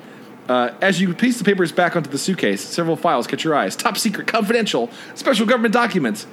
Uh, 0.49 0.71
as 0.81 1.01
you 1.01 1.13
piece 1.13 1.39
the 1.39 1.45
papers 1.45 1.73
back 1.73 1.97
onto 1.97 2.09
the 2.09 2.19
suitcase, 2.19 2.61
several 2.63 2.95
files 2.97 3.27
catch 3.27 3.43
your 3.43 3.55
eyes. 3.57 3.75
Top 3.75 3.99
secret, 3.99 4.29
confidential, 4.29 4.91
special 5.17 5.45
government 5.45 5.75
documents. 5.75 6.27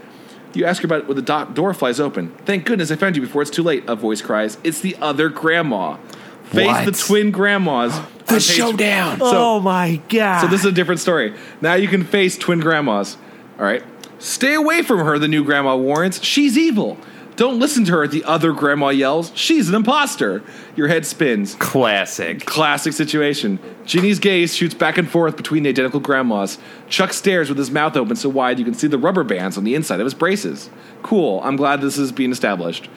You 0.54 0.66
ask 0.66 0.84
her 0.84 0.86
about 0.86 1.00
it 1.02 1.08
when 1.08 1.16
the 1.16 1.24
do- 1.24 1.52
door 1.56 1.74
flies 1.74 2.00
open. 2.00 2.30
Thank 2.46 2.66
goodness 2.66 2.92
I 2.92 2.96
found 2.96 3.16
you 3.16 3.24
before 3.24 3.42
it's 3.42 3.50
too 3.50 3.64
late, 3.64 3.84
a 3.88 3.96
voice 3.96 4.22
cries. 4.22 4.60
It's 4.64 4.82
the 4.82 4.96
other 5.02 5.30
grandma. 5.30 5.98
Face 6.46 6.68
What? 6.68 6.86
the 6.86 6.92
twin 6.92 7.32
grandmas. 7.32 7.94
the 8.00 8.00
on 8.00 8.26
page- 8.28 8.42
showdown. 8.44 9.18
oh 9.22 9.60
my 9.60 10.02
god. 10.10 10.42
so 10.42 10.48
this 10.48 10.62
is 10.62 10.66
a 10.66 10.72
different 10.72 11.02
story. 11.02 11.34
Now 11.62 11.74
you 11.76 11.88
can 11.88 12.04
face 12.04 12.38
twin 12.38 12.60
grandmas. 12.60 13.18
All 13.60 13.66
right. 13.66 13.84
Stay 14.20 14.54
away 14.54 14.82
from 14.84 15.00
her, 15.00 15.20
the 15.20 15.28
new 15.28 15.44
grandma 15.44 15.76
warns. 15.76 16.24
She's 16.24 16.58
evil. 16.58 16.98
Don't 17.36 17.60
listen 17.60 17.84
to 17.86 17.92
her, 17.94 18.08
the 18.08 18.24
other 18.26 18.52
grandma 18.54 18.90
yells. 18.90 19.32
She's 19.36 19.70
an 19.70 19.76
imposter. 19.76 20.44
Your 20.76 20.88
head 20.88 21.06
spins. 21.06 21.56
Classic. 21.56 22.46
Classic 22.46 22.94
situation. 22.94 23.60
Ginny's 23.86 24.20
gaze 24.20 24.56
shoots 24.56 24.74
back 24.74 24.98
and 24.98 25.10
forth 25.10 25.36
between 25.36 25.64
the 25.64 25.70
identical 25.70 26.00
grandmas. 26.00 26.58
Chuck 26.90 27.12
stares 27.12 27.50
with 27.50 27.58
his 27.58 27.72
mouth 27.72 27.98
open 27.98 28.16
so 28.16 28.30
wide 28.30 28.60
you 28.60 28.66
can 28.66 28.74
see 28.74 28.88
the 28.88 28.98
rubber 28.98 29.24
bands 29.24 29.58
on 29.58 29.64
the 29.64 29.76
inside 29.76 30.00
of 30.00 30.06
his 30.06 30.14
braces. 30.14 30.70
Cool. 31.02 31.42
I'm 31.44 31.56
glad 31.56 31.82
this 31.82 31.98
is 31.98 32.12
being 32.12 32.32
established. 32.32 32.90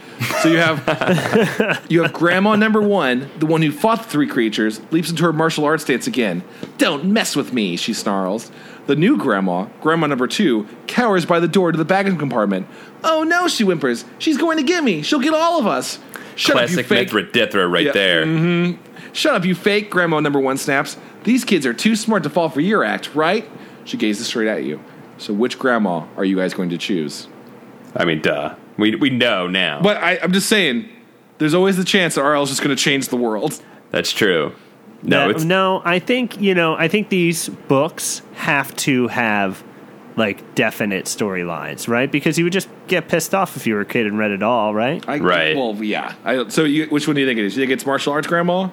So 0.43 0.49
you 0.49 0.59
have 0.59 1.85
you 1.89 2.03
have 2.03 2.13
grandma 2.13 2.57
number 2.57 2.83
one, 2.83 3.31
the 3.39 3.47
one 3.47 3.63
who 3.63 3.73
fought 3.73 4.03
the 4.03 4.09
three 4.09 4.29
creatures, 4.29 4.81
leaps 4.91 5.11
into 5.11 5.25
her 5.25 5.33
martial 5.33 5.65
arts 5.65 5.85
stance 5.85 6.07
again. 6.07 6.45
Don't 6.79 7.07
mess 7.07 7.35
with 7.35 7.53
me, 7.53 7.77
she 7.77 7.95
snarls. 7.95 8.51
The 8.87 8.95
new 8.95 9.17
grandma, 9.17 9.67
grandma 9.81 10.07
number 10.07 10.29
two, 10.29 10.69
cowers 10.87 11.27
by 11.27 11.41
the 11.41 11.49
door 11.49 11.73
to 11.73 11.79
the 11.79 11.85
baggage 11.85 12.19
compartment. 12.21 12.69
Oh 13.07 13.23
no, 13.23 13.49
she 13.49 13.65
whimpers. 13.65 14.05
She's 14.19 14.37
going 14.37 14.59
to 14.59 14.65
get 14.65 14.83
me. 14.85 15.01
She'll 15.03 15.21
get 15.21 15.33
all 15.33 15.59
of 15.59 15.67
us. 15.67 15.99
Shut 16.35 16.57
up, 16.57 16.63
you 16.63 16.67
Classic 16.77 16.87
fake 16.87 17.07
Mithra 17.07 17.33
Dithra 17.33 17.67
right 17.69 17.87
Yeah. 17.87 17.93
there. 17.93 18.27
Mm-hmm. 18.27 19.13
Shut 19.15 19.35
up, 19.35 19.45
you 19.47 19.55
fake, 19.55 19.89
Grandma 19.91 20.21
number 20.21 20.39
one 20.41 20.59
snaps. 20.59 20.99
These 21.25 21.45
kids 21.45 21.65
are 21.65 21.73
too 21.73 21.97
smart 21.97 22.23
to 22.25 22.31
fall 22.31 22.51
for 22.51 22.61
your 22.61 22.85
act, 22.85 23.15
right? 23.15 23.49
She 23.85 23.97
gazes 23.97 24.27
straight 24.27 24.49
at 24.49 24.65
you. 24.65 24.83
So, 25.19 25.33
which 25.33 25.59
grandma 25.59 26.07
are 26.17 26.25
you 26.25 26.37
guys 26.37 26.53
going 26.53 26.69
to 26.71 26.77
choose? 26.79 27.27
I 27.95 28.05
mean, 28.05 28.21
duh. 28.21 28.55
We 28.77 28.95
we 28.97 29.09
know 29.09 29.47
now. 29.47 29.81
But 29.81 29.97
I, 29.97 30.19
I'm 30.19 30.33
just 30.33 30.49
saying, 30.49 30.89
there's 31.39 31.55
always 31.55 31.79
the 31.79 31.85
chance 31.85 32.17
that 32.17 32.23
RL 32.23 32.43
is 32.43 32.51
just 32.51 32.63
going 32.63 32.77
to 32.77 32.83
change 32.83 33.09
the 33.09 33.17
world. 33.17 33.63
That's 33.91 34.13
true. 34.13 34.55
No, 35.03 35.25
no, 35.25 35.31
it's 35.31 35.45
no, 35.45 35.81
I 35.85 35.99
think 36.01 36.41
you 36.41 36.55
know. 36.55 36.75
I 36.75 36.89
think 36.89 37.09
these 37.09 37.49
books 37.49 38.21
have 38.35 38.75
to 38.77 39.09
have 39.09 39.63
like 40.17 40.55
definite 40.55 41.05
storylines, 41.05 41.89
right? 41.89 42.11
Because 42.11 42.39
you 42.39 42.45
would 42.45 42.53
just 42.53 42.69
get 42.89 43.09
pissed 43.09 43.35
off 43.35 43.57
if 43.57 43.67
you 43.67 43.75
were 43.75 43.83
a 43.83 43.87
kid 43.87 44.07
and 44.07 44.19
read 44.19 44.31
it 44.31 44.43
all, 44.43 44.75
right? 44.75 45.07
I, 45.09 45.19
Right. 45.19 45.57
Well, 45.57 45.75
yeah. 45.83 46.15
I, 46.25 46.49
so, 46.49 46.65
you, 46.65 46.87
which 46.87 47.07
one 47.07 47.15
do 47.15 47.21
you 47.21 47.27
think 47.27 47.39
it 47.39 47.45
is? 47.45 47.57
You 47.57 47.63
think 47.63 47.73
it's 47.73 47.87
martial 47.87 48.13
arts 48.13 48.27
grandma? 48.27 48.71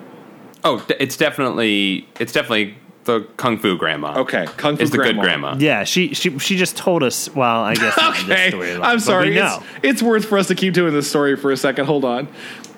oh, 0.64 0.86
it's 1.00 1.18
definitely 1.18 2.08
it's 2.20 2.32
definitely 2.32 2.76
the 3.06 3.22
kung 3.38 3.58
fu 3.58 3.78
grandma. 3.78 4.20
Okay, 4.22 4.46
Kung 4.58 4.78
Fu 4.78 4.84
is 4.84 4.92
the 4.92 4.98
grandma. 4.98 5.22
good 5.22 5.28
grandma. 5.28 5.56
yeah, 5.60 5.84
she 5.84 6.14
she 6.14 6.38
she 6.40 6.56
just 6.56 6.78
told 6.78 7.04
us. 7.04 7.30
Well, 7.36 7.64
I 7.64 7.76
guess 7.76 7.98
not 7.98 8.16
this 8.28 8.54
Okay, 8.54 8.80
I'm 8.82 9.00
sorry. 9.00 9.32
we 9.32 9.40
It's, 9.40 9.60
it's 9.84 10.04
worth 10.04 10.26
for 10.26 10.38
us 10.38 10.48
to 10.48 10.56
keep 10.56 10.74
doing 10.74 10.94
this 10.94 11.10
story 11.10 11.36
for 11.36 11.52
a 11.52 11.58
second. 11.58 11.86
Hold 11.86 12.06
on. 12.06 12.28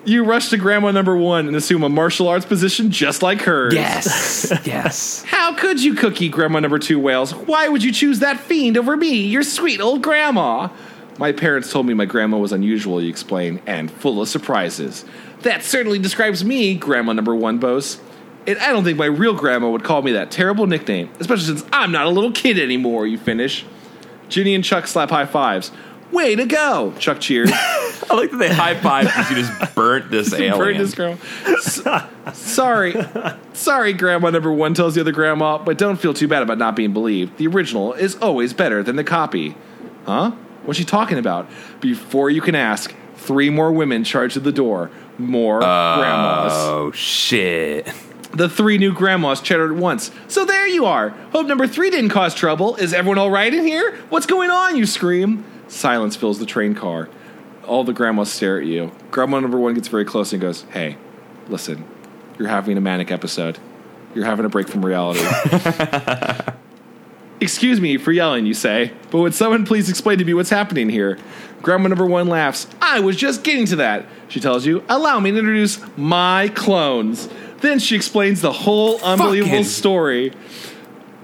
You 0.06 0.24
rush 0.24 0.50
to 0.50 0.58
grandma 0.58 0.92
number 0.92 1.18
one 1.18 1.48
and 1.48 1.56
assume 1.56 1.82
a 1.84 1.90
martial 1.90 2.28
arts 2.28 2.46
position 2.46 2.92
just 2.92 3.24
like 3.24 3.42
hers. 3.42 3.74
Yes, 3.74 4.54
yes. 4.66 5.24
How 5.24 5.56
could 5.56 5.82
you, 5.82 5.96
Cookie? 5.96 6.30
Grandma 6.30 6.60
number 6.60 6.78
two 6.78 7.00
wails. 7.00 7.34
Why 7.34 7.68
would 7.68 7.84
you 7.84 7.92
choose 7.92 8.20
that 8.20 8.40
fiend 8.40 8.78
over 8.78 8.96
me, 8.96 9.22
your 9.26 9.42
sweet 9.44 9.82
old 9.82 10.04
grandma? 10.04 10.70
My 11.18 11.32
parents 11.32 11.72
told 11.72 11.88
me 11.88 11.94
my 11.94 12.06
grandma 12.06 12.38
was 12.38 12.52
unusual, 12.52 13.02
you 13.02 13.10
explain, 13.10 13.62
and 13.66 13.90
full 13.90 14.22
of 14.22 14.28
surprises. 14.28 15.06
That 15.42 15.64
certainly 15.64 15.98
describes 15.98 16.44
me, 16.44 16.76
Grandma 16.76 17.14
number 17.14 17.34
one 17.34 17.58
boasts. 17.58 18.02
And 18.48 18.60
I 18.60 18.72
don't 18.72 18.84
think 18.84 18.98
my 18.98 19.06
real 19.06 19.34
grandma 19.34 19.70
would 19.70 19.84
call 19.84 20.02
me 20.02 20.12
that 20.12 20.30
terrible 20.30 20.68
nickname, 20.68 21.10
especially 21.20 21.46
since 21.46 21.66
I'm 21.72 21.92
not 21.92 22.06
a 22.06 22.10
little 22.10 22.32
kid 22.32 22.60
anymore, 22.60 23.08
you 23.08 23.18
finish. 23.18 23.66
Ginny 24.30 24.54
and 24.54 24.64
Chuck 24.64 24.88
slap 24.88 25.10
high 25.10 25.26
fives. 25.26 25.72
Way 26.12 26.36
to 26.36 26.46
go! 26.46 26.94
Chuck 27.00 27.20
cheers. 27.20 27.52
I 28.10 28.14
like 28.16 28.32
that 28.32 28.38
they 28.38 28.54
high 28.54 28.76
five 28.76 29.06
because 29.06 29.30
you 29.30 29.36
just 29.38 29.76
burnt 29.76 30.12
this 30.12 30.34
alien. 30.34 30.58
Burn 30.58 30.78
this 30.78 30.94
girl. 30.96 31.18
S- 31.46 31.82
sorry. 32.34 32.96
Sorry, 33.54 33.94
Grandma 33.94 34.30
number 34.30 34.52
one 34.52 34.74
tells 34.74 34.96
the 34.96 35.02
other 35.02 35.12
grandma, 35.12 35.58
but 35.58 35.78
don't 35.78 35.98
feel 35.98 36.14
too 36.14 36.28
bad 36.28 36.44
about 36.44 36.58
not 36.58 36.76
being 36.76 36.94
believed. 36.94 37.38
The 37.38 37.48
original 37.48 37.94
is 37.94 38.16
always 38.18 38.54
better 38.54 38.84
than 38.84 38.96
the 38.96 39.04
copy. 39.04 39.56
Huh? 40.06 40.32
What's 40.64 40.78
she 40.80 40.86
talking 40.86 41.18
about? 41.18 41.50
Before 41.82 42.30
you 42.30 42.42
can 42.42 42.56
ask, 42.56 42.94
three 43.18 43.50
more 43.50 43.72
women 43.72 44.04
charge 44.04 44.36
at 44.38 44.44
the 44.44 44.52
door. 44.52 44.92
More 45.18 45.60
grandmas. 45.60 46.54
Oh 46.56 46.92
shit! 46.92 47.86
The 48.34 48.50
three 48.50 48.78
new 48.78 48.94
grandmas 48.94 49.40
chattered 49.40 49.72
at 49.72 49.78
once. 49.78 50.12
So 50.28 50.44
there 50.44 50.68
you 50.68 50.86
are. 50.86 51.10
Hope 51.32 51.48
number 51.48 51.68
three 51.68 51.90
didn't 51.90 52.10
cause 52.10 52.36
trouble. 52.36 52.76
Is 52.76 52.94
everyone 52.94 53.18
all 53.18 53.32
right 53.32 53.54
in 53.54 53.64
here? 53.66 53.96
What's 54.10 54.26
going 54.26 54.50
on? 54.50 54.76
You 54.76 54.86
scream. 54.86 55.46
Silence 55.70 56.16
fills 56.18 56.38
the 56.40 56.46
train 56.46 56.76
car. 56.76 57.08
All 57.68 57.84
the 57.84 57.94
grandmas 57.94 58.32
stare 58.32 58.60
at 58.60 58.66
you. 58.66 58.92
Grandma 59.12 59.40
number 59.40 59.58
one 59.60 59.74
gets 59.74 59.88
very 59.88 60.06
close 60.06 60.32
and 60.34 60.42
goes, 60.42 60.64
Hey, 60.72 60.98
listen, 61.48 61.86
you're 62.40 62.48
having 62.48 62.78
a 62.78 62.82
manic 62.82 63.12
episode. 63.12 63.60
You're 64.14 64.26
having 64.26 64.46
a 64.46 64.50
break 64.50 64.68
from 64.70 64.86
reality. 64.86 65.22
Excuse 67.42 67.82
me 67.82 67.98
for 67.98 68.12
yelling, 68.14 68.46
you 68.46 68.54
say, 68.54 68.94
but 69.12 69.20
would 69.20 69.36
someone 69.36 69.66
please 69.66 69.90
explain 69.90 70.18
to 70.20 70.26
me 70.26 70.34
what's 70.34 70.50
happening 70.50 70.90
here? 70.90 71.18
Grandma 71.62 71.90
number 71.90 72.06
one 72.06 72.28
laughs. 72.28 72.66
I 72.82 73.02
was 73.02 73.18
just 73.18 73.44
getting 73.44 73.66
to 73.68 73.76
that. 73.78 74.06
She 74.30 74.40
tells 74.40 74.66
you, 74.66 74.84
Allow 74.88 75.20
me 75.20 75.32
to 75.32 75.38
introduce 75.38 75.80
my 75.98 76.48
clones. 76.56 77.28
Then 77.58 77.80
she 77.80 77.96
explains 77.96 78.42
the 78.42 78.52
whole 78.54 79.02
unbelievable 79.04 79.52
Fucking- 79.52 79.64
story. 79.66 80.34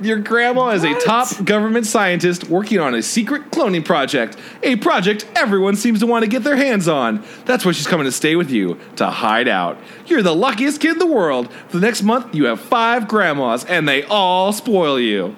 Your 0.02 0.18
grandma 0.18 0.70
is 0.70 0.84
a 0.84 1.00
top 1.00 1.46
government 1.46 1.86
scientist 1.86 2.50
working 2.50 2.80
on 2.80 2.96
a 2.96 3.04
secret 3.04 3.52
cloning 3.52 3.86
project, 3.86 4.36
a 4.64 4.76
project 4.78 5.28
everyone 5.36 5.76
seems 5.76 6.00
to 6.00 6.08
want 6.08 6.24
to 6.24 6.30
get 6.30 6.44
their 6.44 6.56
hands 6.56 6.88
on. 6.88 7.24
That's 7.46 7.64
why 7.64 7.72
she's 7.72 7.86
coming 7.86 8.06
to 8.06 8.12
stay 8.12 8.36
with 8.36 8.50
you, 8.50 8.80
to 8.96 9.06
hide 9.08 9.48
out. 9.48 9.78
You're 10.08 10.24
the 10.24 10.34
luckiest 10.34 10.82
kid 10.82 10.94
in 10.94 10.98
the 10.98 11.06
world. 11.06 11.54
For 11.68 11.78
the 11.78 11.86
next 11.86 12.02
month, 12.02 12.34
you 12.34 12.46
have 12.46 12.60
five 12.60 13.08
grandmas, 13.08 13.64
and 13.66 13.88
they 13.88 14.04
all 14.04 14.52
spoil 14.54 15.00
you. 15.00 15.36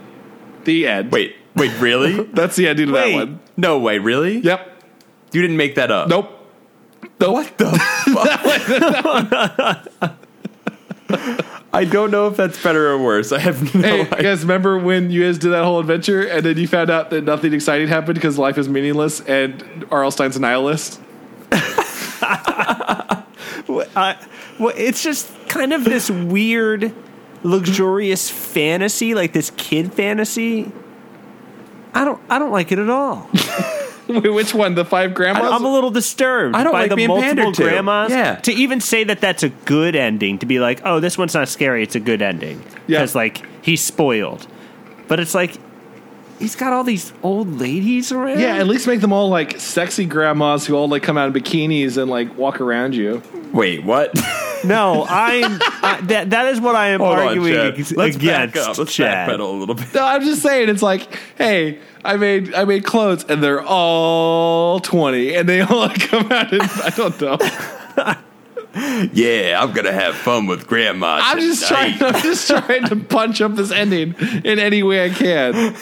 The 0.63 0.87
end. 0.87 1.11
Wait, 1.11 1.35
wait, 1.55 1.77
really? 1.81 2.23
That's 2.33 2.55
the 2.55 2.69
ending 2.69 2.87
of 2.87 2.95
that 2.95 3.11
one. 3.13 3.41
no 3.57 3.79
way, 3.79 3.99
really? 3.99 4.37
Yep. 4.37 4.81
You 5.33 5.41
didn't 5.41 5.57
make 5.57 5.75
that 5.75 5.91
up. 5.91 6.07
Nope. 6.07 6.29
Nope. 7.19 7.33
What 7.33 7.57
the? 7.57 7.73
I 11.75 11.85
don't 11.85 12.11
know 12.11 12.27
if 12.27 12.37
that's 12.37 12.61
better 12.61 12.91
or 12.91 12.99
worse. 12.99 13.31
I 13.31 13.39
have 13.39 13.73
no 13.73 13.81
Hey, 13.81 13.95
you 13.97 14.01
idea. 14.03 14.21
guys, 14.23 14.41
remember 14.43 14.77
when 14.77 15.09
you 15.09 15.23
guys 15.23 15.39
did 15.39 15.49
that 15.49 15.63
whole 15.63 15.79
adventure 15.79 16.21
and 16.21 16.45
then 16.45 16.57
you 16.57 16.67
found 16.67 16.91
out 16.91 17.09
that 17.09 17.23
nothing 17.23 17.51
exciting 17.53 17.87
happened 17.87 18.13
because 18.15 18.37
life 18.37 18.57
is 18.59 18.69
meaningless 18.69 19.21
and 19.21 19.85
R.L. 19.89 20.11
Stine's 20.11 20.37
a 20.37 20.39
nihilist? 20.39 21.01
Uh, 23.95 24.15
well, 24.59 24.73
it's 24.75 25.01
just 25.03 25.31
kind 25.49 25.73
of 25.73 25.83
this 25.83 26.09
weird, 26.11 26.93
luxurious 27.43 28.29
fantasy, 28.29 29.15
like 29.15 29.33
this 29.33 29.51
kid 29.57 29.93
fantasy. 29.93 30.71
I 31.93 32.05
don't, 32.05 32.21
I 32.29 32.39
don't 32.39 32.51
like 32.51 32.71
it 32.71 32.79
at 32.79 32.89
all. 32.89 33.29
Wait, 34.21 34.29
which 34.33 34.53
one? 34.53 34.75
The 34.75 34.85
five 34.85 35.13
grandmas? 35.13 35.51
I, 35.51 35.55
am 35.55 35.65
a 35.65 35.71
little 35.71 35.91
disturbed 35.91 36.55
I 36.55 36.63
don't 36.63 36.73
by 36.73 36.81
like 36.81 36.89
the 36.89 36.95
being 36.95 37.07
multiple 37.07 37.35
pandered 37.35 37.53
to. 37.55 37.63
grandmas. 37.63 38.11
Yeah. 38.11 38.35
To 38.35 38.51
even 38.51 38.79
say 38.81 39.03
that 39.05 39.21
that's 39.21 39.43
a 39.43 39.49
good 39.49 39.95
ending, 39.95 40.39
to 40.39 40.45
be 40.45 40.59
like, 40.59 40.81
oh, 40.85 40.99
this 40.99 41.17
one's 41.17 41.33
not 41.33 41.47
scary, 41.49 41.83
it's 41.83 41.95
a 41.95 41.99
good 41.99 42.21
ending. 42.21 42.61
Yeah. 42.87 42.99
Because, 42.99 43.15
like, 43.15 43.43
he's 43.63 43.81
spoiled. 43.81 44.47
But 45.07 45.19
it's 45.19 45.35
like, 45.35 45.57
he's 46.39 46.55
got 46.55 46.73
all 46.73 46.83
these 46.83 47.13
old 47.23 47.59
ladies 47.59 48.11
around. 48.11 48.39
yeah, 48.39 48.57
at 48.57 48.67
least 48.67 48.87
make 48.87 49.01
them 49.01 49.13
all 49.13 49.29
like 49.29 49.59
sexy 49.59 50.05
grandmas 50.05 50.65
who 50.65 50.75
all 50.75 50.87
like 50.87 51.03
come 51.03 51.17
out 51.17 51.35
in 51.35 51.41
bikinis 51.41 51.97
and 51.97 52.09
like 52.09 52.37
walk 52.37 52.61
around 52.61 52.95
you. 52.95 53.21
Wait, 53.53 53.83
what? 53.83 54.13
No, 54.65 55.03
I'm. 55.09 55.59
I, 55.61 55.99
that, 56.03 56.29
that 56.29 56.47
is 56.53 56.61
what 56.61 56.73
I 56.73 56.91
am 56.91 57.01
Hold 57.01 57.19
on, 57.19 57.27
arguing 57.27 57.53
Chad. 57.53 57.73
ag- 57.73 57.97
Let's 57.97 58.15
against. 58.15 58.53
back 58.55 58.65
up. 58.65 58.77
Let's 58.77 58.95
Chad. 58.95 59.27
backpedal 59.29 59.39
a 59.41 59.51
little 59.51 59.75
bit. 59.75 59.93
No, 59.93 60.05
I'm 60.05 60.21
just 60.23 60.41
saying 60.41 60.69
it's 60.69 60.81
like, 60.81 61.19
hey, 61.37 61.79
I 62.05 62.17
made 62.17 62.53
I 62.53 62.65
made 62.65 62.83
clothes 62.83 63.25
and 63.29 63.41
they're 63.43 63.63
all 63.63 64.79
twenty 64.79 65.35
and 65.35 65.47
they 65.47 65.61
all 65.69 65.89
come 65.89 66.31
out 66.31 66.51
and 66.51 66.61
I 66.61 66.89
don't 66.95 67.21
know. 67.21 67.37
Yeah, 69.13 69.59
I'm 69.61 69.71
gonna 69.71 69.91
have 69.91 70.15
fun 70.15 70.47
with 70.47 70.65
grandma. 70.65 71.19
I'm 71.21 71.37
just 71.39 71.67
trying 71.67 71.93
I'm 72.01 72.19
just 72.23 72.47
trying 72.67 72.87
to 72.87 72.95
punch 72.95 73.39
up 73.39 73.53
this 73.53 73.69
ending 73.71 74.15
in 74.43 74.57
any 74.57 74.81
way 74.81 75.05
I 75.05 75.09
can. 75.09 75.75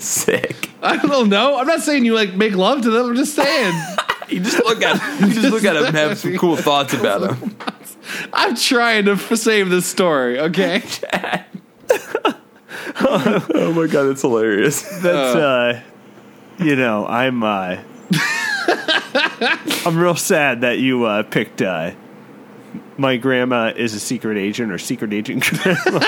Sick. 0.00 0.70
I 0.82 0.96
don't 0.96 1.28
know. 1.28 1.56
I'm 1.56 1.68
not 1.68 1.82
saying 1.82 2.04
you 2.04 2.16
like 2.16 2.34
make 2.34 2.54
love 2.54 2.82
to 2.82 2.90
them. 2.90 3.10
I'm 3.10 3.14
just 3.14 3.36
saying. 3.36 3.74
You 4.28 4.40
just 4.40 4.58
look 4.64 4.82
at 4.82 5.20
you 5.20 5.32
just 5.32 5.50
look 5.52 5.64
at 5.64 5.76
him 5.76 5.84
and 5.84 5.94
have 5.94 6.18
some 6.18 6.36
cool 6.36 6.56
thoughts 6.56 6.94
about 6.94 7.30
him. 7.30 7.56
I'm 8.32 8.56
trying 8.56 9.04
to 9.04 9.16
save 9.36 9.70
this 9.70 9.86
story. 9.86 10.40
Okay. 10.40 10.82
Oh 13.54 13.72
my 13.74 13.86
god, 13.86 14.04
that's 14.04 14.22
hilarious. 14.22 14.82
That's 15.00 15.36
uh, 15.36 15.80
you 16.58 16.76
know, 16.76 17.06
I'm 17.06 17.42
uh, 17.42 17.78
I'm 19.86 19.96
real 19.98 20.16
sad 20.16 20.60
that 20.62 20.78
you 20.78 21.04
uh, 21.04 21.22
picked 21.22 21.62
uh, 21.62 21.92
my 22.96 23.16
grandma 23.16 23.72
is 23.74 23.94
a 23.94 24.00
secret 24.00 24.36
agent 24.36 24.72
or 24.72 24.78
secret 24.78 25.12
agent. 25.12 25.42
grandma. 25.50 26.00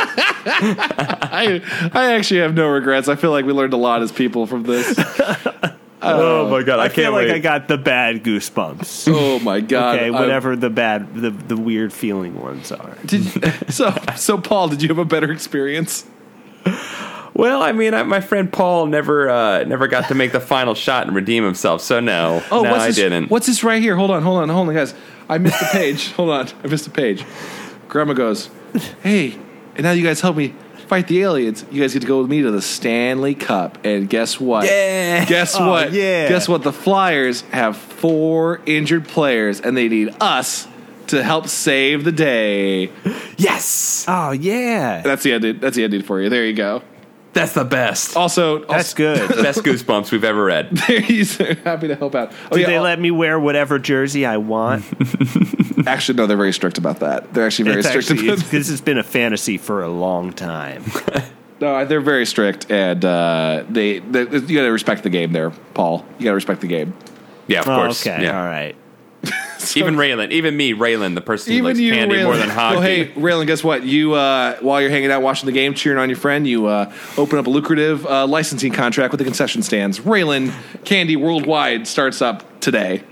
I 0.45 1.91
I 1.93 2.13
actually 2.15 2.41
have 2.41 2.55
no 2.55 2.69
regrets. 2.69 3.09
I 3.09 3.17
feel 3.17 3.31
like 3.31 3.45
we 3.45 3.53
learned 3.53 3.73
a 3.73 3.79
lot 3.79 4.03
as 4.03 4.13
people 4.13 4.47
from 4.47 4.63
this. 4.65 4.95
oh 6.03 6.49
my 6.51 6.63
god, 6.63 6.81
I, 6.81 6.85
I 6.85 6.89
can't 6.89 6.95
feel 6.97 7.13
like. 7.13 7.29
I 7.29 7.39
got 7.39 7.69
the 7.69 7.79
bad 7.79 8.23
goosebumps. 8.25 9.09
Oh 9.13 9.39
my 9.41 9.61
god. 9.61 9.95
Okay, 9.97 10.05
I'm- 10.07 10.15
whatever 10.15 10.57
the 10.57 10.71
bad, 10.71 11.15
the 11.15 11.31
the 11.31 11.57
weird 11.57 11.93
feeling 11.93 12.39
ones 12.41 12.71
are. 12.73 12.97
Did, 13.07 13.25
so 13.73 13.95
so 14.17 14.37
Paul, 14.39 14.69
did 14.69 14.83
you 14.83 14.89
have 14.89 14.99
a 14.99 15.05
better 15.05 15.33
experience? 15.33 16.05
Well, 17.35 17.63
I 17.63 17.73
mean, 17.73 17.95
I, 17.95 18.03
my 18.03 18.21
friend 18.21 18.53
Paul 18.53 18.87
never 18.87 19.29
uh, 19.31 19.65
never 19.65 19.89
got 19.89 20.09
to 20.09 20.15
make 20.15 20.33
the 20.33 20.41
final 20.41 20.75
shot 20.75 21.07
and 21.07 21.17
redeem 21.17 21.45
himself, 21.45 21.81
so 21.81 22.01
no, 22.01 22.39
no, 22.39 22.45
Oh, 22.51 22.63
what's 22.63 22.75
I 22.77 22.87
this, 22.89 22.97
didn't. 22.97 23.31
What's 23.31 23.47
this 23.47 23.65
right 23.65 23.81
here? 23.83 23.97
Hold 23.97 24.11
on, 24.11 24.23
hold 24.23 24.43
on, 24.43 24.49
hold 24.49 24.69
on, 24.69 24.75
guys. 24.75 24.95
I 25.29 25.39
missed 25.39 25.61
the 25.61 25.67
page. 25.67 26.13
hold 26.13 26.31
on, 26.31 26.49
I 26.63 26.67
missed 26.69 26.85
the 26.85 26.91
page. 26.91 27.25
Grandma 27.89 28.13
goes, 28.15 28.51
"Hey, 29.03 29.39
and 29.75 29.83
now 29.83 29.93
you 29.93 30.03
guys 30.03 30.21
help 30.21 30.37
me 30.37 30.55
fight 30.89 31.09
the 31.09 31.23
aliens. 31.23 31.65
You 31.71 31.81
guys 31.81 31.95
get 31.95 32.01
to 32.01 32.07
go 32.07 32.21
with 32.21 32.31
me 32.31 32.43
to 32.43 32.51
the 32.51 32.61
Stanley 32.63 33.35
Cup, 33.35 33.79
and 33.85 34.09
guess 34.11 34.39
what? 34.39 34.67
Yeah. 34.67 35.25
Guess 35.25 35.57
Oh, 35.59 35.69
what? 35.71 35.93
yeah. 35.93 36.29
Guess 36.29 36.49
what? 36.49 36.63
The 36.65 36.73
Flyers 36.73 37.43
have 37.53 37.77
four 37.79 38.61
injured 38.67 39.09
players, 39.09 39.61
and 39.61 39.75
they 39.77 39.89
need 39.89 40.15
us 40.21 40.67
to 41.13 41.23
help 41.23 41.47
save 41.49 42.05
the 42.05 42.13
day. 42.13 42.91
yes, 43.39 44.05
Oh 44.09 44.33
yeah, 44.33 45.01
That's 45.03 45.23
the 45.23 45.33
ending. 45.33 45.61
That's 45.61 45.77
the 45.77 45.85
ending 45.85 46.03
for 46.03 46.21
you. 46.21 46.29
There 46.29 46.45
you 46.45 46.53
go. 46.55 46.83
that's 47.33 47.53
the 47.55 47.65
best, 47.65 48.15
Also, 48.17 48.59
that's 48.67 48.93
also, 48.93 48.97
good. 48.97 49.29
best 49.43 49.63
goosebumps 49.63 50.11
we've 50.13 50.25
ever 50.25 50.45
read. 50.45 50.79
He's 50.87 51.37
happy 51.39 51.89
to 51.89 51.97
help 51.97 52.15
out. 52.15 52.31
Oh, 52.51 52.57
Did 52.57 52.63
yeah, 52.63 52.67
they 52.67 52.77
al- 52.77 52.83
let 52.83 53.01
me 53.01 53.11
wear 53.11 53.41
whatever 53.41 53.79
jersey 53.79 54.27
I 54.27 54.37
want? 54.37 54.85
Actually, 55.87 56.17
no, 56.19 56.27
they're 56.27 56.37
very 56.37 56.53
strict 56.53 56.77
about 56.79 57.01
that. 57.01 57.33
They're 57.35 57.47
actually 57.47 57.65
very 57.71 57.79
It's 57.81 57.89
strict. 57.89 58.11
actually, 58.11 58.29
about 58.29 58.45
this 58.51 58.69
has 58.69 58.81
been 58.81 58.99
a 58.99 59.03
fantasy 59.03 59.57
for 59.59 59.83
a 59.83 59.89
long 59.89 60.33
time. 60.33 60.85
No, 61.61 61.85
they're 61.85 62.01
very 62.01 62.27
strict, 62.27 62.71
and 62.71 63.05
uh, 63.05 63.65
they, 63.69 63.99
they 64.01 64.21
you 64.23 64.41
got 64.57 64.63
to 64.63 64.69
respect 64.73 65.03
the 65.03 65.11
game 65.11 65.33
there, 65.33 65.51
Paul. 65.75 66.05
You 66.19 66.25
got 66.25 66.31
to 66.31 66.35
respect 66.35 66.61
the 66.61 66.67
game. 66.69 66.93
Yeah, 67.49 67.61
of 67.61 67.69
Oh, 67.69 67.77
course. 67.77 68.07
okay, 68.07 68.23
yeah. 68.25 68.39
all 68.41 68.47
right. 68.47 68.75
Even 69.77 69.95
Raylan, 69.95 70.33
even 70.33 70.57
me, 70.57 70.75
Raylan, 70.75 71.15
the 71.15 71.21
person 71.21 71.53
who 71.55 71.63
likes 71.63 71.79
candy 71.79 72.17
Raylan. 72.17 72.25
more 72.25 72.37
than 72.37 72.51
hockey. 72.51 72.77
Oh, 72.77 72.81
hey, 72.81 73.09
Raylan, 73.13 73.47
guess 73.47 73.63
what? 73.63 73.85
You 73.85 74.13
uh, 74.15 74.57
while 74.59 74.81
you're 74.81 74.91
hanging 74.91 75.11
out 75.11 75.23
watching 75.23 75.47
the 75.47 75.53
game, 75.53 75.73
cheering 75.73 75.99
on 75.99 76.11
your 76.11 76.19
friend, 76.19 76.47
you 76.47 76.67
uh, 76.67 76.93
open 77.17 77.39
up 77.39 77.47
a 77.47 77.51
lucrative 77.51 78.05
uh, 78.05 78.27
licensing 78.27 78.73
contract 78.73 79.13
with 79.13 79.19
the 79.19 79.25
concession 79.25 79.63
stands. 79.63 80.01
Raylan 80.01 80.53
Candy 80.85 81.17
Worldwide 81.17 81.87
starts 81.87 82.21
up 82.21 82.61
today. 82.61 83.05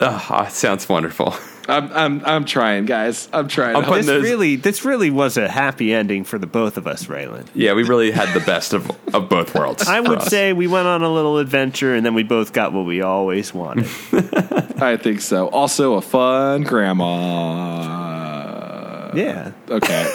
Oh, 0.00 0.44
it 0.46 0.52
sounds 0.52 0.88
wonderful. 0.88 1.34
I'm 1.68 1.92
I'm 1.92 2.22
I'm 2.24 2.44
trying, 2.46 2.86
guys. 2.86 3.28
I'm 3.32 3.46
trying. 3.46 3.76
I'm 3.76 3.82
to 3.82 3.86
help. 3.86 3.96
putting 3.96 4.06
This 4.06 4.14
those- 4.16 4.22
really, 4.24 4.56
this 4.56 4.84
really 4.84 5.10
was 5.10 5.36
a 5.36 5.48
happy 5.48 5.92
ending 5.92 6.24
for 6.24 6.38
the 6.38 6.46
both 6.46 6.78
of 6.78 6.86
us, 6.86 7.04
Raylan. 7.06 7.46
Yeah, 7.54 7.74
we 7.74 7.82
really 7.82 8.10
had 8.10 8.32
the 8.32 8.40
best 8.40 8.72
of, 8.72 8.90
of 9.14 9.28
both 9.28 9.54
worlds. 9.54 9.86
I 9.86 10.00
would 10.00 10.20
us. 10.20 10.28
say 10.28 10.54
we 10.54 10.66
went 10.66 10.86
on 10.88 11.02
a 11.02 11.12
little 11.12 11.36
adventure, 11.38 11.94
and 11.94 12.06
then 12.06 12.14
we 12.14 12.22
both 12.22 12.54
got 12.54 12.72
what 12.72 12.86
we 12.86 13.02
always 13.02 13.52
wanted. 13.52 13.84
I 14.80 14.96
think 14.96 15.20
so. 15.20 15.48
Also, 15.48 15.94
a 15.94 16.00
fun 16.00 16.62
grandma. 16.62 17.10
yeah. 19.14 19.52
Okay. 19.68 20.06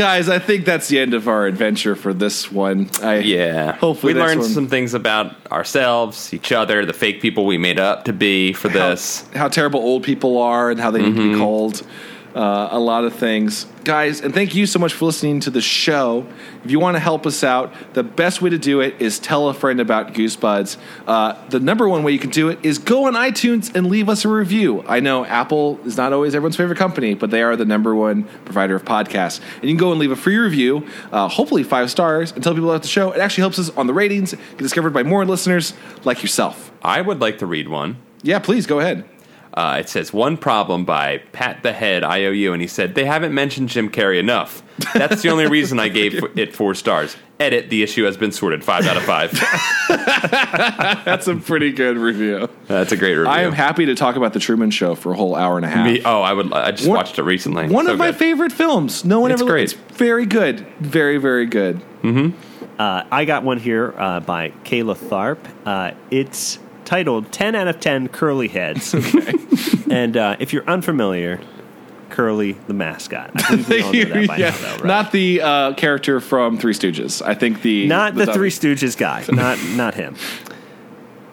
Guys, 0.00 0.30
I 0.30 0.38
think 0.38 0.64
that's 0.64 0.88
the 0.88 0.98
end 0.98 1.12
of 1.12 1.28
our 1.28 1.44
adventure 1.46 1.94
for 1.94 2.14
this 2.14 2.50
one. 2.50 2.88
I, 3.02 3.18
Yeah. 3.18 3.72
Hopefully 3.72 4.14
we 4.14 4.20
learned 4.20 4.40
one- 4.40 4.48
some 4.48 4.66
things 4.66 4.94
about 4.94 5.34
ourselves, 5.52 6.32
each 6.32 6.52
other, 6.52 6.86
the 6.86 6.94
fake 6.94 7.20
people 7.20 7.44
we 7.44 7.58
made 7.58 7.78
up 7.78 8.06
to 8.06 8.14
be 8.14 8.54
for 8.54 8.70
how, 8.70 8.88
this. 8.88 9.26
how 9.34 9.48
terrible 9.48 9.80
old 9.80 10.02
people 10.02 10.38
are 10.38 10.70
and 10.70 10.80
how 10.80 10.90
they 10.90 11.02
need 11.02 11.14
to 11.16 11.20
be 11.20 11.28
Mm-hmm. 11.32 11.38
called. 11.40 11.82
Uh, 12.34 12.68
a 12.70 12.78
lot 12.78 13.04
of 13.04 13.12
things. 13.14 13.66
Guys, 13.82 14.20
and 14.20 14.32
thank 14.32 14.54
you 14.54 14.64
so 14.64 14.78
much 14.78 14.92
for 14.92 15.06
listening 15.06 15.40
to 15.40 15.50
the 15.50 15.60
show. 15.60 16.24
If 16.64 16.70
you 16.70 16.78
want 16.78 16.94
to 16.94 17.00
help 17.00 17.26
us 17.26 17.42
out, 17.42 17.72
the 17.94 18.04
best 18.04 18.40
way 18.40 18.50
to 18.50 18.58
do 18.58 18.80
it 18.80 18.94
is 19.00 19.18
tell 19.18 19.48
a 19.48 19.54
friend 19.54 19.80
about 19.80 20.14
Goosebuds. 20.14 20.76
Uh, 21.08 21.34
the 21.48 21.58
number 21.58 21.88
one 21.88 22.04
way 22.04 22.12
you 22.12 22.20
can 22.20 22.30
do 22.30 22.48
it 22.48 22.64
is 22.64 22.78
go 22.78 23.06
on 23.08 23.14
iTunes 23.14 23.74
and 23.74 23.88
leave 23.88 24.08
us 24.08 24.24
a 24.24 24.28
review. 24.28 24.84
I 24.86 25.00
know 25.00 25.24
Apple 25.24 25.80
is 25.84 25.96
not 25.96 26.12
always 26.12 26.36
everyone's 26.36 26.56
favorite 26.56 26.78
company, 26.78 27.14
but 27.14 27.30
they 27.30 27.42
are 27.42 27.56
the 27.56 27.64
number 27.64 27.96
one 27.96 28.24
provider 28.44 28.76
of 28.76 28.84
podcasts. 28.84 29.40
And 29.56 29.64
you 29.64 29.70
can 29.70 29.78
go 29.78 29.90
and 29.90 29.98
leave 29.98 30.12
a 30.12 30.16
free 30.16 30.36
review, 30.36 30.86
uh, 31.10 31.26
hopefully 31.26 31.64
five 31.64 31.90
stars, 31.90 32.30
and 32.30 32.44
tell 32.44 32.54
people 32.54 32.70
about 32.70 32.82
the 32.82 32.88
show. 32.88 33.10
It 33.10 33.18
actually 33.18 33.42
helps 33.42 33.58
us 33.58 33.70
on 33.70 33.88
the 33.88 33.94
ratings, 33.94 34.32
get 34.32 34.58
discovered 34.58 34.92
by 34.92 35.02
more 35.02 35.24
listeners 35.24 35.74
like 36.04 36.22
yourself. 36.22 36.70
I 36.80 37.00
would 37.00 37.20
like 37.20 37.38
to 37.38 37.46
read 37.46 37.68
one. 37.68 37.96
Yeah, 38.22 38.38
please 38.38 38.66
go 38.66 38.78
ahead. 38.78 39.04
Uh, 39.52 39.78
it 39.80 39.88
says 39.88 40.12
one 40.12 40.36
problem 40.36 40.84
by 40.84 41.18
Pat 41.32 41.62
the 41.64 41.72
Head 41.72 42.04
IOU, 42.04 42.52
and 42.52 42.62
he 42.62 42.68
said 42.68 42.94
they 42.94 43.04
haven't 43.04 43.34
mentioned 43.34 43.68
Jim 43.68 43.90
Carrey 43.90 44.18
enough. 44.20 44.62
That's 44.94 45.22
the 45.22 45.28
only 45.30 45.46
reason 45.48 45.80
I 45.80 45.88
gave 45.88 46.22
it 46.38 46.54
four 46.54 46.74
stars. 46.74 47.16
Edit: 47.40 47.68
the 47.70 47.82
issue 47.82 48.04
has 48.04 48.16
been 48.16 48.30
sorted. 48.32 48.62
Five 48.62 48.86
out 48.86 48.96
of 48.96 49.02
five. 49.02 49.32
That's 51.04 51.26
a 51.26 51.34
pretty 51.36 51.72
good 51.72 51.96
review. 51.96 52.48
That's 52.66 52.92
a 52.92 52.96
great 52.96 53.14
review. 53.14 53.30
I 53.32 53.42
am 53.42 53.52
happy 53.52 53.86
to 53.86 53.94
talk 53.94 54.16
about 54.16 54.32
the 54.34 54.40
Truman 54.40 54.70
Show 54.70 54.94
for 54.94 55.12
a 55.12 55.16
whole 55.16 55.34
hour 55.34 55.56
and 55.56 55.64
a 55.64 55.68
half. 55.68 55.84
Me- 55.86 56.02
oh, 56.04 56.22
I 56.22 56.32
would. 56.32 56.52
I 56.52 56.70
just 56.72 56.88
One- 56.88 56.96
watched 56.98 57.18
it 57.18 57.22
recently. 57.22 57.68
One 57.68 57.86
So 57.86 57.92
of 57.92 57.98
my 57.98 58.12
favorite 58.12 58.52
films. 58.52 59.04
No 59.04 59.20
one 59.20 59.30
ever 59.30 59.34
It's 59.36 59.42
ever. 59.42 59.50
great. 59.50 59.64
It's 59.64 59.72
very 59.98 60.26
good. 60.26 60.60
Very 60.80 61.18
very 61.18 61.46
good. 61.46 61.80
Uh, 62.78 63.04
I 63.10 63.24
got 63.26 63.42
one 63.42 63.58
here 63.58 63.94
uh, 63.98 64.20
by 64.20 64.50
Kayla 64.64 64.96
Tharp. 64.96 65.38
Uh, 65.66 65.92
it's 66.10 66.58
titled 66.84 67.32
10 67.32 67.54
out 67.54 67.68
of 67.68 67.80
10 67.80 68.08
Curly 68.08 68.48
Heads. 68.48 68.94
Okay. 69.14 69.32
and 69.90 70.16
uh, 70.16 70.36
if 70.38 70.52
you're 70.52 70.64
unfamiliar, 70.68 71.40
Curly 72.10 72.52
the 72.52 72.74
mascot. 72.74 73.30
I 73.50 73.56
believe 73.56 73.68
we 73.68 73.82
all 73.82 73.92
know 73.92 74.04
that 74.20 74.28
by 74.28 74.36
Yeah. 74.36 74.50
now, 74.50 74.56
though, 74.60 74.72
right? 74.76 74.84
Not 74.84 75.12
the 75.12 75.40
uh, 75.42 75.74
character 75.74 76.20
from 76.20 76.58
Three 76.58 76.74
Stooges. 76.74 77.20
I 77.24 77.34
think 77.34 77.62
the 77.62 77.86
Not 77.86 78.14
the, 78.14 78.26
dummy. 78.26 78.36
Three 78.36 78.50
Stooges 78.50 78.96
guy. 78.96 79.24
Not 79.30 79.58
not 79.76 79.94
him. 79.94 80.16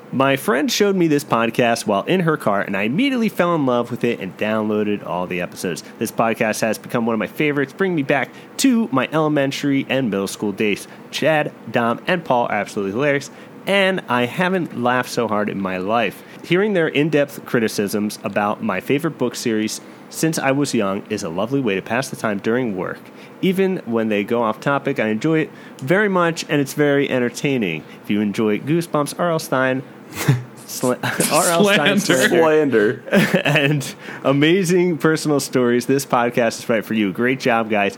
My 0.10 0.38
friend 0.38 0.72
showed 0.72 0.96
me 0.96 1.08
this 1.08 1.26
podcast 1.26 1.86
while 1.86 2.04
in 2.04 2.22
her 2.22 2.38
car, 2.38 2.62
and 2.62 2.78
I 2.78 2.84
immediately 2.84 3.28
fell 3.28 3.54
in 3.56 3.66
love 3.66 3.92
with 3.92 4.06
it 4.06 4.22
and 4.22 4.36
downloaded 4.38 5.06
all 5.06 5.28
the 5.28 5.42
episodes. 5.42 5.84
This 6.00 6.14
podcast 6.14 6.62
has 6.62 6.78
become 6.78 7.06
one 7.06 7.14
of 7.14 7.20
my 7.20 7.28
favorites, 7.28 7.74
bringing 7.74 7.96
me 7.98 8.04
back 8.04 8.30
to 8.58 8.88
my 8.94 9.10
elementary 9.12 9.86
and 9.90 10.10
middle 10.10 10.28
school 10.28 10.54
days. 10.54 10.88
Chad, 11.12 11.52
Dom, 11.72 12.02
and 12.08 12.24
Paul 12.24 12.46
are 12.46 12.54
absolutely 12.54 12.94
hilarious, 12.94 13.30
and 13.68 14.02
I 14.08 14.26
haven't 14.26 14.82
laughed 14.82 15.10
so 15.10 15.28
hard 15.28 15.50
in 15.50 15.62
my 15.62 15.78
life. 15.78 16.24
Hearing 16.44 16.74
their 16.74 16.88
in 16.88 17.10
depth 17.10 17.46
criticisms 17.46 18.18
about 18.24 18.64
my 18.64 18.80
favorite 18.80 19.18
book 19.18 19.36
series 19.36 19.82
since 20.10 20.40
I 20.40 20.52
was 20.52 20.74
young 20.74 21.06
is 21.10 21.22
a 21.22 21.30
lovely 21.30 21.60
way 21.60 21.76
to 21.76 21.82
pass 21.82 22.10
the 22.10 22.16
time 22.16 22.40
during 22.40 22.78
work. 22.78 23.00
Even 23.42 23.78
when 23.86 24.08
they 24.08 24.24
go 24.24 24.42
off 24.42 24.62
topic, 24.62 25.00
I 25.00 25.10
enjoy 25.10 25.40
it 25.40 25.52
very 25.80 26.08
much 26.08 26.46
and 26.50 26.62
it's 26.62 26.74
very 26.74 27.10
entertaining. 27.10 27.84
If 28.04 28.10
you 28.10 28.22
enjoy 28.22 28.60
Goosebumps, 28.60 29.20
R.L. 29.20 29.40
Stine, 29.40 29.84
Sl- 30.66 30.94
R.L. 31.32 31.64
Stine 31.66 32.00
Slander. 32.00 32.30
Slander, 32.30 33.04
and 33.46 33.96
amazing 34.24 34.98
personal 34.98 35.40
stories, 35.42 35.86
this 35.86 36.06
podcast 36.06 36.60
is 36.60 36.70
right 36.70 36.84
for 36.86 36.94
you. 36.94 37.12
Great 37.12 37.40
job, 37.42 37.70
guys. 37.70 37.98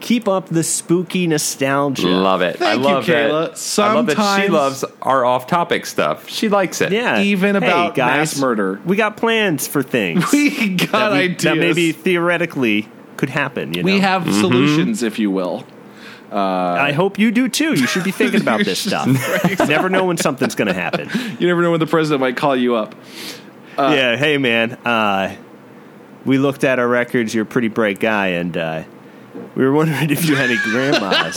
Keep 0.00 0.28
up 0.28 0.48
the 0.48 0.62
spooky 0.62 1.26
nostalgia. 1.26 2.06
Love 2.08 2.42
it. 2.42 2.58
Thank 2.58 2.70
I 2.70 2.74
you, 2.74 2.80
love 2.80 3.04
Kayla. 3.04 3.76
that. 3.76 3.82
I 3.82 3.92
love 3.94 4.06
that 4.06 4.42
she 4.42 4.48
loves 4.48 4.84
our 5.02 5.24
off-topic 5.24 5.86
stuff. 5.86 6.28
She 6.28 6.48
likes 6.48 6.80
it. 6.80 6.92
Yeah. 6.92 7.20
Even 7.20 7.52
Hey, 7.54 7.66
about 7.66 7.94
guys, 7.94 8.34
mass 8.34 8.40
murder. 8.40 8.80
We 8.84 8.96
got 8.96 9.16
plans 9.16 9.66
for 9.66 9.82
things. 9.82 10.24
We 10.32 10.74
got 10.76 10.92
that, 10.92 11.12
we- 11.12 11.18
ideas. 11.18 11.42
that 11.44 11.56
maybe 11.58 11.92
theoretically 11.92 12.88
could 13.16 13.30
happen. 13.30 13.72
You 13.74 13.82
know? 13.82 13.92
we 13.92 14.00
have 14.00 14.24
solutions, 14.32 15.02
if 15.02 15.18
you 15.18 15.30
will. 15.30 15.64
I 16.30 16.92
hope 16.92 17.18
you 17.18 17.30
do 17.30 17.48
too. 17.48 17.70
You 17.74 17.86
should 17.86 18.04
be 18.04 18.10
thinking 18.12 18.42
about 18.42 18.64
this 18.64 18.78
stuff. 18.80 19.06
You 19.48 19.56
never 19.66 19.88
know 19.88 20.04
when 20.04 20.16
something's 20.18 20.54
going 20.54 20.68
to 20.68 20.74
happen. 20.74 21.08
You 21.38 21.46
never 21.46 21.62
know 21.62 21.70
when 21.70 21.80
the 21.80 21.86
president 21.86 22.20
might 22.20 22.36
call 22.36 22.54
you 22.56 22.74
up. 22.74 22.94
yeah, 23.78 24.16
hey 24.16 24.36
man, 24.38 24.72
uh, 24.84 25.34
we 26.26 26.36
looked 26.38 26.64
at 26.64 26.78
our 26.78 26.88
records. 26.88 27.34
You're 27.34 27.44
a 27.44 27.46
pretty 27.46 27.68
bright 27.68 28.00
guy, 28.00 28.28
and 28.28 28.56
uh, 28.56 28.82
we 29.56 29.64
were 29.64 29.72
wondering 29.72 30.10
if 30.10 30.24
you 30.28 30.36
had 30.36 30.50
any 30.50 30.58
grandmas 30.62 31.34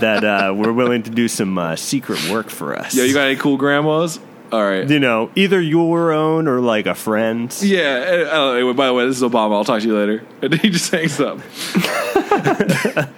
that 0.00 0.24
uh, 0.24 0.52
were 0.54 0.72
willing 0.72 1.02
to 1.04 1.10
do 1.10 1.28
some 1.28 1.56
uh, 1.56 1.76
secret 1.76 2.28
work 2.30 2.50
for 2.50 2.76
us. 2.76 2.94
Yo, 2.94 3.04
you 3.04 3.14
got 3.14 3.26
any 3.28 3.36
cool 3.36 3.56
grandmas? 3.56 4.18
All 4.52 4.62
right. 4.62 4.86
You 4.88 4.98
know, 5.00 5.30
either 5.34 5.58
your 5.60 6.12
own 6.12 6.46
or 6.46 6.60
like 6.60 6.84
a 6.86 6.94
friend's. 6.94 7.64
Yeah. 7.64 8.26
uh, 8.26 8.36
Oh, 8.36 8.52
anyway, 8.54 8.74
by 8.74 8.86
the 8.88 8.92
way, 8.92 9.06
this 9.06 9.16
is 9.16 9.22
Obama. 9.22 9.54
I'll 9.54 9.64
talk 9.64 9.80
to 9.80 9.86
you 9.86 9.96
later. 9.96 10.26
And 10.42 10.52
he 10.60 10.68
just 10.68 10.90
hangs 10.90 11.18
up. 11.20 11.38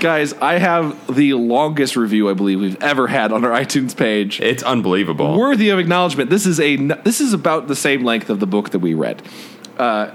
Guys, 0.00 0.32
I 0.34 0.58
have 0.58 1.14
the 1.14 1.34
longest 1.34 1.96
review 1.96 2.28
I 2.28 2.34
believe 2.34 2.60
we've 2.60 2.82
ever 2.82 3.06
had 3.06 3.32
on 3.32 3.44
our 3.44 3.50
iTunes 3.52 3.96
page. 3.96 4.40
It's 4.40 4.62
unbelievable. 4.62 5.38
Worthy 5.38 5.70
of 5.70 5.78
acknowledgement. 5.78 6.28
This 6.30 6.44
is 6.46 6.60
a 6.60 6.76
this 6.76 7.20
is 7.22 7.32
about 7.32 7.68
the 7.68 7.76
same 7.76 8.04
length 8.04 8.28
of 8.28 8.38
the 8.40 8.46
book 8.46 8.70
that 8.70 8.80
we 8.80 8.92
read. 8.94 9.22
Uh, 9.78 10.10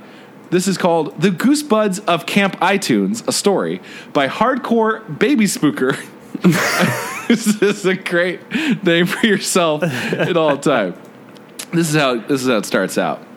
this 0.49 0.67
is 0.67 0.77
called 0.77 1.19
"The 1.21 1.29
Goosebuds 1.29 2.03
of 2.05 2.25
Camp 2.25 2.55
iTunes: 2.57 3.27
A 3.27 3.31
Story" 3.31 3.81
by 4.13 4.27
Hardcore 4.27 5.19
Baby 5.19 5.45
Spooker. 5.45 5.97
this 7.27 7.61
is 7.61 7.85
a 7.85 7.95
great 7.95 8.39
name 8.83 9.05
for 9.05 9.25
yourself 9.25 9.83
at 9.83 10.37
all 10.37 10.57
time. 10.57 10.95
This 11.71 11.89
is 11.89 11.95
how 11.95 12.17
this 12.19 12.41
is 12.41 12.47
how 12.47 12.57
it 12.57 12.65
starts 12.65 12.97
out. 12.97 13.28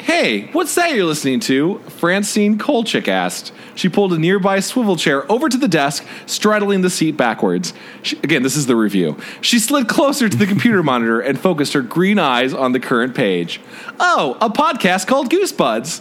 Hey, 0.00 0.48
what's 0.52 0.74
that 0.76 0.94
you're 0.94 1.04
listening 1.04 1.40
to? 1.40 1.78
Francine 1.88 2.56
Kolchik 2.56 3.08
asked. 3.08 3.52
She 3.74 3.88
pulled 3.88 4.12
a 4.12 4.18
nearby 4.18 4.60
swivel 4.60 4.96
chair 4.96 5.30
over 5.30 5.48
to 5.48 5.56
the 5.56 5.68
desk, 5.68 6.06
straddling 6.26 6.80
the 6.80 6.90
seat 6.90 7.16
backwards. 7.16 7.74
She, 8.02 8.16
again, 8.18 8.42
this 8.42 8.56
is 8.56 8.66
the 8.66 8.76
review. 8.76 9.16
She 9.40 9.58
slid 9.58 9.88
closer 9.88 10.28
to 10.28 10.36
the 10.36 10.46
computer 10.46 10.82
monitor 10.84 11.20
and 11.20 11.38
focused 11.38 11.74
her 11.74 11.82
green 11.82 12.18
eyes 12.18 12.54
on 12.54 12.72
the 12.72 12.80
current 12.80 13.14
page. 13.14 13.60
Oh, 14.00 14.36
a 14.40 14.48
podcast 14.48 15.06
called 15.06 15.30
Goosebuds. 15.30 16.00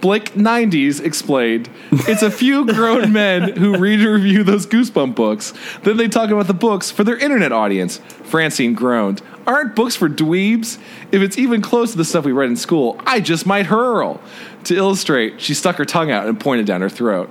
Blake 0.00 0.34
90s 0.34 1.02
explained. 1.02 1.70
It's 1.90 2.22
a 2.22 2.30
few 2.30 2.66
grown 2.66 3.12
men 3.14 3.56
who 3.56 3.78
read 3.78 4.00
and 4.00 4.08
review 4.08 4.44
those 4.44 4.66
Goosebump 4.66 5.14
books. 5.14 5.54
Then 5.82 5.96
they 5.96 6.08
talk 6.08 6.30
about 6.30 6.46
the 6.46 6.54
books 6.54 6.90
for 6.90 7.02
their 7.02 7.16
internet 7.16 7.52
audience. 7.52 7.98
Francine 8.24 8.74
groaned. 8.74 9.22
Aren't 9.46 9.76
books 9.76 9.94
for 9.94 10.08
dweebs? 10.08 10.78
If 11.12 11.22
it's 11.22 11.38
even 11.38 11.62
close 11.62 11.92
to 11.92 11.96
the 11.96 12.04
stuff 12.04 12.24
we 12.24 12.32
read 12.32 12.50
in 12.50 12.56
school, 12.56 13.00
I 13.06 13.20
just 13.20 13.46
might 13.46 13.66
hurl. 13.66 14.20
To 14.64 14.76
illustrate, 14.76 15.40
she 15.40 15.54
stuck 15.54 15.76
her 15.76 15.84
tongue 15.84 16.10
out 16.10 16.26
and 16.26 16.38
pointed 16.38 16.66
down 16.66 16.80
her 16.80 16.88
throat. 16.88 17.30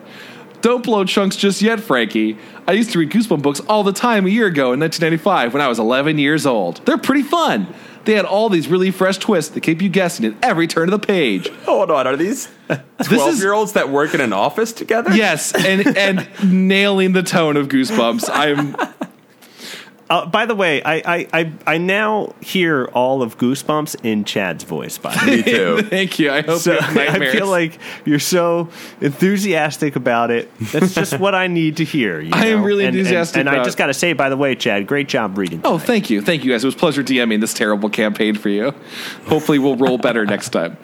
Don't 0.62 0.84
blow 0.84 1.04
chunks 1.04 1.36
just 1.36 1.62
yet, 1.62 1.80
Frankie. 1.80 2.38
I 2.68 2.72
used 2.72 2.92
to 2.92 3.00
read 3.00 3.12
Goosebump 3.12 3.42
books 3.42 3.60
all 3.62 3.84
the 3.84 3.94
time 3.94 4.26
a 4.26 4.30
year 4.30 4.48
ago 4.48 4.74
in 4.74 4.80
1995 4.80 5.54
when 5.54 5.62
I 5.62 5.68
was 5.68 5.78
11 5.78 6.18
years 6.18 6.46
old. 6.46 6.84
They're 6.86 6.98
pretty 6.98 7.22
fun. 7.22 7.68
They 8.06 8.14
had 8.14 8.26
all 8.26 8.50
these 8.50 8.68
really 8.68 8.92
fresh 8.92 9.18
twists 9.18 9.54
that 9.54 9.62
keep 9.62 9.82
you 9.82 9.90
guessing 9.90 10.26
at 10.26 10.36
every 10.44 10.68
turn 10.68 10.92
of 10.92 11.00
the 11.00 11.06
page. 11.06 11.50
Hold 11.66 11.92
on, 11.92 12.08
are 12.08 12.16
these 12.16 12.48
twelve 13.04 13.38
year 13.40 13.54
olds 13.54 13.74
that 13.74 13.90
work 13.90 14.14
in 14.14 14.22
an 14.22 14.32
office 14.32 14.72
together? 14.74 15.14
Yes, 15.16 15.54
and 15.54 15.98
and 15.98 16.28
nailing 16.44 17.14
the 17.14 17.24
tone 17.24 17.58
of 17.58 17.68
Goosebumps. 17.68 18.30
I'm 18.32 18.76
Uh, 20.08 20.24
by 20.28 20.46
the 20.46 20.54
way, 20.54 20.84
I, 20.84 20.96
I, 20.98 21.28
I, 21.34 21.52
I 21.66 21.78
now 21.80 22.36
hear 22.40 22.86
all 22.94 23.24
of 23.24 23.40
Goosebumps 23.40 23.96
in 24.06 24.24
Chad's 24.24 24.64
voice. 24.64 25.00
By. 25.00 25.16
Me 25.26 25.42
too. 25.42 25.82
thank 25.90 26.20
you. 26.20 26.30
I 26.32 26.42
hope 26.42 26.60
So 26.62 26.74
you 26.74 26.80
have 26.80 26.96
I 27.22 27.32
feel 27.32 27.48
like 27.48 27.80
you're 28.06 28.20
so 28.20 28.70
enthusiastic 29.02 29.96
about 29.96 30.30
it. 30.30 30.52
That's 30.60 30.94
just 30.94 31.20
what 31.20 31.34
I 31.34 31.48
need 31.48 31.78
to 31.78 31.84
hear. 31.84 32.20
you 32.22 32.30
I 32.34 32.48
am 32.48 32.64
really 32.64 32.86
And- 32.86 32.90
and- 32.96 33.00
enthusiastic 33.00 33.40
And, 33.40 33.50
I 33.50 33.54
about- 33.54 33.66
just 33.66 33.78
got 33.80 33.88
to 33.88 33.96
say, 33.96 34.14
by 34.14 34.30
the 34.30 34.38
way, 34.38 34.54
Chad, 34.56 34.86
great 34.86 35.08
job 35.08 35.38
reading. 35.40 35.62
Oh, 35.64 35.80
thank 35.80 36.10
you, 36.12 36.22
thank 36.22 36.44
you 36.44 36.52
guys. 36.52 36.64
It 36.64 36.68
was 36.68 36.76
a 36.76 36.78
pleasure 36.78 37.04
DMing 37.04 37.42
this 37.42 37.54
terrible 37.56 37.90
campaign 37.90 38.36
for 38.36 38.50
you. 38.50 38.76
Hopefully, 39.26 39.58
we'll 39.58 39.76
roll 39.76 39.98
better 39.98 40.24
next 40.26 40.50
time. 40.50 40.78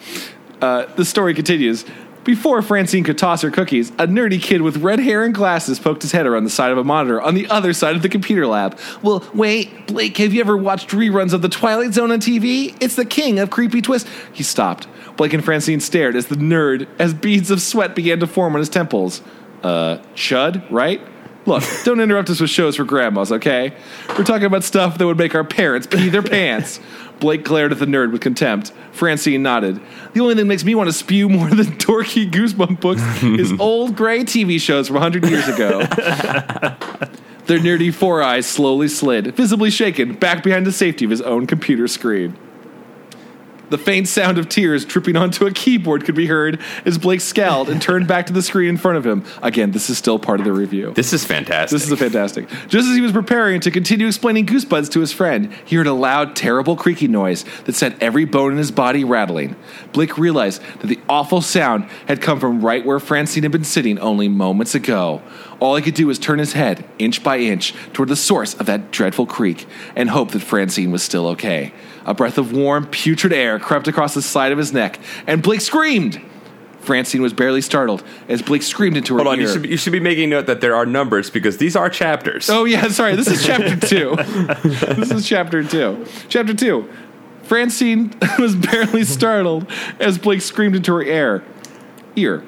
Uh, 0.60 0.86
the 0.96 1.04
story 1.04 1.34
continues. 1.34 1.84
Before 2.24 2.62
Francine 2.62 3.02
could 3.02 3.18
toss 3.18 3.42
her 3.42 3.50
cookies, 3.50 3.90
a 3.90 4.06
nerdy 4.06 4.40
kid 4.40 4.62
with 4.62 4.76
red 4.76 5.00
hair 5.00 5.24
and 5.24 5.34
glasses 5.34 5.80
poked 5.80 6.02
his 6.02 6.12
head 6.12 6.24
around 6.24 6.44
the 6.44 6.50
side 6.50 6.70
of 6.70 6.78
a 6.78 6.84
monitor 6.84 7.20
on 7.20 7.34
the 7.34 7.48
other 7.48 7.72
side 7.72 7.96
of 7.96 8.02
the 8.02 8.08
computer 8.08 8.46
lab. 8.46 8.78
Well, 9.02 9.24
wait, 9.34 9.88
Blake, 9.88 10.16
have 10.18 10.32
you 10.32 10.40
ever 10.40 10.56
watched 10.56 10.90
reruns 10.90 11.32
of 11.32 11.42
The 11.42 11.48
Twilight 11.48 11.94
Zone 11.94 12.12
on 12.12 12.20
TV? 12.20 12.76
It's 12.80 12.94
the 12.94 13.04
king 13.04 13.40
of 13.40 13.50
creepy 13.50 13.82
twists. 13.82 14.08
He 14.32 14.44
stopped. 14.44 14.86
Blake 15.16 15.32
and 15.32 15.44
Francine 15.44 15.80
stared 15.80 16.14
as 16.14 16.26
the 16.26 16.36
nerd, 16.36 16.86
as 16.98 17.12
beads 17.12 17.50
of 17.50 17.60
sweat 17.60 17.96
began 17.96 18.20
to 18.20 18.28
form 18.28 18.54
on 18.54 18.60
his 18.60 18.68
temples. 18.68 19.20
Uh, 19.64 19.98
Chud, 20.14 20.64
right? 20.70 21.00
Look, 21.44 21.64
don't 21.84 22.00
interrupt 22.00 22.30
us 22.30 22.40
with 22.40 22.50
shows 22.50 22.76
for 22.76 22.84
grandmas, 22.84 23.32
okay? 23.32 23.74
We're 24.10 24.24
talking 24.24 24.44
about 24.44 24.62
stuff 24.62 24.98
that 24.98 25.06
would 25.06 25.18
make 25.18 25.34
our 25.34 25.44
parents 25.44 25.86
pee 25.86 26.08
their 26.08 26.22
pants. 26.22 26.78
Blake 27.18 27.44
glared 27.44 27.72
at 27.72 27.78
the 27.78 27.86
nerd 27.86 28.12
with 28.12 28.20
contempt. 28.20 28.72
Francine 28.92 29.42
nodded. 29.42 29.80
The 30.12 30.20
only 30.20 30.34
thing 30.34 30.44
that 30.44 30.48
makes 30.48 30.64
me 30.64 30.74
want 30.74 30.88
to 30.88 30.92
spew 30.92 31.28
more 31.28 31.48
than 31.48 31.66
dorky 31.78 32.30
goosebump 32.30 32.80
books 32.80 33.02
is 33.22 33.52
old 33.60 33.96
gray 33.96 34.20
TV 34.20 34.60
shows 34.60 34.88
from 34.88 34.94
100 34.94 35.26
years 35.28 35.48
ago. 35.48 35.80
Their 37.46 37.58
nerdy 37.58 37.92
four 37.92 38.22
eyes 38.22 38.46
slowly 38.46 38.88
slid, 38.88 39.34
visibly 39.34 39.70
shaken, 39.70 40.14
back 40.14 40.44
behind 40.44 40.64
the 40.64 40.72
safety 40.72 41.04
of 41.04 41.10
his 41.10 41.20
own 41.22 41.46
computer 41.46 41.88
screen. 41.88 42.36
The 43.72 43.78
faint 43.78 44.06
sound 44.06 44.36
of 44.36 44.50
tears 44.50 44.84
dripping 44.84 45.16
onto 45.16 45.46
a 45.46 45.50
keyboard 45.50 46.04
could 46.04 46.14
be 46.14 46.26
heard 46.26 46.60
as 46.84 46.98
Blake 46.98 47.22
scowled 47.22 47.70
and 47.70 47.80
turned 47.80 48.06
back 48.06 48.26
to 48.26 48.32
the 48.34 48.42
screen 48.42 48.68
in 48.68 48.76
front 48.76 48.98
of 48.98 49.06
him. 49.06 49.24
Again, 49.42 49.70
this 49.70 49.88
is 49.88 49.96
still 49.96 50.18
part 50.18 50.40
of 50.40 50.44
the 50.44 50.52
review. 50.52 50.92
This 50.92 51.14
is 51.14 51.24
fantastic. 51.24 51.74
This 51.74 51.86
is 51.86 51.90
a 51.90 51.96
fantastic. 51.96 52.50
Just 52.68 52.86
as 52.86 52.94
he 52.94 53.00
was 53.00 53.12
preparing 53.12 53.60
to 53.60 53.70
continue 53.70 54.06
explaining 54.06 54.44
Goosebuds 54.44 54.90
to 54.90 55.00
his 55.00 55.10
friend, 55.10 55.50
he 55.64 55.76
heard 55.76 55.86
a 55.86 55.94
loud, 55.94 56.36
terrible 56.36 56.76
creaking 56.76 57.12
noise 57.12 57.46
that 57.64 57.74
sent 57.74 57.96
every 58.02 58.26
bone 58.26 58.52
in 58.52 58.58
his 58.58 58.70
body 58.70 59.04
rattling. 59.04 59.56
Blake 59.94 60.18
realized 60.18 60.60
that 60.80 60.88
the 60.88 61.00
awful 61.08 61.40
sound 61.40 61.84
had 62.08 62.20
come 62.20 62.38
from 62.38 62.60
right 62.60 62.84
where 62.84 63.00
Francine 63.00 63.42
had 63.42 63.52
been 63.52 63.64
sitting 63.64 63.98
only 64.00 64.28
moments 64.28 64.74
ago. 64.74 65.22
All 65.60 65.76
he 65.76 65.82
could 65.82 65.94
do 65.94 66.08
was 66.08 66.18
turn 66.18 66.40
his 66.40 66.52
head, 66.52 66.84
inch 66.98 67.24
by 67.24 67.38
inch, 67.38 67.72
toward 67.94 68.10
the 68.10 68.16
source 68.16 68.52
of 68.52 68.66
that 68.66 68.90
dreadful 68.90 69.24
creak 69.24 69.66
and 69.96 70.10
hope 70.10 70.32
that 70.32 70.40
Francine 70.40 70.92
was 70.92 71.02
still 71.02 71.26
okay. 71.28 71.72
A 72.04 72.14
breath 72.14 72.38
of 72.38 72.52
warm, 72.52 72.86
putrid 72.86 73.32
air 73.32 73.58
crept 73.58 73.88
across 73.88 74.14
the 74.14 74.22
side 74.22 74.52
of 74.52 74.58
his 74.58 74.72
neck, 74.72 74.98
and 75.26 75.42
Blake 75.42 75.60
screamed. 75.60 76.20
Francine 76.80 77.22
was 77.22 77.32
barely 77.32 77.60
startled 77.60 78.02
as 78.28 78.42
Blake 78.42 78.62
screamed 78.62 78.96
into 78.96 79.14
her 79.14 79.22
Hold 79.22 79.34
on, 79.34 79.38
ear. 79.40 79.46
you 79.46 79.52
should, 79.52 79.62
be, 79.62 79.68
you 79.68 79.76
should 79.76 79.92
be 79.92 80.00
making 80.00 80.30
note 80.30 80.46
that 80.46 80.60
there 80.60 80.74
are 80.74 80.84
numbers 80.84 81.30
because 81.30 81.58
these 81.58 81.76
are 81.76 81.88
chapters. 81.88 82.50
Oh 82.50 82.64
yeah, 82.64 82.88
sorry. 82.88 83.14
This 83.14 83.28
is 83.28 83.46
chapter 83.46 83.76
two. 83.76 84.16
this 84.64 85.12
is 85.12 85.28
chapter 85.28 85.62
two. 85.62 86.04
Chapter 86.28 86.54
two. 86.54 86.90
Francine 87.44 88.12
was 88.38 88.56
barely 88.56 89.04
startled 89.04 89.70
as 90.00 90.18
Blake 90.18 90.40
screamed 90.40 90.74
into 90.74 90.92
her 90.94 91.02
ear. 91.02 91.44
Ear. 92.16 92.44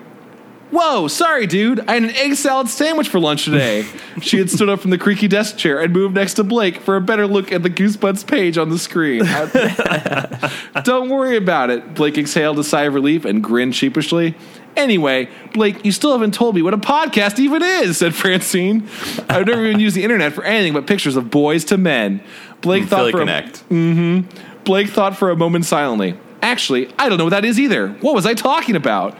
Whoa, 0.74 1.06
sorry, 1.06 1.46
dude. 1.46 1.78
I 1.88 1.94
had 1.94 2.02
an 2.02 2.10
egg 2.16 2.34
salad 2.34 2.68
sandwich 2.68 3.08
for 3.08 3.20
lunch 3.20 3.44
today. 3.44 3.86
she 4.20 4.38
had 4.38 4.50
stood 4.50 4.68
up 4.68 4.80
from 4.80 4.90
the 4.90 4.98
creaky 4.98 5.28
desk 5.28 5.56
chair 5.56 5.80
and 5.80 5.92
moved 5.92 6.16
next 6.16 6.34
to 6.34 6.42
Blake 6.42 6.80
for 6.80 6.96
a 6.96 7.00
better 7.00 7.28
look 7.28 7.52
at 7.52 7.62
the 7.62 7.70
Goosebuds 7.70 8.26
page 8.26 8.58
on 8.58 8.70
the 8.70 8.78
screen. 8.78 9.24
Don't 10.84 11.10
worry 11.10 11.36
about 11.36 11.70
it. 11.70 11.94
Blake 11.94 12.18
exhaled 12.18 12.58
a 12.58 12.64
sigh 12.64 12.82
of 12.82 12.94
relief 12.94 13.24
and 13.24 13.40
grinned 13.40 13.76
sheepishly. 13.76 14.34
Anyway, 14.76 15.28
Blake, 15.52 15.84
you 15.84 15.92
still 15.92 16.10
haven't 16.10 16.34
told 16.34 16.56
me 16.56 16.62
what 16.62 16.74
a 16.74 16.78
podcast 16.78 17.38
even 17.38 17.62
is, 17.62 17.98
said 17.98 18.12
Francine. 18.12 18.88
I've 19.28 19.46
never 19.46 19.64
even 19.64 19.78
used 19.78 19.94
the 19.94 20.02
internet 20.02 20.32
for 20.32 20.42
anything 20.42 20.72
but 20.72 20.88
pictures 20.88 21.14
of 21.14 21.26
Boyz 21.26 21.70
II 21.70 21.78
Men. 21.78 22.20
Blake 22.62 22.82
mm, 22.82 22.88
thought 22.88 22.96
Philly 22.96 23.12
for 23.12 23.18
a, 23.18 23.20
Connect. 23.20 23.68
Mm-hmm. 23.68 24.64
Blake 24.64 24.88
thought 24.88 25.16
for 25.16 25.30
a 25.30 25.36
moment 25.36 25.66
silently. 25.66 26.18
Actually, 26.42 26.92
I 26.98 27.08
don't 27.08 27.18
know 27.18 27.24
what 27.24 27.30
that 27.30 27.44
is 27.44 27.60
either. 27.60 27.90
What 28.00 28.16
was 28.16 28.26
I 28.26 28.34
talking 28.34 28.74
about? 28.74 29.16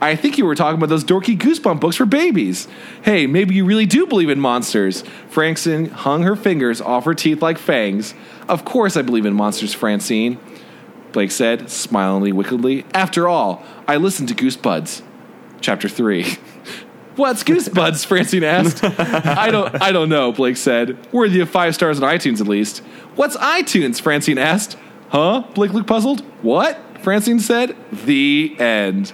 I 0.00 0.14
think 0.14 0.38
you 0.38 0.46
were 0.46 0.54
talking 0.54 0.76
about 0.76 0.88
those 0.88 1.04
dorky 1.04 1.36
goosebump 1.36 1.80
books 1.80 1.96
for 1.96 2.06
babies. 2.06 2.68
Hey, 3.02 3.26
maybe 3.26 3.54
you 3.54 3.64
really 3.64 3.86
do 3.86 4.06
believe 4.06 4.30
in 4.30 4.38
monsters. 4.38 5.02
Francine 5.28 5.86
hung 5.86 6.22
her 6.22 6.36
fingers 6.36 6.80
off 6.80 7.04
her 7.04 7.14
teeth 7.14 7.42
like 7.42 7.58
fangs. 7.58 8.14
Of 8.48 8.64
course 8.64 8.96
I 8.96 9.02
believe 9.02 9.26
in 9.26 9.34
monsters, 9.34 9.74
Francine. 9.74 10.38
Blake 11.12 11.30
said, 11.32 11.70
smilingly 11.70 12.32
wickedly. 12.32 12.84
After 12.94 13.26
all, 13.26 13.64
I 13.88 13.96
listened 13.96 14.28
to 14.28 14.34
Goosebuds. 14.34 15.02
Chapter 15.60 15.88
3. 15.88 16.24
What's 17.16 17.42
Goosebuds? 17.42 18.04
Francine 18.06 18.44
asked. 18.44 18.84
I 18.84 19.50
don't 19.50 19.82
I 19.82 19.90
don't 19.90 20.08
know, 20.08 20.30
Blake 20.30 20.56
said. 20.56 20.96
Worthy 21.12 21.40
of 21.40 21.50
five 21.50 21.74
stars 21.74 22.00
on 22.00 22.08
iTunes 22.08 22.40
at 22.40 22.46
least. 22.46 22.78
What's 23.16 23.36
iTunes? 23.38 24.00
Francine 24.00 24.38
asked. 24.38 24.76
Huh? 25.08 25.42
Blake 25.54 25.72
looked 25.72 25.88
puzzled. 25.88 26.20
What? 26.42 26.78
Francine 27.02 27.40
said. 27.40 27.74
The 27.90 28.54
end. 28.60 29.12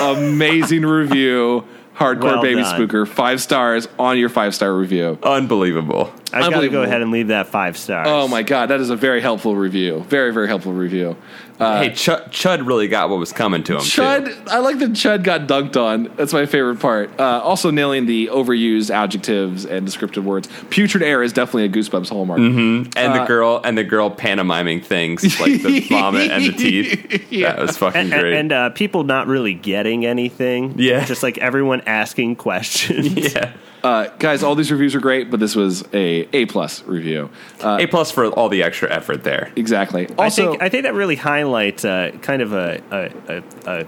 Amazing 0.00 0.82
review. 0.82 1.64
Hardcore 1.96 2.22
Well 2.24 2.42
baby 2.42 2.62
done. 2.62 2.80
spooker. 2.80 3.06
Five 3.06 3.40
stars 3.40 3.86
on 4.00 4.18
your 4.18 4.28
five 4.28 4.52
star 4.54 4.74
review. 4.74 5.16
Unbelievable. 5.22 6.12
I 6.32 6.50
got 6.50 6.60
to 6.60 6.68
go 6.68 6.82
ahead 6.82 7.02
and 7.02 7.12
leave 7.12 7.28
that 7.28 7.46
five 7.48 7.76
stars. 7.78 8.08
Oh 8.10 8.26
my 8.26 8.42
god, 8.42 8.70
that 8.70 8.80
is 8.80 8.90
a 8.90 8.96
very 8.96 9.20
helpful 9.20 9.54
review. 9.54 10.00
Very, 10.08 10.32
very 10.32 10.48
helpful 10.48 10.72
review. 10.72 11.16
Uh, 11.60 11.82
hey, 11.82 11.90
Chud, 11.90 12.30
Chud 12.30 12.66
really 12.66 12.88
got 12.88 13.10
what 13.10 13.18
was 13.20 13.32
coming 13.32 13.62
to 13.64 13.74
him. 13.74 13.80
too. 13.80 14.02
Chud, 14.02 14.48
I 14.48 14.58
like 14.58 14.78
that 14.80 14.90
Chud 14.90 15.22
got 15.22 15.42
dunked 15.42 15.76
on. 15.76 16.10
That's 16.16 16.32
my 16.32 16.46
favorite 16.46 16.80
part. 16.80 17.10
Uh, 17.18 17.40
also, 17.42 17.70
nailing 17.70 18.06
the 18.06 18.26
overused 18.26 18.90
adjectives 18.90 19.64
and 19.64 19.86
descriptive 19.86 20.24
words. 20.24 20.48
Putrid 20.70 21.02
air 21.04 21.22
is 21.22 21.32
definitely 21.32 21.64
a 21.64 21.68
Goosebumps 21.68 22.08
hallmark. 22.08 22.38
and 22.40 22.96
Uh, 22.96 23.20
the 23.20 23.24
girl 23.26 23.60
and 23.64 23.78
the 23.78 23.84
girl 23.84 24.10
pantomiming 24.10 24.80
things 24.80 25.22
like 25.40 25.62
the 25.62 25.80
vomit 25.88 26.30
and 26.32 26.44
the 26.44 26.52
teeth. 26.52 27.30
Yeah. 27.32 27.52
That 27.52 27.62
was 27.62 27.76
fucking 27.76 28.00
and, 28.00 28.10
great. 28.10 28.34
and 28.34 28.52
uh, 28.52 28.70
people 28.70 29.04
not 29.04 29.26
really 29.28 29.54
getting 29.54 30.04
anything. 30.04 30.74
Yeah. 30.78 31.04
just 31.04 31.22
like 31.22 31.38
everyone 31.38 31.82
asking 31.86 32.36
questions. 32.36 33.06
yeah, 33.34 33.52
Uh, 33.84 34.08
guys, 34.18 34.42
all 34.42 34.54
these 34.54 34.72
reviews 34.72 34.94
are 34.94 35.00
great, 35.00 35.30
but 35.30 35.38
this 35.40 35.54
was 35.54 35.84
a 35.92 36.26
A 36.32 36.46
plus 36.46 36.82
review. 36.84 37.28
Uh, 37.62 37.76
A 37.80 37.86
plus 37.86 38.10
for 38.10 38.26
all 38.28 38.48
the 38.48 38.62
extra 38.62 38.90
effort 38.90 39.22
there. 39.24 39.52
exactly. 39.56 40.08
I 40.18 40.24
Also, 40.24 40.52
think 40.52 40.62
I 40.62 40.68
think 40.70 40.84
that 40.84 40.94
really 40.94 41.16
highlights 41.16 41.84
uh, 41.84 42.12
kind 42.22 42.40
of 42.40 42.52
a, 42.54 42.80
a, 42.90 43.42
a, 43.68 43.80
a 43.82 43.86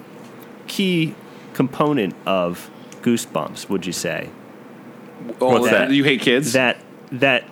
key 0.67 1.15
component 1.55 2.15
of 2.27 2.71
Goosebumps. 3.03 3.71
Would 3.71 3.87
you 3.87 3.93
say 3.93 4.29
oh, 5.41 5.61
what's 5.61 5.71
that? 5.71 5.91
You 5.91 6.05
hate 6.05 6.21
kids. 6.21 6.53
that 6.53 6.77
that 7.13 7.45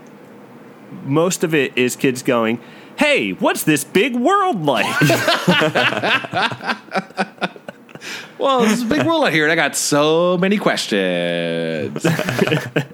most 1.04 1.44
of 1.44 1.54
it 1.54 1.76
is 1.78 1.96
kids 1.96 2.22
going, 2.22 2.60
"Hey, 2.98 3.30
what's 3.32 3.62
this 3.64 3.84
big 3.84 4.14
world 4.14 4.66
like?" 4.66 4.84
well, 8.44 8.60
this 8.60 8.72
is 8.72 8.82
a 8.82 8.86
big 8.86 9.06
world 9.06 9.24
out 9.24 9.32
here, 9.32 9.44
and 9.44 9.52
I 9.52 9.56
got 9.56 9.74
so 9.74 10.36
many 10.36 10.58
questions. 10.58 12.04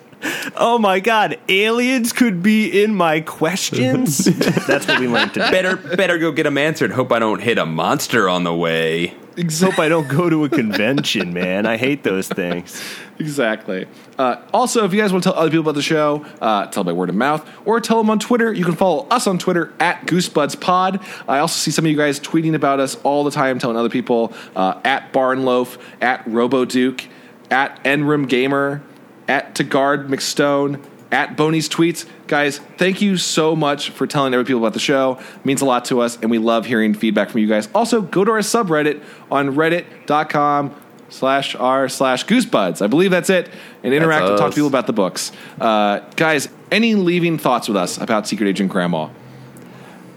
oh 0.61 0.78
my 0.78 1.01
god, 1.01 1.39
aliens 1.49 2.12
could 2.12 2.43
be 2.43 2.82
in 2.82 2.95
my 2.95 3.20
questions. 3.20 4.19
That's 4.66 4.87
what 4.87 5.01
we 5.01 5.09
learned 5.09 5.35
today. 5.35 5.51
Better, 5.51 5.77
better 5.77 6.19
go 6.19 6.31
get 6.31 6.45
them 6.45 6.59
answered. 6.59 6.93
Hope 6.93 7.11
I 7.11 7.19
don't 7.19 7.41
hit 7.41 7.59
a 7.59 7.66
monster 7.66 8.28
on 8.28 8.45
the 8.45 8.55
way. 8.55 9.15
Hope 9.59 9.78
I 9.78 9.89
don't 9.89 10.07
go 10.09 10.28
to 10.28 10.45
a 10.45 10.49
convention, 10.51 11.32
man. 11.32 11.65
I 11.65 11.78
hate 11.78 12.03
those 12.03 12.28
things. 12.28 12.82
exactly. 13.19 13.87
Uh, 14.19 14.37
also, 14.53 14.85
if 14.85 14.93
you 14.93 15.01
guys 15.01 15.12
want 15.12 15.24
to 15.24 15.31
tell 15.31 15.39
other 15.39 15.49
people 15.49 15.62
about 15.62 15.77
the 15.77 15.82
show, 15.82 16.27
uh, 16.43 16.66
tell 16.66 16.85
by 16.85 16.93
word 16.93 17.09
of 17.09 17.15
mouth 17.15 17.49
or 17.65 17.81
tell 17.81 17.97
them 17.99 18.11
on 18.11 18.19
Twitter. 18.19 18.53
You 18.53 18.66
can 18.66 18.77
follow 18.77 19.07
us 19.09 19.27
on 19.27 19.39
Twitter 19.39 19.73
at 19.81 20.07
GoosebudsPod. 20.07 21.03
I 21.27 21.39
also 21.39 21.57
see 21.57 21.70
some 21.70 21.87
of 21.87 21.91
you 21.91 21.97
guys 21.97 22.20
tweeting 22.20 22.55
about 22.55 22.81
us 22.81 22.97
all 22.97 23.24
the 23.24 23.31
time, 23.31 23.59
telling 23.59 23.78
other 23.78 23.89
people 23.89 24.35
uh, 24.55 24.78
at 24.85 25.11
Barnloaf, 25.12 25.78
at 26.03 26.23
RoboDuke, 26.27 27.07
at 27.51 27.82
Enrim 27.85 28.28
Gamer, 28.28 28.82
at 29.31 29.55
to 29.55 29.65
guard 29.65 30.09
McStone, 30.09 30.82
at 31.12 31.36
Boney's 31.36 31.69
Tweets. 31.69 32.05
Guys, 32.27 32.59
thank 32.77 33.01
you 33.01 33.16
so 33.16 33.55
much 33.55 33.90
for 33.90 34.07
telling 34.07 34.35
other 34.35 34.44
people 34.44 34.61
about 34.61 34.74
the 34.74 34.81
show. 34.81 35.19
It 35.36 35.47
means 35.47 35.62
a 35.62 35.65
lot 35.65 35.85
to 35.86 36.01
us, 36.01 36.19
and 36.20 36.31
we 36.31 36.39
love 36.39 36.66
hearing 36.66 36.94
feedback 36.94 37.31
from 37.31 37.40
you 37.40 37.47
guys. 37.47 37.69
Also, 37.73 38.02
go 38.02 38.24
to 38.24 38.32
our 38.32 38.39
subreddit 38.40 39.02
on 39.31 39.55
reddit.com 39.55 40.74
slash 41.09 41.55
r 41.55 41.89
slash 41.89 42.27
goosebuds. 42.27 42.82
I 42.82 42.89
believe 42.89 43.12
that's 43.12 43.31
it. 43.31 43.48
And 43.85 43.94
interact 43.94 44.28
and 44.28 44.36
talk 44.36 44.51
to 44.51 44.55
people 44.55 44.69
about 44.69 44.89
the 44.89 44.93
books. 44.93 45.31
Uh, 45.61 46.01
guys, 46.16 46.48
any 46.73 46.97
leaving 46.97 47.39
thoughts 47.39 47.69
with 47.69 47.77
us 47.77 47.98
about 47.98 48.27
Secret 48.27 48.48
Agent 48.48 48.70
Grandma? 48.70 49.11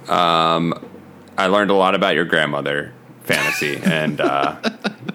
Um, 0.07 0.73
I 1.37 1.47
learned 1.47 1.71
a 1.71 1.75
lot 1.75 1.93
about 1.95 2.15
your 2.15 2.25
grandmother 2.25 2.93
fantasy, 3.23 3.77
and 3.77 4.19
uh, 4.19 4.57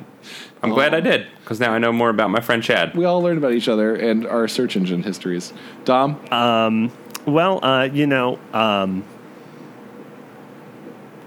I'm 0.62 0.70
glad 0.70 0.94
I 0.94 1.00
did 1.00 1.26
because 1.48 1.60
now 1.60 1.72
I 1.72 1.78
know 1.78 1.92
more 1.92 2.10
about 2.10 2.28
my 2.28 2.40
friend 2.40 2.62
Chad. 2.62 2.94
We 2.94 3.06
all 3.06 3.22
learned 3.22 3.38
about 3.38 3.52
each 3.54 3.68
other 3.70 3.94
and 3.96 4.26
our 4.26 4.46
search 4.48 4.76
engine 4.76 5.02
histories. 5.02 5.54
Dom? 5.86 6.20
Well, 7.24 7.64
uh, 7.64 7.84
you 7.84 8.06
know, 8.06 8.38
um, 8.52 9.02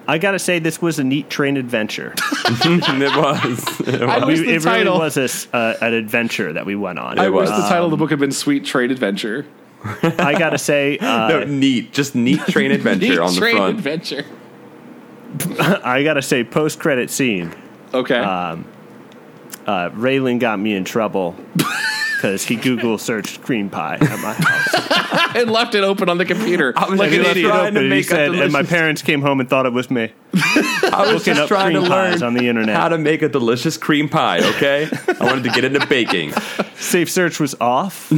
I 0.07 0.19
got 0.19 0.31
to 0.31 0.39
say 0.39 0.59
this 0.59 0.79
was 0.79 0.99
a 0.99 1.03
neat 1.03 1.27
train 1.31 1.57
adventure. 1.57 2.13
it 2.45 3.15
was. 3.17 3.79
It 3.87 4.01
I 4.03 4.17
was. 4.19 4.25
wish 4.27 4.39
We- 4.41 4.45
the 4.45 4.53
it 4.57 4.61
title- 4.61 4.93
really 4.93 4.99
was 5.05 5.17
a 5.17 5.23
s 5.23 5.47
uh, 5.53 5.73
an 5.81 5.93
adventure 5.95 6.53
that 6.53 6.67
we 6.67 6.75
went 6.75 6.99
on. 6.99 7.17
I 7.17 7.25
It 7.25 7.33
wish 7.33 7.49
the 7.49 7.55
title 7.55 7.85
of 7.85 7.91
the 7.91 7.97
book 7.97 8.11
had 8.11 8.19
been 8.19 8.31
Sweet 8.31 8.63
Train 8.63 8.91
Adventure. 8.91 9.47
I 10.03 10.37
got 10.37 10.51
to 10.51 10.59
say, 10.59 10.99
uh, 10.99 11.27
No, 11.29 11.43
neat, 11.45 11.93
just 11.93 12.13
neat 12.13 12.41
train 12.41 12.69
adventure 12.71 13.07
Neat 13.09 13.17
on 13.17 13.33
the 13.33 13.39
Trade 13.39 13.55
front. 13.55 13.77
Adventure. 13.79 14.25
I 15.83 16.03
got 16.03 16.13
to 16.15 16.21
say, 16.21 16.43
post 16.43 16.79
credit 16.79 17.09
scene, 17.09 17.51
Okay. 17.91 18.19
Uh, 19.67 19.89
Raylan 19.91 20.39
got 20.39 20.59
me 20.59 20.73
in 20.73 20.83
trouble 20.83 21.35
because 22.15 22.43
he 22.43 22.55
Google 22.55 22.97
searched 22.97 23.41
cream 23.41 23.69
pie 23.69 23.97
at 23.99 24.19
my 24.19 24.33
house. 24.33 25.35
and 25.35 25.49
left 25.49 25.75
it 25.75 25.83
open 25.83 26.09
on 26.09 26.17
the 26.17 26.25
computer. 26.25 26.73
I 26.75 26.89
was 26.89 26.99
like 26.99 27.11
just 27.11 27.19
an 27.19 27.43
trying 27.43 27.45
idiot. 27.45 27.51
to 27.51 27.67
And 27.67 27.77
he 27.77 27.89
make 27.89 28.05
a 28.05 28.09
said, 28.09 28.35
and 28.35 28.53
my 28.53 28.63
parents 28.63 29.01
came 29.01 29.21
home 29.21 29.39
and 29.39 29.49
thought 29.49 29.65
it 29.65 29.73
was 29.73 29.89
me. 29.89 30.11
I 30.33 31.11
was 31.13 31.23
just 31.23 31.39
up 31.39 31.47
trying 31.47 31.73
to 31.73 31.79
cream 31.79 31.89
pies 31.89 32.21
learn 32.21 32.27
on 32.27 32.33
the 32.33 32.47
internet. 32.47 32.75
how 32.75 32.89
to 32.89 32.97
make 32.97 33.21
a 33.21 33.29
delicious 33.29 33.77
cream 33.77 34.09
pie. 34.09 34.39
Okay, 34.55 34.87
I 35.19 35.23
wanted 35.25 35.43
to 35.45 35.49
get 35.49 35.63
into 35.63 35.85
baking. 35.87 36.33
Safe 36.75 37.09
search 37.09 37.39
was 37.39 37.55
off. 37.59 38.11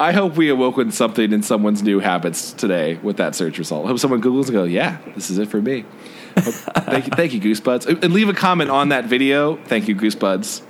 I 0.00 0.12
hope 0.12 0.36
we 0.36 0.48
awoken 0.48 0.92
something 0.92 1.32
in 1.32 1.42
someone's 1.42 1.82
new 1.82 1.98
habits 1.98 2.52
today 2.52 2.94
with 3.02 3.16
that 3.16 3.34
search 3.34 3.58
result. 3.58 3.84
I 3.84 3.88
hope 3.88 3.98
someone 3.98 4.22
Googles 4.22 4.44
and 4.44 4.52
go, 4.52 4.64
yeah, 4.64 4.98
this 5.16 5.28
is 5.28 5.38
it 5.38 5.48
for 5.48 5.60
me. 5.60 5.84
Hope- 6.44 6.54
thank 6.84 7.04
you, 7.06 7.10
thank 7.14 7.32
you, 7.34 7.40
Goosebuds. 7.40 7.86
And 8.02 8.12
leave 8.12 8.28
a 8.28 8.34
comment 8.34 8.70
on 8.70 8.88
that 8.90 9.04
video. 9.06 9.56
Thank 9.64 9.88
you, 9.88 9.94
Goosebuds. 9.96 10.62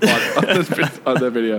On, 0.02 0.08
on, 0.08 0.44
this, 0.54 1.00
on 1.04 1.20
that 1.20 1.30
video. 1.32 1.58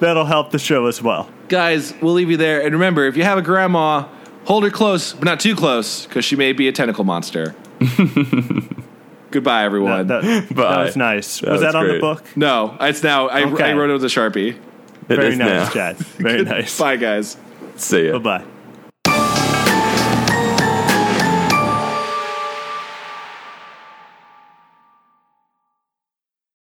That'll 0.00 0.24
help 0.24 0.50
the 0.50 0.58
show 0.58 0.86
as 0.86 1.02
well. 1.02 1.28
Guys, 1.48 1.92
we'll 2.00 2.14
leave 2.14 2.30
you 2.30 2.38
there. 2.38 2.62
And 2.62 2.72
remember, 2.72 3.04
if 3.06 3.18
you 3.18 3.22
have 3.24 3.36
a 3.36 3.42
grandma, 3.42 4.08
hold 4.46 4.64
her 4.64 4.70
close, 4.70 5.12
but 5.12 5.24
not 5.24 5.40
too 5.40 5.54
close, 5.54 6.06
because 6.06 6.24
she 6.24 6.34
may 6.34 6.54
be 6.54 6.68
a 6.68 6.72
tentacle 6.72 7.04
monster. 7.04 7.54
Goodbye, 9.30 9.64
everyone. 9.64 10.06
That, 10.06 10.22
that- 10.22 10.48
that 10.56 10.78
was 10.86 10.96
nice. 10.96 11.40
That 11.40 11.50
was, 11.52 11.60
was 11.62 11.72
that 11.72 11.78
on 11.78 11.86
the 11.88 11.98
book? 11.98 12.24
no, 12.34 12.76
it's 12.80 13.02
now. 13.02 13.28
I, 13.28 13.44
Okay. 13.44 13.64
I 13.64 13.74
wrote 13.74 13.90
it 13.90 13.94
with 13.94 14.04
a 14.04 14.06
Sharpie. 14.06 14.56
It 14.56 14.56
Very 15.08 15.28
is 15.32 15.38
nice, 15.38 15.48
now. 15.66 15.70
Chad. 15.70 15.96
Very 15.98 16.44
nice. 16.44 16.78
Bye, 16.78 16.96
guys. 16.96 17.36
See 17.76 18.06
ya. 18.06 18.18
Bye 18.18 18.38
bye. 18.38 18.44